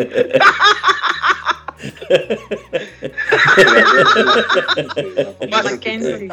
Mackenzie. 5.51 6.28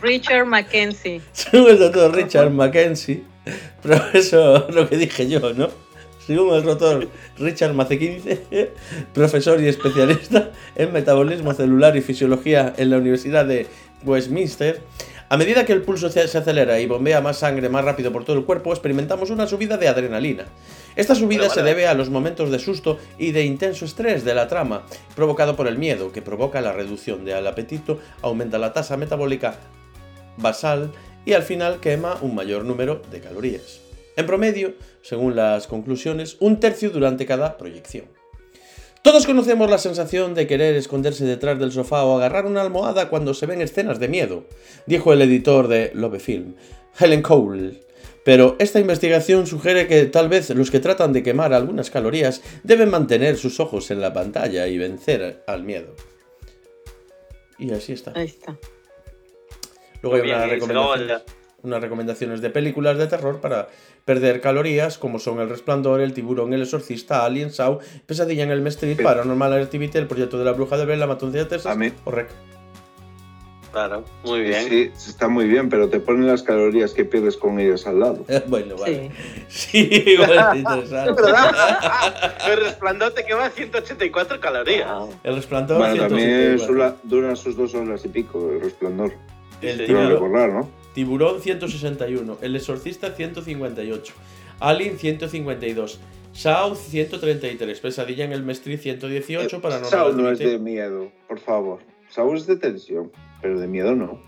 Richard 0.00 0.46
Mackenzie. 0.46 1.20
según 1.32 1.70
el 1.70 1.78
doctor 1.78 2.14
Richard 2.14 2.50
Mackenzie, 2.50 3.22
profesor, 3.82 4.72
lo 4.72 4.88
que 4.88 4.96
dije 4.96 5.28
yo, 5.28 5.52
¿no? 5.52 5.68
Según 6.26 6.54
el 6.54 6.62
doctor 6.62 7.08
Richard 7.38 7.74
Mace15, 7.74 8.68
profesor 9.14 9.60
y 9.62 9.68
especialista 9.68 10.50
en 10.76 10.92
metabolismo 10.92 11.54
celular 11.54 11.96
y 11.96 12.02
fisiología 12.02 12.74
en 12.76 12.90
la 12.90 12.98
Universidad 12.98 13.46
de 13.46 13.66
Westminster, 14.04 14.80
a 15.30 15.36
medida 15.36 15.66
que 15.66 15.72
el 15.74 15.82
pulso 15.82 16.08
se 16.08 16.20
acelera 16.20 16.80
y 16.80 16.86
bombea 16.86 17.20
más 17.20 17.38
sangre 17.38 17.68
más 17.68 17.84
rápido 17.84 18.12
por 18.12 18.24
todo 18.24 18.36
el 18.36 18.44
cuerpo, 18.44 18.70
experimentamos 18.72 19.30
una 19.30 19.46
subida 19.46 19.76
de 19.76 19.88
adrenalina. 19.88 20.46
Esta 20.96 21.14
subida 21.14 21.50
se 21.50 21.60
vale. 21.60 21.70
debe 21.70 21.86
a 21.86 21.94
los 21.94 22.08
momentos 22.08 22.50
de 22.50 22.58
susto 22.58 22.98
y 23.18 23.32
de 23.32 23.44
intenso 23.44 23.84
estrés 23.84 24.24
de 24.24 24.34
la 24.34 24.48
trama, 24.48 24.86
provocado 25.14 25.54
por 25.54 25.68
el 25.68 25.76
miedo, 25.76 26.12
que 26.12 26.22
provoca 26.22 26.62
la 26.62 26.72
reducción 26.72 27.24
del 27.24 27.46
apetito, 27.46 28.00
aumenta 28.22 28.58
la 28.58 28.72
tasa 28.72 28.96
metabólica 28.96 29.56
basal 30.38 30.92
y 31.26 31.34
al 31.34 31.42
final 31.42 31.80
quema 31.80 32.16
un 32.22 32.34
mayor 32.34 32.64
número 32.64 33.02
de 33.10 33.20
calorías. 33.20 33.80
En 34.16 34.26
promedio, 34.26 34.74
según 35.02 35.36
las 35.36 35.66
conclusiones, 35.66 36.36
un 36.40 36.58
tercio 36.58 36.90
durante 36.90 37.26
cada 37.26 37.56
proyección. 37.58 38.17
Todos 39.02 39.26
conocemos 39.26 39.70
la 39.70 39.78
sensación 39.78 40.34
de 40.34 40.46
querer 40.46 40.74
esconderse 40.74 41.24
detrás 41.24 41.58
del 41.58 41.72
sofá 41.72 42.04
o 42.04 42.16
agarrar 42.16 42.46
una 42.46 42.62
almohada 42.62 43.08
cuando 43.08 43.32
se 43.32 43.46
ven 43.46 43.62
escenas 43.62 43.98
de 43.98 44.08
miedo, 44.08 44.44
dijo 44.86 45.12
el 45.12 45.22
editor 45.22 45.68
de 45.68 45.92
Lobefilm, 45.94 46.54
Helen 46.98 47.22
Cole. 47.22 47.80
Pero 48.24 48.56
esta 48.58 48.80
investigación 48.80 49.46
sugiere 49.46 49.86
que 49.86 50.04
tal 50.04 50.28
vez 50.28 50.50
los 50.50 50.70
que 50.70 50.80
tratan 50.80 51.12
de 51.12 51.22
quemar 51.22 51.54
algunas 51.54 51.90
calorías 51.90 52.42
deben 52.62 52.90
mantener 52.90 53.38
sus 53.38 53.60
ojos 53.60 53.90
en 53.90 54.00
la 54.00 54.12
pantalla 54.12 54.66
y 54.66 54.76
vencer 54.76 55.42
al 55.46 55.62
miedo. 55.62 55.94
Y 57.58 57.72
así 57.72 57.92
está. 57.92 58.12
Ahí 58.14 58.26
está. 58.26 58.58
Luego 60.02 60.16
hay 60.16 60.30
unas 60.30 60.50
recomendaciones, 60.50 61.22
unas 61.62 61.80
recomendaciones 61.80 62.40
de 62.40 62.50
películas 62.50 62.98
de 62.98 63.06
terror 63.06 63.40
para 63.40 63.68
perder 64.08 64.40
calorías, 64.40 64.96
como 64.96 65.18
son 65.18 65.38
El 65.38 65.50
Resplandor, 65.50 66.00
El 66.00 66.14
Tiburón, 66.14 66.54
El 66.54 66.62
Exorcista, 66.62 67.26
Alien, 67.26 67.50
Saw, 67.52 67.78
Pesadilla 68.06 68.42
en 68.44 68.50
el 68.50 68.66
Street, 68.68 69.02
Paranormal 69.02 69.52
Activity, 69.52 69.98
El 69.98 70.06
Proyecto 70.06 70.38
de 70.38 70.46
la 70.46 70.52
Bruja 70.52 70.78
de 70.78 70.86
Blair, 70.86 70.98
La 70.98 71.06
Matanza 71.06 71.36
de 71.36 71.44
Texas 71.44 71.70
A 71.70 71.74
mí- 71.74 71.92
o 72.06 72.10
Rec. 72.10 72.28
Claro, 73.70 74.02
muy 74.24 74.40
bien. 74.40 74.66
Sí, 74.66 75.10
está 75.10 75.28
muy 75.28 75.44
bien, 75.46 75.68
pero 75.68 75.90
te 75.90 76.00
ponen 76.00 76.26
las 76.26 76.42
calorías 76.42 76.94
que 76.94 77.04
pierdes 77.04 77.36
con 77.36 77.60
ellas 77.60 77.86
al 77.86 78.00
lado. 78.00 78.24
bueno, 78.46 78.76
vale. 78.78 79.10
Sí. 79.48 79.90
Sí, 79.90 80.02
igual 80.06 80.30
es 80.38 80.38
Es 80.54 80.56
interesante. 80.56 81.22
El 82.50 82.60
resplandor 82.60 83.12
te 83.12 83.26
quema 83.26 83.50
184 83.50 84.40
calorías. 84.40 84.88
El 85.22 85.34
Resplandor, 85.36 85.76
Bueno, 85.76 85.96
también 86.08 86.56
184. 86.58 86.66
sula- 86.66 86.96
duran 87.02 87.36
sus 87.36 87.56
dos 87.58 87.74
horas 87.74 88.02
y 88.06 88.08
pico 88.08 88.50
el 88.52 88.62
resplandor. 88.62 89.12
El 89.60 89.76
Sí, 89.76 89.84
Quiero 89.84 90.00
tiburón, 90.00 90.10
recordar, 90.12 90.48
¿no? 90.50 90.77
Tiburón 90.94 91.40
161, 91.40 92.38
El 92.40 92.56
Exorcista 92.56 93.12
158, 93.12 94.14
Alien 94.60 94.98
152. 94.98 96.00
South 96.32 96.76
133. 96.76 97.80
Pesadilla 97.80 98.24
en 98.24 98.32
el 98.32 98.42
Mestri 98.42 98.76
118. 98.76 99.60
Paranormal 99.60 99.90
Saúl 99.90 100.16
no 100.16 100.28
es 100.28 100.32
Activity. 100.34 100.52
de 100.56 100.58
miedo, 100.58 101.12
por 101.26 101.40
favor. 101.40 101.80
Saúl 102.10 102.36
es 102.36 102.46
de 102.46 102.56
tensión, 102.56 103.10
pero 103.42 103.58
de 103.58 103.66
miedo 103.66 103.94
no. 103.96 104.20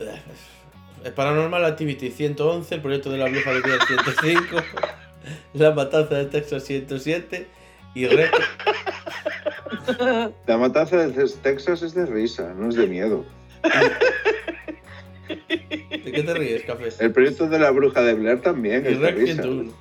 Eh, 0.00 1.10
Paranormal 1.14 1.64
Activity 1.64 2.10
111, 2.10 2.74
el 2.74 2.82
proyecto 2.82 3.10
de 3.10 3.18
la 3.18 3.26
bruja 3.26 3.52
de 3.52 3.60
Blair 3.60 3.80
105, 3.86 4.56
La 5.54 5.70
matanza 5.72 6.14
de 6.16 6.26
Texas 6.26 6.64
107 6.64 7.46
y 7.94 8.06
Red. 8.06 8.30
La 10.46 10.58
matanza 10.58 10.96
de 11.06 11.28
Texas 11.42 11.82
es 11.82 11.94
de 11.94 12.06
risa, 12.06 12.52
no 12.54 12.68
es 12.68 12.74
de 12.74 12.86
miedo. 12.86 13.24
¿De 15.28 16.12
qué 16.12 16.22
te 16.22 16.34
ríes, 16.34 16.62
Café? 16.64 16.88
El 17.00 17.12
proyecto 17.12 17.46
de 17.48 17.58
la 17.58 17.70
bruja 17.70 18.02
de 18.02 18.14
Blair 18.14 18.40
también 18.42 18.84
Red 19.00 19.16
risa. 19.16 19.42
101. 19.42 19.72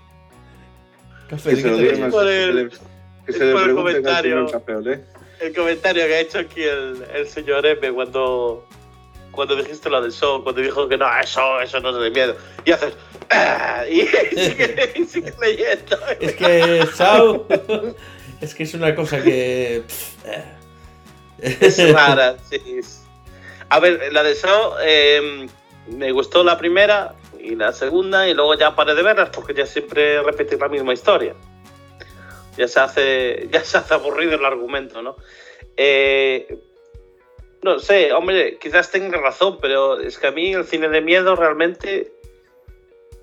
Café, 1.30 1.56
Que 1.56 2.10
Por 2.10 2.28
el- 2.30 2.72
que 3.26 3.34
se 3.34 3.52
por 3.52 3.70
el 3.70 3.76
comentario. 3.76 4.48
Café. 4.52 5.02
El 5.42 5.54
que 5.54 6.14
ha 6.14 6.20
hecho 6.20 6.40
aquí 6.40 6.62
el, 6.64 7.04
el 7.14 7.28
señor 7.28 7.66
M 7.66 7.92
cuando, 7.92 8.68
cuando 9.32 9.56
dijiste 9.56 9.90
lo 9.90 10.02
del 10.02 10.12
show, 10.12 10.44
cuando 10.44 10.62
dijo 10.62 10.88
que 10.88 10.98
no, 10.98 11.06
eso, 11.20 11.60
eso 11.62 11.80
no 11.80 11.90
es 11.90 12.04
de 12.04 12.12
miedo. 12.12 12.36
Y 12.66 12.72
haces. 12.72 12.94
"Ah", 13.30 13.84
y 13.90 14.02
sigue, 14.36 14.94
y 14.96 15.04
sigue 15.06 15.34
leyendo. 15.42 15.98
Es 16.20 16.34
que 16.36 16.86
Sao. 16.94 17.46
Es 18.42 18.54
que 18.54 18.64
es 18.64 18.74
una 18.74 18.94
cosa 18.94 19.24
que. 19.24 19.84
pff, 19.88 20.26
eh. 20.26 21.58
Es 21.62 21.94
rara, 21.94 22.36
sí. 22.50 22.60
A 23.74 23.80
ver, 23.80 24.14
la 24.14 24.22
de 24.22 24.36
Saw, 24.36 24.76
eh, 24.84 25.48
me 25.88 26.12
gustó 26.12 26.44
la 26.44 26.60
primera 26.60 27.16
y 27.40 27.56
la 27.56 27.74
segunda, 27.74 28.30
y 28.30 28.36
luego 28.36 28.54
ya 28.54 28.76
paré 28.76 28.94
de 28.94 29.02
verlas 29.02 29.32
porque 29.32 29.56
ya 29.56 29.66
siempre 29.66 30.22
repetir 30.22 30.60
la 30.60 30.70
misma 30.70 30.94
historia. 30.94 31.34
Ya 32.56 32.68
se 32.68 32.80
hace, 32.80 33.48
ya 33.52 33.64
se 33.64 33.80
hace 33.80 33.96
aburrido 33.96 34.36
el 34.36 34.46
argumento, 34.46 35.02
¿no? 35.02 35.16
Eh, 35.76 36.56
no 37.64 37.80
sé, 37.80 38.14
hombre, 38.14 38.60
quizás 38.60 38.92
tenga 38.92 39.20
razón, 39.20 39.58
pero 39.60 40.00
es 40.00 40.20
que 40.20 40.28
a 40.28 40.32
mí 40.32 40.54
el 40.54 40.66
cine 40.66 40.88
de 40.90 41.02
miedo 41.02 41.36
realmente 41.36 42.14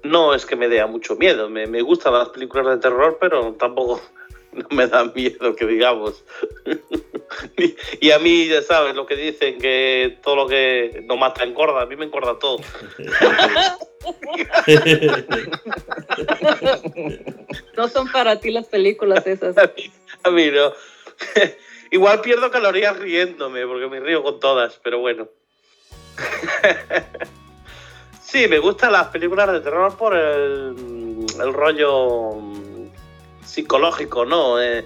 no 0.03 0.35
es 0.35 0.47
que 0.47 0.57
me 0.57 0.67
dé 0.67 0.85
mucho 0.87 1.15
miedo. 1.15 1.49
Me, 1.49 1.69
me 1.69 1.81
gustan 1.81 2.15
las 2.15 2.31
películas 2.31 2.67
de 2.67 2.79
terror, 2.79 3.19
pero 3.21 3.53
tampoco 3.53 4.01
no 4.53 4.67
me 4.71 4.89
da 4.89 5.05
miedo, 5.05 5.55
que 5.55 5.65
digamos. 5.65 6.25
Y- 8.01 8.11
a 8.11 8.19
mí, 8.19 8.49
ya 8.49 8.63
sabes, 8.63 8.95
lo 8.95 9.07
que 9.07 9.17
dicen, 9.17 9.59
que 9.61 10.19
todo 10.23 10.37
lo 10.37 10.47
que 10.49 11.03
no 11.07 11.17
mata 11.17 11.45
engorda, 11.45 11.83
a 11.83 11.87
mí 11.87 11.97
me 11.97 12.05
engorda 12.07 12.39
todo. 12.39 12.59
No 17.77 17.89
son 17.89 18.11
para 18.11 18.41
ti 18.41 18.51
las 18.51 18.67
películas 18.67 19.27
esas. 19.27 19.57
A 19.59 19.65
mí, 19.77 19.91
a 20.25 20.31
mí 20.31 20.51
no. 20.51 20.73
Igual 21.91 22.21
pierdo 22.21 22.51
calorías 22.51 22.99
riéndome, 22.99 23.67
porque 23.67 23.87
me 23.89 24.01
río 24.01 24.23
con 24.23 24.39
todas, 24.41 24.79
pero 24.83 24.99
bueno. 24.99 25.29
Sí, 28.23 28.47
me 28.49 28.59
gustan 28.59 28.93
las 28.93 29.09
películas 29.09 29.51
de 29.53 29.61
terror 29.61 29.97
por 29.97 30.15
el, 30.17 31.27
el 31.43 31.53
rollo 31.53 32.33
mm, 32.33 32.87
psicológico, 33.45 34.25
¿no? 34.25 34.61
Eh, 34.63 34.85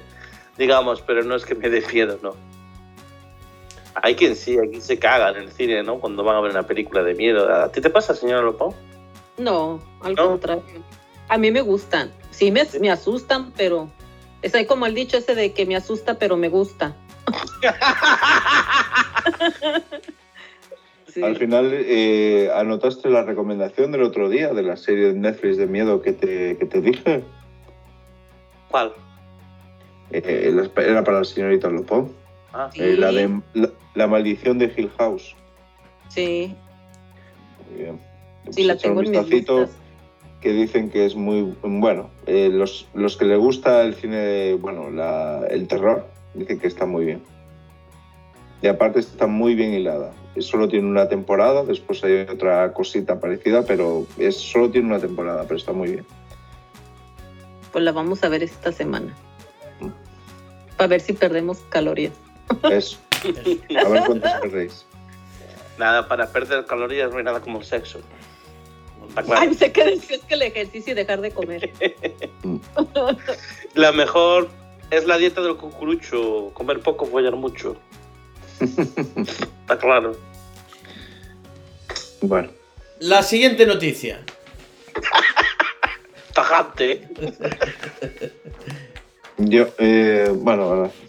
digamos, 0.58 1.02
pero 1.02 1.22
no 1.22 1.34
es 1.34 1.44
que 1.44 1.54
me 1.54 1.68
dé 1.70 1.82
miedo, 1.92 2.18
¿no? 2.22 2.34
Hay 3.94 4.16
quien 4.16 4.34
sí, 4.34 4.58
hay 4.58 4.70
quien 4.70 4.82
se 4.82 4.98
caga 4.98 5.30
en 5.30 5.36
el 5.36 5.52
cine, 5.52 5.82
¿no? 5.82 6.00
Cuando 6.00 6.24
van 6.24 6.36
a 6.36 6.40
ver 6.40 6.50
una 6.50 6.64
película 6.64 7.02
de 7.02 7.14
miedo. 7.14 7.52
¿A 7.52 7.70
ti 7.70 7.80
te 7.80 7.90
pasa, 7.90 8.14
señora 8.14 8.42
Lopón? 8.42 8.74
No, 9.38 9.80
al 10.00 10.14
¿No? 10.14 10.30
contrario. 10.30 10.64
A 11.28 11.38
mí 11.38 11.50
me 11.50 11.60
gustan. 11.60 12.10
Sí, 12.30 12.50
me, 12.50 12.66
me 12.80 12.90
asustan, 12.90 13.52
pero. 13.52 13.88
Es 14.42 14.54
ahí 14.54 14.66
como 14.66 14.86
el 14.86 14.94
dicho 14.94 15.16
ese 15.16 15.34
de 15.34 15.52
que 15.52 15.64
me 15.64 15.76
asusta, 15.76 16.18
pero 16.18 16.36
me 16.36 16.48
gusta. 16.48 16.96
Sí. 21.06 21.22
Al 21.22 21.36
final, 21.36 21.70
eh, 21.72 22.50
¿anotaste 22.52 23.08
la 23.08 23.22
recomendación 23.22 23.92
del 23.92 24.02
otro 24.02 24.28
día 24.28 24.52
de 24.52 24.64
la 24.64 24.76
serie 24.76 25.12
de 25.12 25.12
Netflix 25.12 25.58
de 25.58 25.68
miedo 25.68 26.02
que 26.02 26.12
te, 26.12 26.58
que 26.58 26.66
te 26.66 26.80
dije? 26.80 27.22
¿Cuál? 28.68 28.92
Eh, 30.10 30.54
era 30.76 31.02
para 31.04 31.18
la 31.18 31.24
señorita 31.24 31.68
Lopón. 31.68 32.12
Ah, 32.52 32.70
Sí. 32.72 32.82
Eh, 32.82 32.96
la 32.96 33.10
de 33.12 33.40
la, 33.54 33.70
la 33.94 34.06
maldición 34.06 34.58
de 34.58 34.72
Hill 34.76 34.90
House. 34.98 35.34
Sí, 36.08 36.54
Muy 37.70 37.82
bien. 37.82 38.00
sí, 38.50 38.64
la 38.64 38.74
un 38.74 38.78
tengo 38.78 39.00
en 39.02 39.10
mis 39.10 39.18
vistacito, 39.20 39.60
listas. 39.62 39.76
que 40.40 40.52
dicen 40.52 40.90
que 40.90 41.04
es 41.06 41.16
muy 41.16 41.54
bueno. 41.62 42.10
Eh, 42.26 42.50
los, 42.52 42.86
los 42.94 43.16
que 43.16 43.24
le 43.24 43.36
gusta 43.36 43.82
el 43.82 43.94
cine, 43.94 44.54
bueno, 44.54 44.90
la- 44.90 45.46
el 45.50 45.66
terror, 45.66 46.06
dicen 46.34 46.60
que 46.60 46.68
está 46.68 46.86
muy 46.86 47.04
bien. 47.06 47.22
Y 48.62 48.68
aparte 48.68 49.00
está 49.00 49.26
muy 49.26 49.54
bien 49.56 49.72
hilada. 49.74 50.12
Solo 50.38 50.68
tiene 50.68 50.86
una 50.88 51.08
temporada, 51.08 51.64
después 51.64 52.02
hay 52.04 52.20
otra 52.22 52.72
cosita 52.72 53.18
parecida, 53.20 53.62
pero 53.62 54.06
es, 54.18 54.36
solo 54.36 54.70
tiene 54.70 54.86
una 54.88 54.98
temporada, 55.00 55.42
pero 55.44 55.56
está 55.56 55.72
muy 55.72 55.90
bien. 55.90 56.06
Pues 57.72 57.84
la 57.84 57.92
vamos 57.92 58.22
a 58.22 58.28
ver 58.28 58.42
esta 58.42 58.70
semana. 58.72 59.14
Para 60.76 60.88
ver 60.88 61.00
si 61.00 61.12
perdemos 61.12 61.58
calorías. 61.68 62.12
Eso. 62.70 62.98
A 63.24 63.88
ver 63.88 64.02
cuántos 64.06 64.32
perdéis. 64.40 64.86
Nada, 65.78 66.06
para 66.06 66.30
perder 66.30 66.64
calorías 66.66 67.10
no 67.10 67.18
hay 67.18 67.24
nada 67.24 67.40
como 67.40 67.58
el 67.58 67.64
sexo. 67.64 68.00
Claro. 69.14 69.34
Ay, 69.36 69.54
sé 69.54 69.70
que 69.72 69.84
decías 69.84 70.20
que 70.26 70.34
el 70.34 70.42
ejercicio 70.42 70.92
y 70.92 70.96
dejar 70.96 71.20
de 71.20 71.30
comer. 71.30 71.72
La 73.74 73.92
mejor 73.92 74.48
es 74.90 75.06
la 75.06 75.18
dieta 75.18 75.40
del 75.40 75.56
cucurucho, 75.56 76.50
comer 76.54 76.80
poco, 76.80 77.06
follar 77.06 77.36
mucho. 77.36 77.76
Está 78.60 79.78
claro. 79.78 80.16
Bueno, 82.22 82.50
La 83.00 83.22
siguiente 83.22 83.66
noticia. 83.66 84.24
Tajante. 86.34 87.08
Yo, 89.38 89.66
eh, 89.78 90.30
bueno, 90.34 90.62
ahora. 90.64 90.90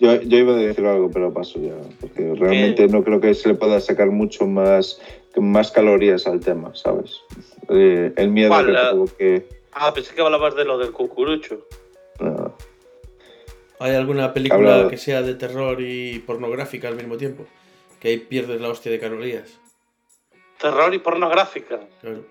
Yo, 0.00 0.22
yo 0.22 0.38
iba 0.38 0.54
a 0.54 0.56
decir 0.56 0.86
algo, 0.86 1.10
pero 1.10 1.34
paso 1.34 1.60
ya, 1.60 1.74
porque 2.00 2.32
realmente 2.34 2.86
no 2.88 3.04
creo 3.04 3.20
que 3.20 3.34
se 3.34 3.48
le 3.48 3.54
pueda 3.56 3.78
sacar 3.80 4.08
mucho 4.10 4.46
más, 4.46 5.02
más 5.36 5.70
calorías 5.70 6.26
al 6.26 6.40
tema, 6.40 6.74
¿sabes? 6.74 7.20
Eh, 7.68 8.10
el 8.16 8.30
miedo 8.30 8.56
que 8.64 8.72
La- 8.72 8.90
provoque. 8.90 9.46
Ah, 9.72 9.92
pensé 9.92 10.14
que 10.14 10.22
hablabas 10.22 10.54
de 10.56 10.64
lo 10.64 10.78
del 10.78 10.92
cucurucho. 10.92 11.66
no. 12.20 12.54
¿Hay 13.80 13.94
alguna 13.94 14.32
película 14.32 14.88
que 14.88 14.96
sea 14.96 15.20
de 15.22 15.34
terror 15.34 15.80
y 15.80 16.18
pornográfica 16.20 16.88
al 16.88 16.96
mismo 16.96 17.16
tiempo? 17.16 17.44
Que 18.00 18.08
ahí 18.08 18.16
pierdes 18.18 18.60
la 18.60 18.70
hostia 18.70 18.90
de 18.90 18.98
calorías. 18.98 19.60
Terror 20.58 20.92
y 20.94 20.98
pornográfica. 20.98 21.80
Claro. 22.00 22.24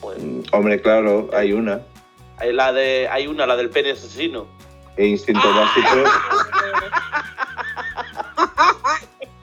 Pues, 0.00 0.18
Hombre, 0.52 0.80
claro, 0.80 1.28
hay 1.32 1.52
una. 1.52 1.82
hay, 2.38 2.52
la 2.52 2.72
de, 2.72 3.08
hay 3.10 3.26
una, 3.26 3.46
la 3.46 3.56
del 3.56 3.70
pene 3.70 3.90
asesino. 3.92 4.46
E 4.96 5.06
instinto 5.06 5.42
básico. 5.54 6.04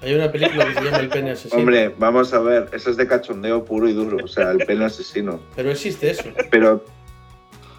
Hay 0.02 0.14
una 0.14 0.32
película 0.32 0.66
que 0.68 0.74
se 0.76 0.82
llama 0.84 0.98
El 1.00 1.10
pene 1.10 1.32
asesino. 1.32 1.60
Hombre, 1.60 1.94
vamos 1.98 2.32
a 2.34 2.40
ver, 2.40 2.70
eso 2.72 2.92
es 2.92 2.98
de 2.98 3.08
cachondeo 3.08 3.66
puro 3.66 3.90
y 3.90 3.94
duro, 3.94 4.24
o 4.24 4.28
sea, 4.28 4.52
el 4.52 4.60
pene 4.60 4.86
asesino. 4.86 5.40
Pero 5.56 5.72
existe 5.72 6.12
eso. 6.12 6.24
Pero, 6.52 6.86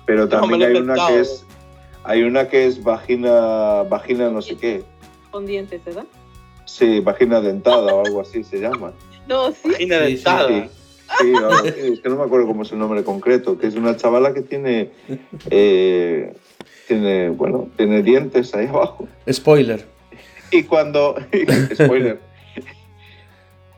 pero 0.05 0.29
también 0.29 0.63
hay 0.63 0.77
una 0.77 0.95
que 1.07 1.21
es, 1.21 1.47
hay 2.05 2.23
una 2.25 2.49
que 2.49 2.67
es 2.67 2.83
vagina, 2.83 3.85
vagina 3.85 4.31
no 4.31 4.43
sé 4.43 4.57
qué. 4.57 4.85
Con 5.31 5.47
dientes, 5.47 5.83
¿verdad? 5.85 6.05
Sí, 6.67 7.01
vagina 7.01 7.41
dentada 7.41 7.95
o 7.95 8.05
algo 8.05 8.21
así 8.21 8.43
se 8.45 8.59
llama. 8.61 8.93
No, 9.27 9.53
sí. 9.53 9.71
Vagina 9.71 9.99
Sí, 10.01 10.05
sí, 10.09 10.15
dentada. 10.17 10.49
Sí, 10.49 10.71
sí, 11.21 11.33
es 11.93 12.01
que 12.01 12.09
no 12.09 12.17
me 12.17 12.25
acuerdo 12.25 12.47
cómo 12.47 12.63
es 12.63 12.73
el 12.73 12.79
nombre 12.79 13.03
concreto, 13.05 13.59
que 13.59 13.67
es 13.67 13.75
una 13.75 13.97
chavala 13.97 14.35
que 14.35 14.43
tiene, 14.43 14.91
eh, 15.51 16.35
tiene, 16.87 17.31
bueno, 17.31 17.69
tiene 17.77 18.03
dientes 18.03 18.55
ahí 18.55 18.67
abajo. 18.67 19.09
Spoiler. 19.31 19.85
Y 20.51 20.63
cuando, 20.65 21.17
spoiler, 21.75 22.21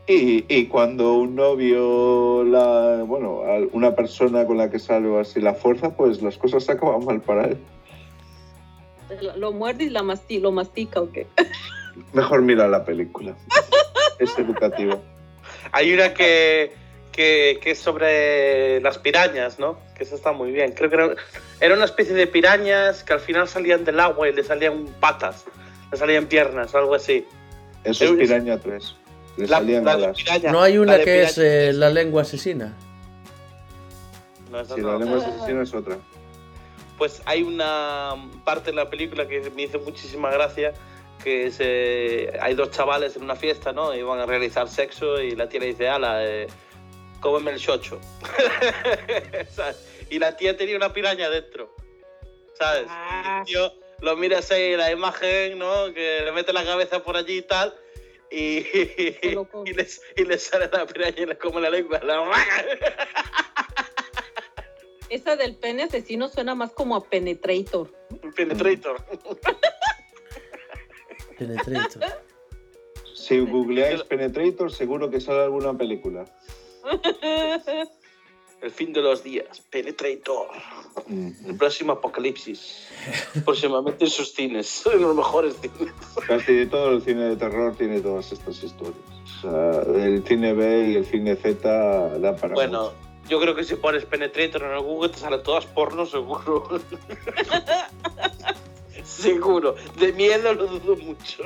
y, 0.07 0.45
y 0.49 0.67
cuando 0.67 1.15
un 1.15 1.37
novio, 1.37 2.43
la, 2.45 3.05
bueno, 3.05 3.43
una 3.73 3.95
persona 3.95 4.45
con 4.47 4.57
la 4.59 4.71
que 4.71 4.79
sale 4.79 5.07
o 5.09 5.21
así 5.21 5.41
la 5.41 5.55
fuerza, 5.55 5.95
pues 5.97 6.21
las 6.23 6.37
cosas 6.37 6.65
se 6.65 6.73
acaban 6.73 7.05
mal 7.05 7.21
para 7.21 7.47
él. 7.47 7.59
Lo- 9.37 9.53
muerde 9.53 9.85
y 9.85 9.91
la 9.91 10.03
masti 10.03 10.39
lo 10.39 10.53
mastica, 10.53 11.01
¿o 11.01 11.11
qué? 11.11 11.27
Mejor 12.13 12.43
mira 12.43 12.69
la 12.69 12.85
película. 12.85 13.35
Es 14.19 14.39
educativa. 14.39 14.99
Hay 15.73 15.93
una 15.93 16.15
que, 16.15 16.73
que, 17.21 17.59
que 17.63 17.73
es 17.73 17.79
sobre 17.79 18.81
las 18.81 18.97
pirañas, 18.99 19.59
¿no? 19.59 19.79
Que 19.95 20.05
esa 20.05 20.15
está 20.15 20.33
muy 20.33 20.51
bien. 20.53 20.73
Creo 20.73 20.89
que 20.89 20.97
era, 20.97 21.15
era 21.61 21.75
una 21.75 21.85
especie 21.85 22.15
de 22.15 22.27
pirañas 22.27 23.05
que 23.05 23.13
al 23.13 23.21
final 23.21 23.47
salían 23.47 23.85
del 23.85 24.01
agua 24.01 24.27
y 24.29 24.33
le 24.33 24.43
salían 24.43 24.87
patas, 25.01 25.45
le 25.93 25.99
salían 25.99 26.27
piernas, 26.27 26.75
algo 26.75 26.95
así. 26.95 27.27
Eso 27.85 28.05
es 28.05 28.11
Piraña 28.13 28.59
3. 28.59 28.97
Le 29.37 29.47
La, 29.49 29.59
salían 29.59 29.85
la 29.85 29.93
alas. 29.93 30.17
piraña. 30.17 30.51
No 30.51 30.63
hay 30.63 30.79
una 30.79 30.99
que 30.99 31.23
es 31.23 31.37
eh, 31.37 31.73
la 31.75 31.91
lengua 31.91 32.23
asesina. 32.23 32.75
No, 34.51 34.61
esa 34.61 34.75
Si 34.75 34.81
no. 34.81 34.93
la 34.93 34.99
lengua 35.05 35.19
asesina 35.19 35.63
es 35.63 35.75
otra. 35.75 35.97
Pues 36.97 37.21
hay 37.27 37.43
una 37.43 38.15
parte 38.45 38.71
de 38.71 38.77
la 38.77 38.89
película 38.89 39.29
que 39.29 39.51
me 39.55 39.63
hizo 39.65 39.79
muchísima 39.81 40.31
gracia, 40.31 40.73
que 41.23 41.47
es, 41.47 41.57
eh, 41.61 42.33
hay 42.41 42.55
dos 42.55 42.71
chavales 42.71 43.17
en 43.17 43.23
una 43.25 43.37
fiesta, 43.37 43.73
¿no? 43.73 43.95
Y 43.95 44.03
van 44.03 44.21
a 44.21 44.27
realizar 44.27 44.69
sexo 44.69 45.21
y 45.21 45.33
la 45.37 45.49
tía 45.51 45.61
le 45.61 45.67
dice, 45.67 45.89
ala, 45.89 46.25
eh, 46.25 46.47
cómeme 47.21 47.53
el 47.53 47.61
chocho. 47.61 48.01
Y 50.11 50.19
la 50.19 50.37
tía 50.37 50.57
tenía 50.57 50.77
una 50.77 50.93
piraña 50.93 51.31
dentro, 51.31 51.73
¿sabes? 52.59 52.87
Ah. 52.89 53.45
Y 53.47 53.55
el 53.55 53.71
tío 53.71 53.81
lo 54.01 54.17
mira 54.17 54.39
así 54.39 54.77
la 54.77 54.91
imagen, 54.91 55.59
¿no? 55.59 55.93
Que 55.95 56.23
le 56.25 56.33
mete 56.33 56.53
la 56.53 56.65
cabeza 56.65 57.03
por 57.05 57.17
allí 57.17 57.39
y 57.39 57.43
tal. 57.43 57.73
Y, 58.31 58.59
y, 59.65 59.73
le, 59.73 59.89
y 60.17 60.25
le 60.25 60.39
sale 60.39 60.69
la 60.73 60.87
piraña 60.87 61.23
y 61.23 61.27
le 61.27 61.39
come 61.39 61.61
la 61.61 61.71
lengua. 61.71 62.01
La 62.03 62.21
Esa 65.11 65.37
del 65.37 65.57
pene 65.57 65.85
asesino 65.85 66.29
suena 66.29 66.55
más 66.55 66.73
como 66.73 66.95
a 66.95 67.05
Penetrator. 67.05 67.91
Penetrator. 68.37 69.05
Penetrator. 71.37 72.23
Si 73.15 73.41
googleáis 73.41 74.03
Penetrator, 74.05 74.73
seguro 74.73 75.11
que 75.11 75.21
sale 75.21 75.43
alguna 75.43 75.77
película. 75.77 76.25
El 78.63 78.71
fin 78.71 78.93
de 78.93 79.01
los 79.01 79.23
días. 79.23 79.61
Penetrator. 79.71 80.49
El 81.09 81.57
próximo 81.57 81.93
apocalipsis. 81.93 82.89
Próximamente 83.45 84.05
en 84.05 84.11
sus 84.11 84.33
cines. 84.35 84.83
En 84.93 85.01
los 85.01 85.17
mejores 85.17 85.57
cines. 85.61 85.95
Casi 86.27 86.67
todo 86.67 86.91
el 86.91 87.03
cine 87.03 87.23
de 87.31 87.37
terror 87.37 87.75
tiene 87.77 88.01
todas 88.01 88.31
estas 88.33 88.63
historias. 88.63 88.97
O 89.39 89.41
sea, 89.41 89.83
el 90.05 90.23
cine 90.27 90.53
B 90.53 90.91
y 90.91 90.97
el 90.97 91.07
cine 91.07 91.37
Z 91.37 92.19
da 92.19 92.37
para 92.37 92.53
Bueno, 92.55 92.83
mucho. 92.83 92.95
yo 93.31 93.41
creo 93.41 93.55
que 93.55 93.65
si 93.65 93.77
pones 93.77 94.05
Penetrator 94.05 94.63
en 94.65 94.73
el 94.73 94.81
Google 94.81 95.09
te 95.09 95.19
salen 95.19 95.43
todas 95.43 95.65
pornos, 95.65 96.11
seguro. 96.11 96.69
seguro. 99.05 99.75
De 99.99 100.13
miedo 100.13 100.53
lo 100.53 100.67
dudo 100.67 100.97
mucho. 100.97 101.45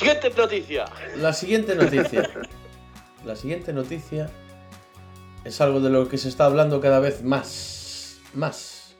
Siguiente 0.00 0.30
noticia. 0.34 0.86
La 1.18 1.34
siguiente 1.34 1.74
noticia. 1.74 2.30
La 3.26 3.36
siguiente 3.36 3.74
noticia 3.74 4.30
es 5.44 5.60
algo 5.60 5.78
de 5.80 5.90
lo 5.90 6.08
que 6.08 6.16
se 6.16 6.30
está 6.30 6.46
hablando 6.46 6.80
cada 6.80 7.00
vez 7.00 7.22
más. 7.22 8.16
Más. 8.32 8.96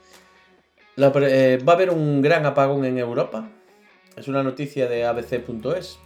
Eh, 0.98 1.58
va 1.66 1.72
a 1.72 1.76
haber 1.76 1.88
un 1.88 2.20
gran 2.20 2.44
apagón 2.44 2.84
en 2.84 2.98
Europa. 2.98 3.48
Es 4.14 4.28
una 4.28 4.42
noticia 4.42 4.90
de 4.90 5.06
abc.es 5.06 5.98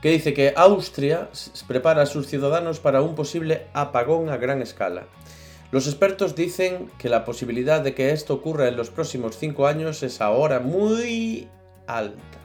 que 0.00 0.10
dice 0.10 0.32
que 0.32 0.54
Austria 0.54 1.28
prepara 1.66 2.02
a 2.02 2.06
sus 2.06 2.28
ciudadanos 2.28 2.78
para 2.78 3.02
un 3.02 3.16
posible 3.16 3.66
apagón 3.72 4.28
a 4.28 4.36
gran 4.36 4.62
escala. 4.62 5.08
Los 5.72 5.88
expertos 5.88 6.36
dicen 6.36 6.88
que 6.98 7.08
la 7.08 7.24
posibilidad 7.24 7.80
de 7.80 7.96
que 7.96 8.12
esto 8.12 8.34
ocurra 8.34 8.68
en 8.68 8.76
los 8.76 8.90
próximos 8.90 9.38
cinco 9.38 9.66
años 9.66 10.04
es 10.04 10.20
ahora 10.20 10.60
muy 10.60 11.48
alta. 11.88 12.43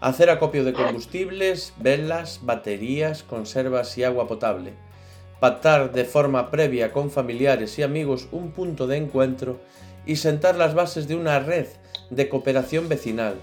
Hacer 0.00 0.28
acopio 0.28 0.62
de 0.64 0.74
combustibles, 0.74 1.72
velas, 1.78 2.40
baterías, 2.42 3.22
conservas 3.22 3.96
y 3.96 4.04
agua 4.04 4.28
potable. 4.28 4.74
Pactar 5.40 5.92
de 5.92 6.04
forma 6.04 6.50
previa 6.50 6.92
con 6.92 7.10
familiares 7.10 7.78
y 7.78 7.82
amigos 7.82 8.28
un 8.30 8.50
punto 8.50 8.86
de 8.86 8.98
encuentro 8.98 9.58
y 10.04 10.16
sentar 10.16 10.56
las 10.56 10.74
bases 10.74 11.08
de 11.08 11.16
una 11.16 11.38
red 11.40 11.66
de 12.10 12.28
cooperación 12.28 12.88
vecinal. 12.90 13.36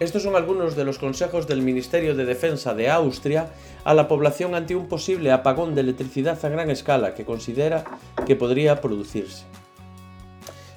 Estos 0.00 0.22
son 0.22 0.36
algunos 0.36 0.74
de 0.74 0.84
los 0.84 0.98
consejos 0.98 1.46
del 1.46 1.60
Ministerio 1.60 2.16
de 2.16 2.24
Defensa 2.24 2.74
de 2.74 2.90
Austria 2.90 3.50
a 3.84 3.94
la 3.94 4.08
población 4.08 4.54
ante 4.54 4.74
un 4.74 4.88
posible 4.88 5.30
apagón 5.30 5.74
de 5.74 5.82
electricidad 5.82 6.42
a 6.44 6.48
gran 6.48 6.70
escala 6.70 7.14
que 7.14 7.24
considera 7.24 7.84
que 8.26 8.36
podría 8.36 8.80
producirse. 8.80 9.44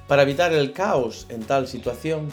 Para 0.08 0.22
evitar 0.22 0.54
el 0.54 0.72
caos 0.72 1.26
en 1.30 1.44
tal 1.44 1.68
situación, 1.68 2.30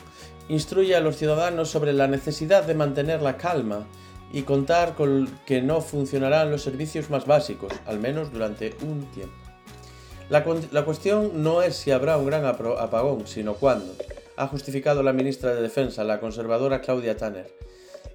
instruye 0.49 0.95
a 0.95 1.01
los 1.01 1.17
ciudadanos 1.17 1.71
sobre 1.71 1.93
la 1.93 2.07
necesidad 2.07 2.65
de 2.65 2.75
mantener 2.75 3.23
la 3.23 3.37
calma 3.37 3.87
y 4.33 4.43
contar 4.43 4.95
con 4.95 5.29
que 5.47 5.63
no 5.63 5.81
funcionarán 5.81 6.51
los 6.51 6.63
servicios 6.63 7.09
más 7.11 7.27
básicos, 7.27 7.73
al 7.87 8.01
menos 8.01 8.33
durante 8.33 8.75
un 8.83 9.05
tiempo. 9.13 9.35
La, 10.29 10.45
la 10.73 10.85
cuestión 10.85 11.43
no 11.43 11.63
es 11.63 11.77
si 11.77 11.91
habrá 11.91 12.17
un 12.17 12.27
gran 12.27 12.45
apagón, 12.45 13.27
sino 13.27 13.55
cuándo, 13.55 13.95
ha 14.37 14.47
justificado 14.49 15.03
la 15.03 15.13
ministra 15.13 15.55
de 15.55 15.63
Defensa, 15.63 16.03
la 16.03 16.19
conservadora 16.19 16.81
Claudia 16.81 17.17
Tanner. 17.17 17.55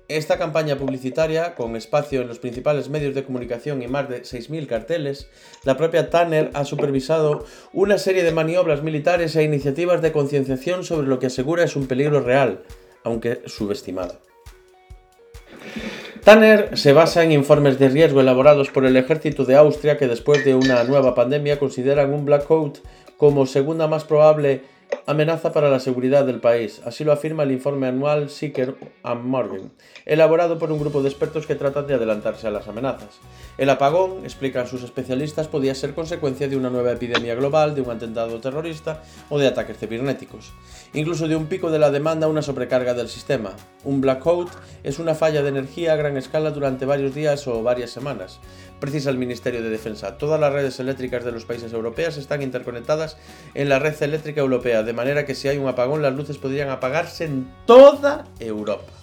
Esta 0.09 0.39
campaña 0.39 0.75
publicitaria, 0.75 1.53
con 1.53 1.75
espacio 1.75 2.21
en 2.21 2.27
los 2.27 2.39
principales 2.39 2.89
medios 2.89 3.13
de 3.13 3.23
comunicación 3.23 3.83
y 3.83 3.87
más 3.87 4.09
de 4.09 4.23
6.000 4.23 4.65
carteles, 4.65 5.29
la 5.63 5.77
propia 5.77 6.09
Tanner 6.09 6.49
ha 6.55 6.65
supervisado 6.65 7.45
una 7.73 7.99
serie 7.99 8.23
de 8.23 8.31
maniobras 8.31 8.81
militares 8.81 9.35
e 9.35 9.43
iniciativas 9.43 10.01
de 10.01 10.11
concienciación 10.11 10.83
sobre 10.83 11.07
lo 11.07 11.19
que 11.19 11.27
asegura 11.27 11.63
es 11.63 11.75
un 11.75 11.85
peligro 11.85 12.21
real, 12.21 12.63
aunque 13.03 13.43
subestimado. 13.45 14.19
Tanner 16.23 16.75
se 16.75 16.91
basa 16.91 17.23
en 17.23 17.31
informes 17.31 17.77
de 17.77 17.89
riesgo 17.89 18.21
elaborados 18.21 18.71
por 18.71 18.87
el 18.87 18.97
ejército 18.97 19.45
de 19.45 19.57
Austria 19.57 19.99
que 19.99 20.07
después 20.07 20.43
de 20.43 20.55
una 20.55 20.83
nueva 20.85 21.13
pandemia 21.13 21.59
consideran 21.59 22.15
un 22.15 22.25
blackout 22.25 22.79
como 23.17 23.45
segunda 23.45 23.87
más 23.87 24.05
probable 24.05 24.63
amenaza 25.09 25.51
para 25.51 25.69
la 25.69 25.79
seguridad 25.79 26.23
del 26.25 26.39
país. 26.39 26.81
Así 26.85 27.03
lo 27.03 27.11
afirma 27.11 27.41
el 27.43 27.51
informe 27.51 27.87
anual 27.87 28.29
Seeker 28.29 28.75
and 29.01 29.25
Morgan, 29.25 29.71
elaborado 30.05 30.59
por 30.59 30.71
un 30.71 30.79
grupo 30.79 31.01
de 31.01 31.09
expertos 31.09 31.47
que 31.47 31.55
tratan 31.55 31.87
de 31.87 31.95
adelantarse 31.95 32.45
a 32.45 32.51
las 32.51 32.67
amenazas. 32.67 33.19
El 33.57 33.71
apagón, 33.71 34.23
explican 34.23 34.67
sus 34.67 34.83
especialistas, 34.83 35.47
podía 35.47 35.73
ser 35.73 35.95
consecuencia 35.95 36.47
de 36.47 36.57
una 36.57 36.69
nueva 36.69 36.91
epidemia 36.91 37.33
global, 37.33 37.73
de 37.73 37.81
un 37.81 37.89
atentado 37.89 38.39
terrorista 38.39 39.01
o 39.29 39.39
de 39.39 39.47
ataques 39.47 39.77
cibernéticos. 39.79 40.53
Incluso 40.93 41.27
de 41.27 41.35
un 41.35 41.47
pico 41.47 41.71
de 41.71 41.79
la 41.79 41.91
demanda 41.91 42.27
a 42.27 42.29
una 42.29 42.41
sobrecarga 42.41 42.93
del 42.93 43.09
sistema. 43.09 43.53
Un 43.83 44.01
blackout 44.01 44.49
es 44.83 44.99
una 44.99 45.15
falla 45.15 45.41
de 45.41 45.49
energía 45.49 45.93
a 45.93 45.95
gran 45.95 46.17
escala 46.17 46.51
durante 46.51 46.85
varios 46.85 47.15
días 47.15 47.47
o 47.47 47.63
varias 47.63 47.89
semanas. 47.89 48.39
Precisa 48.79 49.09
el 49.09 49.17
Ministerio 49.17 49.61
de 49.61 49.69
Defensa. 49.69 50.17
Todas 50.17 50.39
las 50.39 50.53
redes 50.53 50.79
eléctricas 50.79 51.25
de 51.25 51.33
los 51.33 51.45
países 51.45 51.73
europeos 51.73 52.15
están 52.17 52.41
interconectadas 52.41 53.17
en 53.53 53.67
la 53.67 53.79
red 53.79 54.01
eléctrica 54.01 54.39
europea, 54.39 54.78
de 54.83 54.93
manera 54.93 55.25
que 55.25 55.35
si 55.35 55.47
hay 55.47 55.57
un 55.57 55.67
apagón 55.67 56.01
las 56.01 56.15
luces 56.15 56.37
podrían 56.37 56.69
apagarse 56.69 57.25
en 57.25 57.51
toda 57.65 58.25
Europa. 58.39 58.93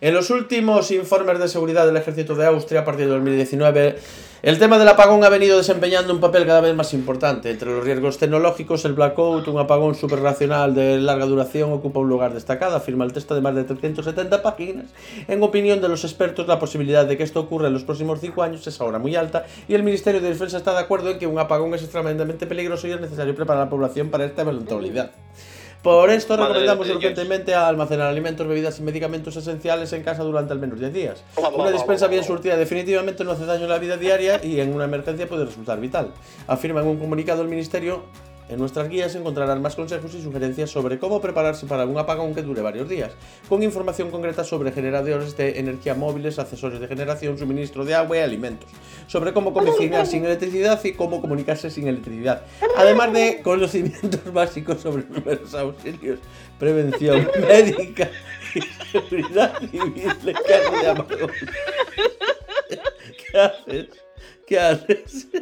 En 0.00 0.14
los 0.14 0.30
últimos 0.30 0.90
informes 0.92 1.38
de 1.38 1.48
seguridad 1.48 1.84
del 1.84 1.96
ejército 1.96 2.34
de 2.34 2.46
Austria 2.46 2.80
a 2.80 2.84
partir 2.84 3.06
de 3.06 3.12
2019, 3.12 3.98
el 4.42 4.58
tema 4.58 4.78
del 4.78 4.88
apagón 4.88 5.22
ha 5.22 5.28
venido 5.28 5.58
desempeñando 5.58 6.14
un 6.14 6.20
papel 6.20 6.46
cada 6.46 6.62
vez 6.62 6.74
más 6.74 6.94
importante. 6.94 7.50
Entre 7.50 7.70
los 7.70 7.84
riesgos 7.84 8.16
tecnológicos, 8.16 8.84
el 8.86 8.94
blackout, 8.94 9.46
un 9.48 9.58
apagón 9.58 9.94
superracional 9.94 10.74
de 10.74 10.98
larga 10.98 11.26
duración, 11.26 11.72
ocupa 11.72 12.00
un 12.00 12.08
lugar 12.08 12.32
destacado, 12.32 12.74
afirma 12.76 13.04
el 13.04 13.12
texto 13.12 13.34
de 13.34 13.42
más 13.42 13.54
de 13.54 13.64
370 13.64 14.42
páginas. 14.42 14.86
En 15.28 15.42
opinión 15.42 15.82
de 15.82 15.88
los 15.88 16.04
expertos, 16.04 16.48
la 16.48 16.58
posibilidad 16.58 17.04
de 17.04 17.18
que 17.18 17.22
esto 17.22 17.40
ocurra 17.40 17.66
en 17.66 17.74
los 17.74 17.84
próximos 17.84 18.20
5 18.20 18.42
años 18.42 18.66
es 18.66 18.80
ahora 18.80 18.98
muy 18.98 19.14
alta 19.14 19.44
y 19.68 19.74
el 19.74 19.82
Ministerio 19.82 20.20
de 20.20 20.30
Defensa 20.30 20.56
está 20.56 20.72
de 20.72 20.80
acuerdo 20.80 21.10
en 21.10 21.18
que 21.18 21.26
un 21.26 21.38
apagón 21.38 21.74
es 21.74 21.82
extremadamente 21.82 22.46
peligroso 22.46 22.88
y 22.88 22.92
es 22.92 23.00
necesario 23.00 23.34
preparar 23.34 23.62
a 23.62 23.64
la 23.66 23.70
población 23.70 24.08
para 24.08 24.24
esta 24.24 24.42
eventualidad. 24.42 25.10
Por 25.82 26.10
esto 26.10 26.36
Madre 26.36 26.48
recomendamos 26.48 26.86
de 26.88 26.94
urgentemente 26.94 27.54
almacenar 27.54 28.08
alimentos, 28.08 28.46
bebidas 28.46 28.78
y 28.78 28.82
medicamentos 28.82 29.34
esenciales 29.36 29.90
en 29.94 30.02
casa 30.02 30.22
durante 30.22 30.52
al 30.52 30.58
menos 30.58 30.78
10 30.78 30.92
días. 30.92 31.24
Una 31.54 31.70
despensa 31.70 32.06
bien 32.06 32.22
surtida 32.22 32.56
definitivamente 32.56 33.24
no 33.24 33.32
hace 33.32 33.46
daño 33.46 33.64
en 33.64 33.70
la 33.70 33.78
vida 33.78 33.96
diaria 33.96 34.44
y 34.44 34.60
en 34.60 34.74
una 34.74 34.84
emergencia 34.84 35.26
puede 35.26 35.46
resultar 35.46 35.80
vital. 35.80 36.12
Afirma 36.46 36.82
en 36.82 36.88
un 36.88 36.98
comunicado 36.98 37.40
el 37.40 37.48
Ministerio 37.48 38.04
en 38.50 38.58
nuestras 38.58 38.88
guías 38.88 39.14
encontrarán 39.14 39.62
más 39.62 39.76
consejos 39.76 40.12
y 40.14 40.22
sugerencias 40.22 40.70
sobre 40.70 40.98
cómo 40.98 41.20
prepararse 41.20 41.66
para 41.66 41.86
un 41.86 41.96
apagón 41.98 42.34
que 42.34 42.42
dure 42.42 42.62
varios 42.62 42.88
días, 42.88 43.12
con 43.48 43.62
información 43.62 44.10
concreta 44.10 44.42
sobre 44.42 44.72
generadores 44.72 45.36
de 45.36 45.60
energía 45.60 45.94
móviles, 45.94 46.38
accesorios 46.38 46.80
de 46.80 46.88
generación, 46.88 47.38
suministro 47.38 47.84
de 47.84 47.94
agua 47.94 48.18
y 48.18 48.20
alimentos, 48.20 48.68
sobre 49.06 49.32
cómo 49.32 49.52
cocinar 49.52 50.06
sin 50.06 50.24
electricidad 50.24 50.82
y 50.84 50.92
cómo 50.92 51.20
comunicarse 51.20 51.70
sin 51.70 51.86
electricidad, 51.86 52.42
además 52.76 53.12
de 53.12 53.40
conocimientos 53.42 54.20
básicos 54.32 54.80
sobre 54.80 55.04
primeros 55.04 55.54
auxilios, 55.54 56.18
prevención 56.58 57.28
médica 57.48 58.10
y 58.54 58.60
seguridad 58.90 59.56
civil 59.60 59.94
en 59.96 60.34
caso 60.34 60.82
de 60.82 60.88
apagón. 60.88 61.30
¿Qué 63.32 63.38
haces? 63.38 63.99
¿Qué 64.50 64.58
haces? 64.58 65.28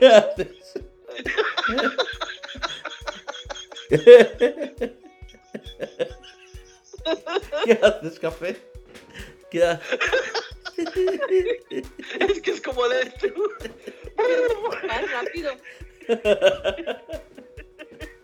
¿Qué 0.00 0.06
haces? 0.06 0.48
¿Qué 7.66 7.72
haces, 7.82 8.18
café? 8.18 8.56
¿Qué 9.50 9.62
haces? 9.62 9.98
Es 12.18 12.40
que 12.40 12.50
es 12.52 12.62
como 12.62 12.88
de 12.88 13.02
esto. 13.02 13.26
Más 14.88 15.12
rápido. 15.12 15.52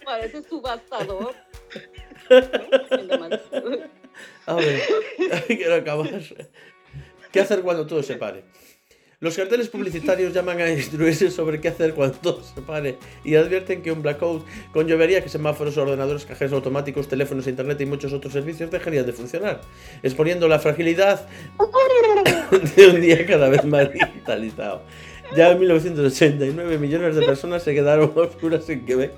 Parece 0.07 0.43
subastador. 0.45 1.35
A 4.47 4.55
ver, 4.55 4.83
quiero 5.47 5.75
acabar. 5.75 6.09
¿Qué 7.33 7.41
hacer 7.41 7.61
cuando 7.63 7.87
todo 7.87 8.03
se 8.03 8.17
pare? 8.17 8.43
Los 9.21 9.37
carteles 9.37 9.69
publicitarios 9.69 10.33
llaman 10.33 10.61
a 10.63 10.71
instruirse 10.71 11.31
sobre 11.31 11.61
qué 11.61 11.69
hacer 11.69 11.95
cuando 11.95 12.17
todo 12.17 12.43
se 12.43 12.61
pare 12.63 12.97
y 13.23 13.35
advierten 13.35 13.83
que 13.83 13.93
un 13.93 14.01
blackout 14.01 14.47
conllevaría 14.73 15.23
que 15.23 15.29
semáforos, 15.29 15.77
ordenadores, 15.77 16.25
cajeros 16.25 16.55
automáticos, 16.55 17.07
teléfonos, 17.07 17.47
internet 17.47 17.79
y 17.83 17.87
muchos 17.87 18.15
otros 18.15 18.33
servicios 18.33 18.71
dejarían 18.71 19.05
de 19.05 19.13
funcionar, 19.13 19.61
exponiendo 20.03 20.49
la 20.49 20.59
fragilidad 20.59 21.29
de 22.77 22.87
un 22.89 23.01
día 23.01 23.27
cada 23.27 23.51
vez 23.51 23.63
más 23.65 23.93
digitalizado. 23.93 24.83
Ya 25.37 25.51
en 25.51 25.61
1989 25.61 26.79
millones 26.79 27.15
de 27.15 27.23
personas 27.23 27.63
se 27.63 27.75
quedaron 27.75 28.11
oscuras 28.17 28.69
en 28.71 28.87
Quebec 28.87 29.13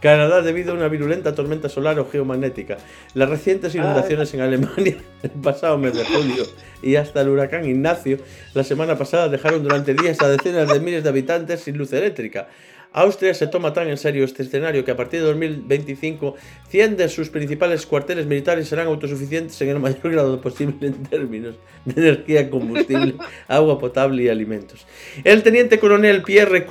Canadá 0.00 0.42
debido 0.42 0.72
a 0.72 0.76
una 0.76 0.88
virulenta 0.88 1.34
tormenta 1.34 1.68
solar 1.68 1.98
o 1.98 2.08
geomagnética, 2.08 2.76
las 3.14 3.28
recientes 3.28 3.74
inundaciones 3.74 4.32
en 4.34 4.40
Alemania 4.40 4.96
el 5.22 5.30
pasado 5.30 5.78
mes 5.78 5.94
de 5.94 6.04
julio 6.04 6.44
y 6.82 6.96
hasta 6.96 7.22
el 7.22 7.30
huracán 7.30 7.64
Ignacio 7.64 8.18
la 8.54 8.62
semana 8.62 8.96
pasada 8.96 9.28
dejaron 9.28 9.62
durante 9.62 9.94
días 9.94 10.20
a 10.20 10.28
decenas 10.28 10.68
de 10.72 10.80
miles 10.80 11.02
de 11.02 11.08
habitantes 11.08 11.60
sin 11.60 11.78
luz 11.78 11.92
eléctrica. 11.92 12.48
Austria 12.92 13.34
se 13.34 13.46
toma 13.46 13.74
tan 13.74 13.88
en 13.88 13.98
serio 13.98 14.24
este 14.24 14.42
escenario 14.42 14.84
que 14.84 14.90
a 14.90 14.96
partir 14.96 15.20
de 15.20 15.26
2025 15.26 16.34
100 16.68 16.96
de 16.96 17.08
sus 17.10 17.28
principales 17.28 17.84
cuarteles 17.84 18.26
militares 18.26 18.68
serán 18.68 18.86
autosuficientes 18.86 19.60
en 19.60 19.68
el 19.68 19.80
mayor 19.80 20.12
grado 20.12 20.40
posible 20.40 20.86
en 20.86 21.02
términos 21.02 21.56
de 21.84 22.00
energía, 22.00 22.48
combustible, 22.48 23.16
agua 23.48 23.78
potable 23.78 24.22
y 24.22 24.28
alimentos. 24.28 24.86
El 25.24 25.42
teniente 25.42 25.78
coronel 25.78 26.22
Pierre 26.22 26.66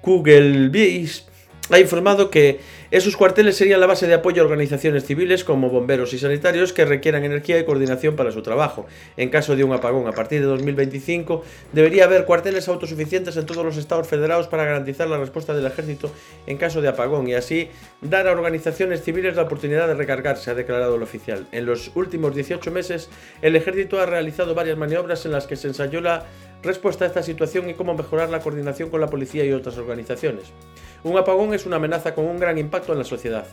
Kugelbies 0.00 1.29
ha 1.70 1.78
informado 1.78 2.30
que 2.30 2.60
esos 2.90 3.16
cuarteles 3.16 3.56
serían 3.56 3.78
la 3.78 3.86
base 3.86 4.08
de 4.08 4.14
apoyo 4.14 4.42
a 4.42 4.44
organizaciones 4.44 5.04
civiles 5.04 5.44
como 5.44 5.70
bomberos 5.70 6.12
y 6.12 6.18
sanitarios 6.18 6.72
que 6.72 6.84
requieran 6.84 7.24
energía 7.24 7.58
y 7.58 7.64
coordinación 7.64 8.16
para 8.16 8.32
su 8.32 8.42
trabajo. 8.42 8.86
En 9.16 9.28
caso 9.28 9.54
de 9.54 9.62
un 9.62 9.72
apagón 9.72 10.08
a 10.08 10.12
partir 10.12 10.40
de 10.40 10.46
2025, 10.46 11.44
debería 11.72 12.04
haber 12.04 12.24
cuarteles 12.24 12.66
autosuficientes 12.66 13.36
en 13.36 13.46
todos 13.46 13.64
los 13.64 13.76
estados 13.76 14.08
federados 14.08 14.48
para 14.48 14.64
garantizar 14.64 15.08
la 15.08 15.18
respuesta 15.18 15.54
del 15.54 15.66
ejército 15.66 16.10
en 16.48 16.56
caso 16.56 16.82
de 16.82 16.88
apagón 16.88 17.28
y 17.28 17.34
así 17.34 17.68
dar 18.00 18.26
a 18.26 18.32
organizaciones 18.32 19.02
civiles 19.02 19.36
la 19.36 19.42
oportunidad 19.42 19.86
de 19.86 19.94
recargarse, 19.94 20.50
ha 20.50 20.54
declarado 20.54 20.96
el 20.96 21.02
oficial. 21.02 21.46
En 21.52 21.66
los 21.66 21.92
últimos 21.94 22.34
18 22.34 22.70
meses, 22.72 23.08
el 23.42 23.54
ejército 23.54 24.00
ha 24.00 24.06
realizado 24.06 24.56
varias 24.56 24.76
maniobras 24.76 25.24
en 25.26 25.32
las 25.32 25.46
que 25.46 25.54
se 25.54 25.68
ensayó 25.68 26.00
la 26.00 26.26
respuesta 26.62 27.04
a 27.04 27.08
esta 27.08 27.22
situación 27.22 27.70
y 27.70 27.74
cómo 27.74 27.94
mejorar 27.94 28.30
la 28.30 28.40
coordinación 28.40 28.90
con 28.90 29.00
la 29.00 29.08
policía 29.08 29.44
y 29.44 29.52
otras 29.52 29.78
organizaciones. 29.78 30.52
Un 31.02 31.16
apagón 31.16 31.54
es 31.54 31.66
una 31.66 31.76
amenaza 31.76 32.14
con 32.14 32.26
un 32.26 32.38
gran 32.38 32.58
impacto 32.58 32.92
en 32.92 32.98
la 32.98 33.04
sociedad. 33.04 33.46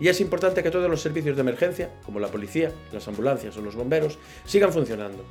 Y 0.00 0.08
es 0.08 0.20
importante 0.20 0.62
que 0.62 0.70
todos 0.70 0.90
los 0.90 1.02
servicios 1.02 1.36
de 1.36 1.42
emergencia, 1.42 1.90
como 2.04 2.20
la 2.20 2.28
policía, 2.28 2.72
las 2.90 3.06
ambulancias 3.06 3.56
o 3.58 3.60
los 3.60 3.76
bomberos, 3.76 4.18
sigan 4.44 4.72
funcionando. 4.72 5.24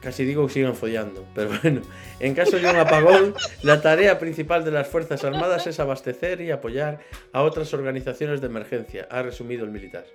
Casi 0.00 0.24
digo 0.24 0.46
que 0.46 0.54
sigan 0.54 0.74
follando, 0.74 1.26
pero 1.34 1.50
bueno, 1.62 1.82
en 2.18 2.34
caso 2.34 2.58
de 2.58 2.68
un 2.68 2.76
apagón, 2.76 3.34
la 3.62 3.80
tarea 3.80 4.18
principal 4.18 4.64
de 4.64 4.70
las 4.70 4.88
Fuerzas 4.88 5.22
Armadas 5.24 5.66
es 5.66 5.80
abastecer 5.80 6.40
y 6.40 6.50
apoyar 6.50 7.00
a 7.32 7.42
otras 7.42 7.72
organizaciones 7.74 8.40
de 8.40 8.46
emergencia, 8.46 9.06
ha 9.10 9.22
resumido 9.22 9.64
el 9.64 9.70
militar. 9.70 10.06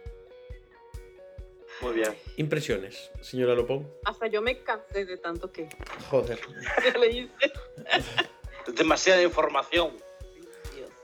Muy 1.81 1.93
bien. 1.93 2.13
Impresiones, 2.37 3.09
señora 3.21 3.55
Lopón. 3.55 3.87
Hasta 4.03 4.27
yo 4.27 4.41
me 4.41 4.61
cansé 4.63 5.05
de 5.05 5.17
tanto 5.17 5.51
que 5.51 5.69
Joder. 6.09 6.39
Demasiada 8.77 9.23
información. 9.23 9.91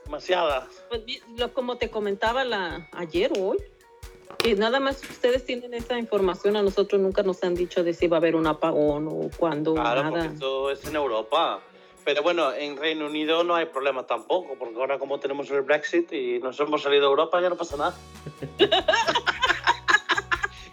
Dios. 0.06 0.08
Demasiada. 0.26 0.66
Pues, 0.88 1.02
lo- 1.36 1.52
como 1.52 1.76
te 1.76 1.90
comentaba 1.90 2.44
la, 2.44 2.88
ayer 2.92 3.32
o 3.38 3.48
hoy, 3.50 3.58
que 4.38 4.54
nada 4.54 4.80
más 4.80 5.02
ustedes 5.02 5.44
tienen 5.44 5.74
esa 5.74 5.98
información, 5.98 6.56
a 6.56 6.62
nosotros 6.62 7.00
nunca 7.00 7.22
nos 7.22 7.42
han 7.42 7.54
dicho 7.54 7.82
de 7.84 7.94
si 7.94 8.06
va 8.06 8.16
a 8.16 8.20
haber 8.20 8.36
un 8.36 8.46
apagón 8.46 9.08
o 9.08 9.30
cuándo, 9.36 9.74
Claro, 9.74 10.02
porque 10.10 10.18
nada. 10.18 10.32
esto 10.32 10.70
es 10.70 10.84
en 10.84 10.96
Europa. 10.96 11.60
Pero 12.04 12.22
bueno, 12.22 12.52
en 12.52 12.76
Reino 12.76 13.06
Unido 13.06 13.42
no 13.42 13.56
hay 13.56 13.66
problema 13.66 14.06
tampoco, 14.06 14.54
porque 14.58 14.76
ahora 14.78 14.98
como 14.98 15.18
tenemos 15.18 15.50
el 15.50 15.62
Brexit 15.62 16.12
y 16.12 16.38
nos 16.38 16.58
hemos 16.60 16.82
salido 16.82 17.02
de 17.02 17.08
Europa, 17.08 17.40
ya 17.40 17.48
no 17.48 17.56
pasa 17.56 17.76
nada. 17.76 17.96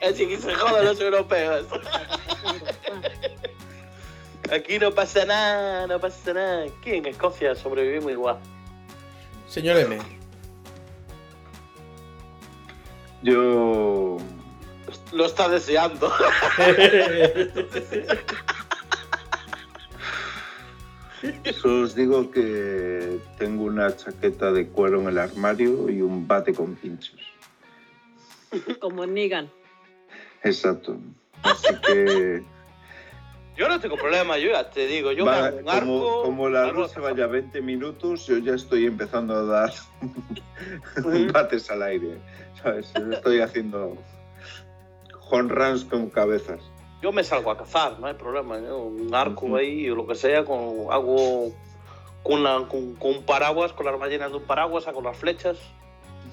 Así 0.01 0.27
que 0.27 0.38
se 0.38 0.53
jodan 0.53 0.85
los 0.85 0.99
europeos. 0.99 1.65
Aquí 4.51 4.77
no 4.77 4.91
pasa 4.91 5.26
nada, 5.26 5.88
no 5.88 5.99
pasa 5.99 6.34
nada. 6.34 6.65
Aquí 6.65 6.91
en 6.91 7.05
Escocia 7.07 7.55
sobrevivimos 7.55 8.11
igual. 8.11 8.38
Señor 9.54 9.78
M. 9.78 10.00
Yo 13.22 14.18
Lo 15.12 15.26
está 15.28 15.48
deseando. 15.48 16.12
solo 21.62 21.84
os 21.84 21.94
digo 21.94 22.32
que 22.32 23.20
tengo 23.38 23.66
una 23.66 23.96
chaqueta 23.96 24.52
de 24.52 24.70
cuero 24.70 25.02
en 25.02 25.10
el 25.10 25.20
armario 25.20 25.88
y 25.88 26.02
un 26.02 26.28
bate 26.28 26.52
con 26.56 26.74
pinchos. 26.74 27.22
Como 28.80 29.06
Negan. 29.06 29.52
Exacto. 30.42 30.98
Así 31.44 31.76
que 31.86 32.44
Yo 33.56 33.68
no 33.70 33.80
tengo 33.80 33.96
problema, 33.98 34.38
yo 34.40 34.50
ya 34.52 34.70
te 34.70 34.88
digo, 34.88 35.12
yo 35.12 35.26
me 35.26 35.32
va- 35.32 35.46
hago 35.48 35.58
un 35.58 35.64
como, 35.64 35.72
arco. 35.72 36.22
como 36.24 36.50
la 36.50 36.68
luz 36.72 36.92
se 36.92 37.00
vaya 37.00 37.28
20 37.28 37.62
minutos, 37.62 38.26
yo 38.26 38.38
ya 38.40 38.56
estoy 38.56 38.86
empezando 38.88 39.36
a 39.36 39.44
dar 39.44 39.74
bates 41.34 41.70
al 41.70 41.84
aire. 41.84 42.18
¿Sabes? 42.62 42.92
Estoy 43.12 43.42
haciendo 43.42 43.98
home 45.30 45.50
runs 45.54 45.84
con 45.86 46.10
cabezas. 46.10 46.62
Yo 47.02 47.12
me 47.12 47.24
salgo 47.24 47.52
a 47.52 47.58
cazar, 47.58 48.00
no 48.00 48.08
hay 48.08 48.14
problema. 48.14 48.58
yo 48.60 48.78
un 48.86 49.14
arco 49.14 49.56
ahí 49.58 49.90
o 49.90 49.96
lo 49.96 50.08
que 50.08 50.16
sea, 50.16 50.46
con, 50.46 50.88
hago 50.90 51.52
con- 52.24 52.96
con 52.96 53.10
un 53.12 53.24
paraguas, 53.26 53.74
con 53.74 53.86
las 53.86 54.00
ballenas 54.00 54.32
de 54.32 54.38
un 54.38 54.44
paraguas, 54.44 54.86
saco 54.86 55.02
las 55.02 55.18
flechas, 55.18 55.58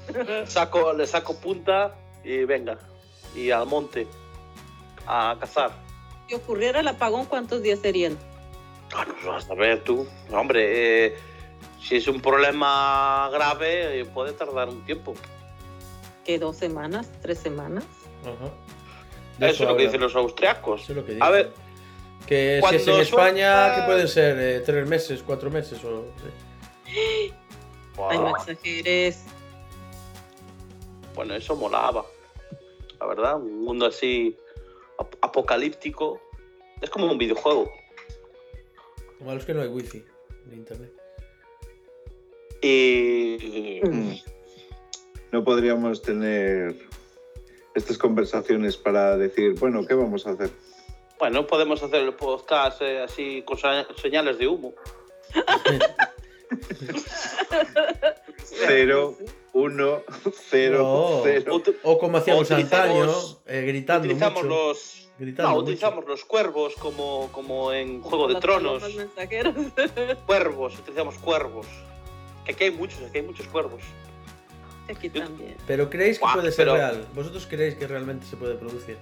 saco, 0.46 0.92
le 0.92 1.06
saco 1.06 1.34
punta 1.40 1.94
y 2.24 2.44
venga. 2.44 2.78
Y 3.34 3.50
al 3.50 3.66
monte 3.66 4.06
a 5.06 5.36
cazar. 5.38 5.70
Si 6.30 6.36
ocurriera 6.36 6.78
el 6.78 6.86
apagón, 6.86 7.24
¿cuántos 7.26 7.60
días 7.60 7.80
serían? 7.80 8.16
Ah, 8.94 9.04
no 9.24 9.32
vas 9.32 9.50
a 9.50 9.54
ver 9.54 9.82
tú. 9.82 10.06
Hombre, 10.30 11.06
eh, 11.08 11.16
si 11.82 11.96
es 11.96 12.06
un 12.06 12.20
problema 12.20 13.28
grave, 13.32 13.98
eh, 14.00 14.04
puede 14.04 14.32
tardar 14.32 14.68
un 14.68 14.80
tiempo. 14.86 15.14
¿Qué 16.24 16.38
dos 16.38 16.54
semanas? 16.56 17.10
¿Tres 17.20 17.40
semanas? 17.40 17.82
Ajá. 18.22 19.48
Eso 19.48 19.64
es 19.64 19.68
lo 19.70 19.76
que 19.76 19.82
dicen 19.86 20.00
los 20.00 20.14
austriacos. 20.14 20.82
Eso 20.84 20.92
es 20.92 20.96
lo 20.98 21.04
que 21.04 21.18
A 21.20 21.30
ver, 21.30 21.52
Que 22.28 22.62
si 22.68 22.76
es 22.76 22.86
en 22.86 23.00
España, 23.00 23.64
suelta- 23.64 23.74
que 23.80 23.82
pueden 23.90 24.06
ser 24.06 24.38
eh, 24.38 24.60
tres 24.64 24.86
meses, 24.88 25.24
cuatro 25.26 25.50
meses 25.50 25.82
o... 25.82 26.04
Ay, 26.86 28.18
no 28.18 28.26
wow, 28.26 28.36
exageres. 28.36 29.24
bueno, 31.16 31.34
eso 31.34 31.56
molaba. 31.56 32.04
La 33.00 33.06
verdad, 33.06 33.34
un 33.34 33.64
mundo 33.64 33.86
así 33.86 34.36
apocalíptico. 35.30 36.20
Es 36.82 36.90
como 36.90 37.10
un 37.10 37.16
videojuego. 37.18 37.72
Lo 39.18 39.26
malo 39.26 39.38
es 39.40 39.46
que 39.46 39.54
no 39.54 39.62
hay 39.62 39.68
wifi 39.68 40.04
en 40.50 40.58
internet. 40.58 40.92
Y. 42.62 44.20
No 45.32 45.44
podríamos 45.44 46.02
tener 46.02 46.74
estas 47.74 47.96
conversaciones 47.98 48.76
para 48.76 49.16
decir, 49.16 49.54
bueno, 49.60 49.86
¿qué 49.86 49.94
vamos 49.94 50.26
a 50.26 50.30
hacer? 50.30 50.50
bueno, 51.20 51.46
podemos 51.46 51.82
hacer 51.82 52.00
el 52.02 52.14
podcast 52.14 52.80
eh, 52.80 53.02
así 53.02 53.42
con 53.42 53.58
señales 53.96 54.38
de 54.38 54.48
humo. 54.48 54.72
Cero, 58.42 59.16
uno, 59.52 60.02
cero, 60.48 60.78
No. 60.78 61.20
cero. 61.22 61.54
Ut- 61.56 61.76
O 61.82 61.98
como 61.98 62.18
hacíamos 62.18 62.50
antaño, 62.50 63.06
eh, 63.46 63.62
gritando 63.66 64.06
utilizamos 64.06 64.42
mucho. 64.44 64.54
los 64.54 64.99
Gritando 65.20 65.50
no, 65.50 65.54
mucho. 65.56 65.64
utilizamos 65.64 66.06
los 66.06 66.24
cuervos 66.24 66.74
como, 66.76 67.28
como 67.30 67.74
en 67.74 68.00
Juego 68.00 68.26
de 68.26 68.40
Tronos. 68.40 68.82
Cuervos, 70.26 70.78
utilizamos 70.78 71.18
cuervos. 71.18 71.66
Que 72.46 72.52
aquí 72.52 72.64
hay 72.64 72.70
muchos, 72.70 73.02
aquí 73.02 73.18
hay 73.18 73.24
muchos 73.24 73.46
cuervos. 73.48 73.82
Aquí 74.88 75.10
también. 75.10 75.58
Pero 75.66 75.90
creéis 75.90 76.18
que 76.18 76.24
puede 76.32 76.50
ser 76.50 76.64
pero- 76.64 76.74
real. 76.74 77.06
¿Vosotros 77.14 77.46
creéis 77.46 77.74
que 77.74 77.86
realmente 77.86 78.24
se 78.24 78.38
puede 78.38 78.54
producir? 78.54 78.96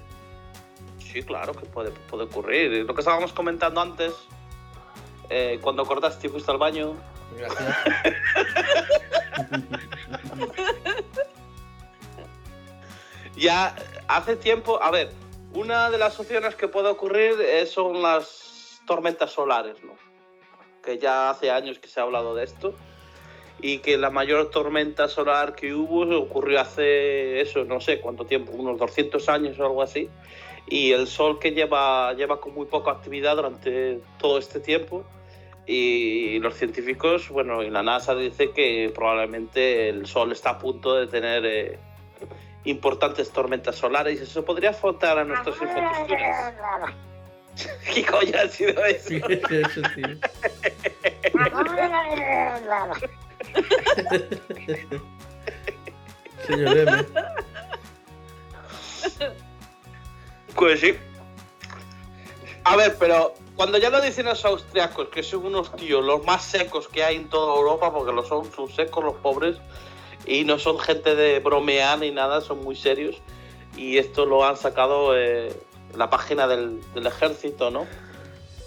Sí, 0.99 1.23
claro 1.23 1.53
que 1.55 1.67
puede, 1.67 1.93
puede 2.11 2.25
ocurrir. 2.25 2.85
Lo 2.85 2.95
que 2.95 3.01
estábamos 3.01 3.33
comentando 3.33 3.81
antes, 3.81 4.13
eh, 5.31 5.61
cuando 5.63 5.83
acordaste 5.83 6.27
y 6.27 6.31
fuiste 6.31 6.51
al 6.51 6.59
baño, 6.59 6.97
Gracias. 7.39 7.77
ya 13.37 13.77
hace 14.09 14.35
tiempo, 14.35 14.83
a 14.83 14.91
ver, 14.91 15.13
una 15.59 15.91
de 15.91 15.99
las 15.99 16.19
opciones 16.21 16.55
que 16.55 16.69
puede 16.69 16.89
ocurrir 16.89 17.35
eh, 17.41 17.67
son 17.67 18.01
las 18.01 18.81
tormentas 18.87 19.33
solares, 19.33 19.83
¿no? 19.83 19.95
Que 20.83 20.99
ya 20.99 21.31
hace 21.31 21.51
años 21.51 21.81
que 21.81 21.89
se 21.89 21.99
ha 21.99 22.05
hablado 22.05 22.35
de 22.37 22.45
esto 22.45 22.75
y 23.61 23.79
que 23.79 23.99
la 23.99 24.11
mayor 24.11 24.51
tormenta 24.51 25.09
solar 25.09 25.57
que 25.57 25.75
hubo 25.75 26.03
ocurrió 26.17 26.61
hace 26.61 27.41
eso, 27.41 27.65
no 27.65 27.81
sé 27.81 28.01
cuánto 28.01 28.25
tiempo, 28.25 28.53
unos 28.53 28.79
200 28.79 29.29
años 29.29 29.59
o 29.59 29.65
algo 29.65 29.83
así. 29.83 30.09
y 30.71 30.93
el 30.93 31.07
Sol 31.07 31.39
que 31.41 31.51
lleva, 31.51 32.13
lleva 32.13 32.41
con 32.41 32.55
muy 32.55 32.67
poca 32.67 32.93
actividad 32.93 33.37
durante 33.37 34.01
todo 34.19 34.39
este 34.39 34.61
tiempo. 34.61 35.05
Y 35.67 36.39
los 36.39 36.55
científicos, 36.55 37.29
bueno, 37.31 37.63
y 37.63 37.71
la 37.71 37.83
NASA 37.83 38.15
dice 38.15 38.53
que 38.53 38.91
probablemente 38.95 39.89
el 39.89 40.07
Sol 40.07 40.33
está 40.33 40.51
a 40.51 40.59
punto 40.59 40.95
de 40.95 41.07
tener 41.07 41.45
eh, 41.45 41.79
importantes 42.71 43.31
tormentas 43.31 43.77
solares 43.77 44.21
y 44.21 44.23
eso 44.23 44.45
podría 44.45 44.71
afrontar 44.71 45.19
a 45.19 45.25
nuestras 45.25 45.61
infraestructuras. 45.61 46.55
¿Qué 47.95 48.05
coño 48.05 48.33
ha 48.39 48.49
sido 48.49 48.85
eso? 48.85 49.15
Eso, 49.15 49.83
tío. 49.95 50.09
Señor 56.47 56.79
M. 56.79 57.07
Pues 60.55 60.81
sí. 60.81 60.97
A 62.65 62.77
ver, 62.77 62.97
pero 62.99 63.35
cuando 63.57 63.79
ya 63.79 63.91
lo 63.91 64.01
dicen 64.01 64.27
los 64.27 64.45
austriacos, 64.45 65.09
que 65.09 65.23
son 65.23 65.47
unos 65.47 65.75
tíos 65.77 66.05
los 66.05 66.25
más 66.25 66.45
secos 66.45 66.89
que 66.89 67.03
hay 67.03 67.17
en 67.17 67.29
toda 67.29 67.57
Europa, 67.57 67.93
porque 67.93 68.13
lo 68.13 68.25
son, 68.25 68.51
son 68.53 68.69
secos 68.71 69.05
los 69.05 69.15
pobres, 69.17 69.57
y 70.29 70.45
no 70.45 70.59
son 70.59 70.79
gente 70.79 71.15
de 71.15 71.41
bromear 71.41 71.99
ni 71.99 72.11
nada, 72.11 72.41
son 72.41 72.63
muy 72.63 72.77
serios, 72.77 73.17
y 73.77 73.99
esto 73.99 74.27
lo 74.27 74.45
han 74.45 74.57
sacado 74.57 75.17
eh, 75.17 75.53
la 75.97 76.11
página 76.11 76.47
del, 76.47 76.81
del 76.95 77.07
ejército, 77.07 77.71
¿no? 77.71 77.87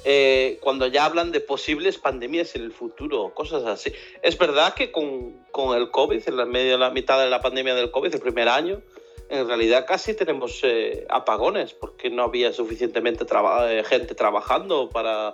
Eh, 0.04 0.58
cuando 0.62 0.88
ya 0.88 1.06
hablan 1.06 1.32
de 1.32 1.42
posibles 1.42 2.00
pandemias 2.00 2.56
en 2.56 2.64
el 2.64 2.72
futuro, 2.72 3.32
cosas 3.36 3.64
así. 3.66 3.94
Es 4.24 4.36
verdad 4.36 4.74
que 4.74 4.92
con, 4.92 5.34
con 5.52 5.78
el 5.78 5.92
COVID, 5.92 6.28
en 6.28 6.38
la, 6.38 6.46
medio, 6.46 6.78
la 6.80 6.90
mitad 6.90 7.20
de 7.20 7.30
la 7.30 7.40
pandemia 7.40 7.76
del 7.76 7.92
COVID, 7.92 8.16
el 8.16 8.20
primer 8.20 8.50
año, 8.50 8.82
en 9.30 9.48
realidad 9.48 9.86
casi 9.88 10.16
tenemos 10.16 10.60
eh, 10.64 11.06
apagones 11.08 11.74
porque 11.74 12.10
no 12.10 12.24
había 12.24 12.52
suficientemente 12.52 13.26
traba- 13.26 13.72
eh, 13.72 13.84
gente 13.84 14.16
trabajando 14.16 14.90
para, 14.90 15.34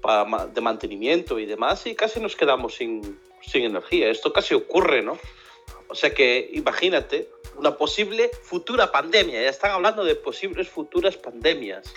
para 0.00 0.24
ma- 0.24 0.46
de 0.46 0.60
mantenimiento 0.62 1.38
y 1.38 1.44
demás 1.44 1.86
y 1.86 1.94
casi 1.94 2.18
nos 2.18 2.34
quedamos 2.36 2.74
sin, 2.74 3.20
sin 3.42 3.64
energía. 3.64 4.08
Esto 4.08 4.32
casi 4.32 4.54
ocurre, 4.54 5.02
¿no? 5.02 5.18
O 5.88 5.94
sea 5.94 6.12
que 6.12 6.50
imagínate 6.52 7.30
una 7.56 7.76
posible 7.76 8.30
futura 8.42 8.92
pandemia. 8.92 9.42
Ya 9.42 9.48
están 9.48 9.72
hablando 9.72 10.04
de 10.04 10.14
posibles 10.14 10.68
futuras 10.68 11.16
pandemias. 11.16 11.92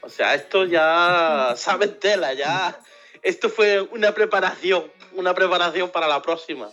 O 0.00 0.08
sea, 0.08 0.34
esto 0.34 0.64
ya 0.64 1.52
saben 1.56 1.98
tela, 1.98 2.32
ya. 2.34 2.80
Esto 3.22 3.48
fue 3.48 3.80
una 3.80 4.12
preparación, 4.14 4.90
una 5.12 5.34
preparación 5.34 5.90
para 5.90 6.06
la 6.06 6.22
próxima. 6.22 6.68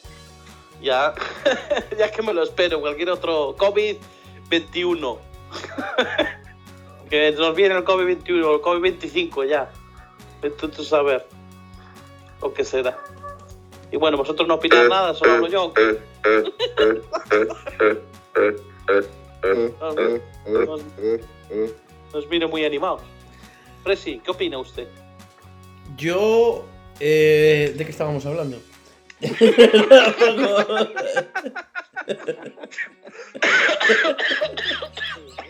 Ya, 0.82 1.14
ya 1.98 2.12
que 2.12 2.22
me 2.22 2.34
lo 2.34 2.44
espero, 2.44 2.82
cualquier 2.82 3.10
otro 3.10 3.56
COVID-21. 3.58 5.20
que 7.10 7.32
nos 7.32 7.56
viene 7.56 7.76
el 7.76 7.86
COVID-21 7.86 8.44
o 8.44 8.56
el 8.56 8.62
COVID-25 8.62 9.48
ya. 9.48 9.72
Entonces, 10.42 10.92
a 10.94 11.02
ver. 11.02 11.26
O 12.42 12.54
qué 12.54 12.64
será. 12.64 12.98
Y 13.92 13.98
bueno, 13.98 14.18
vosotros 14.18 14.48
no 14.48 14.56
opináis 14.56 14.90
nada, 14.90 15.14
solo 15.14 15.34
hablo 15.34 15.48
yo. 15.48 15.74
Nos, 20.56 20.82
nos 22.14 22.30
vino 22.30 22.48
muy 22.50 22.66
animados. 22.66 23.02
Presi, 23.84 24.20
¿qué 24.24 24.32
opina 24.32 24.58
usted? 24.58 24.88
Yo. 25.98 26.66
eh, 27.00 27.74
¿De 27.78 27.86
qué 27.86 27.92
estábamos 27.92 28.26
hablando? 28.26 28.58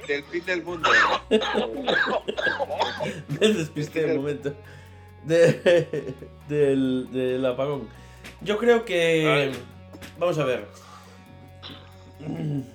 Del 0.07 0.23
fin 0.25 0.45
del 0.45 0.63
mundo. 0.63 0.89
Me 3.39 3.47
despisté 3.47 4.05
un 4.05 4.17
momento. 4.17 4.53
De- 5.23 6.13
del, 6.47 7.07
del 7.11 7.45
apagón. 7.45 7.89
Yo 8.45 8.57
creo 8.57 8.85
que. 8.85 9.51
Vamos 10.19 10.37
a 10.37 10.45
ver. 10.45 10.67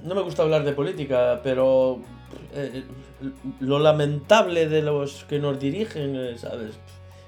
No 0.03 0.15
me 0.15 0.21
gusta 0.23 0.43
hablar 0.43 0.65
de 0.65 0.73
política, 0.73 1.41
pero. 1.43 2.01
eh, 2.53 2.85
lo 3.61 3.79
lamentable 3.79 4.69
de 4.69 4.83
los 4.83 5.25
que 5.25 5.39
nos 5.39 5.59
dirigen, 5.61 6.17
eh, 6.17 6.37
¿sabes? 6.39 6.79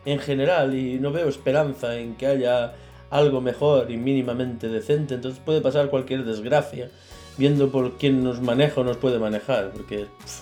En 0.05 0.19
general, 0.19 0.75
y 0.75 0.99
no 0.99 1.13
veo 1.13 1.29
esperanza 1.29 1.97
en 1.97 2.17
que 2.17 2.27
haya 2.27 2.75
algo 3.11 3.41
mejor 3.41 3.91
y 3.91 3.97
mínimamente 3.97 4.69
decente, 4.69 5.15
entonces 5.15 5.41
puede 5.45 5.61
pasar 5.61 5.91
cualquier 5.91 6.25
desgracia, 6.25 6.91
viendo 7.37 7.71
por 7.71 7.99
quién 7.99 8.25
nos 8.25 8.41
maneja 8.41 8.81
o 8.81 8.85
nos 8.85 8.97
puede 8.97 9.19
manejar, 9.19 9.71
porque. 9.73 10.07
pff, 10.19 10.41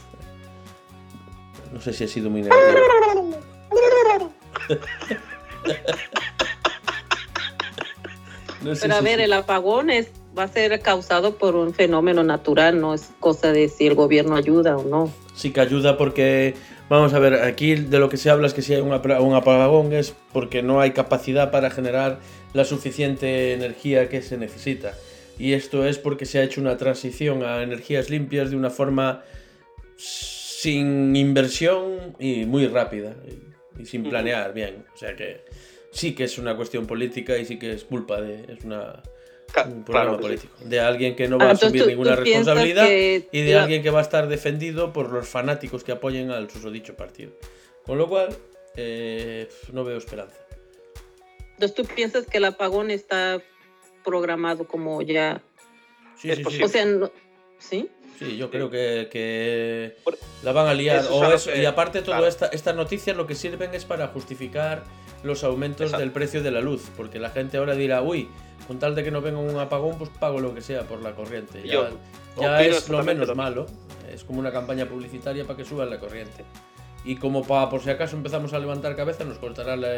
no 1.72 1.80
sé 1.80 1.92
si 1.92 2.04
ha 2.04 2.08
sido 2.08 2.30
muy 2.30 2.42
negativo. 2.42 2.78
No 8.62 8.74
sé 8.74 8.82
Pero 8.82 8.94
a 8.94 8.98
si- 8.98 9.04
ver, 9.04 9.20
el 9.20 9.32
apagón 9.32 9.90
es, 9.90 10.08
va 10.38 10.44
a 10.44 10.48
ser 10.48 10.80
causado 10.80 11.36
por 11.36 11.56
un 11.56 11.72
fenómeno 11.74 12.22
natural, 12.22 12.80
no 12.80 12.94
es 12.94 13.10
cosa 13.20 13.52
de 13.52 13.68
si 13.68 13.86
el 13.86 13.94
gobierno 13.94 14.36
ayuda 14.36 14.76
o 14.76 14.84
no. 14.84 15.12
sí 15.34 15.50
que 15.52 15.60
ayuda 15.60 15.96
porque, 15.96 16.54
vamos 16.90 17.14
a 17.14 17.18
ver, 17.18 17.34
aquí 17.42 17.74
de 17.74 17.98
lo 17.98 18.08
que 18.10 18.16
se 18.18 18.28
habla 18.30 18.46
es 18.46 18.54
que 18.54 18.60
si 18.62 18.74
hay 18.74 18.80
un 18.82 18.92
un 18.92 19.34
apagón 19.34 19.92
es 19.94 20.14
porque 20.32 20.62
no 20.62 20.80
hay 20.80 20.90
capacidad 20.92 21.50
para 21.50 21.70
generar 21.70 22.20
la 22.52 22.64
suficiente 22.64 23.54
energía 23.54 24.08
que 24.08 24.20
se 24.22 24.36
necesita. 24.36 24.94
Y 25.38 25.54
esto 25.54 25.86
es 25.86 25.96
porque 25.96 26.26
se 26.26 26.38
ha 26.38 26.42
hecho 26.42 26.60
una 26.60 26.76
transición 26.76 27.42
a 27.44 27.62
energías 27.62 28.10
limpias 28.10 28.50
de 28.50 28.56
una 28.56 28.68
forma 28.68 29.22
sin 29.96 31.16
inversión 31.16 32.14
y 32.18 32.44
muy 32.44 32.66
rápida 32.66 33.14
y, 33.78 33.86
sin 33.86 34.02
planear 34.04 34.52
bien. 34.52 34.84
O 34.94 34.96
sea 34.98 35.16
que 35.16 35.44
sí 35.90 36.14
que 36.14 36.24
es 36.24 36.38
una 36.38 36.56
cuestión 36.56 36.86
política 36.86 37.36
y 37.38 37.44
sí 37.44 37.58
que 37.58 37.72
es 37.72 37.84
culpa 37.84 38.20
de... 38.20 38.52
Es 38.52 38.64
una, 38.64 39.02
un 39.66 39.84
problema 39.84 39.86
claro 39.86 40.16
que 40.16 40.22
sí. 40.22 40.22
político. 40.48 40.54
De 40.64 40.80
alguien 40.80 41.16
que 41.16 41.28
no 41.28 41.38
va 41.38 41.46
Ah, 41.46 41.48
a 41.48 41.52
asumir 41.52 41.82
tú- 41.82 41.88
ninguna 41.88 42.14
tú 42.16 42.22
responsabilidad 42.22 42.86
que 42.86 43.28
y 43.32 43.42
de 43.42 43.56
alguien 43.56 43.82
que 43.82 43.90
va 43.90 43.98
a 43.98 44.02
estar 44.02 44.28
defendido 44.28 44.92
por 44.92 45.10
los 45.12 45.28
fanáticos 45.28 45.82
que 45.84 45.92
apoyen 45.92 46.30
al 46.30 46.48
susodicho 46.50 46.94
partido. 46.96 47.32
Con 47.84 47.98
lo 47.98 48.08
cual, 48.08 48.28
eh, 48.76 49.48
no 49.72 49.82
veo 49.84 49.98
esperanza. 49.98 50.36
Entonces 51.54 51.74
tú 51.74 51.84
piensas 51.94 52.26
que 52.26 52.38
el 52.38 52.44
apagón 52.44 52.90
está 52.90 53.42
programado 54.04 54.66
como 54.66 55.02
ya... 55.02 55.42
Sí, 56.16 56.30
Es 56.30 56.38
sí. 56.48 56.62
O 56.62 56.68
sea, 56.68 56.84
no- 56.84 57.10
¿sí? 57.58 57.88
Sí, 58.20 58.36
yo 58.36 58.50
creo 58.50 58.70
que, 58.70 59.08
que 59.10 59.96
Por- 60.04 60.18
la 60.42 60.52
van 60.52 60.66
a 60.68 60.74
liar. 60.74 61.02
Es 61.34 61.44
que- 61.46 61.62
y 61.62 61.64
aparte, 61.64 62.02
todas 62.02 62.18
claro. 62.18 62.26
esta, 62.26 62.46
estas 62.48 62.76
noticias 62.76 63.16
lo 63.16 63.26
que 63.26 63.34
sirven 63.34 63.74
es 63.74 63.84
para 63.86 64.08
justificar 64.08 64.84
los 65.24 65.42
aumentos 65.42 65.86
Exacto. 65.86 66.00
del 66.00 66.12
precio 66.12 66.42
de 66.42 66.50
la 66.50 66.60
luz. 66.60 66.90
Porque 66.96 67.18
la 67.18 67.30
gente 67.30 67.56
ahora 67.56 67.74
dirá, 67.74 68.02
uy, 68.02 68.28
con 68.68 68.78
tal 68.78 68.94
de 68.94 69.02
que 69.02 69.10
no 69.10 69.22
venga 69.22 69.38
un 69.38 69.58
apagón, 69.58 69.96
pues 69.96 70.10
pago 70.20 70.38
lo 70.38 70.54
que 70.54 70.60
sea 70.60 70.82
por 70.82 71.00
la 71.02 71.12
corriente. 71.12 71.62
Ya, 71.64 71.72
Yo 71.72 71.88
ya 72.40 72.56
opino 72.56 72.76
es 72.76 72.88
lo 72.90 73.02
menos 73.02 73.26
lo 73.26 73.34
malo. 73.34 73.66
Es 74.12 74.22
como 74.24 74.38
una 74.38 74.52
campaña 74.52 74.84
publicitaria 74.86 75.44
para 75.46 75.56
que 75.56 75.64
suban 75.64 75.88
la 75.88 75.98
corriente. 75.98 76.44
Y 77.06 77.16
como 77.16 77.42
para, 77.42 77.70
por 77.70 77.80
si 77.82 77.88
acaso 77.88 78.16
empezamos 78.16 78.52
a 78.52 78.58
levantar 78.58 78.94
cabeza, 78.96 79.24
nos 79.24 79.38
cortará 79.38 79.74
la, 79.76 79.88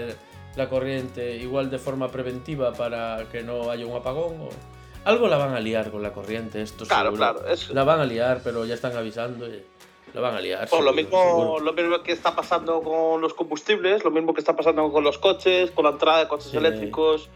la 0.55 0.69
corriente 0.69 1.37
igual 1.39 1.71
de 1.71 1.79
forma 1.81 2.09
preventiva 2.09 2.73
para 2.73 3.25
que 3.33 3.43
no 3.43 3.69
haya 3.69 3.85
un 3.85 3.97
apagón. 3.97 4.41
O... 4.43 4.49
Algo 5.05 5.27
la 5.29 5.37
van 5.37 5.55
a 5.55 5.61
liar 5.61 5.91
con 5.91 6.03
la 6.03 6.13
corriente, 6.13 6.63
esto 6.63 6.85
Claro, 6.87 7.11
seguro. 7.11 7.33
claro. 7.41 7.49
Es, 7.53 7.71
La 7.71 7.83
van 7.85 8.01
a 8.01 8.05
liar, 8.05 8.41
pero 8.45 8.65
ya 8.65 8.75
están 8.75 8.97
avisando. 8.97 9.49
y 9.49 9.63
La 10.15 10.21
van 10.21 10.37
a 10.37 10.41
liar. 10.41 10.69
Por 10.69 10.85
lo 10.85 10.93
mismo, 10.93 11.23
seguro. 11.23 11.61
lo 11.61 11.73
mismo 11.73 12.03
que 12.03 12.13
está 12.13 12.37
pasando 12.37 12.83
con 12.83 13.21
los 13.21 13.35
combustibles, 13.35 14.05
lo 14.05 14.11
mismo 14.11 14.33
que 14.35 14.41
está 14.41 14.55
pasando 14.55 14.91
con 14.93 15.03
los 15.03 15.19
coches, 15.19 15.71
con 15.73 15.85
la 15.87 15.91
entrada 15.93 16.21
de 16.21 16.29
coches 16.29 16.51
Sí. 16.51 16.57
eléctricos, 16.57 17.31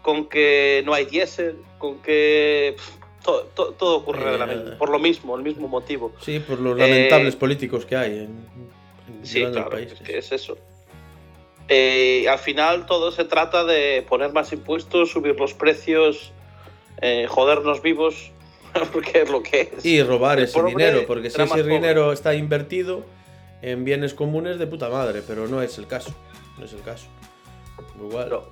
con 0.00 0.26
que 0.26 0.82
no 0.86 0.94
hay 0.94 1.04
diésel, 1.06 1.58
con 1.78 1.98
que 1.98 2.74
pff, 2.76 3.24
to- 3.24 3.48
to- 3.54 3.72
todo 3.72 3.96
ocurre 3.96 4.22
Eh, 4.36 4.76
por 4.78 4.88
lo 4.90 4.98
mismo, 4.98 5.36
el 5.36 5.42
mismo 5.42 5.68
motivo. 5.68 6.12
Sí, 6.20 6.38
por 6.40 6.58
los 6.60 6.78
Eh, 6.78 6.80
lamentables 6.82 7.36
políticos 7.36 7.84
que 7.84 7.96
hay 7.96 8.12
en, 8.12 8.20
en- 8.22 9.26
Sí, 9.26 9.40
claro, 9.40 9.58
el 9.58 9.64
país. 9.88 9.92
es 9.92 10.00
que 10.00 10.16
es 10.18 10.32
eso. 10.32 10.56
Eh, 11.68 12.26
al 12.28 12.38
final 12.38 12.86
todo 12.86 13.12
se 13.12 13.24
trata 13.24 13.64
de 13.64 14.02
poner 14.08 14.32
más 14.32 14.52
impuestos, 14.52 15.10
subir 15.10 15.38
los 15.38 15.52
precios, 15.54 16.32
eh, 17.00 17.26
jodernos 17.28 17.82
vivos, 17.82 18.30
porque 18.92 19.22
es 19.22 19.30
lo 19.30 19.42
que 19.42 19.72
es. 19.76 19.84
Y 19.84 20.02
robar 20.02 20.38
El 20.38 20.44
ese 20.44 20.54
pobre 20.54 20.70
dinero, 20.70 21.04
porque 21.06 21.30
si 21.30 21.40
ese 21.40 21.46
pobre. 21.46 21.62
dinero 21.64 22.12
está 22.12 22.34
invertido 22.34 23.04
en 23.62 23.84
bienes 23.84 24.14
comunes 24.14 24.58
de 24.58 24.66
puta 24.66 24.88
madre, 24.88 25.22
pero 25.26 25.46
no 25.48 25.60
es 25.62 25.76
el 25.78 25.86
caso. 25.86 26.14
No 26.58 26.64
es 26.64 26.72
el 26.72 26.82
caso. 26.82 27.06
Igual, 27.98 28.30
No. 28.30 28.42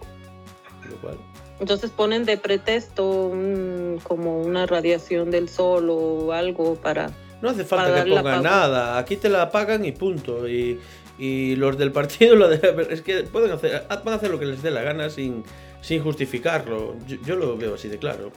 igual. 0.99 1.16
Entonces 1.61 1.91
ponen 1.91 2.25
de 2.25 2.37
pretexto 2.37 3.05
un- 3.27 4.01
como 4.05 4.41
una 4.43 4.66
radiación 4.66 5.31
del 5.31 5.49
sol 5.49 5.89
o 5.91 6.33
algo 6.33 6.77
para... 6.77 7.11
No 7.43 7.51
hace 7.51 7.65
falta 7.65 8.05
que 8.05 8.11
pongan 8.11 8.43
nada. 8.43 8.99
Aquí 8.99 9.16
te 9.16 9.29
la 9.29 9.51
pagan 9.51 9.85
y 9.85 9.93
punto. 9.93 10.49
Y, 10.49 10.79
y 11.19 11.57
los 11.57 11.77
del 11.79 11.91
partido 11.91 12.37
lo 12.37 12.49
de, 12.49 12.87
es 12.91 13.03
que 13.03 13.23
pueden 13.25 13.51
hacer, 13.51 13.85
van 13.89 14.09
a 14.09 14.15
hacer 14.15 14.31
lo 14.31 14.39
que 14.39 14.47
les 14.47 14.62
dé 14.62 14.70
la 14.70 14.83
gana 14.83 15.11
sin, 15.11 15.43
sin 15.81 16.03
justificarlo. 16.03 16.97
Yo, 17.07 17.17
yo 17.25 17.37
lo 17.37 17.57
veo 17.57 17.75
así 17.75 17.89
de 17.89 17.99
claro. 17.99 18.31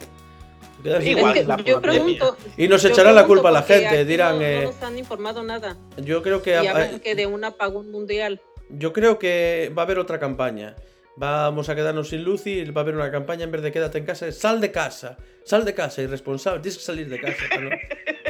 Igual, 1.03 1.63
yo 1.63 1.80
pregunto. 1.81 2.35
Y 2.57 2.68
nos 2.68 2.81
yo 2.81 2.89
echarán 2.89 3.13
la 3.15 3.26
culpa 3.27 3.49
a 3.49 3.51
la 3.51 3.61
gente, 3.63 4.03
dirán, 4.03 4.38
No, 4.39 4.41
eh, 4.45 4.61
no 4.63 4.72
nos 4.72 4.81
han 4.81 4.97
informado 4.97 5.43
nada. 5.43 5.77
Yo 5.97 6.23
creo 6.23 6.41
que 6.41 6.51
Y 6.51 6.68
hablan 6.68 6.99
que 6.99 7.13
de 7.13 7.27
un 7.27 7.43
apagón 7.43 7.91
mundial. 7.91 8.41
Yo 8.69 8.91
creo 8.93 9.19
que 9.19 9.72
va 9.77 9.84
a 9.84 9.85
haber 9.85 9.99
otra 9.99 10.19
campaña. 10.19 10.76
Vamos 11.18 11.69
a 11.69 11.76
quedarnos 11.76 12.09
sin 12.09 12.23
luz 12.23 12.47
y 12.47 12.63
va 12.72 12.81
a 12.81 12.84
haber 12.84 12.95
una 12.95 13.11
campaña 13.11 13.43
en 13.43 13.51
vez 13.51 13.61
de 13.61 13.72
quédate 13.72 13.97
en 13.99 14.05
casa, 14.05 14.31
sal 14.31 14.59
de 14.61 14.72
casa, 14.72 15.18
sal 15.43 15.65
de 15.65 15.73
casa, 15.76 16.01
irresponsable, 16.01 16.61
tienes 16.61 16.77
que 16.80 16.84
salir 16.85 17.09
de 17.09 17.19
casa, 17.19 17.43
¿no? 17.59 17.69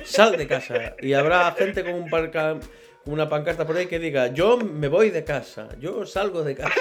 sal 0.04 0.36
de 0.36 0.48
casa. 0.48 0.96
Y 1.00 1.14
habrá 1.14 1.52
gente 1.54 1.84
con 1.84 1.94
un 1.94 2.10
parca- 2.10 2.60
con 3.06 3.14
una 3.14 3.30
pancarta 3.30 3.66
por 3.68 3.78
ahí 3.78 3.86
que 3.86 4.00
diga, 4.00 4.28
yo 4.34 4.58
me 4.58 4.88
voy 4.88 5.12
de 5.12 5.24
casa, 5.24 5.70
yo 5.80 6.06
salgo 6.08 6.44
de 6.44 6.56
casa. 6.56 6.74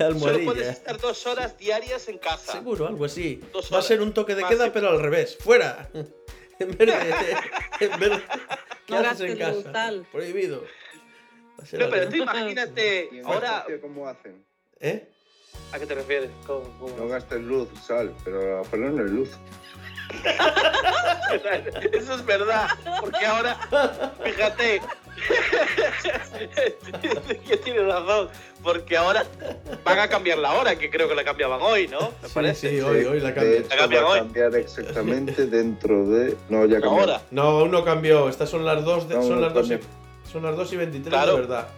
Solo 0.00 0.18
puedes 0.20 0.36
Almohadilla. 0.38 0.70
estar 0.70 0.98
dos 0.98 1.26
horas 1.26 1.58
diarias 1.58 2.08
en 2.08 2.18
casa. 2.18 2.52
Seguro, 2.52 2.86
algo 2.86 3.04
así. 3.04 3.42
Dos 3.52 3.72
Va 3.72 3.78
a 3.78 3.82
ser 3.82 4.00
un 4.00 4.12
toque 4.14 4.34
de 4.34 4.42
Más 4.42 4.50
queda, 4.50 4.72
pero 4.72 4.88
al 4.88 5.00
revés, 5.00 5.36
fuera. 5.38 5.88
En 6.58 6.76
vez 6.76 6.88
de, 6.88 6.94
en 7.86 8.00
vez 8.00 8.10
de 8.10 8.16
No 8.88 8.98
quedarse 8.98 9.26
en 9.32 9.38
casa. 9.38 9.92
Prohibido. 10.12 10.62
Va 11.58 11.62
a 11.62 11.66
ser 11.66 11.80
No, 11.80 11.88
pero 11.88 12.08
tú 12.10 12.16
imagínate, 12.16 13.08
¿Y 13.12 13.18
en 13.20 13.26
ahora... 13.26 13.64
Cómo 13.80 14.06
hacen? 14.06 14.44
¿Eh? 14.78 15.08
¿A 15.72 15.78
qué 15.78 15.86
te 15.86 15.94
refieres? 15.94 16.30
¿Cómo- 16.46 16.68
cómo? 16.78 16.96
No 16.98 17.08
gastes 17.08 17.40
luz, 17.40 17.68
sal, 17.86 18.14
pero 18.24 18.58
a 18.58 18.62
ponerle 18.64 19.04
luz. 19.04 19.30
Eso 21.92 22.14
es 22.14 22.24
verdad, 22.26 22.68
porque 23.00 23.24
ahora, 23.24 23.56
fíjate, 24.24 24.82
que 27.48 27.56
tiene 27.58 27.80
razón, 27.82 28.28
porque 28.62 28.96
ahora 28.96 29.24
van 29.84 29.98
a 29.98 30.08
cambiar 30.08 30.38
la 30.38 30.52
hora, 30.54 30.76
que 30.78 30.90
creo 30.90 31.08
que 31.08 31.14
la 31.14 31.24
cambiaban 31.24 31.60
hoy, 31.62 31.88
¿no? 31.88 32.00
Me 32.22 32.28
Sí, 32.28 32.34
parece. 32.34 32.70
sí, 32.70 32.80
hoy, 32.80 33.04
hoy 33.04 33.20
la 33.20 33.28
De 33.28 33.34
cambio. 33.34 33.52
hecho, 33.58 33.68
La 33.70 33.76
cambian 33.76 34.04
va 34.04 34.08
a 34.08 34.12
hoy. 34.12 34.18
cambiar 34.20 34.54
exactamente 34.56 35.46
dentro 35.46 36.06
de... 36.06 36.36
No, 36.48 36.64
ya 36.66 36.80
cambió. 36.80 37.00
Ahora, 37.00 37.22
No, 37.30 37.42
aún 37.42 37.70
no 37.70 37.84
cambió. 37.84 38.28
Estas 38.28 38.48
son 38.50 38.64
las 38.64 38.84
2 38.84 39.08
de, 39.08 39.14
No, 39.16 39.22
son 39.22 39.34
no 39.36 39.40
las 39.40 39.54
2 39.54 39.66
y, 39.66 39.70
cambió. 39.70 39.88
son 40.32 40.42
las 40.42 40.56
2 40.56 40.72
y 40.72 40.76
23 40.76 41.12
Claro. 41.12 41.34
de 41.34 41.40
verdad. 41.42 41.68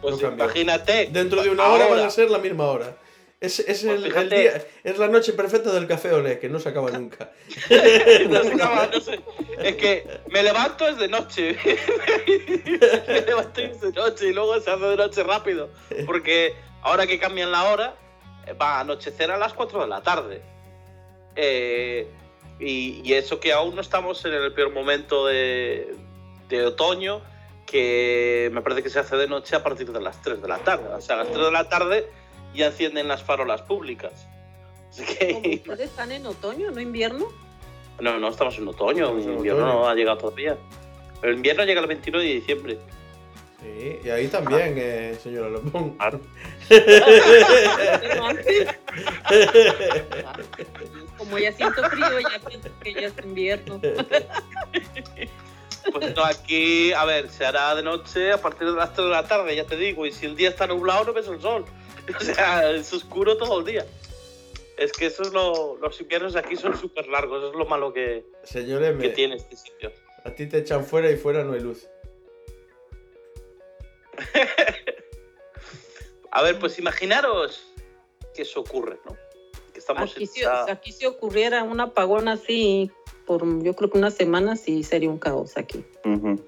pues 0.00 0.20
No 0.22 0.32
imagínate. 0.32 1.08
Dentro 1.12 1.42
de 1.42 1.50
una 1.50 1.64
hora 1.64 1.84
ahora, 1.84 1.96
van 1.96 2.06
a 2.06 2.10
ser 2.10 2.30
la 2.30 2.38
misma 2.38 2.64
hora. 2.66 2.96
Es, 3.42 3.58
es, 3.58 3.66
Pues 3.66 3.84
el, 3.84 4.04
el 4.04 4.12
fíjate. 4.12 4.38
día, 4.38 4.64
es 4.84 4.98
la 4.98 5.08
noche 5.08 5.32
perfecta 5.32 5.72
del 5.72 5.88
café 5.88 6.12
olé, 6.12 6.38
que 6.38 6.48
no 6.48 6.60
se 6.60 6.68
acaba 6.68 6.92
nunca. 6.92 7.32
No 8.30 8.42
se 8.42 8.52
acaba, 8.54 8.86
no 8.86 9.00
sé. 9.00 9.18
Es 9.58 9.74
que 9.76 10.06
me 10.30 10.44
levanto 10.44 10.86
es 10.86 10.96
de 10.96 11.08
noche. 11.08 11.58
me 13.08 13.20
levanto 13.22 13.60
y 13.60 13.64
es 13.64 13.80
de 13.80 13.90
noche 13.90 14.28
y 14.28 14.32
luego 14.32 14.60
se 14.60 14.70
hace 14.70 14.84
de 14.84 14.96
noche 14.96 15.24
rápido. 15.24 15.70
Porque 16.06 16.54
ahora 16.82 17.04
que 17.08 17.18
cambian 17.18 17.50
la 17.50 17.64
hora, 17.64 17.96
eh, 18.46 18.52
va 18.52 18.76
a 18.76 18.80
anochecer 18.80 19.30
a 19.32 19.36
las 19.36 19.52
4 19.54 19.82
de 19.82 19.88
la 19.88 20.02
tarde. 20.02 20.40
Eh, 21.34 22.06
y, 22.60 23.00
y 23.04 23.14
eso 23.14 23.40
que 23.40 23.52
aún 23.52 23.74
no 23.74 23.80
estamos 23.80 24.24
en 24.24 24.34
el 24.34 24.52
peor 24.52 24.70
momento 24.72 25.26
de, 25.26 25.96
de 26.48 26.64
otoño, 26.64 27.22
que 27.66 28.50
me 28.52 28.62
parece 28.62 28.84
que 28.84 28.88
se 28.90 29.00
hace 29.00 29.16
de 29.16 29.26
noche 29.26 29.56
a 29.56 29.64
partir 29.64 29.90
de 29.90 30.00
las 30.00 30.22
3 30.22 30.40
de 30.40 30.46
la 30.46 30.58
tarde. 30.58 30.88
O 30.94 31.00
sea, 31.00 31.16
a 31.16 31.24
las 31.24 31.32
3 31.32 31.44
de 31.46 31.50
la 31.50 31.68
tarde 31.68 32.08
ya 32.54 32.66
encienden 32.66 33.08
las 33.08 33.22
farolas 33.22 33.62
públicas. 33.62 34.26
Así 34.90 35.04
que... 35.04 35.56
ustedes 35.56 35.90
están 35.90 36.12
en 36.12 36.26
otoño, 36.26 36.70
no 36.70 36.80
invierno. 36.80 37.26
No, 38.00 38.18
no, 38.18 38.28
estamos 38.28 38.56
en 38.58 38.68
otoño, 38.68 39.04
Estamos 39.04 39.26
en 39.26 39.32
invierno 39.34 39.64
otoño. 39.64 39.80
no 39.80 39.88
ha 39.88 39.94
llegado 39.94 40.18
todavía. 40.18 40.56
El 41.22 41.34
invierno 41.34 41.64
llega 41.64 41.80
el 41.80 41.86
29 41.86 42.26
de 42.26 42.34
diciembre. 42.34 42.78
Sí, 43.60 44.00
y 44.04 44.08
ahí 44.10 44.26
también, 44.26 44.74
eh, 44.76 45.16
señora 45.22 45.48
Lopón. 45.48 45.90
Claro. 45.90 46.20
Antes, 48.22 48.68
como 51.16 51.38
ya 51.38 51.52
siento 51.52 51.88
frío, 51.88 52.20
ya 52.20 52.40
pienso 52.44 52.68
que 52.82 52.94
ya 52.94 53.06
es 53.06 53.14
invierno. 53.24 53.80
Pues 55.90 56.14
no, 56.14 56.24
aquí, 56.24 56.92
a 56.92 57.04
ver, 57.04 57.28
se 57.28 57.44
hará 57.44 57.74
de 57.74 57.82
noche 57.82 58.32
a 58.32 58.40
partir 58.40 58.68
de 58.68 58.76
las 58.76 58.92
3 58.92 59.04
de 59.04 59.10
la 59.10 59.26
tarde, 59.26 59.56
ya 59.56 59.64
te 59.64 59.76
digo, 59.76 60.06
y 60.06 60.12
si 60.12 60.26
el 60.26 60.36
día 60.36 60.48
está 60.48 60.68
nublado 60.68 61.06
no 61.06 61.12
ves 61.12 61.26
el 61.26 61.40
sol. 61.40 61.64
O 62.20 62.24
sea, 62.24 62.70
es 62.70 62.92
oscuro 62.92 63.36
todo 63.36 63.60
el 63.60 63.64
día. 63.66 63.86
Es 64.76 64.92
que 64.92 65.06
eso 65.06 65.22
es 65.22 65.32
lo, 65.32 65.76
los 65.76 66.00
inviernos 66.00 66.32
de 66.32 66.40
aquí 66.40 66.56
son 66.56 66.76
súper 66.76 67.06
largos, 67.08 67.38
eso 67.38 67.50
es 67.52 67.56
lo 67.56 67.66
malo 67.66 67.92
que, 67.92 68.24
Señor 68.42 68.98
que 68.98 69.10
tiene 69.10 69.36
este 69.36 69.56
sitio. 69.56 69.92
a 70.24 70.30
ti 70.34 70.46
te 70.46 70.58
echan 70.58 70.84
fuera 70.84 71.10
y 71.10 71.16
fuera 71.16 71.44
no 71.44 71.52
hay 71.52 71.60
luz. 71.60 71.86
A 76.30 76.42
ver, 76.42 76.58
pues 76.58 76.78
imaginaros 76.78 77.62
que 78.34 78.42
eso 78.42 78.60
ocurre, 78.60 78.98
¿no? 79.04 79.16
Que 79.72 79.78
estamos 79.80 80.10
Aquí 80.12 80.24
en 80.24 80.28
si, 80.30 80.40
esa- 80.40 80.70
aquí 80.72 80.92
si 80.92 81.04
ocurriera 81.06 81.62
un 81.62 81.80
apagón 81.80 82.28
así, 82.28 82.90
por 83.26 83.42
yo 83.62 83.74
creo 83.74 83.90
que 83.90 83.98
unas 83.98 84.14
semanas, 84.14 84.60
sí 84.60 84.82
sería 84.82 85.10
un 85.10 85.18
caos 85.18 85.56
aquí. 85.58 85.84
Ujú. 86.04 86.28
en 86.28 86.42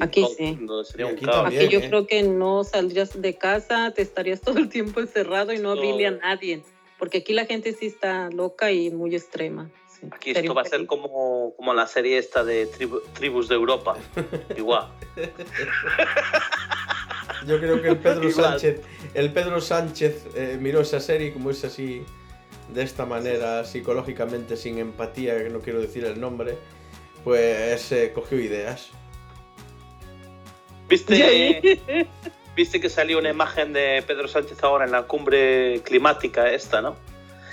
aquí 0.00 0.26
sí. 0.36 0.42
mundo, 0.56 0.84
sería 0.84 1.06
un 1.06 1.12
aquí 1.14 1.24
caos. 1.24 1.42
también. 1.44 1.62
Aquí 1.64 1.72
yo 1.72 1.80
¿eh? 1.80 1.88
creo 1.88 2.06
que 2.06 2.22
no 2.22 2.64
saldrías 2.64 3.20
de 3.20 3.36
casa, 3.38 3.92
te 3.94 4.02
estarías 4.02 4.40
todo 4.42 4.58
el 4.58 4.68
tiempo 4.68 5.00
encerrado 5.00 5.52
y 5.52 5.58
no 5.58 5.74
No. 5.74 5.82
a 6.06 6.10
nadie. 6.10 6.62
Porque 6.98 7.18
aquí 7.18 7.32
la 7.32 7.46
gente 7.46 7.72
sí 7.72 7.86
está 7.86 8.28
loca 8.30 8.70
y 8.72 8.90
muy 8.90 9.14
extrema. 9.16 9.70
sí. 9.88 10.06
Aquí 10.10 10.30
esto 10.32 10.52
va 10.54 10.62
a 10.62 10.64
ser 10.66 10.86
como, 10.86 11.54
como 11.56 11.72
la 11.74 11.86
serie 11.86 12.18
esta 12.18 12.44
de 12.44 12.68
tribu- 12.70 13.00
Tribus 13.14 13.48
de 13.48 13.54
Europa. 13.54 13.96
Igual. 14.56 14.88
Yo 17.46 17.58
creo 17.58 17.80
que 17.80 17.88
el 17.88 17.96
Pedro 17.98 18.28
Igual. 18.28 18.50
Sánchez, 18.60 18.80
el 19.14 19.32
Pedro 19.32 19.60
Sánchez 19.60 20.26
eh, 20.34 20.58
miró 20.60 20.80
esa 20.82 21.00
serie 21.00 21.32
como 21.32 21.50
es 21.50 21.64
así, 21.64 22.02
de 22.74 22.82
esta 22.82 23.06
manera, 23.06 23.64
psicológicamente 23.64 24.56
sin 24.56 24.78
empatía, 24.78 25.38
que 25.42 25.48
no 25.48 25.60
quiero 25.60 25.80
decir 25.80 26.04
el 26.04 26.20
nombre, 26.20 26.58
pues 27.24 27.90
eh, 27.92 28.12
cogió 28.14 28.38
ideas. 28.38 28.90
¿Viste, 30.90 32.06
¿Viste 32.56 32.80
que 32.80 32.90
salió 32.90 33.18
una 33.18 33.30
imagen 33.30 33.72
de 33.72 34.02
Pedro 34.06 34.28
Sánchez 34.28 34.62
ahora 34.62 34.84
en 34.84 34.90
la 34.92 35.04
cumbre 35.04 35.80
climática 35.84 36.50
esta, 36.50 36.82
¿no? 36.82 36.96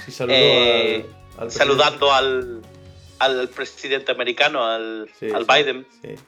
Sí, 0.06 0.12
saludó 0.12 0.36
Eh, 0.36 1.06
al, 1.38 1.44
al 1.44 1.52
Saludando 1.52 2.12
al, 2.12 2.62
al 3.20 3.48
presidente 3.50 4.12
americano, 4.12 4.66
al, 4.66 5.10
Sí, 5.20 5.30
al 5.32 5.46
sí. 5.46 5.48
Biden, 5.54 5.86
presidente. 5.86 6.24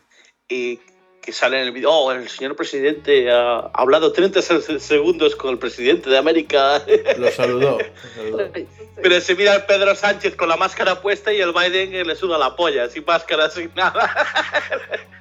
y 0.48 0.80
que 1.22 1.34
sale 1.34 1.60
en 1.60 1.66
el 1.68 1.72
video, 1.74 1.92
oh, 1.92 2.12
el 2.14 2.30
señor 2.30 2.56
presidente 2.56 3.30
ha 3.30 3.70
hablado 3.74 4.14
30 4.14 4.42
se- 4.42 4.80
segundos 4.80 5.36
con 5.36 5.52
el 5.52 5.58
presidente 5.60 6.10
de 6.10 6.18
América. 6.18 6.82
Sí, 6.86 6.94
lo 7.18 7.30
saludó. 7.32 7.78
lo 7.80 7.86
saludó. 8.38 8.52
Pero 9.02 9.20
se 9.22 9.36
mira 9.36 9.54
al 9.54 9.66
Pedro 9.66 9.96
Sánchez 9.96 10.36
con 10.36 10.48
la 10.48 10.56
máscara 10.58 11.02
puesta 11.02 11.34
y 11.34 11.42
el 11.42 11.52
Biden 11.54 12.08
le 12.08 12.16
suda 12.16 12.38
la 12.38 12.56
polla, 12.56 12.88
sin 12.90 13.04
máscara, 13.06 13.50
sin 13.50 13.72
nada. 13.76 14.14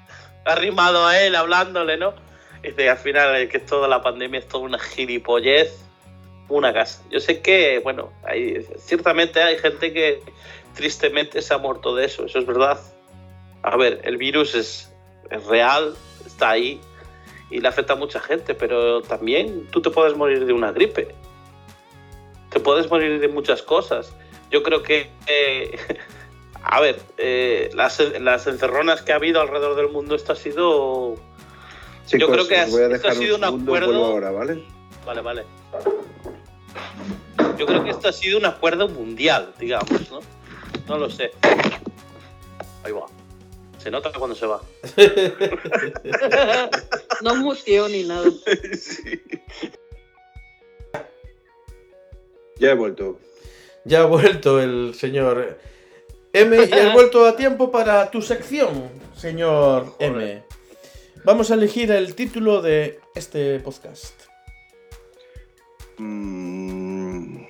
Arrimado 0.49 1.07
a 1.07 1.20
él, 1.20 1.35
hablándole, 1.35 1.97
¿no? 1.97 2.15
Y 2.62 2.69
dice, 2.69 2.91
al 2.91 2.99
final, 2.99 3.37
eh, 3.37 3.49
que 3.49 3.59
toda 3.59 3.87
la 3.87 4.03
pandemia 4.03 4.41
es 4.41 4.49
toda 4.49 4.65
una 4.65 4.79
gilipollez, 4.79 5.85
una 6.49 6.73
casa. 6.73 7.03
Yo 7.11 7.20
sé 7.20 7.41
que, 7.41 7.81
bueno, 7.81 8.12
ciertamente 8.79 9.43
hay 9.43 9.59
gente 9.59 9.93
que 9.93 10.20
tristemente 10.75 11.43
se 11.43 11.55
ha 11.55 11.59
muerto 11.59 11.95
de 11.95 12.07
eso, 12.07 12.25
eso 12.25 12.39
es 12.39 12.47
verdad. 12.47 12.81
A 13.62 13.77
ver, 13.77 14.01
el 14.05 14.16
virus 14.16 14.55
es, 14.55 14.93
es 15.31 15.45
real, 15.47 15.95
está 16.27 16.51
ahí 16.51 16.81
y 17.51 17.61
le 17.61 17.69
afecta 17.69 17.93
a 17.93 17.97
mucha 17.97 18.20
gente, 18.20 18.55
pero 18.55 19.03
también 19.03 19.66
tú 19.70 19.83
te 19.83 19.91
puedes 19.91 20.16
morir 20.16 20.45
de 20.45 20.53
una 20.53 20.73
gripe 20.73 21.15
te 22.51 22.61
puedes 22.61 22.91
morir 22.91 23.20
de 23.20 23.29
muchas 23.29 23.62
cosas. 23.62 24.12
Yo 24.51 24.62
creo 24.62 24.83
que, 24.83 25.11
eh, 25.27 25.79
a 26.62 26.80
ver, 26.80 27.01
eh, 27.16 27.70
las, 27.74 27.98
las 28.20 28.47
encerronas 28.47 29.02
que 29.02 29.12
ha 29.12 29.16
habido 29.16 29.40
alrededor 29.40 29.76
del 29.76 29.89
mundo, 29.89 30.14
esto 30.14 30.32
ha 30.32 30.36
sido... 30.36 31.14
Chicos, 32.06 32.30
creo 32.30 32.48
que 32.48 32.55
os 32.55 32.60
has- 32.60 32.70
voy 32.70 32.82
a 32.82 32.86
esto 32.97 33.09
ha 33.09 33.14
sido 33.14 33.36
un 33.36 33.44
acuerdo- 33.44 34.05
ahora, 34.06 34.30
¿vale? 34.30 34.64
Vale, 35.05 35.20
vale. 35.22 35.44
Yo 37.59 37.66
creo 37.66 37.85
que 37.85 37.90
esto 37.90 38.09
ha 38.09 38.12
sido 38.12 38.39
un 38.39 38.47
acuerdo 38.47 38.89
mundial, 38.89 39.52
digamos, 39.59 40.10
¿no? 40.10 40.20
No 40.86 40.98
lo 40.98 41.10
sé. 41.10 41.32
Ahí 42.85 42.93
va. 42.93 43.06
Se 43.78 43.90
nota 43.90 44.10
cuando 44.12 44.35
se 44.35 44.47
va. 44.47 44.60
no 47.22 47.35
muteo 47.36 47.89
ni 47.89 48.05
nada. 48.05 48.24
Sí. 48.78 49.20
Ya 52.60 52.72
he 52.72 52.74
vuelto. 52.74 53.20
Ya 53.85 54.01
ha 54.01 54.05
vuelto 54.06 54.60
el 54.60 54.93
señor 54.97 55.59
M 56.33 56.57
y 56.57 56.73
has 56.73 56.93
vuelto 56.95 57.27
a 57.27 57.37
tiempo 57.37 57.71
para 57.71 58.11
tu 58.11 58.21
sección, 58.23 58.89
señor 59.17 59.95
M. 59.99 60.43
Vamos 61.25 61.51
a 61.51 61.55
elegir 61.55 61.91
el 61.91 62.15
título 62.15 62.63
de 62.63 63.01
este 63.15 63.59
podcast. 63.61 64.15
Mm, 65.99 67.43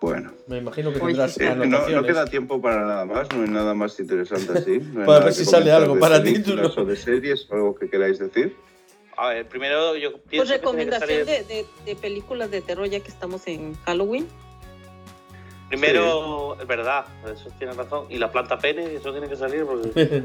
bueno. 0.00 0.32
Me 0.46 0.58
imagino 0.58 0.92
que 0.92 0.98
tendrás. 0.98 1.38
Eh, 1.38 1.54
no, 1.54 1.88
no 1.88 2.02
queda 2.02 2.24
tiempo 2.26 2.60
para 2.60 2.84
nada 2.86 3.04
más, 3.04 3.28
no 3.34 3.42
hay 3.42 3.50
nada 3.50 3.74
más 3.74 3.98
interesante 4.00 4.58
así. 4.58 4.78
No 4.92 5.04
Para 5.04 5.20
ver 5.26 5.28
que 5.28 5.34
si 5.34 5.44
sale 5.44 5.70
algo 5.70 5.98
para 5.98 6.22
título. 6.22 6.72
O 6.76 6.84
de 6.84 6.96
series, 6.96 7.46
algo 7.50 7.74
que 7.74 7.88
queráis 7.88 8.18
decir. 8.18 8.56
A 9.16 9.28
ver, 9.28 9.46
primero 9.46 9.94
yo 9.96 10.12
pienso 10.22 10.48
Pues 10.48 10.60
que 10.60 10.66
tiene 10.66 10.84
que 10.86 10.90
recomendación 10.90 11.26
salir- 11.26 11.46
de, 11.46 11.54
de- 11.54 11.66
de 11.84 11.96
películas 11.96 12.50
de 12.50 12.62
terror 12.62 12.86
ya 12.88 13.00
que 13.00 13.08
estamos 13.10 13.46
en 13.46 13.74
Halloween. 13.84 14.26
Primero, 15.70 16.56
es 16.60 16.66
verdad, 16.66 17.06
eso 17.32 17.48
tiene 17.58 17.72
razón. 17.72 18.04
Y 18.10 18.18
la 18.18 18.30
planta 18.30 18.58
pene, 18.58 18.92
eso 18.94 19.12
tiene 19.12 19.28
que 19.28 19.36
salir 19.36 19.64
porque. 19.64 20.22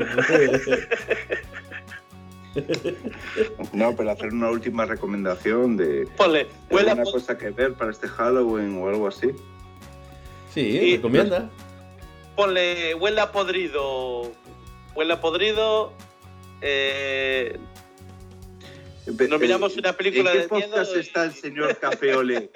No, 3.74 3.94
pero 3.96 4.12
hacer 4.12 4.32
una 4.34 4.50
última 4.50 4.86
recomendación 4.86 5.76
de, 5.76 6.08
Ponle, 6.16 6.46
de 6.46 6.76
huele 6.76 6.90
a 6.90 6.92
alguna 6.94 7.10
pod- 7.10 7.14
cosa 7.14 7.38
que 7.38 7.50
ver 7.50 7.74
para 7.74 7.92
este 7.92 8.08
Halloween 8.08 8.78
o 8.82 8.88
algo 8.88 9.08
así. 9.08 9.32
sí, 10.54 10.62
Y- 10.62 10.96
recomienda. 10.96 11.50
ponle 12.36 12.96
huele 12.96 13.20
a 13.22 13.32
podrido. 13.32 14.32
Huele 14.96 15.14
a 15.14 15.20
podrido. 15.22 15.92
Eh, 16.62 17.60
nos 19.06 19.40
miramos 19.40 19.78
una 19.78 19.94
película 19.94 20.32
¿En 20.32 20.36
qué 20.38 20.42
de 20.44 20.48
podcast 20.48 20.96
y- 20.96 21.00
está 21.00 21.26
el 21.26 21.34
señor 21.34 21.78
Café 21.78 22.16
Olé? 22.16 22.50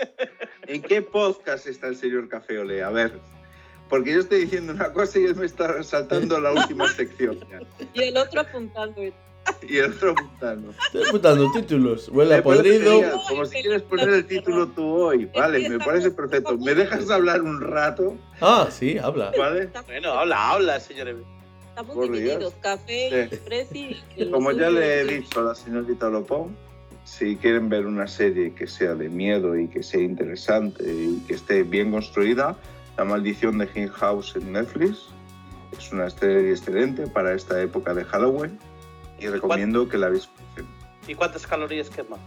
¿En 0.67 0.81
qué 0.81 1.01
podcast 1.01 1.67
está 1.67 1.87
el 1.87 1.95
señor 1.95 2.27
Café 2.27 2.59
Olé? 2.59 2.83
A 2.83 2.89
ver, 2.89 3.19
porque 3.89 4.13
yo 4.13 4.19
estoy 4.19 4.41
diciendo 4.41 4.73
una 4.73 4.91
cosa 4.93 5.19
y 5.19 5.25
él 5.25 5.35
me 5.35 5.45
está 5.45 5.81
saltando 5.83 6.39
la 6.39 6.51
última 6.51 6.87
sección. 6.89 7.39
Y 7.93 8.01
el 8.03 8.17
otro 8.17 8.41
apuntando. 8.41 9.01
Y 9.67 9.77
el 9.77 9.93
otro 9.93 10.11
apuntando. 10.11 10.71
Estoy 10.85 11.07
apuntando 11.07 11.51
títulos. 11.53 12.09
Huele 12.09 12.35
a 12.35 12.43
podrido. 12.43 13.01
Como 13.27 13.45
si 13.45 13.61
quieres 13.61 13.81
poner 13.83 14.09
el 14.09 14.25
título 14.27 14.67
tú 14.67 14.85
hoy. 14.85 15.25
Vale, 15.25 15.69
me 15.69 15.79
parece 15.79 16.11
perfecto. 16.11 16.57
¿Me 16.57 16.75
dejas 16.75 17.09
hablar 17.09 17.41
un 17.41 17.61
rato? 17.61 18.15
Ah, 18.41 18.67
sí, 18.69 18.97
habla. 18.97 19.31
¿Vale? 19.37 19.69
Bueno, 19.87 20.11
habla, 20.13 20.51
habla, 20.51 20.79
señores. 20.79 21.15
Estamos 21.79 21.95
Por 21.95 22.11
Dios. 22.11 22.17
divididos, 22.23 22.53
café, 22.61 23.29
Sí. 23.31 23.37
Presi. 23.45 23.97
y 24.17 24.29
Como 24.31 24.51
ya 24.51 24.69
le 24.69 24.99
he 25.01 25.05
dicho 25.05 25.39
a 25.39 25.43
la 25.43 25.55
señorita 25.55 26.09
Lopón, 26.09 26.53
si 27.05 27.37
quieren 27.37 27.69
ver 27.69 27.85
una 27.85 28.05
serie 28.05 28.53
que 28.53 28.67
sea 28.67 28.95
de 28.95 29.07
miedo 29.07 29.57
y 29.57 29.69
que 29.69 29.81
sea 29.81 30.01
interesante 30.01 30.83
y 30.83 31.23
que 31.25 31.35
esté 31.35 31.63
bien 31.63 31.91
construida, 31.91 32.57
La 32.97 33.05
maldición 33.05 33.57
de 33.59 33.69
Hill 33.73 33.89
House 33.91 34.35
en 34.35 34.51
Netflix 34.51 35.05
es 35.77 35.89
una 35.93 36.09
serie 36.09 36.51
excelente 36.51 37.07
para 37.07 37.33
esta 37.33 37.61
época 37.61 37.93
de 37.93 38.03
Halloween 38.03 38.59
y 39.21 39.27
recomiendo 39.27 39.87
que 39.87 39.97
la 39.97 40.09
veáis. 40.09 40.27
¿Y 41.07 41.15
cuántas 41.15 41.47
calorías 41.47 41.89
quema? 41.89 42.17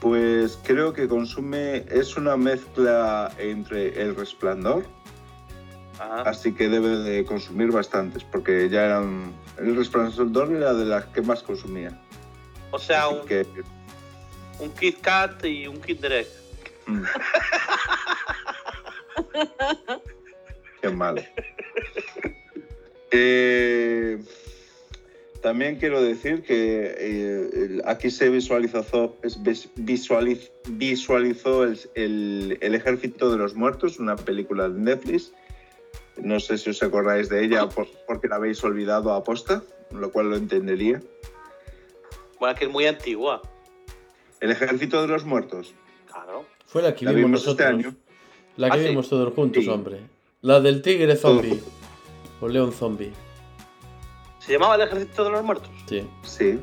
Pues 0.00 0.58
creo 0.64 0.92
que 0.92 1.08
consume, 1.08 1.86
es 1.90 2.14
una 2.18 2.36
mezcla 2.36 3.32
entre 3.38 4.02
El 4.02 4.14
Resplandor, 4.14 4.84
Ajá. 5.98 6.22
así 6.22 6.52
que 6.52 6.68
debe 6.68 6.98
de 6.98 7.24
consumir 7.24 7.70
bastantes, 7.72 8.22
porque 8.24 8.68
ya 8.68 8.84
eran, 8.84 9.32
El 9.58 9.76
Resplandor 9.76 10.52
era 10.52 10.74
de 10.74 10.84
las 10.84 11.06
que 11.06 11.22
más 11.22 11.42
consumía. 11.42 11.98
O 12.70 12.78
sea, 12.78 13.08
un, 13.08 13.26
que, 13.26 13.46
un 14.58 14.70
Kit 14.72 15.00
Kat 15.00 15.44
y 15.44 15.66
un 15.66 15.80
Kit 15.80 16.04
Egg. 16.04 16.26
mm. 16.86 17.02
Qué 20.82 20.88
malo. 20.90 21.22
Eh, 23.10 24.18
también 25.42 25.76
quiero 25.76 26.02
decir 26.02 26.42
que 26.42 26.94
eh, 26.98 27.80
aquí 27.86 28.10
se 28.10 28.28
visualizó, 28.30 29.16
visualiz- 29.76 30.50
visualizó 30.66 31.64
el, 31.64 31.78
el- 31.94 32.58
El 32.60 32.74
Ejército 32.74 33.30
de 33.30 33.38
los 33.38 33.54
Muertos, 33.54 33.98
una 33.98 34.16
película 34.16 34.68
de 34.68 34.78
Netflix. 34.80 35.32
No 36.16 36.40
sé 36.40 36.58
si 36.58 36.70
os 36.70 36.82
acordáis 36.82 37.28
de 37.28 37.44
ella 37.44 37.68
por- 37.74 37.88
porque 38.06 38.28
la 38.28 38.36
habéis 38.36 38.62
olvidado 38.64 39.12
a 39.12 39.22
posta, 39.24 39.62
lo 39.90 40.10
cual 40.10 40.30
lo 40.30 40.36
entendería. 40.36 41.00
Bueno, 42.40 42.54
que 42.58 42.64
es 42.66 42.70
muy 42.70 42.86
antigua. 42.86 43.42
El 44.40 44.50
Ejército 44.50 45.00
de 45.02 45.08
los 45.08 45.24
Muertos. 45.24 45.74
Claro. 46.10 46.44
Fue 46.66 46.82
la 46.82 46.94
que 46.94 47.04
La 47.06 47.12
vimos 47.12 47.42
vimos 47.42 47.46
este 47.46 47.64
año. 47.64 47.94
La 48.56 48.70
que 48.70 48.76
Ah, 48.78 48.82
sí. 48.82 48.88
vimos 48.88 49.08
todos 49.08 49.32
juntos, 49.34 49.64
Sí. 49.64 49.70
hombre. 49.70 50.00
La 50.42 50.60
del 50.60 50.82
tigre 50.82 51.16
zombie. 51.16 51.62
O 52.40 52.48
león 52.48 52.72
zombie. 52.72 53.12
¿Se 54.38 54.52
llamaba 54.52 54.74
El 54.76 54.82
Ejército 54.82 55.24
de 55.24 55.30
los 55.30 55.42
Muertos? 55.42 55.70
Sí. 55.88 56.06
Sí, 56.22 56.58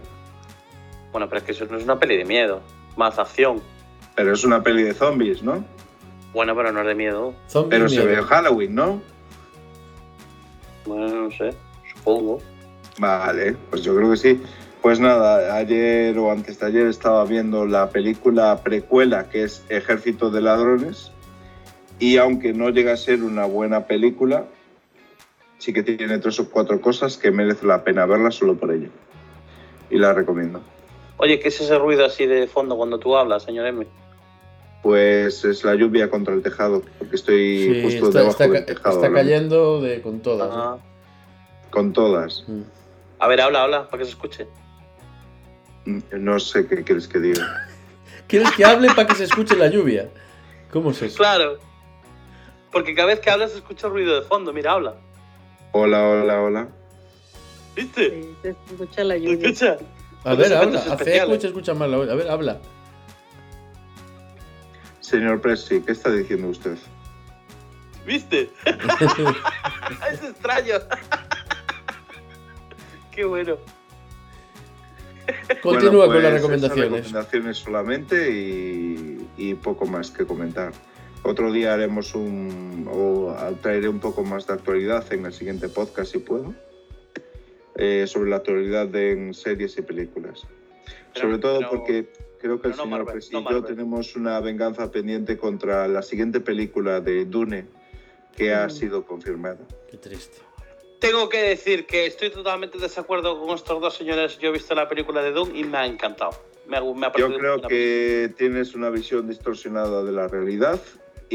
Bueno, 1.11 1.27
pero 1.29 1.39
es 1.39 1.43
que 1.43 1.51
eso 1.51 1.65
no 1.65 1.77
es 1.77 1.83
una 1.83 1.99
peli 1.99 2.17
de 2.17 2.25
miedo. 2.25 2.61
Más 2.97 3.17
acción. 3.19 3.61
pero 4.15 4.33
es 4.33 4.43
una 4.43 4.61
peli 4.61 4.83
de 4.83 4.93
zombies, 4.93 5.41
¿no? 5.41 5.65
Bueno, 6.33 6.55
pero 6.55 6.71
no 6.71 6.81
es 6.81 6.87
de 6.87 6.93
miedo. 6.95 7.33
Zombie 7.47 7.69
Pero 7.77 7.89
se 7.89 8.05
ve 8.05 8.13
en 8.15 8.23
Halloween, 8.23 8.75
¿no? 8.75 9.01
Bueno, 10.85 11.23
no 11.23 11.31
sé. 11.31 11.53
Supongo. 11.95 12.39
Vale, 12.99 13.55
pues 13.69 13.83
yo 13.83 13.95
creo 13.95 14.11
que 14.11 14.17
sí. 14.17 14.41
Pues 14.81 14.99
nada, 14.99 15.55
ayer 15.55 16.17
o 16.17 16.29
antes 16.31 16.59
de 16.59 16.65
ayer 16.65 16.87
estaba 16.87 17.23
viendo 17.23 17.65
la 17.65 17.89
película 17.89 18.61
precuela 18.63 19.29
que 19.29 19.43
es 19.43 19.63
Ejército 19.69 20.29
de 20.29 20.41
Ladrones 20.41 21.11
y 21.99 22.17
aunque 22.17 22.53
no 22.53 22.69
llega 22.69 22.91
a 22.91 22.97
ser 22.97 23.23
una 23.23 23.45
buena 23.45 23.85
película, 23.87 24.45
sí 25.57 25.71
que 25.71 25.83
tiene 25.83 26.19
tres 26.19 26.39
o 26.41 26.49
cuatro 26.49 26.81
cosas 26.81 27.17
que 27.17 27.31
merece 27.31 27.65
la 27.65 27.83
pena 27.85 28.05
verla 28.05 28.29
solo 28.31 28.55
por 28.55 28.73
ello. 28.73 28.89
Y 29.89 29.97
la 29.97 30.13
recomiendo. 30.13 30.61
Oye, 31.17 31.39
¿qué 31.39 31.47
es 31.47 31.61
ese 31.61 31.77
ruido 31.77 32.05
así 32.05 32.25
de 32.25 32.47
fondo 32.47 32.75
cuando 32.75 32.99
tú 32.99 33.15
hablas, 33.15 33.43
señor 33.43 33.67
M? 33.67 33.87
Pues 34.83 35.45
es 35.45 35.63
la 35.63 35.75
lluvia 35.75 36.09
contra 36.09 36.33
el 36.33 36.41
tejado, 36.43 36.83
porque 36.99 37.15
estoy 37.15 37.63
Sí, 37.73 37.81
justo 37.83 38.07
está, 38.09 38.19
debajo 38.19 38.31
está 38.31 38.47
del 38.49 38.65
tejado. 38.65 38.95
está 39.03 39.13
cayendo 39.13 39.81
de, 39.81 40.01
con 40.01 40.19
todas. 40.19 40.79
Con 41.71 41.93
todas. 41.93 42.43
Mm. 42.47 42.61
A 43.19 43.27
ver, 43.27 43.39
habla, 43.41 43.63
habla, 43.63 43.87
para 43.89 43.99
que 43.99 44.05
se 44.05 44.11
escuche. 44.11 44.47
Mm, 45.85 45.99
No 46.19 46.37
sé 46.39 46.67
qué 46.67 46.83
quieres 46.83 47.07
que 47.07 47.19
diga. 47.19 47.65
¿Quieres 48.27 48.51
que 48.51 48.65
hable 48.65 48.89
para 48.89 49.07
que 49.07 49.15
se 49.15 49.23
escuche 49.23 49.55
la 49.55 49.67
lluvia? 49.67 50.09
¿Cómo 50.71 50.91
es 50.91 51.01
eso? 51.01 51.15
Claro. 51.17 51.57
Porque 52.71 52.93
cada 52.93 53.07
vez 53.07 53.19
que 53.21 53.29
hablas 53.29 53.51
se 53.51 53.57
escucha 53.59 53.87
ruido 53.87 54.15
de 54.19 54.27
fondo. 54.27 54.51
Mira, 54.51 54.73
habla. 54.73 54.95
Hola, 55.71 56.03
hola, 56.09 56.41
hola. 56.41 56.67
¿Viste? 57.75 58.21
Sí, 58.21 58.35
se 58.41 58.49
escucha 58.49 59.03
la 59.05 59.13
¿Se 59.15 59.21
lluvia. 59.21 59.47
escucha? 59.49 59.77
A 60.25 60.35
ver, 60.35 60.53
habla. 60.53 60.79
Hace 60.79 61.39
se 61.39 61.47
escucha 61.47 61.73
mal. 61.73 61.93
A 61.93 62.15
ver, 62.15 62.29
habla. 62.29 62.59
Señor 65.03 65.41
Presi, 65.41 65.81
¿qué 65.81 65.91
está 65.91 66.09
diciendo 66.11 66.47
usted? 66.47 66.77
¿Viste? 68.05 68.49
es 70.11 70.23
extraño. 70.23 70.75
Qué 73.11 73.25
bueno. 73.25 73.57
Continúa 75.61 76.05
Bueno, 76.07 76.13
con 76.13 76.23
las 76.23 76.31
pues, 76.31 76.33
recomendaciones. 76.41 76.91
recomendaciones 76.91 77.57
solamente 77.57 78.31
y, 78.31 79.27
y 79.37 79.53
poco 79.55 79.85
más 79.85 80.09
que 80.09 80.25
comentar. 80.25 80.71
Otro 81.23 81.51
día 81.51 81.73
haremos 81.73 82.15
un. 82.15 82.87
o 82.89 83.33
traeré 83.61 83.87
un 83.89 83.99
poco 83.99 84.23
más 84.23 84.47
de 84.47 84.53
actualidad 84.53 85.11
en 85.13 85.25
el 85.25 85.33
siguiente 85.33 85.67
podcast, 85.69 86.11
si 86.13 86.19
puedo. 86.19 86.53
eh, 87.75 88.05
sobre 88.07 88.29
la 88.29 88.37
actualidad 88.37 88.87
de 88.87 89.11
en 89.11 89.33
series 89.33 89.77
y 89.77 89.81
películas. 89.81 90.41
Pero- 91.13 91.25
sobre 91.27 91.37
todo 91.39 91.57
pero- 91.59 91.69
porque 91.71 92.11
creo 92.43 92.59
que 92.61 92.67
el 92.67 92.75
no 92.75 92.83
señor 92.83 92.99
Marvel, 92.99 93.13
Presi 93.13 93.31
no 93.31 93.39
y 93.39 93.43
yo 93.43 93.49
Marvel. 93.49 93.65
tenemos 93.65 94.15
una 94.17 94.39
venganza 94.41 94.91
pendiente 94.91 95.37
contra 95.37 95.87
la 95.87 96.01
siguiente 96.01 96.41
película 96.41 96.99
de 96.99 97.23
Dune 97.23 97.67
que 98.35 98.53
ha 98.53 98.69
sido 98.69 99.05
confirmada. 99.05 99.59
Qué 99.89 99.97
triste. 99.97 100.39
Tengo 100.99 101.29
que 101.29 101.41
decir 101.41 101.85
que 101.85 102.05
estoy 102.05 102.31
totalmente 102.31 102.77
de 102.77 102.83
desacuerdo 102.83 103.39
con 103.39 103.55
estos 103.55 103.79
dos 103.79 103.95
señores. 103.95 104.37
Yo 104.39 104.49
he 104.49 104.51
visto 104.51 104.75
la 104.75 104.89
película 104.89 105.21
de 105.21 105.31
Doom 105.31 105.55
y 105.55 105.63
me 105.63 105.77
ha 105.77 105.85
encantado. 105.85 106.31
Me 106.67 106.77
ha, 106.77 106.81
me 106.81 107.05
ha 107.07 107.13
Yo 107.15 107.37
creo 107.37 107.61
que 107.61 108.33
tienes 108.37 108.75
una 108.75 108.89
visión 108.89 109.27
distorsionada 109.27 110.03
de 110.03 110.11
la 110.11 110.27
realidad 110.27 110.79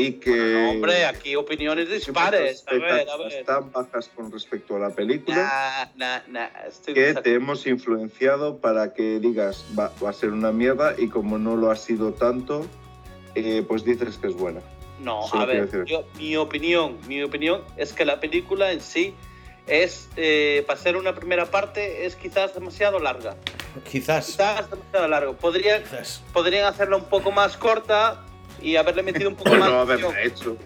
y 0.01 0.12
que... 0.15 0.31
película- 0.31 0.62
No, 0.62 0.70
hombre, 0.70 1.05
aquí 1.07 1.37
opiniones 1.37 1.89
dispares. 1.91 2.65
A 2.66 2.75
ver, 2.75 3.09
a 3.09 3.16
ver. 3.16 3.45
tan 3.45 3.70
bajas 3.73 4.09
con 4.15 4.31
respecto 4.31 4.77
a 4.77 4.79
la 4.79 4.91
película 4.91 5.91
Nah, 5.97 6.20
nah, 6.23 6.23
nah. 6.29 6.49
Estoy 6.66 6.95
que 6.95 7.15
te 7.15 7.35
hemos 7.35 7.66
influenciado 7.66 8.59
para 8.59 8.95
que 8.95 9.19
digas 9.20 9.65
va, 9.79 9.93
va 10.03 10.11
a 10.11 10.12
ser 10.12 10.31
una 10.31 10.53
mierda 10.53 10.95
y 10.99 11.09
como 11.09 11.39
no 11.39 11.57
lo 11.57 11.70
ha 11.70 11.77
sido 11.77 12.12
tanto, 12.12 12.66
eh, 13.35 13.65
pues 13.66 13.85
dices 13.85 14.16
que 14.19 14.29
es 14.29 14.35
buena. 14.35 14.61
No, 15.01 15.27
Solo 15.29 15.43
a 15.43 15.47
ver, 15.47 15.69
quiero 15.69 15.85
decir. 15.85 15.97
yo- 15.97 16.05
mi 16.19 16.37
opinión, 16.37 16.99
mi 17.07 17.23
opinión 17.23 17.62
es 17.77 17.93
que 17.93 18.05
la 18.05 18.19
película 18.20 18.73
en 18.73 18.81
sí 18.81 19.15
es, 19.66 20.09
eh, 20.16 20.65
para 20.66 20.79
ser 20.81 20.97
una 20.97 21.15
primera 21.15 21.47
parte, 21.47 22.07
es 22.07 22.16
quizás 22.16 22.55
demasiado 22.55 22.99
larga. 22.99 23.37
Quizás. 23.89 24.27
Quizás 24.27 24.69
demasiado 24.70 25.07
largo. 25.09 25.35
Podrían, 25.35 25.83
Quizás. 25.83 26.23
podrían 26.33 26.65
hacerla 26.65 26.97
un 26.97 27.05
poco 27.05 27.31
más 27.31 27.57
corta 27.57 28.25
y 28.63 28.77
haberle 28.77 29.03
metido 29.03 29.29
un 29.31 29.37
poco 29.37 29.51
Pues 29.51 29.61
más. 29.61 29.71
no 29.71 29.81
haberla 29.81 30.23
hecho. 30.23 30.57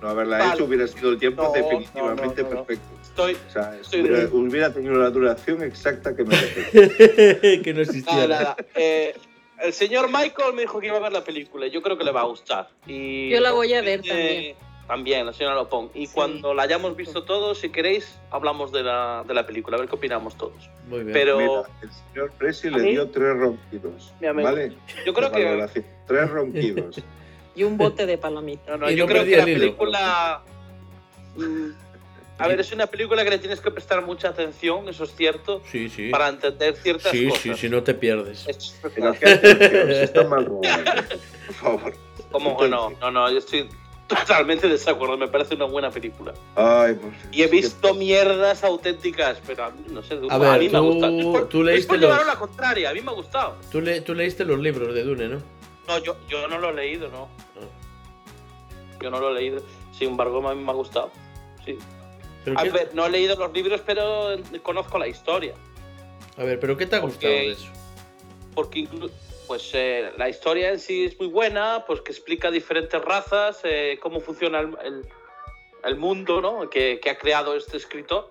No 0.00 0.08
haberla 0.08 0.38
Vale. 0.38 0.54
hecho 0.54 0.64
hubiera 0.64 0.86
sido 0.88 1.10
el 1.10 1.18
tiempo 1.18 1.42
No, 1.44 1.52
definitivamente 1.52 2.42
no, 2.42 2.48
no, 2.48 2.54
no. 2.56 2.64
perfecto. 2.64 2.94
Estoy. 3.02 3.36
O 3.48 3.52
sea, 3.52 3.76
Estoy 3.80 4.00
hubiera, 4.00 4.18
de- 4.18 4.26
hubiera 4.26 4.72
tenido 4.72 4.94
la 4.94 5.10
duración 5.10 5.62
exacta 5.62 6.16
que 6.16 6.24
merece. 6.24 7.60
que 7.62 7.72
no 7.74 7.82
Nada, 8.12 8.26
nada. 8.26 8.56
Eh, 8.74 9.14
el 9.62 9.72
señor 9.72 10.08
Michael 10.08 10.54
me 10.54 10.62
dijo 10.62 10.80
que 10.80 10.88
iba 10.88 10.96
a 10.96 11.00
ver 11.00 11.12
la 11.12 11.22
película. 11.22 11.68
Yo 11.68 11.82
creo 11.82 11.96
que 11.96 12.02
le 12.04 12.10
va 12.10 12.22
a 12.22 12.24
gustar. 12.24 12.68
Y 12.86 13.30
Yo 13.30 13.40
la 13.40 13.52
voy 13.52 13.72
a 13.74 13.80
ver 13.82 14.00
eh, 14.04 14.08
también. 14.08 14.56
También, 14.88 15.24
la 15.26 15.32
señora 15.32 15.54
Lopón. 15.54 15.90
Y 15.94 16.08
Sí. 16.08 16.12
cuando 16.14 16.52
la 16.52 16.64
hayamos 16.64 16.96
visto 16.96 17.22
todos, 17.22 17.58
si 17.60 17.70
queréis, 17.70 18.18
hablamos 18.32 18.72
de 18.72 18.82
la, 18.82 19.22
de 19.26 19.32
la 19.34 19.46
película, 19.46 19.76
a 19.76 19.80
ver 19.80 19.88
qué 19.88 19.94
opinamos 19.94 20.36
todos. 20.36 20.68
Muy 20.88 21.00
bien. 21.04 21.12
Pero 21.12 21.38
Mira, 21.38 21.62
el 21.82 21.90
señor 22.12 22.32
Presi 22.32 22.66
¿A 22.66 22.70
le 22.72 22.82
mí? 22.82 22.90
dio 22.90 23.08
tres 23.08 23.36
ronquidos. 23.36 24.12
¿Vale? 24.20 24.72
yo 25.06 25.14
creo 25.14 25.30
que. 25.30 25.84
Tres 26.08 26.28
ronquidos. 26.28 27.00
Y 27.54 27.64
un 27.64 27.76
bote 27.76 28.06
de 28.06 28.16
palomitas. 28.18 28.66
No, 28.68 28.76
no, 28.78 28.90
Y 28.90 28.96
yo 28.96 29.04
no 29.04 29.08
creo 29.08 29.22
perdí 29.22 29.30
que 29.32 29.36
la 29.42 29.48
hilo. 29.50 29.58
película. 29.60 30.42
mm, 31.36 31.70
a 32.38 32.48
ver, 32.48 32.60
es 32.60 32.72
una 32.72 32.86
película 32.86 33.22
que 33.24 33.30
le 33.30 33.38
tienes 33.38 33.60
que 33.60 33.70
prestar 33.70 34.04
mucha 34.04 34.28
atención, 34.28 34.88
eso 34.88 35.04
es 35.04 35.14
cierto, 35.14 35.62
Sí, 35.70 35.88
sí. 35.88 36.08
para 36.10 36.28
entender 36.28 36.74
ciertas 36.76 37.12
Sí, 37.12 37.28
cosas. 37.28 37.42
sí, 37.42 37.54
si 37.54 37.68
no 37.68 37.82
te 37.82 37.94
pierdes. 37.94 38.46
Es- 38.48 38.74
está 38.82 40.24
mal. 40.24 40.46
Por 40.46 41.54
favor. 41.54 41.92
como 42.32 42.56
que 42.58 42.68
no, 42.68 42.90
no, 43.00 43.10
no, 43.10 43.30
yo 43.30 43.38
estoy 43.38 43.68
totalmente 44.08 44.66
de 44.66 44.72
desacuerdo, 44.74 45.16
me 45.18 45.28
parece 45.28 45.54
una 45.54 45.66
buena 45.66 45.90
película. 45.90 46.32
Ay, 46.56 46.94
pues. 46.94 47.14
Y 47.30 47.42
he 47.42 47.46
visto 47.46 47.94
mierdas 47.94 48.64
auténticas, 48.64 49.38
pero 49.46 49.64
a 49.66 49.70
mí, 49.70 49.84
no 49.90 50.02
sé, 50.02 50.18
A 50.28 50.34
a, 50.34 50.38
ver, 50.38 50.60
mí 50.60 50.68
me 50.68 50.78
ha 50.78 50.80
tú- 50.80 50.86
gustado. 50.92 51.18
Es 51.18 51.24
por- 51.26 51.48
tú 51.48 51.58
es 51.60 51.64
leíste 51.66 51.88
por 51.88 51.98
llevaron 51.98 52.26
los- 52.26 52.34
la 52.34 52.40
contraria, 52.40 52.90
a 52.90 52.94
mí 52.94 53.00
me 53.02 53.10
ha 53.10 53.14
gustado. 53.14 53.56
Tú, 53.70 53.80
le- 53.80 54.00
tú 54.00 54.14
leíste 54.14 54.44
los 54.44 54.58
libros 54.58 54.92
de 54.94 55.04
Dune, 55.04 55.28
¿no? 55.28 55.42
No, 55.88 55.98
yo, 55.98 56.16
yo 56.28 56.46
no 56.48 56.58
lo 56.58 56.70
he 56.70 56.74
leído, 56.74 57.08
no. 57.08 57.28
Yo 59.00 59.10
no 59.10 59.18
lo 59.20 59.30
he 59.30 59.34
leído. 59.40 59.62
Sin 59.96 60.10
embargo, 60.10 60.46
a 60.48 60.54
mí 60.54 60.62
me 60.62 60.70
ha 60.70 60.74
gustado. 60.74 61.10
Sí. 61.64 61.78
¿Pero 62.44 62.58
A 62.58 62.62
qué, 62.62 62.70
ver, 62.70 62.90
no 62.94 63.06
he 63.06 63.10
leído 63.10 63.36
los 63.36 63.52
libros, 63.52 63.80
pero 63.84 64.36
conozco 64.62 64.98
la 64.98 65.06
historia. 65.08 65.54
a 66.36 66.44
ver, 66.44 66.58
¿pero 66.60 66.76
qué 66.76 66.86
te 66.86 66.96
ha 66.96 67.00
porque- 67.00 67.14
gustado 67.14 67.34
de 67.34 67.50
eso? 67.52 67.68
Porque 68.54 68.88
pues 69.46 69.70
eh, 69.74 70.12
la 70.18 70.28
historia 70.28 70.70
en 70.70 70.78
sí 70.78 71.04
es 71.04 71.18
muy 71.18 71.28
buena, 71.28 71.84
pues 71.86 72.00
que 72.00 72.10
explica 72.12 72.50
diferentes 72.50 73.00
razas, 73.02 73.60
eh, 73.64 73.98
cómo 74.00 74.20
funciona 74.20 74.60
el, 74.60 74.76
el- 74.84 75.08
el 75.84 75.96
mundo 75.96 76.40
¿no? 76.40 76.70
que, 76.70 77.00
que 77.00 77.10
ha 77.10 77.18
creado 77.18 77.56
este 77.56 77.76
escritor. 77.76 78.30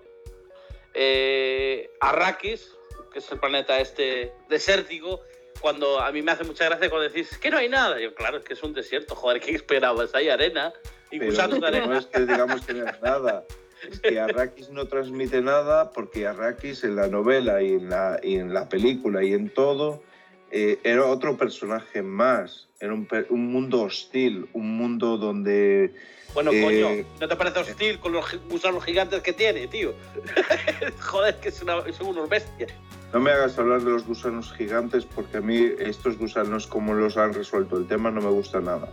Eh, 0.94 1.90
Arrakis, 2.00 2.74
que 3.12 3.18
es 3.18 3.30
el 3.32 3.38
planeta 3.38 3.80
este 3.80 4.32
desértico, 4.48 5.20
cuando 5.62 6.00
a 6.00 6.12
mí 6.12 6.20
me 6.20 6.32
hace 6.32 6.44
mucha 6.44 6.64
gracia 6.66 6.90
cuando 6.90 7.08
decís 7.08 7.38
que 7.38 7.50
no 7.50 7.56
hay 7.56 7.68
nada. 7.68 7.98
Yo, 8.00 8.14
claro, 8.14 8.36
es 8.38 8.44
que 8.44 8.52
es 8.52 8.62
un 8.62 8.74
desierto, 8.74 9.14
joder, 9.14 9.40
¿qué 9.40 9.52
esperabas? 9.52 10.14
Hay 10.14 10.28
arena 10.28 10.72
y 11.10 11.18
Pero 11.18 11.30
gusanos 11.30 11.54
de 11.54 11.60
no 11.60 11.66
arena. 11.68 11.98
es 11.98 12.06
que 12.06 12.20
digamos 12.26 12.60
que 12.66 12.74
no 12.74 12.86
es 12.88 13.00
nada. 13.00 13.44
Es 13.90 13.98
que 14.00 14.20
Arrakis 14.20 14.68
no 14.70 14.86
transmite 14.86 15.40
nada 15.40 15.90
porque 15.90 16.26
Arrakis 16.26 16.84
en 16.84 16.94
la 16.96 17.08
novela 17.08 17.62
y 17.62 17.72
en 17.72 17.88
la, 17.88 18.20
y 18.22 18.36
en 18.36 18.52
la 18.54 18.68
película 18.68 19.24
y 19.24 19.32
en 19.32 19.48
todo 19.50 20.02
eh, 20.50 20.78
era 20.84 21.06
otro 21.06 21.36
personaje 21.36 22.02
más. 22.02 22.68
Era 22.78 22.92
un, 22.92 23.08
un 23.30 23.46
mundo 23.52 23.82
hostil, 23.82 24.48
un 24.52 24.76
mundo 24.76 25.16
donde 25.16 25.92
Bueno, 26.34 26.50
Eh, 26.52 26.62
coño, 26.62 27.06
¿no 27.20 27.28
te 27.28 27.36
parece 27.36 27.58
hostil 27.60 27.98
con 28.00 28.12
los 28.12 28.24
gusanos 28.48 28.84
gigantes 28.84 29.20
que 29.22 29.32
tiene, 29.32 29.66
tío? 29.68 29.94
joder, 31.00 31.36
que 31.40 31.48
es 31.48 31.62
una- 31.62 31.82
son 31.92 32.08
unos 32.08 32.28
bestias. 32.28 32.72
No 33.12 33.20
me 33.20 33.30
hagas 33.30 33.58
hablar 33.58 33.82
de 33.82 33.90
los 33.90 34.06
gusanos 34.06 34.52
gigantes 34.52 35.04
porque 35.04 35.36
a 35.36 35.40
mí 35.40 35.70
estos 35.78 36.16
gusanos 36.16 36.66
como 36.66 36.94
los 36.94 37.16
han 37.16 37.34
resuelto 37.34 37.76
el 37.76 37.86
tema 37.86 38.10
no 38.10 38.22
me 38.22 38.30
gusta 38.30 38.60
nada. 38.60 38.90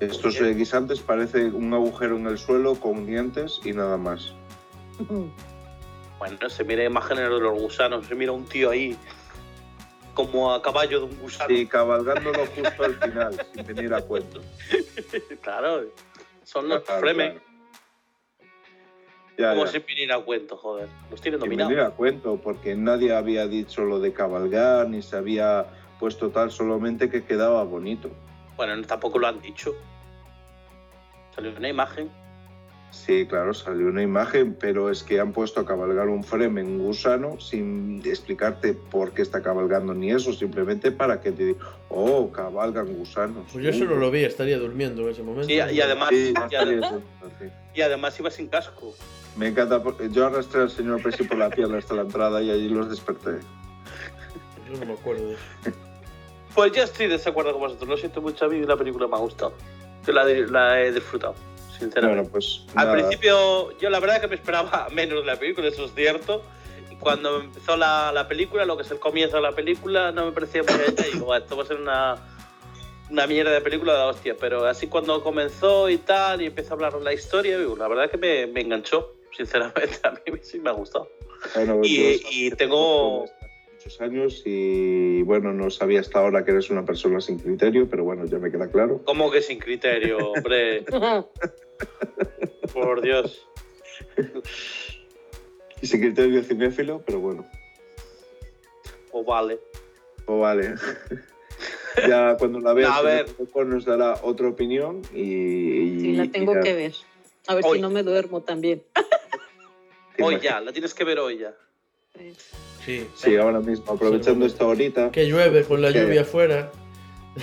Estos 0.00 0.40
eh, 0.40 0.52
guisantes 0.54 1.00
parece 1.00 1.46
un 1.46 1.72
agujero 1.72 2.16
en 2.16 2.26
el 2.26 2.36
suelo 2.36 2.74
con 2.74 3.06
dientes 3.06 3.60
y 3.64 3.72
nada 3.72 3.96
más. 3.96 4.34
Bueno, 6.16 6.48
se 6.48 6.64
mira 6.64 6.84
imágenes 6.84 7.24
de 7.24 7.40
los 7.40 7.60
gusanos, 7.60 8.06
se 8.06 8.14
mira 8.14 8.32
un 8.32 8.46
tío 8.46 8.70
ahí 8.70 8.96
como 10.14 10.54
a 10.54 10.62
caballo 10.62 11.00
de 11.00 11.04
un 11.06 11.18
gusano. 11.18 11.52
Y 11.52 11.66
cabalgándolo 11.66 12.46
justo 12.46 12.84
al 12.84 12.94
final, 12.94 13.46
sin 13.52 13.66
venir 13.66 13.92
a 13.92 14.00
cuento. 14.00 14.40
Claro, 15.42 15.82
son 16.44 16.68
los 16.68 16.82
Claro, 16.82 17.00
Fremen, 17.00 17.32
claro. 17.32 17.53
Ya, 19.36 19.50
como 19.50 19.64
ya. 19.64 19.72
sin 19.72 19.84
venir 19.86 20.12
a 20.12 20.20
cuento, 20.20 20.56
joder. 20.56 20.88
Los 21.10 21.20
tienen 21.20 21.40
Sin 21.40 21.48
dominados. 21.48 21.70
venir 21.70 21.84
a 21.84 21.90
cuento, 21.90 22.36
porque 22.42 22.74
nadie 22.76 23.14
había 23.14 23.46
dicho 23.48 23.82
lo 23.84 23.98
de 24.00 24.12
cabalgar, 24.12 24.88
ni 24.88 25.02
se 25.02 25.16
había 25.16 25.66
puesto 25.98 26.30
tal, 26.30 26.50
solamente 26.50 27.10
que 27.10 27.24
quedaba 27.24 27.64
bonito. 27.64 28.10
Bueno, 28.56 28.80
tampoco 28.86 29.18
lo 29.18 29.26
han 29.26 29.40
dicho. 29.40 29.74
Salió 31.34 31.52
una 31.56 31.68
imagen. 31.68 32.10
Sí, 32.92 33.26
claro, 33.26 33.52
salió 33.54 33.88
una 33.88 34.02
imagen, 34.02 34.54
pero 34.54 34.88
es 34.88 35.02
que 35.02 35.18
han 35.18 35.32
puesto 35.32 35.58
a 35.58 35.66
cabalgar 35.66 36.06
un 36.08 36.22
Fremen, 36.22 36.66
un 36.66 36.78
gusano, 36.78 37.40
sin 37.40 38.00
explicarte 38.04 38.72
por 38.72 39.12
qué 39.12 39.22
está 39.22 39.42
cabalgando 39.42 39.94
ni 39.94 40.12
eso, 40.12 40.32
simplemente 40.32 40.92
para 40.92 41.20
que 41.20 41.32
te 41.32 41.44
diga, 41.44 41.64
oh, 41.88 42.30
cabalgan 42.30 42.94
gusanos. 42.94 43.46
Pues 43.52 43.64
yo 43.64 43.70
eso 43.70 43.84
no 43.86 43.96
lo 43.96 44.12
vi, 44.12 44.22
estaría 44.22 44.58
durmiendo 44.60 45.02
en 45.02 45.08
ese 45.08 45.24
momento. 45.24 45.48
Sí, 45.48 45.54
y 45.54 45.80
además, 45.80 46.10
Sí, 46.10 46.32
y 47.74 47.80
además 47.80 48.20
iba 48.20 48.30
sin 48.30 48.46
casco. 48.46 48.94
Me 49.36 49.48
encanta, 49.48 49.82
porque 49.82 50.08
yo 50.10 50.26
arrastré 50.26 50.62
al 50.62 50.70
señor 50.70 51.02
Presi 51.02 51.24
por 51.24 51.38
la 51.38 51.50
pierna 51.50 51.78
hasta 51.78 51.94
la 51.94 52.02
entrada 52.02 52.40
y 52.40 52.50
allí 52.50 52.68
los 52.68 52.88
desperté. 52.88 53.40
Yo 54.70 54.78
no 54.78 54.86
me 54.86 54.92
acuerdo. 54.92 55.34
Pues 56.54 56.72
yo 56.72 56.84
estoy 56.84 57.06
de 57.06 57.14
desacuerdo 57.14 57.52
con 57.52 57.62
vosotros. 57.62 57.88
Lo 57.88 57.96
siento 57.96 58.22
mucho, 58.22 58.44
a 58.44 58.48
mí 58.48 58.60
la 58.60 58.76
película 58.76 59.08
me 59.08 59.16
ha 59.16 59.18
gustado. 59.18 59.52
Yo 60.06 60.12
la, 60.12 60.24
la 60.24 60.80
he 60.80 60.92
disfrutado, 60.92 61.34
sinceramente. 61.78 62.22
Bueno, 62.22 62.30
pues 62.30 62.62
Al 62.76 62.92
principio, 62.92 63.76
yo 63.78 63.90
la 63.90 63.98
verdad 63.98 64.20
que 64.20 64.28
me 64.28 64.36
esperaba 64.36 64.88
menos 64.92 65.20
de 65.20 65.26
la 65.26 65.36
película, 65.36 65.66
eso 65.68 65.86
es 65.86 65.94
cierto. 65.94 66.42
Y 66.90 66.96
cuando 66.96 67.40
empezó 67.40 67.76
la, 67.76 68.12
la 68.12 68.28
película, 68.28 68.64
lo 68.64 68.76
que 68.76 68.84
es 68.84 68.90
el 68.92 69.00
comienzo 69.00 69.36
de 69.36 69.42
la 69.42 69.52
película, 69.52 70.12
no 70.12 70.26
me 70.26 70.32
parecía 70.32 70.62
muy 70.62 70.74
hecha. 70.86 71.08
Y 71.08 71.14
digo, 71.14 71.26
"Buah, 71.26 71.38
esto 71.38 71.56
va 71.56 71.64
a 71.64 71.66
ser 71.66 71.80
una, 71.80 72.16
una 73.10 73.26
mierda 73.26 73.50
de 73.50 73.60
película 73.60 73.94
de 73.94 73.98
la 73.98 74.06
hostia. 74.06 74.36
Pero 74.38 74.64
así 74.66 74.86
cuando 74.86 75.22
comenzó 75.22 75.88
y 75.88 75.98
tal, 75.98 76.40
y 76.42 76.46
empezó 76.46 76.70
a 76.70 76.74
hablar 76.74 76.94
la 77.02 77.12
historia, 77.12 77.58
digo, 77.58 77.74
la 77.76 77.88
verdad 77.88 78.10
que 78.10 78.16
me, 78.16 78.46
me 78.46 78.60
enganchó, 78.60 79.14
sinceramente. 79.36 79.96
A 80.04 80.10
mí 80.12 80.38
sí 80.42 80.58
me 80.60 80.70
ha 80.70 80.72
gustado. 80.72 81.08
Bueno, 81.54 81.80
Y- 81.82 82.20
y 82.30 82.50
tengo- 82.52 83.26
muchos 83.72 84.00
años 84.00 84.42
y 84.46 85.22
bueno, 85.24 85.52
no 85.52 85.68
sabía 85.70 86.00
hasta 86.00 86.18
ahora 86.20 86.42
que 86.44 86.52
eres 86.52 86.70
una 86.70 86.84
persona 86.86 87.20
sin 87.20 87.38
criterio, 87.38 87.86
pero 87.88 88.02
bueno, 88.04 88.24
ya 88.24 88.38
me 88.38 88.50
queda 88.50 88.70
claro. 88.70 89.02
¿Cómo 89.04 89.30
que 89.30 89.42
sin 89.42 89.58
criterio, 89.58 90.16
hombre? 90.32 90.84
Por 92.72 93.02
Dios. 93.02 93.46
Y 95.82 95.86
sin 95.86 96.00
criterio 96.00 96.42
cinéfilo, 96.42 97.02
pero 97.04 97.20
bueno, 97.20 97.44
O 99.12 99.22
vale. 99.22 99.58
pues 100.24 100.38
vale. 100.40 100.74
ya 102.08 102.36
cuando 102.38 102.60
la 102.60 102.72
veas, 102.72 102.90
A 102.96 103.02
ver. 103.02 103.26
nos 103.66 103.84
dará 103.84 104.18
otra 104.22 104.48
opinión 104.48 105.02
y... 105.12 105.20
y- 105.20 106.00
Sí, 106.00 106.12
la 106.14 106.26
tengo 106.28 106.56
y 106.58 106.60
que 106.62 106.72
ver. 106.74 106.92
A 107.46 107.54
ver 107.54 107.64
Hoy. 107.66 107.78
si 107.78 107.82
no 107.82 107.90
me 107.90 108.02
duermo 108.02 108.42
también. 108.42 108.82
Hoy 110.20 110.38
ya, 110.40 110.60
la 110.60 110.72
tienes 110.72 110.94
que 110.94 111.02
ver 111.04 111.18
hoy 111.18 111.38
ya. 111.38 111.52
Sí. 112.84 113.08
Sí, 113.16 113.36
ahora 113.36 113.58
mismo, 113.60 113.92
aprovechando 113.92 114.46
esta 114.46 114.64
horita. 114.66 115.10
Que 115.10 115.26
llueve 115.26 115.64
con 115.64 115.82
la 115.82 115.90
lluvia 115.90 116.20
afuera. 116.22 116.70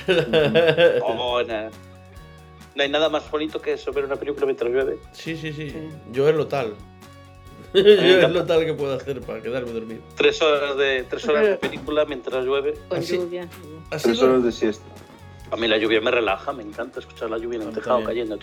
Oh, 1.04 1.42
No 1.44 2.84
hay 2.84 2.90
nada 2.90 3.10
más 3.10 3.30
bonito 3.30 3.62
que 3.62 3.74
eso, 3.74 3.92
ver 3.92 4.06
una 4.06 4.16
película 4.16 4.46
mientras 4.46 4.72
llueve. 4.72 4.98
Sí, 5.12 5.36
sí, 5.36 5.52
sí. 5.52 5.70
Sí. 5.72 5.90
Yo 6.14 6.30
es 6.30 6.36
lo 6.36 6.48
tal. 6.48 6.76
Yo 7.74 7.82
es 7.82 8.30
lo 8.32 8.46
tal 8.46 8.64
que 8.66 8.74
puedo 8.74 8.94
hacer 8.96 9.20
para 9.22 9.42
quedarme 9.42 9.72
dormido. 9.74 10.02
Tres 10.16 10.42
horas 10.42 10.78
de, 10.78 11.04
tres 11.10 11.28
horas 11.28 11.46
de 11.46 11.56
película 11.58 12.06
mientras 12.06 12.46
llueve. 12.46 12.76
Con 12.88 13.00
Así- 13.00 13.18
lluvia. 13.18 13.50
Tres 13.90 14.02
sido- 14.04 14.30
horas 14.30 14.44
de 14.46 14.52
siesta. 14.54 14.86
A 15.52 15.58
mí 15.58 15.68
la 15.68 15.78
lluvia 15.78 16.00
me 16.00 16.12
relaja, 16.12 16.54
me 16.54 16.64
encanta 16.64 17.02
escuchar 17.02 17.30
la 17.30 17.38
lluvia 17.38 17.60
en 17.62 17.68
el 17.68 17.74
tejado 17.74 18.02
cayendo. 18.06 18.40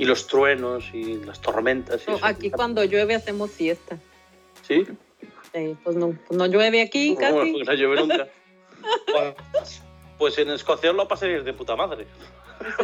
Y 0.00 0.06
los 0.06 0.26
truenos 0.26 0.84
y 0.94 1.16
las 1.24 1.40
tormentas. 1.40 2.02
y 2.06 2.10
No, 2.10 2.18
aquí 2.22 2.50
cuando 2.50 2.82
llueve 2.84 3.14
hacemos 3.14 3.50
siesta. 3.50 3.98
¿Sí? 4.66 4.86
Eh, 5.52 5.74
pues 5.84 5.96
no, 5.96 6.16
pues 6.26 6.38
no 6.38 6.46
llueve 6.46 6.80
aquí 6.80 7.16
casi. 7.16 7.34
No 7.64 7.72
llueve 7.74 7.96
nunca. 7.96 8.28
Bueno, 9.12 9.34
Pues 10.16 10.38
en 10.38 10.48
Escocia 10.50 10.90
lo 10.94 11.06
pasaréis 11.06 11.44
de 11.44 11.52
puta 11.52 11.76
madre. 11.76 12.06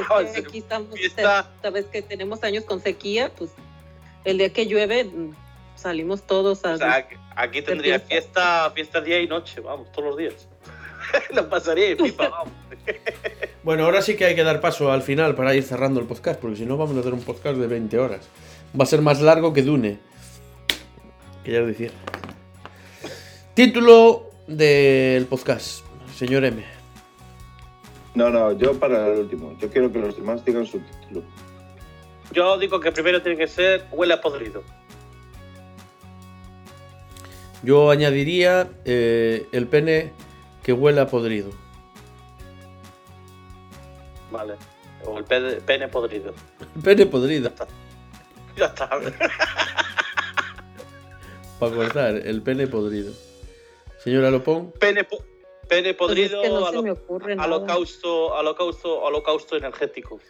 Pues 0.09 0.29
es 0.29 0.33
que 0.43 0.47
aquí 0.49 0.59
estamos, 0.59 0.95
Fiesta. 0.95 1.51
sabes 1.63 1.87
que 1.87 2.03
tenemos 2.03 2.43
años 2.43 2.65
con 2.65 2.81
sequía, 2.83 3.33
pues 3.35 3.51
el 4.25 4.37
día 4.37 4.53
que 4.53 4.67
llueve 4.67 5.05
mm, 5.05 5.35
salimos 5.75 6.27
todos 6.27 6.65
a... 6.67 6.75
O 6.75 6.77
sea, 6.77 7.09
aquí- 7.37 7.63
tendría 7.63 7.99
fiesta, 8.01 8.71
fiesta 8.75 9.01
día 9.01 9.21
y 9.21 9.27
noche, 9.27 9.61
vamos, 9.61 9.91
todos 9.93 10.09
los 10.09 10.17
días. 10.19 10.49
lo 11.35 11.49
pasaría 11.49 11.97
pipa, 11.97 12.29
vamos. 12.29 12.53
Bueno, 13.67 13.85
ahora 13.85 14.01
sí 14.01 14.15
que 14.15 14.27
hay 14.27 14.37
que 14.37 14.45
dar 14.45 14.61
paso 14.61 14.93
al 14.93 15.03
final 15.03 15.35
para 15.35 15.53
ir 15.53 15.65
cerrando 15.65 15.99
el 15.99 16.07
podcast, 16.07 16.39
porque 16.41 16.55
si 16.55 16.65
no 16.65 16.77
vamos 16.77 16.97
a 16.97 17.01
hacer 17.01 17.13
un 17.13 17.23
podcast 17.23 17.59
de 17.59 17.67
20 17.67 17.99
horas. 17.99 18.29
Va 18.79 18.85
a 18.85 18.87
ser 18.87 19.03
más 19.03 19.21
largo 19.21 19.53
que 19.53 19.63
Dune. 19.63 19.99
Que 21.43 21.51
ya 21.51 21.59
lo 21.59 21.67
decía. 21.67 21.91
Título 23.55 24.31
del 24.47 25.27
podcast, 25.27 25.85
señor 26.15 26.45
M. 26.45 26.65
No, 28.15 28.31
no, 28.31 28.53
yo 28.53 28.79
para 28.79 29.09
el 29.09 29.19
último. 29.19 29.59
Yo 29.59 29.69
quiero 29.69 29.91
que 29.91 29.99
los 29.99 30.17
demás 30.17 30.45
digan 30.45 30.65
su 30.65 30.79
título. 30.79 31.25
Yo 32.31 32.59
digo 32.59 32.79
que 32.79 32.93
primero 32.93 33.21
tiene 33.21 33.37
que 33.37 33.49
ser 33.49 33.87
huele 33.91 34.15
a 34.15 34.21
podrido. 34.21 34.63
Yo 37.65 37.91
añadiría 37.91 38.69
eh, 38.85 39.49
el 39.51 39.67
pene 39.67 40.13
que 40.63 40.73
huele 40.73 41.01
a 41.01 41.09
podrido. 41.09 41.66
Vale. 44.37 44.55
O 45.07 45.19
el 45.19 45.25
pene, 45.25 45.89
podrido. 45.89 46.35
Pene 46.85 47.07
podrido. 47.07 47.51
Ya 48.57 48.67
está. 48.67 48.91
Para 51.59 51.75
cortar, 51.75 52.17
el 52.17 52.43
pene 52.43 52.67
podrido. 52.67 53.15
Señora 53.99 54.31
Lopón. 54.31 54.73
Pene, 54.73 55.09
pene 55.69 55.95
podrido, 55.95 56.43
holocausto, 56.43 58.27
holocausto, 58.27 59.01
holocausto 59.01 59.57
energético. 59.57 60.21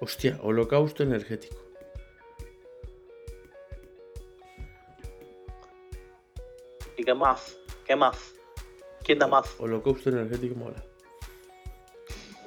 Hostia, 0.00 0.40
holocausto 0.42 1.04
energético. 1.04 1.54
¿Y 6.96 7.04
qué 7.04 7.14
más? 7.14 7.56
¿Qué 7.86 7.94
más? 7.94 8.34
¿Quién 9.04 9.20
da 9.20 9.28
más? 9.28 9.54
Holocausto 9.60 10.10
energético 10.10 10.56
mola. 10.56 10.82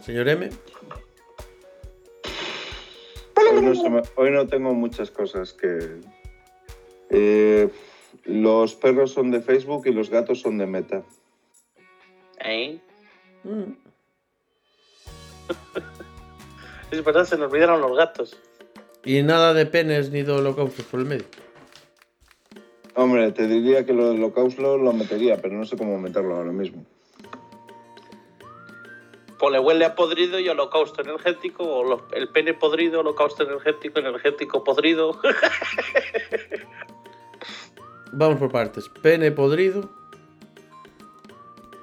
Señor 0.01 0.27
M. 0.27 0.49
Hoy 3.55 3.61
no, 3.61 3.75
se 3.75 3.89
me- 3.89 4.01
hoy 4.15 4.31
no 4.31 4.47
tengo 4.47 4.73
muchas 4.73 5.11
cosas 5.11 5.53
que... 5.53 6.01
Eh, 7.09 7.69
los 8.25 8.75
perros 8.75 9.11
son 9.11 9.31
de 9.31 9.41
Facebook 9.41 9.83
y 9.85 9.91
los 9.91 10.09
gatos 10.09 10.41
son 10.41 10.57
de 10.57 10.65
Meta. 10.65 11.03
¿Eh? 12.43 12.79
Mm. 13.43 13.73
Es 16.91 17.03
verdad, 17.03 17.25
se 17.25 17.37
nos 17.37 17.51
olvidaron 17.51 17.81
los 17.81 17.97
gatos. 17.97 18.39
Y 19.03 19.21
nada 19.23 19.53
de 19.53 19.65
penes 19.65 20.11
ni 20.11 20.21
de 20.23 20.31
holocaustos 20.31 20.85
por 20.85 20.99
el 20.99 21.05
medio. 21.05 21.25
Hombre, 22.95 23.31
te 23.31 23.47
diría 23.47 23.85
que 23.85 23.93
lo 23.93 24.07
del 24.09 24.17
holocausto 24.17 24.77
lo 24.77 24.93
metería, 24.93 25.41
pero 25.41 25.55
no 25.55 25.65
sé 25.65 25.75
cómo 25.77 25.97
meterlo 25.99 26.35
ahora 26.37 26.51
mismo. 26.53 26.85
Pues 29.37 29.51
le 29.51 29.59
huele 29.59 29.83
a 29.85 29.95
podrido 29.95 30.39
y 30.39 30.47
holocausto 30.47 31.01
energético, 31.01 31.63
o 31.63 31.83
los- 31.83 32.01
el 32.13 32.29
pene 32.29 32.53
podrido, 32.53 33.01
holocausto 33.01 33.43
energético, 33.43 33.99
energético 33.99 34.63
podrido. 34.63 35.19
Vamos 38.13 38.39
por 38.39 38.49
partes. 38.51 38.87
Pene 39.01 39.31
podrido, 39.31 39.89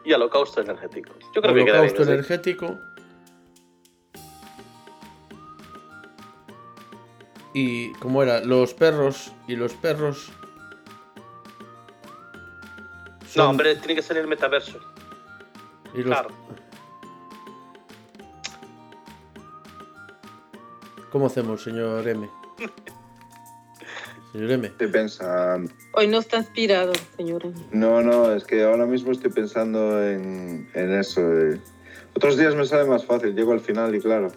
y 0.04 0.12
holocausto 0.14 0.62
energético. 0.62 1.12
Yo 1.34 1.42
creo 1.42 1.54
que 1.54 1.64
queda 1.64 1.80
bien. 1.82 1.86
holocausto 1.94 2.02
así. 2.02 2.10
energético. 2.12 2.78
Y 7.54 7.92
como 7.94 8.22
era, 8.22 8.40
los 8.40 8.72
perros 8.74 9.32
y 9.46 9.56
los 9.56 9.74
perros. 9.74 10.30
No, 13.36 13.50
hombre, 13.50 13.76
tiene 13.76 13.94
que 13.94 14.02
ser 14.02 14.16
el 14.16 14.26
metaverso. 14.26 14.78
y 15.94 15.98
los- 15.98 16.06
Claro. 16.06 16.30
¿Cómo 21.12 21.26
hacemos, 21.26 21.62
señor 21.62 22.08
M? 22.08 22.28
Señor 24.32 24.50
M. 24.50 24.66
Estoy 24.68 24.86
pensando... 24.88 25.70
Hoy 25.92 26.06
no 26.08 26.18
está 26.20 26.38
inspirado, 26.38 26.94
señora. 27.16 27.50
No, 27.70 28.00
no, 28.00 28.32
es 28.32 28.44
que 28.44 28.64
ahora 28.64 28.86
mismo 28.86 29.12
estoy 29.12 29.30
pensando 29.30 30.02
en, 30.02 30.70
en 30.72 30.92
eso. 30.92 31.20
eh. 31.20 31.60
Otros 32.16 32.38
días 32.38 32.54
me 32.54 32.64
sale 32.64 32.88
más 32.88 33.04
fácil, 33.04 33.34
llego 33.34 33.52
al 33.52 33.60
final 33.60 33.94
y 33.94 34.00
claro. 34.00 34.32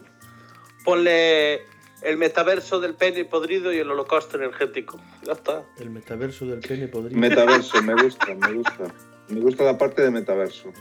Ponle 0.84 1.62
el 2.02 2.18
metaverso 2.18 2.82
del 2.82 2.94
pene 2.96 3.24
podrido 3.24 3.72
y 3.72 3.78
el 3.78 3.90
holocausto 3.90 4.36
energético. 4.38 5.00
Ya 5.24 5.32
está. 5.32 5.64
El 5.80 5.90
metaverso 5.92 6.46
del 6.46 6.60
pene 6.60 6.90
podrido. 6.90 7.18
Metaverso, 7.18 7.82
me 7.82 7.94
gusta, 8.02 8.28
me 8.36 8.52
gusta. 8.52 8.94
Me 9.30 9.40
gusta 9.40 9.64
la 9.64 9.78
parte 9.78 10.02
de 10.02 10.12
metaverso. 10.12 10.74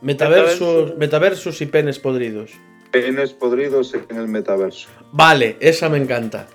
Metaversos, 0.00 0.96
metaversos 0.96 1.60
y 1.60 1.66
penes 1.66 1.98
podridos. 1.98 2.52
Penes 2.94 3.32
podridos 3.32 3.92
en 3.92 4.16
el 4.16 4.28
metaverso. 4.28 4.88
Vale, 5.10 5.56
esa 5.58 5.88
me 5.88 5.98
encanta. 5.98 6.46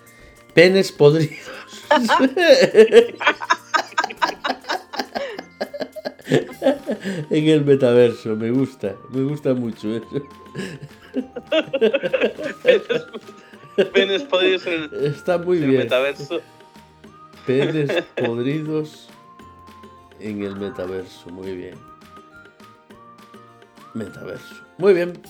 Penes 0.53 0.89
podridos. 0.89 1.37
en 7.29 7.47
el 7.49 7.65
metaverso, 7.65 8.37
me 8.37 8.51
gusta, 8.51 8.95
me 9.09 9.23
gusta 9.23 9.53
mucho 9.53 9.97
eso. 9.97 10.07
Penes 13.91 14.23
podridos 14.23 14.65
en 14.65 14.83
el, 14.83 14.93
Está 15.07 15.37
muy 15.39 15.57
en 15.57 15.63
el 15.63 15.69
bien. 15.71 15.83
metaverso. 15.83 16.39
Penes 17.45 17.91
podridos 18.15 19.09
en 20.21 20.41
el 20.43 20.55
metaverso, 20.55 21.29
muy 21.31 21.53
bien. 21.53 21.75
Metaverso. 23.93 24.55
Muy 24.77 24.93
bien. 24.93 25.21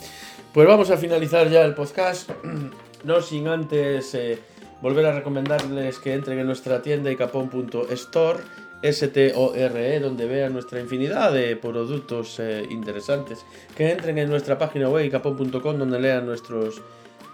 Pues 0.54 0.68
vamos 0.68 0.90
a 0.90 0.98
finalizar 0.98 1.48
ya 1.50 1.64
el 1.64 1.76
podcast. 1.76 2.30
No 3.02 3.22
sin 3.22 3.48
antes 3.48 4.14
eh, 4.14 4.40
volver 4.82 5.06
a 5.06 5.14
recomendarles 5.14 6.00
que 6.00 6.14
entren 6.14 6.38
en 6.38 6.48
nuestra 6.48 6.82
tienda 6.82 7.10
icapón.store, 7.10 8.40
S-T-O-R-E, 8.82 10.00
donde 10.02 10.26
vean 10.26 10.52
nuestra 10.52 10.82
infinidad 10.82 11.32
de 11.32 11.56
productos 11.56 12.42
eh, 12.42 12.68
interesantes. 12.70 13.46
Que 13.78 13.92
entren 13.92 14.18
en 14.18 14.30
nuestra 14.30 14.58
página 14.58 14.90
web 14.90 15.06
icapón.com, 15.06 15.78
donde 15.78 15.98
lean 15.98 16.26
nuestros 16.26 16.82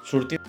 surtidos 0.04 0.48